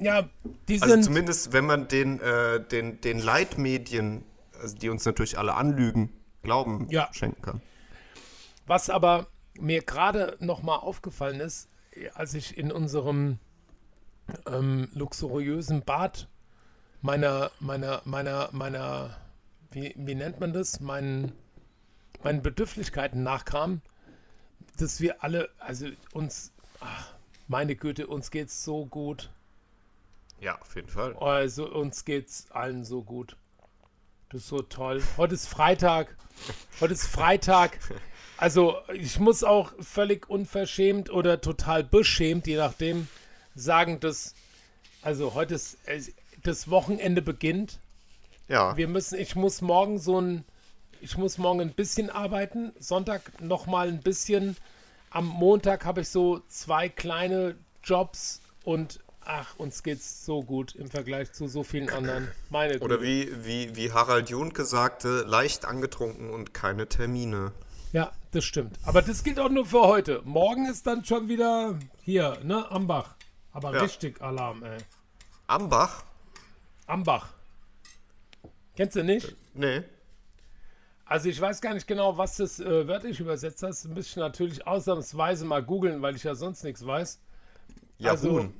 ja, 0.00 0.28
die 0.66 0.82
Also 0.82 0.94
sind. 0.94 1.04
zumindest, 1.04 1.52
wenn 1.52 1.64
man 1.66 1.86
den, 1.86 2.18
äh, 2.20 2.60
den, 2.66 3.00
den 3.02 3.20
Leitmedien, 3.20 4.24
also 4.60 4.76
die 4.76 4.88
uns 4.88 5.04
natürlich 5.04 5.38
alle 5.38 5.54
anlügen, 5.54 6.12
Glauben 6.42 6.88
Ja. 6.90 7.08
schenken 7.12 7.40
kann. 7.42 7.62
Was 8.66 8.90
aber 8.90 9.26
mir 9.58 9.82
gerade 9.82 10.36
noch 10.40 10.62
mal 10.62 10.76
aufgefallen 10.76 11.38
ist, 11.38 11.68
als 12.14 12.34
ich 12.34 12.56
in 12.56 12.70
unserem 12.72 13.38
ähm, 14.46 14.88
luxuriösen 14.92 15.82
Bad 15.82 16.28
meiner, 17.02 17.50
meiner, 17.60 18.02
meiner, 18.04 18.48
meiner, 18.52 19.16
wie, 19.70 19.94
wie 19.96 20.14
nennt 20.14 20.40
man 20.40 20.52
das, 20.52 20.80
meinen, 20.80 21.32
meinen 22.22 22.42
Bedürftigkeiten 22.42 23.22
nachkam, 23.22 23.80
dass 24.78 25.00
wir 25.00 25.22
alle, 25.22 25.50
also 25.58 25.88
uns, 26.12 26.52
ach, 26.80 27.14
meine 27.48 27.74
Güte, 27.74 28.06
uns 28.06 28.30
geht's 28.30 28.64
so 28.64 28.86
gut. 28.86 29.30
Ja, 30.40 30.58
auf 30.60 30.74
jeden 30.74 30.88
Fall. 30.88 31.16
Also 31.16 31.70
uns 31.70 32.04
geht's 32.04 32.50
allen 32.50 32.84
so 32.84 33.02
gut. 33.02 33.36
Das 34.30 34.42
ist 34.42 34.48
so 34.48 34.62
toll. 34.62 35.02
Heute 35.16 35.34
ist 35.34 35.48
Freitag. 35.48 36.16
Heute 36.80 36.94
ist 36.94 37.06
Freitag. 37.06 37.78
Also 38.40 38.78
ich 38.94 39.20
muss 39.20 39.44
auch 39.44 39.70
völlig 39.80 40.30
unverschämt 40.30 41.10
oder 41.10 41.42
total 41.42 41.84
beschämt, 41.84 42.46
je 42.46 42.56
nachdem, 42.56 43.06
sagen, 43.54 44.00
dass 44.00 44.34
also 45.02 45.34
heute 45.34 45.56
ist 45.56 45.76
das 46.42 46.70
Wochenende 46.70 47.20
beginnt. 47.20 47.80
Ja. 48.48 48.74
Wir 48.78 48.88
müssen, 48.88 49.18
ich 49.18 49.36
muss 49.36 49.60
morgen 49.60 49.98
so 49.98 50.18
ein, 50.18 50.44
ich 51.02 51.18
muss 51.18 51.36
morgen 51.36 51.60
ein 51.60 51.74
bisschen 51.74 52.08
arbeiten, 52.08 52.72
Sonntag 52.78 53.42
noch 53.42 53.66
mal 53.66 53.88
ein 53.88 54.00
bisschen. 54.00 54.56
Am 55.10 55.26
Montag 55.26 55.84
habe 55.84 56.00
ich 56.00 56.08
so 56.08 56.40
zwei 56.48 56.88
kleine 56.88 57.56
Jobs 57.84 58.40
und 58.64 59.00
ach, 59.20 59.54
uns 59.58 59.82
geht's 59.82 60.24
so 60.24 60.42
gut 60.42 60.74
im 60.76 60.88
Vergleich 60.88 61.30
zu 61.32 61.46
so 61.46 61.62
vielen 61.62 61.90
anderen. 61.90 62.28
Meine 62.48 62.78
Oder 62.78 62.96
Güte. 62.96 63.02
wie, 63.02 63.44
wie, 63.44 63.76
wie 63.76 63.92
Harald 63.92 64.30
Junke 64.30 64.64
sagte, 64.64 65.24
leicht 65.26 65.66
angetrunken 65.66 66.30
und 66.30 66.54
keine 66.54 66.88
Termine. 66.88 67.52
Ja, 67.92 68.12
das 68.32 68.44
stimmt. 68.44 68.78
Aber 68.84 69.02
das 69.02 69.22
gilt 69.24 69.38
auch 69.40 69.48
nur 69.50 69.66
für 69.66 69.80
heute. 69.82 70.22
Morgen 70.24 70.66
ist 70.66 70.86
dann 70.86 71.04
schon 71.04 71.28
wieder 71.28 71.78
hier, 72.02 72.38
ne, 72.44 72.70
Ambach. 72.70 73.14
Aber 73.52 73.74
Ja. 73.74 73.82
richtig 73.82 74.20
Alarm, 74.22 74.62
ey. 74.62 74.78
Ambach? 75.46 76.04
Ambach. 76.86 77.28
Kennst 78.76 78.96
du 78.96 79.02
nicht? 79.04 79.34
Nee. 79.54 79.82
Also 81.04 81.28
ich 81.28 81.40
weiß 81.40 81.60
gar 81.60 81.74
nicht 81.74 81.88
genau, 81.88 82.16
was 82.18 82.36
das 82.36 82.60
äh, 82.60 82.86
wörtlich 82.86 83.18
übersetzt 83.18 83.64
hast. 83.64 83.86
Müsste 83.88 84.10
ich 84.10 84.16
natürlich 84.16 84.66
ausnahmsweise 84.66 85.44
mal 85.44 85.62
googeln, 85.62 86.02
weil 86.02 86.14
ich 86.14 86.22
ja 86.22 86.36
sonst 86.36 86.62
nichts 86.62 86.86
weiß. 86.86 87.20
Ja, 87.98 88.12
Also. 88.12 88.52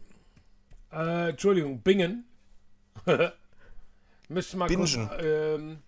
Äh, 0.93 1.31
Entschuldigung, 1.31 1.81
Bingen. 1.83 2.25
Müsste 4.29 4.57
mal 4.57 4.67
Bingen. 4.69 5.11
ähm, 5.21 5.79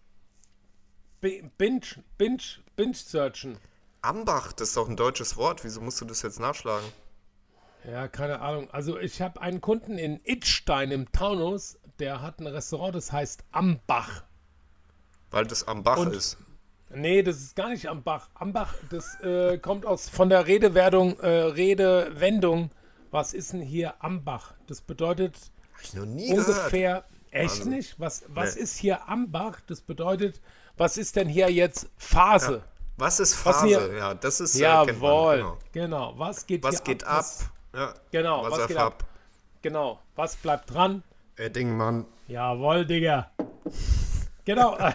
Bi- 1.20 1.42
Binge, 1.58 1.80
Binge, 2.16 2.42
Binge 2.76 2.94
searchen. 2.94 3.58
Ambach, 4.02 4.52
das 4.52 4.68
ist 4.68 4.76
doch 4.76 4.88
ein 4.88 4.96
deutsches 4.96 5.36
Wort. 5.36 5.64
Wieso 5.64 5.80
musst 5.80 6.00
du 6.00 6.04
das 6.04 6.22
jetzt 6.22 6.40
nachschlagen? 6.40 6.86
Ja, 7.88 8.08
keine 8.08 8.40
Ahnung. 8.40 8.68
Also 8.70 8.98
ich 8.98 9.20
habe 9.22 9.40
einen 9.40 9.60
Kunden 9.60 9.98
in 9.98 10.20
Idstein 10.24 10.90
im 10.90 11.10
Taunus, 11.12 11.78
der 11.98 12.20
hat 12.22 12.40
ein 12.40 12.46
Restaurant, 12.46 12.94
das 12.94 13.10
heißt 13.12 13.44
Ambach. 13.52 14.22
Weil 15.30 15.46
das 15.46 15.66
am 15.66 15.82
Bach 15.82 15.98
Und- 15.98 16.14
ist. 16.14 16.36
Nee, 16.94 17.22
das 17.22 17.36
ist 17.38 17.56
gar 17.56 17.70
nicht 17.70 17.88
Ambach. 17.88 18.28
Ambach, 18.34 18.74
das 18.90 19.18
äh, 19.22 19.56
kommt 19.56 19.86
aus 19.86 20.10
von 20.10 20.28
der 20.28 20.46
Redewerdung, 20.46 21.18
äh, 21.20 21.26
Redewendung. 21.28 22.70
Was 23.10 23.32
ist 23.32 23.52
denn 23.54 23.62
hier 23.62 23.94
Ambach? 24.04 24.52
Das 24.66 24.82
bedeutet 24.82 25.38
nie 25.94 26.28
gehört. 26.28 26.48
ungefähr. 26.48 27.04
Echt 27.30 27.60
Wahnsinn. 27.60 27.70
nicht? 27.72 27.98
Was, 27.98 28.24
was 28.28 28.56
Nee. 28.56 28.62
ist 28.62 28.76
hier 28.76 29.08
Ambach? 29.08 29.60
Das 29.66 29.80
bedeutet, 29.80 30.42
was 30.76 30.98
ist 30.98 31.16
denn 31.16 31.28
hier 31.30 31.50
jetzt 31.50 31.88
Phase? 31.96 32.62
Was 33.02 33.18
ist 33.18 33.34
Was 33.44 33.56
Phase? 33.56 33.66
hier- 33.66 33.96
ja, 33.96 34.14
das 34.14 34.38
ist. 34.38 34.54
äh, 34.54 34.60
kennt 34.62 35.00
man, 35.00 35.10
Jawohl. 35.10 35.36
genau. 35.36 35.58
Genau. 35.72 36.14
Was 36.18 36.46
geht 36.46 36.62
Was 36.62 36.84
geht 36.84 37.02
ab? 37.02 37.10
ab? 37.10 37.18
Was, 37.18 37.50
Ja. 37.74 37.94
Genau, 38.12 38.48
was 38.48 38.68
geht 38.68 38.76
ab? 38.76 39.02
ab? 39.02 39.04
genau. 39.60 39.98
Was 40.14 40.36
bleibt 40.36 40.72
dran? 40.72 41.02
Eddingmann. 41.34 42.06
Jawohl, 42.28 42.86
Digga. 42.86 43.32
Genau. 44.44 44.78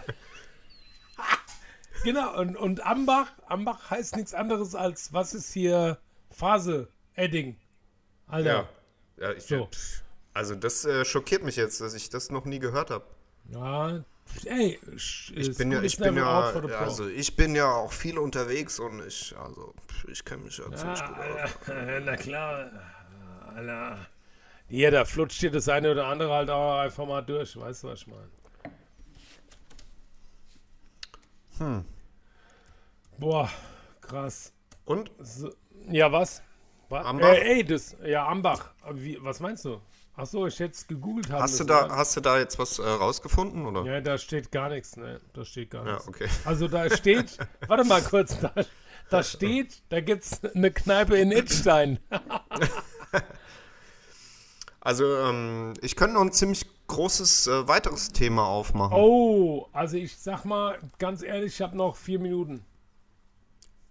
genau. 2.05 2.39
Und, 2.39 2.55
und 2.55 2.85
Ambach, 2.85 3.27
Ambach 3.47 3.91
heißt 3.91 4.15
nichts 4.15 4.33
anderes 4.33 4.73
als, 4.73 5.11
was 5.11 5.33
ist 5.33 5.51
hier 5.51 5.97
Phase? 6.31 6.87
Edding. 7.15 7.57
Alter. 8.27 8.69
Ja. 9.17 9.29
ja 9.29 9.33
ich, 9.33 9.43
So. 9.43 9.67
Also, 10.33 10.55
das 10.55 10.85
äh, 10.85 11.03
schockiert 11.03 11.43
mich 11.43 11.57
jetzt, 11.57 11.81
dass 11.81 11.93
ich 11.93 12.09
das 12.09 12.31
noch 12.31 12.45
nie 12.45 12.59
gehört 12.59 12.89
habe. 12.89 13.03
Ja. 13.51 14.01
Ey, 14.45 14.79
Ich 14.95 15.57
bin 15.57 15.71
ja, 15.71 15.81
ich 15.81 15.97
bin 15.97 16.15
ja, 16.15 16.51
also 16.79 17.07
ich 17.07 17.35
bin 17.35 17.55
ja 17.55 17.71
auch 17.71 17.91
viel 17.91 18.17
unterwegs 18.17 18.79
und 18.79 19.05
ich, 19.05 19.35
also, 19.37 19.73
ich 20.07 20.23
kenne 20.23 20.43
mich 20.43 20.57
ja 20.57 20.65
ziemlich 20.75 21.03
gut 21.05 21.17
aus. 21.17 21.51
Ah, 21.67 21.99
na 22.05 22.15
klar. 22.15 22.71
Alter. 23.55 24.07
Hier, 24.69 24.91
da 24.91 25.05
flutscht 25.05 25.41
dir 25.41 25.51
das 25.51 25.69
eine 25.69 25.91
oder 25.91 26.05
andere 26.07 26.33
halt 26.33 26.49
auch 26.49 26.79
einfach 26.79 27.05
mal 27.05 27.21
durch. 27.21 27.57
Weißt 27.57 27.83
du, 27.83 27.87
was 27.87 28.01
ich 28.01 28.07
meine? 28.07 28.29
Hm. 31.57 31.85
Boah, 33.17 33.49
krass. 34.01 34.53
Und? 34.85 35.11
So, 35.19 35.51
ja, 35.89 36.11
was? 36.11 36.41
was? 36.89 37.05
Ambach? 37.05 37.29
Äh, 37.33 37.57
ey, 37.57 37.63
das, 37.63 37.95
ja, 38.05 38.27
Ambach. 38.27 38.71
Wie, 38.91 39.17
was 39.21 39.39
meinst 39.39 39.65
du? 39.65 39.81
Ach 40.19 40.25
so, 40.25 40.47
ich 40.47 40.59
hätte 40.59 40.73
es 40.73 40.87
gegoogelt 40.87 41.29
haben 41.29 41.41
Hast 41.43 41.59
du 41.59 41.63
da, 41.63 41.85
oder? 41.85 41.95
hast 41.95 42.15
du 42.17 42.21
da 42.21 42.39
jetzt 42.39 42.57
was 42.59 42.79
äh, 42.79 42.83
rausgefunden, 42.87 43.65
oder? 43.67 43.85
Ja, 43.85 44.01
da 44.01 44.17
steht 44.17 44.51
gar 44.51 44.69
nichts, 44.69 44.97
ne? 44.97 45.21
Da 45.33 45.45
steht 45.45 45.69
gar 45.69 45.85
Ja, 45.85 45.93
nichts. 45.93 46.07
okay. 46.07 46.27
Also 46.43 46.67
da 46.67 46.89
steht, 46.89 47.37
warte 47.67 47.83
mal 47.83 48.01
kurz, 48.01 48.39
da, 48.39 48.51
da 49.09 49.23
steht, 49.23 49.83
da 49.89 50.01
gibt's 50.01 50.41
eine 50.43 50.71
Kneipe 50.71 51.17
in 51.17 51.31
Idstein. 51.31 51.99
Also, 54.79 55.17
ähm, 55.17 55.73
ich 55.81 55.95
könnte 55.95 56.15
noch 56.15 56.21
ein 56.21 56.31
ziemlich 56.31 56.65
großes 56.87 57.47
äh, 57.47 57.67
weiteres 57.67 58.11
Thema 58.11 58.45
aufmachen. 58.47 58.97
Oh, 58.97 59.67
also 59.73 59.97
ich 59.97 60.17
sag 60.17 60.45
mal, 60.45 60.79
ganz 60.99 61.21
ehrlich, 61.23 61.53
ich 61.55 61.61
habe 61.61 61.75
noch 61.77 61.95
vier 61.95 62.19
Minuten. 62.19 62.65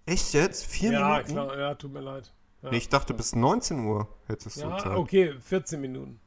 Echt 0.06 0.32
jetzt? 0.34 0.66
Vier 0.66 0.92
ja, 0.92 1.08
Minuten? 1.10 1.32
klar, 1.32 1.58
ja, 1.58 1.74
tut 1.74 1.92
mir 1.92 2.00
leid. 2.00 2.32
Ja, 2.62 2.70
Nee, 2.70 2.78
ich 2.78 2.88
dachte, 2.88 3.14
bis 3.14 3.34
19 3.34 3.84
Uhr 3.84 4.08
hättest 4.26 4.56
du 4.56 4.60
Zeit. 4.70 4.86
okay, 4.86 5.34
14 5.38 5.80
Minuten. 5.80 6.20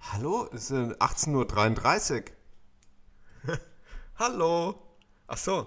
Hallo? 0.00 0.48
Es 0.52 0.70
ist 0.70 0.92
äh, 0.92 0.94
18.33 0.98 2.24
Uhr. 3.46 3.58
Hallo? 4.18 4.74
Ach 5.26 5.38
so. 5.38 5.66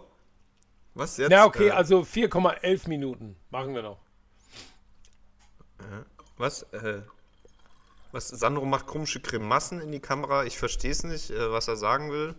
Was 0.94 1.18
jetzt? 1.18 1.32
Ja, 1.32 1.46
okay, 1.46 1.68
Äh, 1.68 1.72
also 1.72 2.02
4,11 2.02 2.90
Minuten 2.90 3.36
machen 3.50 3.74
wir 3.74 3.82
noch. 3.84 4.00
Was? 6.38 6.64
Äh, 6.74 7.02
was? 8.12 8.28
Sandro 8.30 8.66
macht 8.66 8.88
komische 8.88 9.20
Grimassen 9.20 9.80
in 9.80 9.92
die 9.92 10.00
Kamera. 10.00 10.44
Ich 10.46 10.58
verstehe 10.58 10.92
es 10.92 11.04
nicht, 11.04 11.30
äh, 11.30 11.52
was 11.52 11.68
er 11.68 11.76
sagen 11.78 12.12
will. 12.12 12.36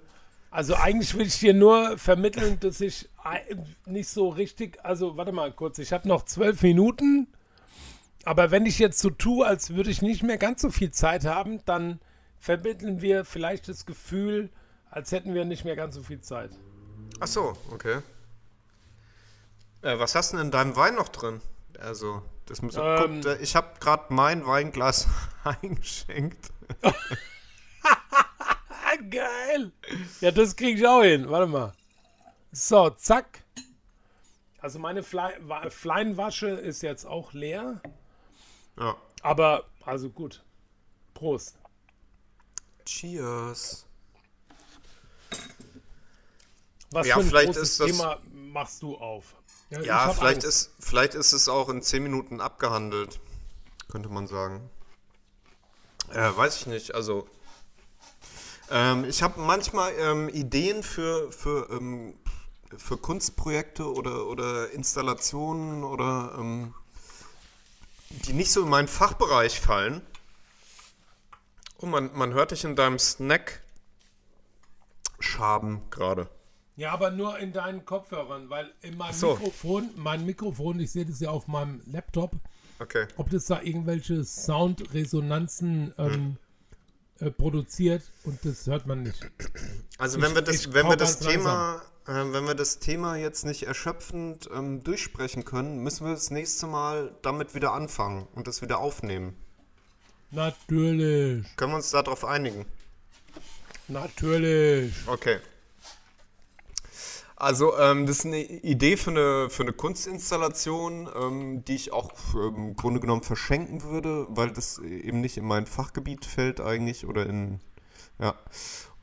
Also 0.51 0.75
eigentlich 0.75 1.15
will 1.15 1.27
ich 1.27 1.39
dir 1.39 1.53
nur 1.55 1.99
vermitteln, 1.99 2.59
dass 2.61 2.81
ich 2.81 3.09
ei- 3.23 3.45
nicht 3.87 4.09
so 4.09 4.29
richtig, 4.31 4.79
also 4.85 5.16
warte 5.16 5.33
mal 5.33 5.53
kurz, 5.53 5.79
ich 5.79 5.93
habe 5.93 6.09
noch 6.09 6.25
zwölf 6.25 6.62
Minuten, 6.62 7.27
aber 8.25 8.51
wenn 8.51 8.65
ich 8.66 8.79
jetzt 8.79 8.99
so 9.01 9.11
tue, 9.11 9.47
als 9.47 9.75
würde 9.75 9.91
ich 9.91 10.01
nicht 10.03 10.23
mehr 10.23 10.39
ganz 10.39 10.62
so 10.62 10.70
viel 10.70 10.91
Zeit 10.91 11.25
haben, 11.27 11.61
dann 11.66 12.01
vermitteln 12.39 13.03
wir 13.03 13.25
vielleicht 13.25 13.69
das 13.69 13.85
Gefühl, 13.85 14.49
als 14.91 15.12
hätten 15.12 15.35
wir 15.35 15.45
nicht 15.45 15.65
mehr 15.65 15.77
ganz 15.77 15.95
so 15.95 16.03
viel 16.03 16.20
Zeit. 16.23 16.51
Ach 17.20 17.27
so, 17.27 17.55
okay. 17.73 17.99
Äh, 19.83 19.99
was 19.99 20.15
hast 20.15 20.33
du 20.33 20.37
denn 20.39 20.47
in 20.47 20.53
deinem 20.53 20.77
Wein 20.77 20.95
noch 20.95 21.09
drin? 21.09 21.41
Also, 21.79 22.23
das 22.47 22.62
muss 22.62 22.77
Ähm. 22.77 23.20
guckt, 23.23 23.27
äh, 23.27 23.37
ich 23.43 23.55
habe 23.55 23.69
gerade 23.81 24.05
mein 24.09 24.47
Weinglas 24.47 25.07
eingeschenkt. 25.45 26.51
Geil! 29.11 29.73
Ja, 30.20 30.31
das 30.31 30.57
kriege 30.57 30.79
ich 30.81 30.87
auch 30.87 31.03
hin. 31.03 31.29
Warte 31.31 31.47
mal. 31.47 31.73
So, 32.53 32.91
zack. 32.91 33.45
Also 34.61 34.79
meine 34.79 35.03
Fle 35.03 35.37
Wa- 35.41 35.70
Fleinwasche 35.70 36.49
ist 36.49 36.83
jetzt 36.83 37.05
auch 37.07 37.33
leer. 37.33 37.81
Ja. 38.79 38.97
Aber, 39.23 39.65
also 39.85 40.09
gut. 40.11 40.43
Prost. 41.15 41.57
Cheers. 42.85 43.87
Was 46.91 47.07
Ja, 47.07 47.15
für 47.16 47.20
ein 47.20 47.27
vielleicht 47.29 47.47
großes 47.49 47.62
ist 47.70 47.81
das- 47.81 47.87
Thema 47.91 48.19
machst 48.33 48.83
du 48.83 48.97
auf? 48.97 49.35
Ja, 49.70 50.07
hab 50.07 50.16
vielleicht 50.16 50.37
Angst. 50.45 50.47
ist, 50.47 50.70
vielleicht 50.81 51.15
ist 51.15 51.33
es 51.33 51.49
auch 51.49 51.69
in 51.69 51.83
10 51.83 52.03
Minuten 52.03 52.41
abgehandelt. 52.41 53.20
Könnte 53.91 54.09
man 54.09 54.27
sagen. 54.27 54.70
Äh, 56.11 56.35
weiß 56.35 56.57
ich 56.61 56.66
nicht. 56.66 56.95
Also, 56.95 57.29
ähm, 58.70 59.05
ich 59.05 59.23
habe 59.23 59.40
manchmal 59.40 59.93
ähm, 59.99 60.28
Ideen 60.28 60.82
für, 60.82 61.31
für, 61.32 61.69
ähm, 61.70 62.15
für 62.77 62.97
Kunstprojekte 62.97 63.93
oder, 63.93 64.27
oder 64.27 64.70
Installationen 64.70 65.85
oder 65.85 66.35
ähm, 66.39 66.74
die 68.11 68.32
nicht 68.32 68.53
so 68.53 68.62
in 68.62 68.69
meinen 68.69 68.89
Fachbereich 68.89 69.61
fallen. 69.61 70.03
Oh, 71.78 71.86
man, 71.86 72.11
man 72.15 72.32
hört 72.32 72.51
dich 72.51 72.65
in 72.65 72.74
deinem 72.77 72.99
Snack 72.99 73.62
schaben 75.20 75.82
gerade. 75.90 76.28
Ja, 76.77 76.93
aber 76.93 77.11
nur 77.11 77.39
in 77.39 77.53
deinen 77.53 77.85
Kopfhörern, 77.85 78.51
weil 78.51 78.73
in 78.82 78.97
meinem 78.97 79.12
so. 79.12 79.35
Mikrofon, 79.35 79.90
mein 79.97 80.24
Mikrofon, 80.24 80.78
ich 80.81 80.93
sehe 80.93 81.05
das 81.05 81.20
ja 81.20 81.31
auf 81.31 81.49
meinem 81.49 81.82
Laptop, 81.86 82.32
Okay. 82.78 83.09
ob 83.16 83.31
das 83.31 83.47
da 83.47 83.61
irgendwelche 83.61 84.23
Soundresonanzen 84.24 85.93
ähm, 85.99 86.36
äh, 87.20 87.31
produziert 87.31 88.03
und 88.24 88.39
das 88.45 88.66
hört 88.66 88.86
man 88.86 89.03
nicht. 89.03 89.28
Also 89.99 90.19
Ich- 90.19 90.24
wenn 90.24 90.35
wir 90.35 90.43
das, 90.43 90.55
ich 90.57 90.73
wenn 90.74 90.86
wir 90.89 90.97
das 90.97 91.19
Thema, 91.19 91.82
äh, 92.07 92.12
wenn 92.12 92.47
wir 92.47 92.55
das 92.55 92.78
Thema 92.78 93.16
jetzt 93.16 93.45
nicht 93.45 93.65
erschöpfend 93.65 94.49
ähm, 94.55 94.82
durchsprechen 94.85 95.45
können, 95.45 95.82
müssen 95.82 96.07
wir 96.07 96.12
das 96.15 96.31
nächste 96.31 96.66
Mal 96.66 97.15
damit 97.23 97.55
wieder 97.55 97.73
anfangen 97.73 98.27
und 98.35 98.47
das 98.47 98.62
wieder 98.62 98.78
aufnehmen. 98.78 99.35
Natürlich. 100.31 101.45
Können 101.57 101.73
wir 101.73 101.77
uns 101.77 101.90
darauf 101.90 102.24
einigen? 102.24 102.66
Natürlich. 103.89 104.93
Okay. 105.07 105.39
Also, 107.40 107.78
ähm, 107.78 108.05
das 108.06 108.19
ist 108.19 108.27
eine 108.27 108.43
Idee 108.43 108.97
für 108.97 109.10
eine, 109.10 109.48
für 109.48 109.62
eine 109.62 109.73
Kunstinstallation, 109.73 111.09
ähm, 111.15 111.65
die 111.65 111.77
ich 111.77 111.93
auch 111.93 112.10
ähm, 112.35 112.56
im 112.56 112.77
Grunde 112.77 112.98
genommen 112.98 113.23
verschenken 113.23 113.85
würde, 113.85 114.27
weil 114.31 114.51
das 114.51 114.78
eben 114.81 115.20
nicht 115.20 115.36
in 115.36 115.44
mein 115.44 115.66
Fachgebiet 115.66 116.24
fällt 116.24 116.60
eigentlich 116.60 117.06
oder 117.06 117.27
in, 117.27 117.60
ja. 118.19 118.35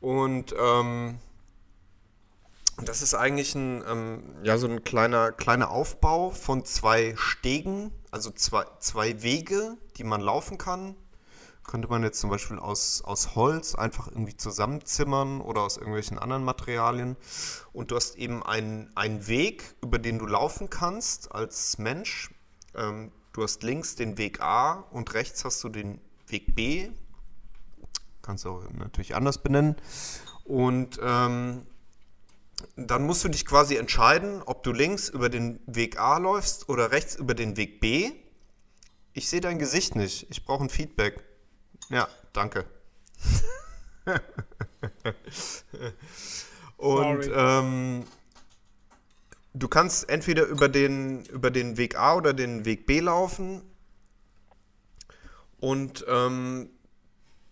Und 0.01 0.53
ähm, 0.59 1.19
das 2.83 3.01
ist 3.01 3.13
eigentlich 3.13 3.55
ein, 3.55 3.81
ähm, 3.89 4.23
ja, 4.43 4.57
so 4.57 4.67
ein 4.67 4.83
kleiner, 4.83 5.31
kleiner 5.31 5.71
Aufbau 5.71 6.31
von 6.31 6.65
zwei 6.65 7.13
Stegen, 7.15 7.93
also 8.11 8.31
zwei, 8.31 8.65
zwei 8.79 9.23
Wege, 9.23 9.77
die 9.95 10.03
man 10.03 10.19
laufen 10.19 10.57
kann. 10.57 10.97
Könnte 11.67 11.87
man 11.87 12.03
jetzt 12.03 12.19
zum 12.19 12.29
Beispiel 12.29 12.59
aus, 12.59 13.01
aus 13.03 13.35
Holz 13.35 13.73
einfach 13.73 14.07
irgendwie 14.07 14.37
zusammenzimmern 14.37 15.41
oder 15.41 15.61
aus 15.61 15.77
irgendwelchen 15.77 16.19
anderen 16.19 16.43
Materialien. 16.43 17.17
Und 17.73 17.91
du 17.91 17.95
hast 17.95 18.15
eben 18.17 18.43
einen, 18.43 18.91
einen 18.95 19.27
Weg, 19.27 19.75
über 19.81 19.97
den 19.97 20.19
du 20.19 20.27
laufen 20.27 20.69
kannst 20.69 21.31
als 21.31 21.77
Mensch. 21.79 22.29
Ähm, 22.75 23.11
du 23.33 23.43
hast 23.43 23.63
links 23.63 23.95
den 23.95 24.17
Weg 24.17 24.41
A 24.41 24.85
und 24.91 25.13
rechts 25.15 25.43
hast 25.43 25.63
du 25.63 25.69
den 25.69 25.99
Weg 26.27 26.55
B. 26.55 26.89
Kannst 28.21 28.45
du 28.45 28.49
auch 28.49 28.63
natürlich 28.71 29.15
anders 29.15 29.39
benennen. 29.39 29.75
Und 30.43 30.99
ähm, 31.01 31.65
dann 32.75 33.03
musst 33.05 33.23
du 33.23 33.29
dich 33.29 33.45
quasi 33.45 33.75
entscheiden, 33.75 34.41
ob 34.43 34.63
du 34.63 34.71
links 34.71 35.09
über 35.09 35.29
den 35.29 35.59
Weg 35.65 35.99
A 35.99 36.17
läufst 36.19 36.69
oder 36.69 36.91
rechts 36.91 37.15
über 37.15 37.33
den 37.33 37.57
Weg 37.57 37.79
B. 37.79 38.11
Ich 39.13 39.29
sehe 39.29 39.41
dein 39.41 39.59
Gesicht 39.59 39.95
nicht. 39.95 40.27
Ich 40.29 40.45
brauche 40.45 40.63
ein 40.63 40.69
Feedback. 40.69 41.23
Ja, 41.89 42.07
danke. 42.33 42.65
Und 46.77 47.29
ähm, 47.33 48.05
du 49.53 49.67
kannst 49.67 50.09
entweder 50.09 50.45
über 50.45 50.69
den, 50.69 51.25
über 51.25 51.51
den 51.51 51.77
Weg 51.77 51.97
A 51.97 52.15
oder 52.15 52.33
den 52.33 52.65
Weg 52.65 52.85
B 52.85 52.99
laufen. 52.99 53.61
Und 55.59 56.05
ähm, 56.07 56.69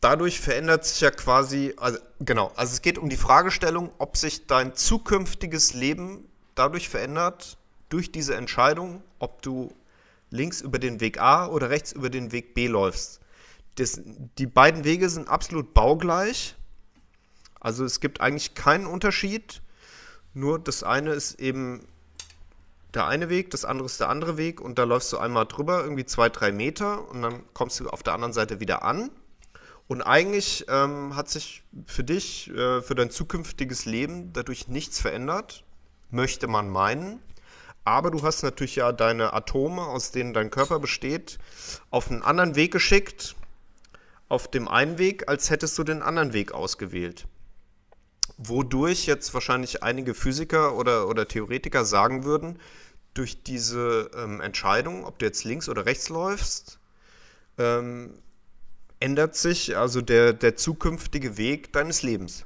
dadurch 0.01 0.39
verändert 0.39 0.85
sich 0.85 1.01
ja 1.01 1.11
quasi, 1.11 1.73
also 1.77 1.97
genau, 2.19 2.51
also 2.55 2.73
es 2.73 2.81
geht 2.81 2.97
um 2.97 3.09
die 3.09 3.17
Fragestellung, 3.17 3.91
ob 3.97 4.17
sich 4.17 4.45
dein 4.47 4.75
zukünftiges 4.75 5.73
Leben 5.73 6.27
dadurch 6.55 6.89
verändert, 6.89 7.57
durch 7.89 8.11
diese 8.11 8.35
Entscheidung, 8.35 9.03
ob 9.19 9.41
du 9.41 9.73
links 10.29 10.61
über 10.61 10.79
den 10.79 10.99
Weg 10.99 11.19
A 11.19 11.47
oder 11.47 11.69
rechts 11.69 11.91
über 11.91 12.09
den 12.09 12.31
Weg 12.31 12.53
B 12.53 12.67
läufst. 12.67 13.22
Das, 13.75 13.99
die 14.37 14.47
beiden 14.47 14.83
Wege 14.83 15.09
sind 15.09 15.27
absolut 15.27 15.73
baugleich. 15.73 16.55
Also 17.59 17.85
es 17.85 17.99
gibt 17.99 18.21
eigentlich 18.21 18.53
keinen 18.55 18.85
Unterschied. 18.85 19.61
Nur 20.33 20.59
das 20.59 20.83
eine 20.83 21.11
ist 21.11 21.39
eben 21.39 21.87
der 22.93 23.07
eine 23.07 23.29
Weg, 23.29 23.49
das 23.49 23.65
andere 23.65 23.85
ist 23.85 23.99
der 23.99 24.09
andere 24.09 24.37
Weg 24.37 24.61
und 24.61 24.77
da 24.77 24.83
läufst 24.83 25.11
du 25.13 25.17
einmal 25.17 25.45
drüber, 25.45 25.83
irgendwie 25.83 26.05
zwei, 26.05 26.29
drei 26.29 26.51
Meter 26.51 27.09
und 27.09 27.21
dann 27.21 27.43
kommst 27.53 27.79
du 27.79 27.89
auf 27.89 28.03
der 28.03 28.13
anderen 28.13 28.33
Seite 28.33 28.59
wieder 28.59 28.83
an. 28.83 29.09
Und 29.87 30.01
eigentlich 30.01 30.65
ähm, 30.69 31.15
hat 31.15 31.29
sich 31.29 31.63
für 31.85 32.03
dich, 32.03 32.49
äh, 32.51 32.81
für 32.81 32.95
dein 32.95 33.09
zukünftiges 33.09 33.85
Leben 33.85 34.31
dadurch 34.31 34.67
nichts 34.67 34.99
verändert, 34.99 35.63
möchte 36.09 36.47
man 36.47 36.69
meinen. 36.69 37.19
Aber 37.83 38.11
du 38.11 38.21
hast 38.21 38.43
natürlich 38.43 38.77
ja 38.77 38.91
deine 38.93 39.33
Atome, 39.33 39.81
aus 39.81 40.11
denen 40.11 40.33
dein 40.33 40.51
Körper 40.51 40.79
besteht, 40.79 41.37
auf 41.89 42.09
einen 42.09 42.21
anderen 42.21 42.55
Weg 42.55 42.71
geschickt, 42.71 43.35
auf 44.29 44.49
dem 44.49 44.67
einen 44.67 44.97
Weg, 44.97 45.27
als 45.27 45.49
hättest 45.49 45.77
du 45.77 45.83
den 45.83 46.01
anderen 46.01 46.33
Weg 46.33 46.51
ausgewählt. 46.51 47.27
Wodurch 48.37 49.05
jetzt 49.05 49.33
wahrscheinlich 49.33 49.83
einige 49.83 50.13
Physiker 50.13 50.75
oder, 50.75 51.07
oder 51.07 51.27
Theoretiker 51.27 51.85
sagen 51.85 52.23
würden, 52.23 52.59
durch 53.13 53.43
diese 53.43 54.09
ähm, 54.15 54.41
Entscheidung, 54.41 55.05
ob 55.05 55.19
du 55.19 55.25
jetzt 55.25 55.43
links 55.43 55.69
oder 55.69 55.85
rechts 55.85 56.09
läufst, 56.09 56.79
ähm, 57.57 58.17
ändert 58.99 59.35
sich 59.35 59.77
also 59.77 60.01
der, 60.01 60.33
der 60.33 60.55
zukünftige 60.55 61.37
Weg 61.37 61.73
deines 61.73 62.01
Lebens. 62.01 62.45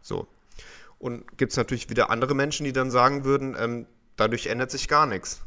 So. 0.00 0.26
Und 0.98 1.38
gibt 1.38 1.52
es 1.52 1.56
natürlich 1.56 1.90
wieder 1.90 2.10
andere 2.10 2.34
Menschen, 2.34 2.64
die 2.64 2.72
dann 2.72 2.90
sagen 2.90 3.24
würden, 3.24 3.54
ähm, 3.58 3.86
dadurch 4.16 4.46
ändert 4.46 4.70
sich 4.70 4.88
gar 4.88 5.06
nichts. 5.06 5.42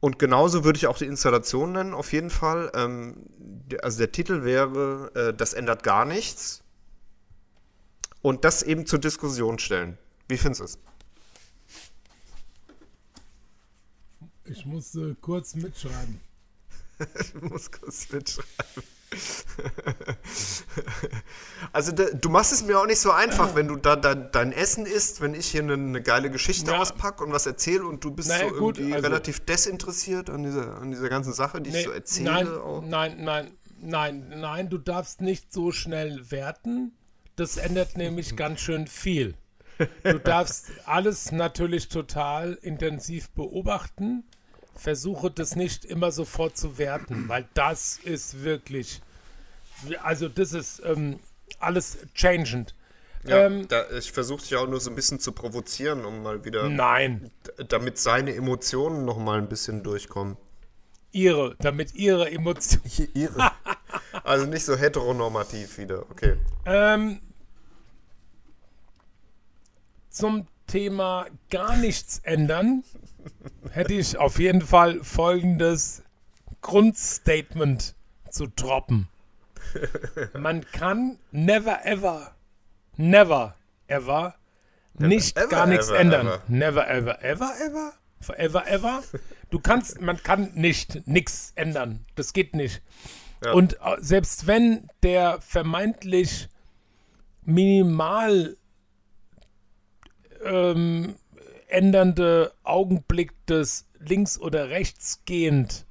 Und 0.00 0.18
genauso 0.18 0.64
würde 0.64 0.76
ich 0.76 0.86
auch 0.86 0.98
die 0.98 1.06
Installation 1.06 1.72
nennen, 1.72 1.94
auf 1.94 2.12
jeden 2.12 2.30
Fall. 2.30 2.70
Ähm, 2.74 3.26
also 3.82 3.98
der 3.98 4.12
Titel 4.12 4.44
wäre, 4.44 5.10
äh, 5.14 5.34
das 5.34 5.52
ändert 5.52 5.82
gar 5.82 6.04
nichts. 6.04 6.62
Und 8.22 8.44
das 8.44 8.62
eben 8.62 8.86
zur 8.86 8.98
Diskussion 8.98 9.58
stellen. 9.58 9.98
Wie 10.28 10.36
findest 10.36 10.60
du 10.60 10.64
es? 10.64 10.78
Ich 14.44 14.66
muss 14.66 14.94
äh, 14.94 15.14
kurz 15.20 15.54
mitschreiben. 15.54 16.20
Ich 17.18 17.34
muss 17.40 17.70
kurz 17.70 18.12
mitschreiben. 18.12 18.82
Also 21.72 21.92
da, 21.92 22.04
du 22.10 22.28
machst 22.30 22.52
es 22.52 22.64
mir 22.64 22.78
auch 22.80 22.86
nicht 22.86 22.98
so 22.98 23.10
einfach, 23.12 23.54
wenn 23.54 23.68
du 23.68 23.76
da, 23.76 23.94
da 23.96 24.14
dein 24.14 24.52
Essen 24.52 24.86
isst, 24.86 25.20
wenn 25.20 25.34
ich 25.34 25.46
hier 25.46 25.62
eine, 25.62 25.74
eine 25.74 26.02
geile 26.02 26.30
Geschichte 26.30 26.70
Ja. 26.72 26.78
auspacke 26.78 27.22
und 27.24 27.32
was 27.32 27.46
erzähle 27.46 27.84
und 27.84 28.02
du 28.02 28.10
bist 28.10 28.28
Naja, 28.28 28.48
so 28.48 28.54
gut, 28.56 28.78
irgendwie 28.78 28.94
also- 28.96 29.06
relativ 29.08 29.40
desinteressiert 29.40 30.30
an 30.30 30.42
dieser, 30.42 30.78
an 30.78 30.90
dieser 30.90 31.08
ganzen 31.08 31.32
Sache, 31.32 31.60
die 31.60 31.70
ich 31.70 31.84
so 31.84 31.90
erzähle. 31.90 32.30
nein, 32.32 32.48
auch. 32.48 32.82
nein, 32.82 33.22
nein, 33.22 33.52
nein, 33.80 34.32
nein, 34.36 34.68
du 34.70 34.78
darfst 34.78 35.20
nicht 35.20 35.52
so 35.52 35.70
schnell 35.70 36.30
werten. 36.30 36.92
Das 37.36 37.56
ändert 37.56 37.96
nämlich 37.96 38.36
ganz 38.36 38.60
schön 38.60 38.86
viel. 38.86 39.34
Du 40.02 40.18
darfst 40.18 40.66
alles 40.86 41.32
natürlich 41.32 41.88
total 41.88 42.54
intensiv 42.62 43.30
beobachten. 43.30 44.24
Versuche 44.80 45.30
das 45.30 45.56
nicht 45.56 45.84
immer 45.84 46.10
sofort 46.10 46.56
zu 46.56 46.78
werten, 46.78 47.28
weil 47.28 47.46
das 47.52 47.98
ist 47.98 48.44
wirklich, 48.44 49.02
also 50.02 50.26
das 50.26 50.54
ist 50.54 50.80
ähm, 50.86 51.20
alles 51.58 51.98
changend. 52.14 52.74
Ja, 53.24 53.44
ähm, 53.44 53.68
da, 53.68 53.90
ich 53.90 54.10
versuche 54.10 54.40
dich 54.40 54.56
auch 54.56 54.66
nur 54.66 54.80
so 54.80 54.88
ein 54.88 54.96
bisschen 54.96 55.20
zu 55.20 55.32
provozieren, 55.32 56.06
um 56.06 56.22
mal 56.22 56.46
wieder, 56.46 56.70
Nein, 56.70 57.30
damit 57.68 57.98
seine 57.98 58.34
Emotionen 58.34 59.04
noch 59.04 59.18
mal 59.18 59.36
ein 59.36 59.50
bisschen 59.50 59.82
durchkommen. 59.82 60.38
ihre, 61.12 61.56
damit 61.58 61.94
ihre 61.94 62.30
Emotionen. 62.30 63.10
Ihre. 63.12 63.52
also 64.24 64.46
nicht 64.46 64.64
so 64.64 64.76
heteronormativ 64.76 65.76
wieder, 65.76 66.10
okay. 66.10 66.38
Ähm, 66.64 67.20
zum 70.08 70.46
Thema 70.66 71.26
gar 71.50 71.76
nichts 71.76 72.20
ändern 72.20 72.82
hätte 73.70 73.94
ich 73.94 74.18
auf 74.18 74.38
jeden 74.38 74.62
Fall 74.62 75.02
folgendes 75.02 76.02
Grundstatement 76.60 77.94
zu 78.30 78.46
droppen. 78.46 79.08
Man 80.38 80.64
kann 80.72 81.18
never 81.30 81.84
ever, 81.84 82.34
never 82.96 83.54
ever 83.86 84.34
nicht 84.94 85.36
ever, 85.36 85.48
gar 85.48 85.66
nichts 85.66 85.88
ändern. 85.88 86.26
ever. 86.26 86.42
Never 86.48 86.88
ever 86.88 87.22
ever 87.22 87.52
ever 87.64 87.92
forever 88.20 88.66
ever. 88.66 89.02
Du 89.50 89.58
kannst, 89.58 90.00
man 90.00 90.22
kann 90.22 90.52
nicht 90.54 91.06
nichts 91.06 91.52
ändern. 91.56 92.04
Das 92.14 92.32
geht 92.32 92.54
nicht. 92.54 92.82
Ja. 93.44 93.52
Und 93.52 93.74
äh, 93.74 93.96
selbst 93.98 94.46
wenn 94.46 94.88
der 95.02 95.40
vermeintlich 95.40 96.48
minimal 97.42 98.56
ähm, 100.44 101.16
ändernde 101.72 102.52
Augenblick 102.62 103.32
des 103.46 103.86
links 103.98 104.38
oder 104.38 104.70
rechts 104.70 105.22
gehend 105.24 105.86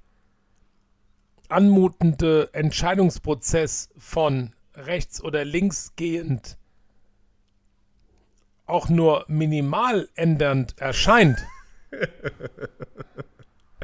anmutende 1.48 2.50
Entscheidungsprozess 2.54 3.90
von 3.98 4.54
rechts 4.76 5.22
oder 5.24 5.46
links 5.46 5.94
gehend 5.96 6.58
auch 8.66 8.88
nur 8.88 9.26
minimal 9.28 10.08
ändernd 10.16 10.76
erscheint. 10.80 11.40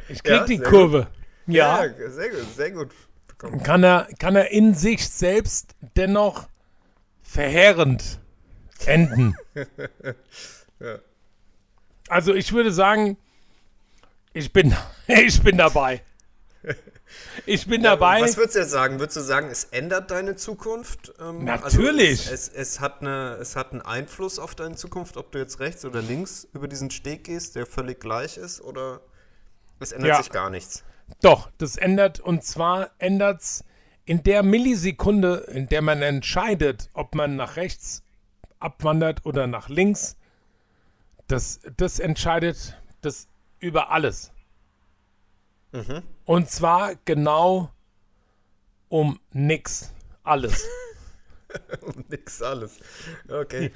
Ich 0.08 0.22
krieg 0.22 0.36
Ja, 0.36 0.44
die 0.44 0.58
Kurve. 0.58 1.08
Ja, 1.48 1.84
Ja, 1.84 2.10
sehr 2.10 2.30
gut, 2.30 2.54
sehr 2.54 2.70
gut. 2.70 2.90
Komm. 3.38 3.60
kann 3.60 3.82
er, 3.82 4.06
kann 4.20 4.36
er 4.36 4.52
in 4.52 4.72
sich 4.72 5.08
selbst 5.08 5.74
dennoch 5.96 6.48
verheerend 7.22 8.20
enden. 8.86 9.36
Ja. 10.78 10.98
Also 12.08 12.34
ich 12.34 12.52
würde 12.52 12.72
sagen, 12.72 13.16
ich 14.32 14.52
bin, 14.52 14.74
ich 15.06 15.42
bin 15.42 15.56
dabei. 15.56 16.02
Ich 17.46 17.66
bin 17.66 17.82
dabei. 17.82 18.20
Was 18.22 18.36
würdest 18.36 18.56
du 18.56 18.60
jetzt 18.60 18.70
sagen? 18.70 18.98
Würdest 18.98 19.16
du 19.16 19.20
sagen, 19.20 19.48
es 19.50 19.64
ändert 19.64 20.10
deine 20.10 20.34
Zukunft? 20.34 21.14
Ähm, 21.20 21.44
Natürlich. 21.44 22.22
Also 22.28 22.34
es, 22.34 22.48
es, 22.48 22.54
es, 22.54 22.80
hat 22.80 23.00
eine, 23.00 23.36
es 23.40 23.54
hat 23.54 23.72
einen 23.72 23.82
Einfluss 23.82 24.38
auf 24.38 24.54
deine 24.54 24.74
Zukunft, 24.74 25.16
ob 25.16 25.30
du 25.32 25.38
jetzt 25.38 25.60
rechts 25.60 25.84
oder 25.84 26.02
links 26.02 26.48
über 26.52 26.66
diesen 26.66 26.90
Steg 26.90 27.24
gehst, 27.24 27.54
der 27.54 27.66
völlig 27.66 28.00
gleich 28.00 28.36
ist, 28.36 28.60
oder 28.60 29.00
es 29.78 29.92
ändert 29.92 30.08
Ja. 30.08 30.16
sich 30.22 30.30
gar 30.30 30.50
nichts? 30.50 30.84
Doch, 31.22 31.48
das 31.58 31.76
ändert, 31.76 32.18
und 32.18 32.42
zwar 32.44 32.90
ändert's 32.98 33.64
in 34.04 34.24
der 34.24 34.42
Millisekunde, 34.42 35.46
in 35.52 35.68
der 35.68 35.82
man 35.82 36.02
entscheidet, 36.02 36.90
ob 36.92 37.14
man 37.14 37.36
nach 37.36 37.56
rechts 37.56 38.02
abwandert 38.58 39.24
oder 39.24 39.46
nach 39.46 39.68
links, 39.68 40.16
das, 41.28 41.60
das 41.76 41.98
entscheidet 41.98 42.76
das 43.00 43.28
über 43.58 43.90
alles. 43.90 44.32
Und 46.24 46.50
zwar 46.50 46.94
genau 47.04 47.70
um 48.88 49.20
nix. 49.32 49.92
Alles. 50.22 50.66
Nix 52.08 52.42
alles. 52.42 52.78
Okay. 53.28 53.72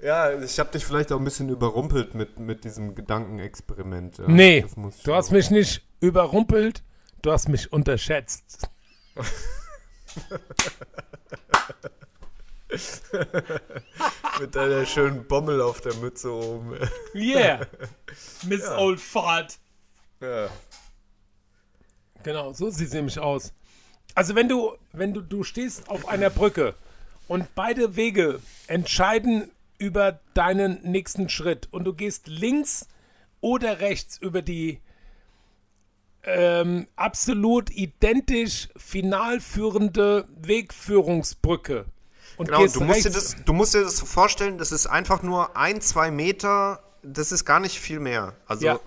Ja, 0.00 0.40
ich 0.40 0.58
habe 0.58 0.70
dich 0.70 0.84
vielleicht 0.84 1.12
auch 1.12 1.18
ein 1.18 1.24
bisschen 1.24 1.48
überrumpelt 1.48 2.14
mit, 2.14 2.38
mit 2.38 2.64
diesem 2.64 2.94
Gedankenexperiment. 2.94 4.18
Ja. 4.18 4.28
Nee, 4.28 4.66
du 5.04 5.14
hast 5.14 5.30
mich 5.30 5.50
nicht 5.50 5.86
überrumpelt, 6.00 6.82
du 7.22 7.32
hast 7.32 7.48
mich 7.48 7.72
unterschätzt. 7.72 8.68
mit 14.40 14.54
deiner 14.54 14.86
schönen 14.86 15.26
Bommel 15.26 15.60
auf 15.60 15.80
der 15.80 15.94
Mütze 15.94 16.30
oben. 16.32 16.76
Yeah, 17.14 17.66
Miss 18.44 18.66
Old 18.68 19.00
Fart. 19.00 19.58
ja. 20.20 20.48
Genau, 22.22 22.52
so 22.52 22.70
sieht 22.70 22.88
es 22.88 22.92
nämlich 22.94 23.18
aus. 23.18 23.52
Also 24.14 24.34
wenn 24.34 24.48
du, 24.48 24.76
wenn 24.92 25.12
du, 25.12 25.20
du 25.20 25.42
stehst 25.42 25.88
auf 25.88 26.08
einer 26.08 26.30
Brücke 26.30 26.74
und 27.28 27.54
beide 27.54 27.96
Wege 27.96 28.40
entscheiden 28.66 29.50
über 29.78 30.20
deinen 30.34 30.80
nächsten 30.82 31.28
Schritt 31.28 31.68
und 31.72 31.84
du 31.84 31.94
gehst 31.94 32.28
links 32.28 32.86
oder 33.40 33.80
rechts 33.80 34.18
über 34.18 34.42
die 34.42 34.80
ähm, 36.24 36.86
absolut 36.94 37.70
identisch 37.70 38.68
final 38.76 39.40
führende 39.40 40.28
Wegführungsbrücke. 40.36 41.86
Und 42.36 42.46
Genau, 42.46 42.66
du 42.66 42.80
musst, 42.82 43.04
dir 43.04 43.10
das, 43.10 43.36
du 43.44 43.52
musst 43.52 43.74
dir 43.74 43.82
das 43.82 43.96
so 43.98 44.06
vorstellen, 44.06 44.58
das 44.58 44.72
ist 44.72 44.86
einfach 44.86 45.22
nur 45.22 45.56
ein, 45.56 45.80
zwei 45.80 46.10
Meter, 46.10 46.82
das 47.02 47.32
ist 47.32 47.44
gar 47.44 47.60
nicht 47.60 47.78
viel 47.78 48.00
mehr. 48.00 48.34
Also, 48.46 48.66
Ja. 48.66 48.80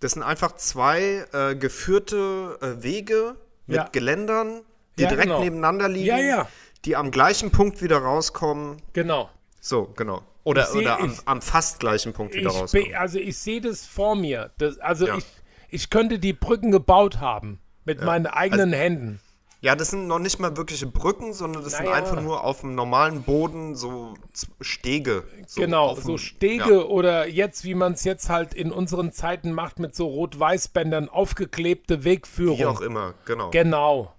das 0.00 0.12
sind 0.12 0.22
einfach 0.22 0.52
zwei 0.56 1.26
äh, 1.32 1.54
geführte 1.56 2.58
äh, 2.60 2.82
Wege 2.82 3.34
mit 3.66 3.76
Ja. 3.76 3.88
Geländern, 3.90 4.62
die 4.98 5.02
Ja, 5.02 5.08
direkt 5.08 5.28
genau. 5.28 5.40
nebeneinander 5.40 5.88
liegen, 5.88 6.44
die 6.84 6.96
am 6.96 7.10
gleichen 7.10 7.50
Punkt 7.50 7.82
wieder 7.82 7.98
rauskommen. 7.98 8.80
Genau. 8.92 9.28
So, 9.60 9.92
genau. 9.96 10.22
Oder, 10.44 10.66
seh- 10.66 10.78
oder 10.78 11.00
am, 11.00 11.10
ich- 11.12 11.18
am 11.26 11.42
fast 11.42 11.80
gleichen 11.80 12.12
Punkt 12.14 12.34
wieder 12.34 12.50
rauskommen. 12.50 12.94
also 12.94 13.18
ich 13.18 13.36
sehe 13.36 13.60
das 13.60 13.84
vor 13.86 14.16
mir. 14.16 14.50
Das, 14.58 14.78
also 14.78 15.06
ich, 15.12 15.24
ich 15.68 15.90
könnte 15.90 16.18
die 16.18 16.32
Brücken 16.32 16.70
gebaut 16.70 17.18
haben 17.20 17.60
mit 17.84 18.02
meinen 18.02 18.26
eigenen 18.26 18.72
Händen. 18.72 19.20
Ja, 19.62 19.76
das 19.76 19.90
sind 19.90 20.06
noch 20.06 20.18
nicht 20.18 20.38
mal 20.38 20.56
wirkliche 20.56 20.86
Brücken, 20.86 21.34
sondern 21.34 21.62
das 21.62 21.72
sind 21.74 21.84
Naja. 21.84 21.96
einfach 21.96 22.20
nur 22.22 22.44
auf 22.44 22.60
dem 22.62 22.74
normalen 22.74 23.22
Boden 23.22 23.76
so 23.76 24.14
Stege. 24.60 25.24
So 25.46 25.60
genau, 25.60 25.94
so 25.96 26.16
Stege 26.16 26.76
Ja. 26.76 26.80
oder 26.84 27.28
jetzt, 27.28 27.64
wie 27.64 27.74
man 27.74 27.92
es 27.92 28.04
jetzt 28.04 28.30
halt 28.30 28.54
in 28.54 28.72
unseren 28.72 29.12
Zeiten 29.12 29.52
macht, 29.52 29.78
mit 29.78 29.94
so 29.94 30.06
Rot-Weiß-Bändern 30.06 31.10
aufgeklebte 31.10 32.04
Wegführung. 32.04 32.58
Wie 32.58 32.64
auch 32.64 32.80
immer, 32.80 33.12
genau. 33.26 33.50
Genau. 33.50 34.14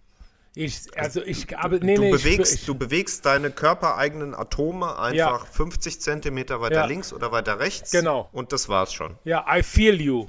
Ich, 0.54 0.82
also 0.98 1.22
ich, 1.24 1.58
aber 1.58 1.80
nee, 1.80 1.96
du, 1.96 2.02
nee, 2.02 2.12
bewegst, 2.12 2.54
ich, 2.54 2.66
du 2.66 2.76
bewegst 2.76 3.26
deine 3.26 3.50
körpereigenen 3.52 4.36
Atome 4.36 5.00
einfach 5.00 5.48
50 5.48 6.02
Zentimeter 6.02 6.60
weiter 6.62 6.76
Ja. 6.76 6.86
links 6.86 7.14
oder 7.14 7.32
weiter 7.32 7.60
rechts. 7.60 7.92
Genau. 7.92 8.30
Und 8.34 8.52
das 8.52 8.68
war's 8.70 8.94
schon. 8.94 9.16
ja, 9.24 9.46
I 9.50 9.64
feel 9.64 10.00
you. 10.02 10.28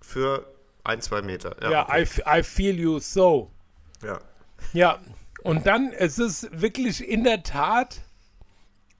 Für 0.00 0.46
ein, 0.84 1.00
zwei 1.00 1.22
Meter. 1.22 1.56
Ja. 1.62 1.70
Ja, 1.70 1.82
okay. 1.88 2.04
I, 2.26 2.38
I 2.40 2.42
feel 2.42 2.78
you 2.78 2.98
so. 3.00 3.50
ja. 4.04 4.18
Ja, 4.72 5.00
und 5.42 5.66
dann 5.66 5.92
es 5.92 6.18
ist 6.18 6.48
wirklich 6.52 7.06
in 7.06 7.24
der 7.24 7.42
Tat 7.42 8.02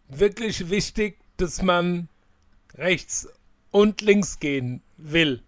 wirklich 0.08 0.70
wichtig, 0.70 1.18
dass 1.36 1.62
man 1.62 2.08
rechts 2.74 3.28
und 3.70 4.00
links 4.00 4.38
gehen 4.38 4.82
will. 4.96 5.42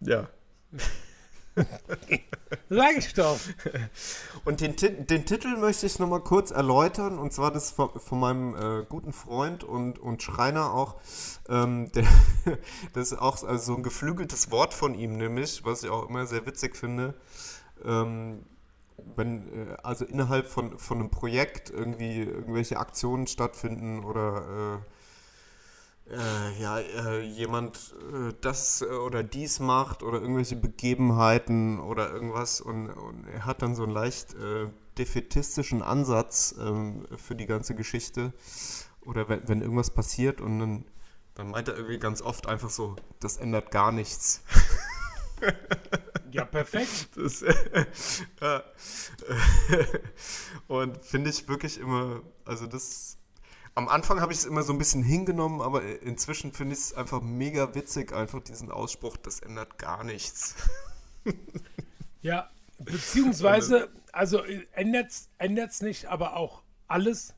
ja. 0.00 0.28
Sag 2.68 2.96
ich 2.96 3.14
doch. 3.14 3.38
Und 4.44 4.60
den, 4.60 4.76
den 4.76 5.26
Titel 5.26 5.56
möchte 5.56 5.86
ich 5.86 5.98
nochmal 5.98 6.20
kurz 6.20 6.50
erläutern. 6.50 7.18
Und 7.18 7.32
zwar 7.32 7.50
das 7.50 7.70
von, 7.70 7.90
von 7.98 8.20
meinem 8.20 8.54
äh, 8.54 8.84
guten 8.88 9.12
Freund 9.12 9.64
und, 9.64 9.98
und 9.98 10.22
Schreiner 10.22 10.72
auch. 10.72 10.96
Ähm, 11.48 11.90
der, 11.94 12.06
das 12.92 13.12
ist 13.12 13.18
auch 13.18 13.42
also 13.42 13.72
so 13.72 13.76
ein 13.76 13.82
geflügeltes 13.82 14.50
Wort 14.50 14.74
von 14.74 14.94
ihm, 14.94 15.16
nämlich, 15.16 15.64
was 15.64 15.82
ich 15.82 15.90
auch 15.90 16.08
immer 16.08 16.26
sehr 16.26 16.46
witzig 16.46 16.76
finde. 16.76 17.14
Ähm, 17.84 18.44
wenn 19.16 19.70
äh, 19.70 19.76
also 19.82 20.04
innerhalb 20.04 20.46
von, 20.46 20.78
von 20.78 20.98
einem 20.98 21.10
Projekt 21.10 21.70
irgendwie 21.70 22.20
irgendwelche 22.20 22.78
Aktionen 22.78 23.26
stattfinden 23.26 24.04
oder 24.04 24.80
äh, 26.08 26.14
äh, 26.14 26.62
ja, 26.62 26.78
äh, 26.78 27.20
jemand 27.22 27.94
äh, 28.12 28.32
das 28.40 28.82
äh, 28.82 28.86
oder 28.86 29.22
dies 29.22 29.60
macht 29.60 30.02
oder 30.02 30.20
irgendwelche 30.20 30.56
Begebenheiten 30.56 31.80
oder 31.80 32.10
irgendwas 32.10 32.60
und, 32.60 32.88
und 32.88 33.26
er 33.28 33.44
hat 33.44 33.62
dann 33.62 33.74
so 33.74 33.82
einen 33.84 33.92
leicht 33.92 34.34
defetistischen 34.96 35.82
Ansatz 35.82 36.54
ähm, 36.58 37.06
für 37.16 37.36
die 37.36 37.46
ganze 37.46 37.74
Geschichte 37.74 38.32
oder 39.02 39.28
wenn, 39.28 39.46
wenn 39.48 39.60
irgendwas 39.60 39.90
passiert 39.90 40.40
und 40.40 40.58
dann, 40.58 40.84
dann 41.34 41.50
meint 41.50 41.68
er 41.68 41.76
irgendwie 41.76 41.98
ganz 41.98 42.20
oft 42.20 42.48
einfach 42.48 42.70
so, 42.70 42.96
das 43.20 43.36
ändert 43.36 43.70
gar 43.70 43.92
nichts. 43.92 44.42
Ja, 46.30 46.44
perfekt. 46.44 47.08
Das, 47.16 47.44
ja. 48.40 48.62
Und 50.68 51.04
finde 51.04 51.30
ich 51.30 51.48
wirklich 51.48 51.78
immer, 51.78 52.22
also 52.44 52.66
das. 52.66 53.16
Am 53.74 53.88
Anfang 53.88 54.20
habe 54.20 54.32
ich 54.32 54.40
es 54.40 54.44
immer 54.44 54.62
so 54.62 54.72
ein 54.72 54.78
bisschen 54.78 55.04
hingenommen, 55.04 55.60
aber 55.60 55.82
inzwischen 56.02 56.52
finde 56.52 56.74
ich 56.74 56.80
es 56.80 56.94
einfach 56.94 57.22
mega 57.22 57.76
witzig, 57.76 58.12
einfach 58.12 58.42
diesen 58.42 58.72
Ausspruch, 58.72 59.16
das 59.16 59.40
ändert 59.40 59.78
gar 59.78 60.04
nichts. 60.04 60.56
Ja, 62.20 62.50
beziehungsweise, 62.80 63.90
also 64.10 64.42
ändert 64.72 65.12
es 65.70 65.80
nicht, 65.80 66.06
aber 66.06 66.36
auch 66.36 66.62
alles. 66.88 67.32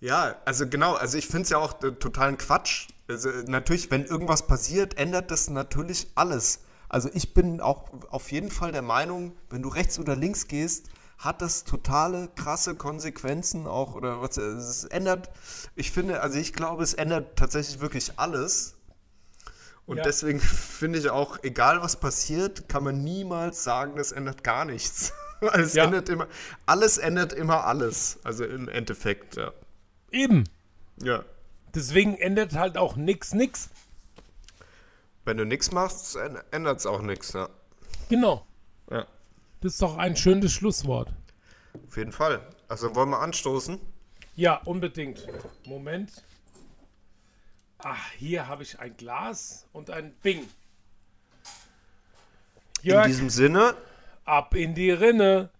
Ja, 0.00 0.36
also 0.44 0.68
genau, 0.68 0.94
also 0.94 1.16
ich 1.16 1.26
finde 1.26 1.42
es 1.42 1.50
ja 1.50 1.58
auch 1.58 1.82
äh, 1.82 1.92
totalen 1.92 2.36
Quatsch. 2.36 2.88
Also 3.08 3.30
äh, 3.30 3.44
natürlich, 3.44 3.90
wenn 3.90 4.04
irgendwas 4.04 4.46
passiert, 4.46 4.98
ändert 4.98 5.30
das 5.30 5.48
natürlich 5.48 6.08
alles. 6.14 6.65
Also 6.96 7.10
ich 7.12 7.34
bin 7.34 7.60
auch 7.60 7.90
auf 8.08 8.32
jeden 8.32 8.50
Fall 8.50 8.72
der 8.72 8.80
Meinung, 8.80 9.36
wenn 9.50 9.60
du 9.60 9.68
rechts 9.68 9.98
oder 9.98 10.16
links 10.16 10.48
gehst, 10.48 10.86
hat 11.18 11.42
das 11.42 11.64
totale 11.64 12.28
krasse 12.36 12.74
Konsequenzen 12.74 13.66
auch 13.66 13.94
oder 13.94 14.22
was 14.22 14.38
es 14.38 14.84
ändert. 14.84 15.28
Ich 15.74 15.92
finde, 15.92 16.22
also 16.22 16.38
ich 16.38 16.54
glaube, 16.54 16.82
es 16.82 16.94
ändert 16.94 17.36
tatsächlich 17.38 17.80
wirklich 17.80 18.12
alles. 18.18 18.76
Und 19.84 19.98
Ja. 19.98 20.04
deswegen 20.04 20.40
finde 20.40 20.98
ich 20.98 21.10
auch, 21.10 21.36
egal 21.42 21.82
was 21.82 21.96
passiert, 22.00 22.66
kann 22.66 22.82
man 22.82 23.04
niemals 23.04 23.62
sagen, 23.62 23.96
das 23.96 24.10
ändert 24.12 24.42
gar 24.42 24.64
nichts. 24.64 25.12
Es 25.52 25.74
Ja. 25.74 25.84
ändert 25.84 26.08
immer, 26.08 26.28
alles 26.64 26.96
ändert 26.96 27.34
immer 27.34 27.66
alles. 27.66 28.20
Also 28.24 28.46
im 28.46 28.68
Endeffekt, 28.70 29.36
ja. 29.36 29.52
Eben. 30.10 30.44
Ja. 31.02 31.26
Deswegen 31.74 32.16
ändert 32.16 32.54
halt 32.54 32.78
auch 32.78 32.96
nix, 32.96 33.34
nix. 33.34 33.68
Wenn 35.26 35.36
du 35.38 35.44
nichts 35.44 35.72
machst, 35.72 36.16
ändert 36.52 36.78
es 36.78 36.86
auch 36.86 37.02
nichts. 37.02 37.32
Ja. 37.32 37.48
Genau. 38.08 38.46
ja, 38.90 39.04
Das 39.60 39.72
ist 39.72 39.82
doch 39.82 39.98
ein 39.98 40.14
schönes 40.16 40.52
Schlusswort. 40.52 41.12
auf 41.88 41.96
jeden 41.96 42.12
Fall. 42.12 42.40
Also 42.68 42.94
wollen 42.94 43.10
wir 43.10 43.18
anstoßen? 43.20 43.80
Ja, 44.36 44.58
unbedingt. 44.64 45.26
Moment. 45.66 46.22
Ach, 47.78 48.10
hier 48.12 48.46
habe 48.46 48.62
ich 48.62 48.78
ein 48.78 48.96
Glas 48.96 49.66
und 49.72 49.90
ein 49.90 50.14
Bing. 50.22 50.42
In 52.82 52.90
Jörg, 52.90 53.06
diesem 53.06 53.28
Sinne, 53.28 53.74
ab 54.24 54.54
in 54.54 54.74
die 54.76 54.92
Rinne. 54.92 55.50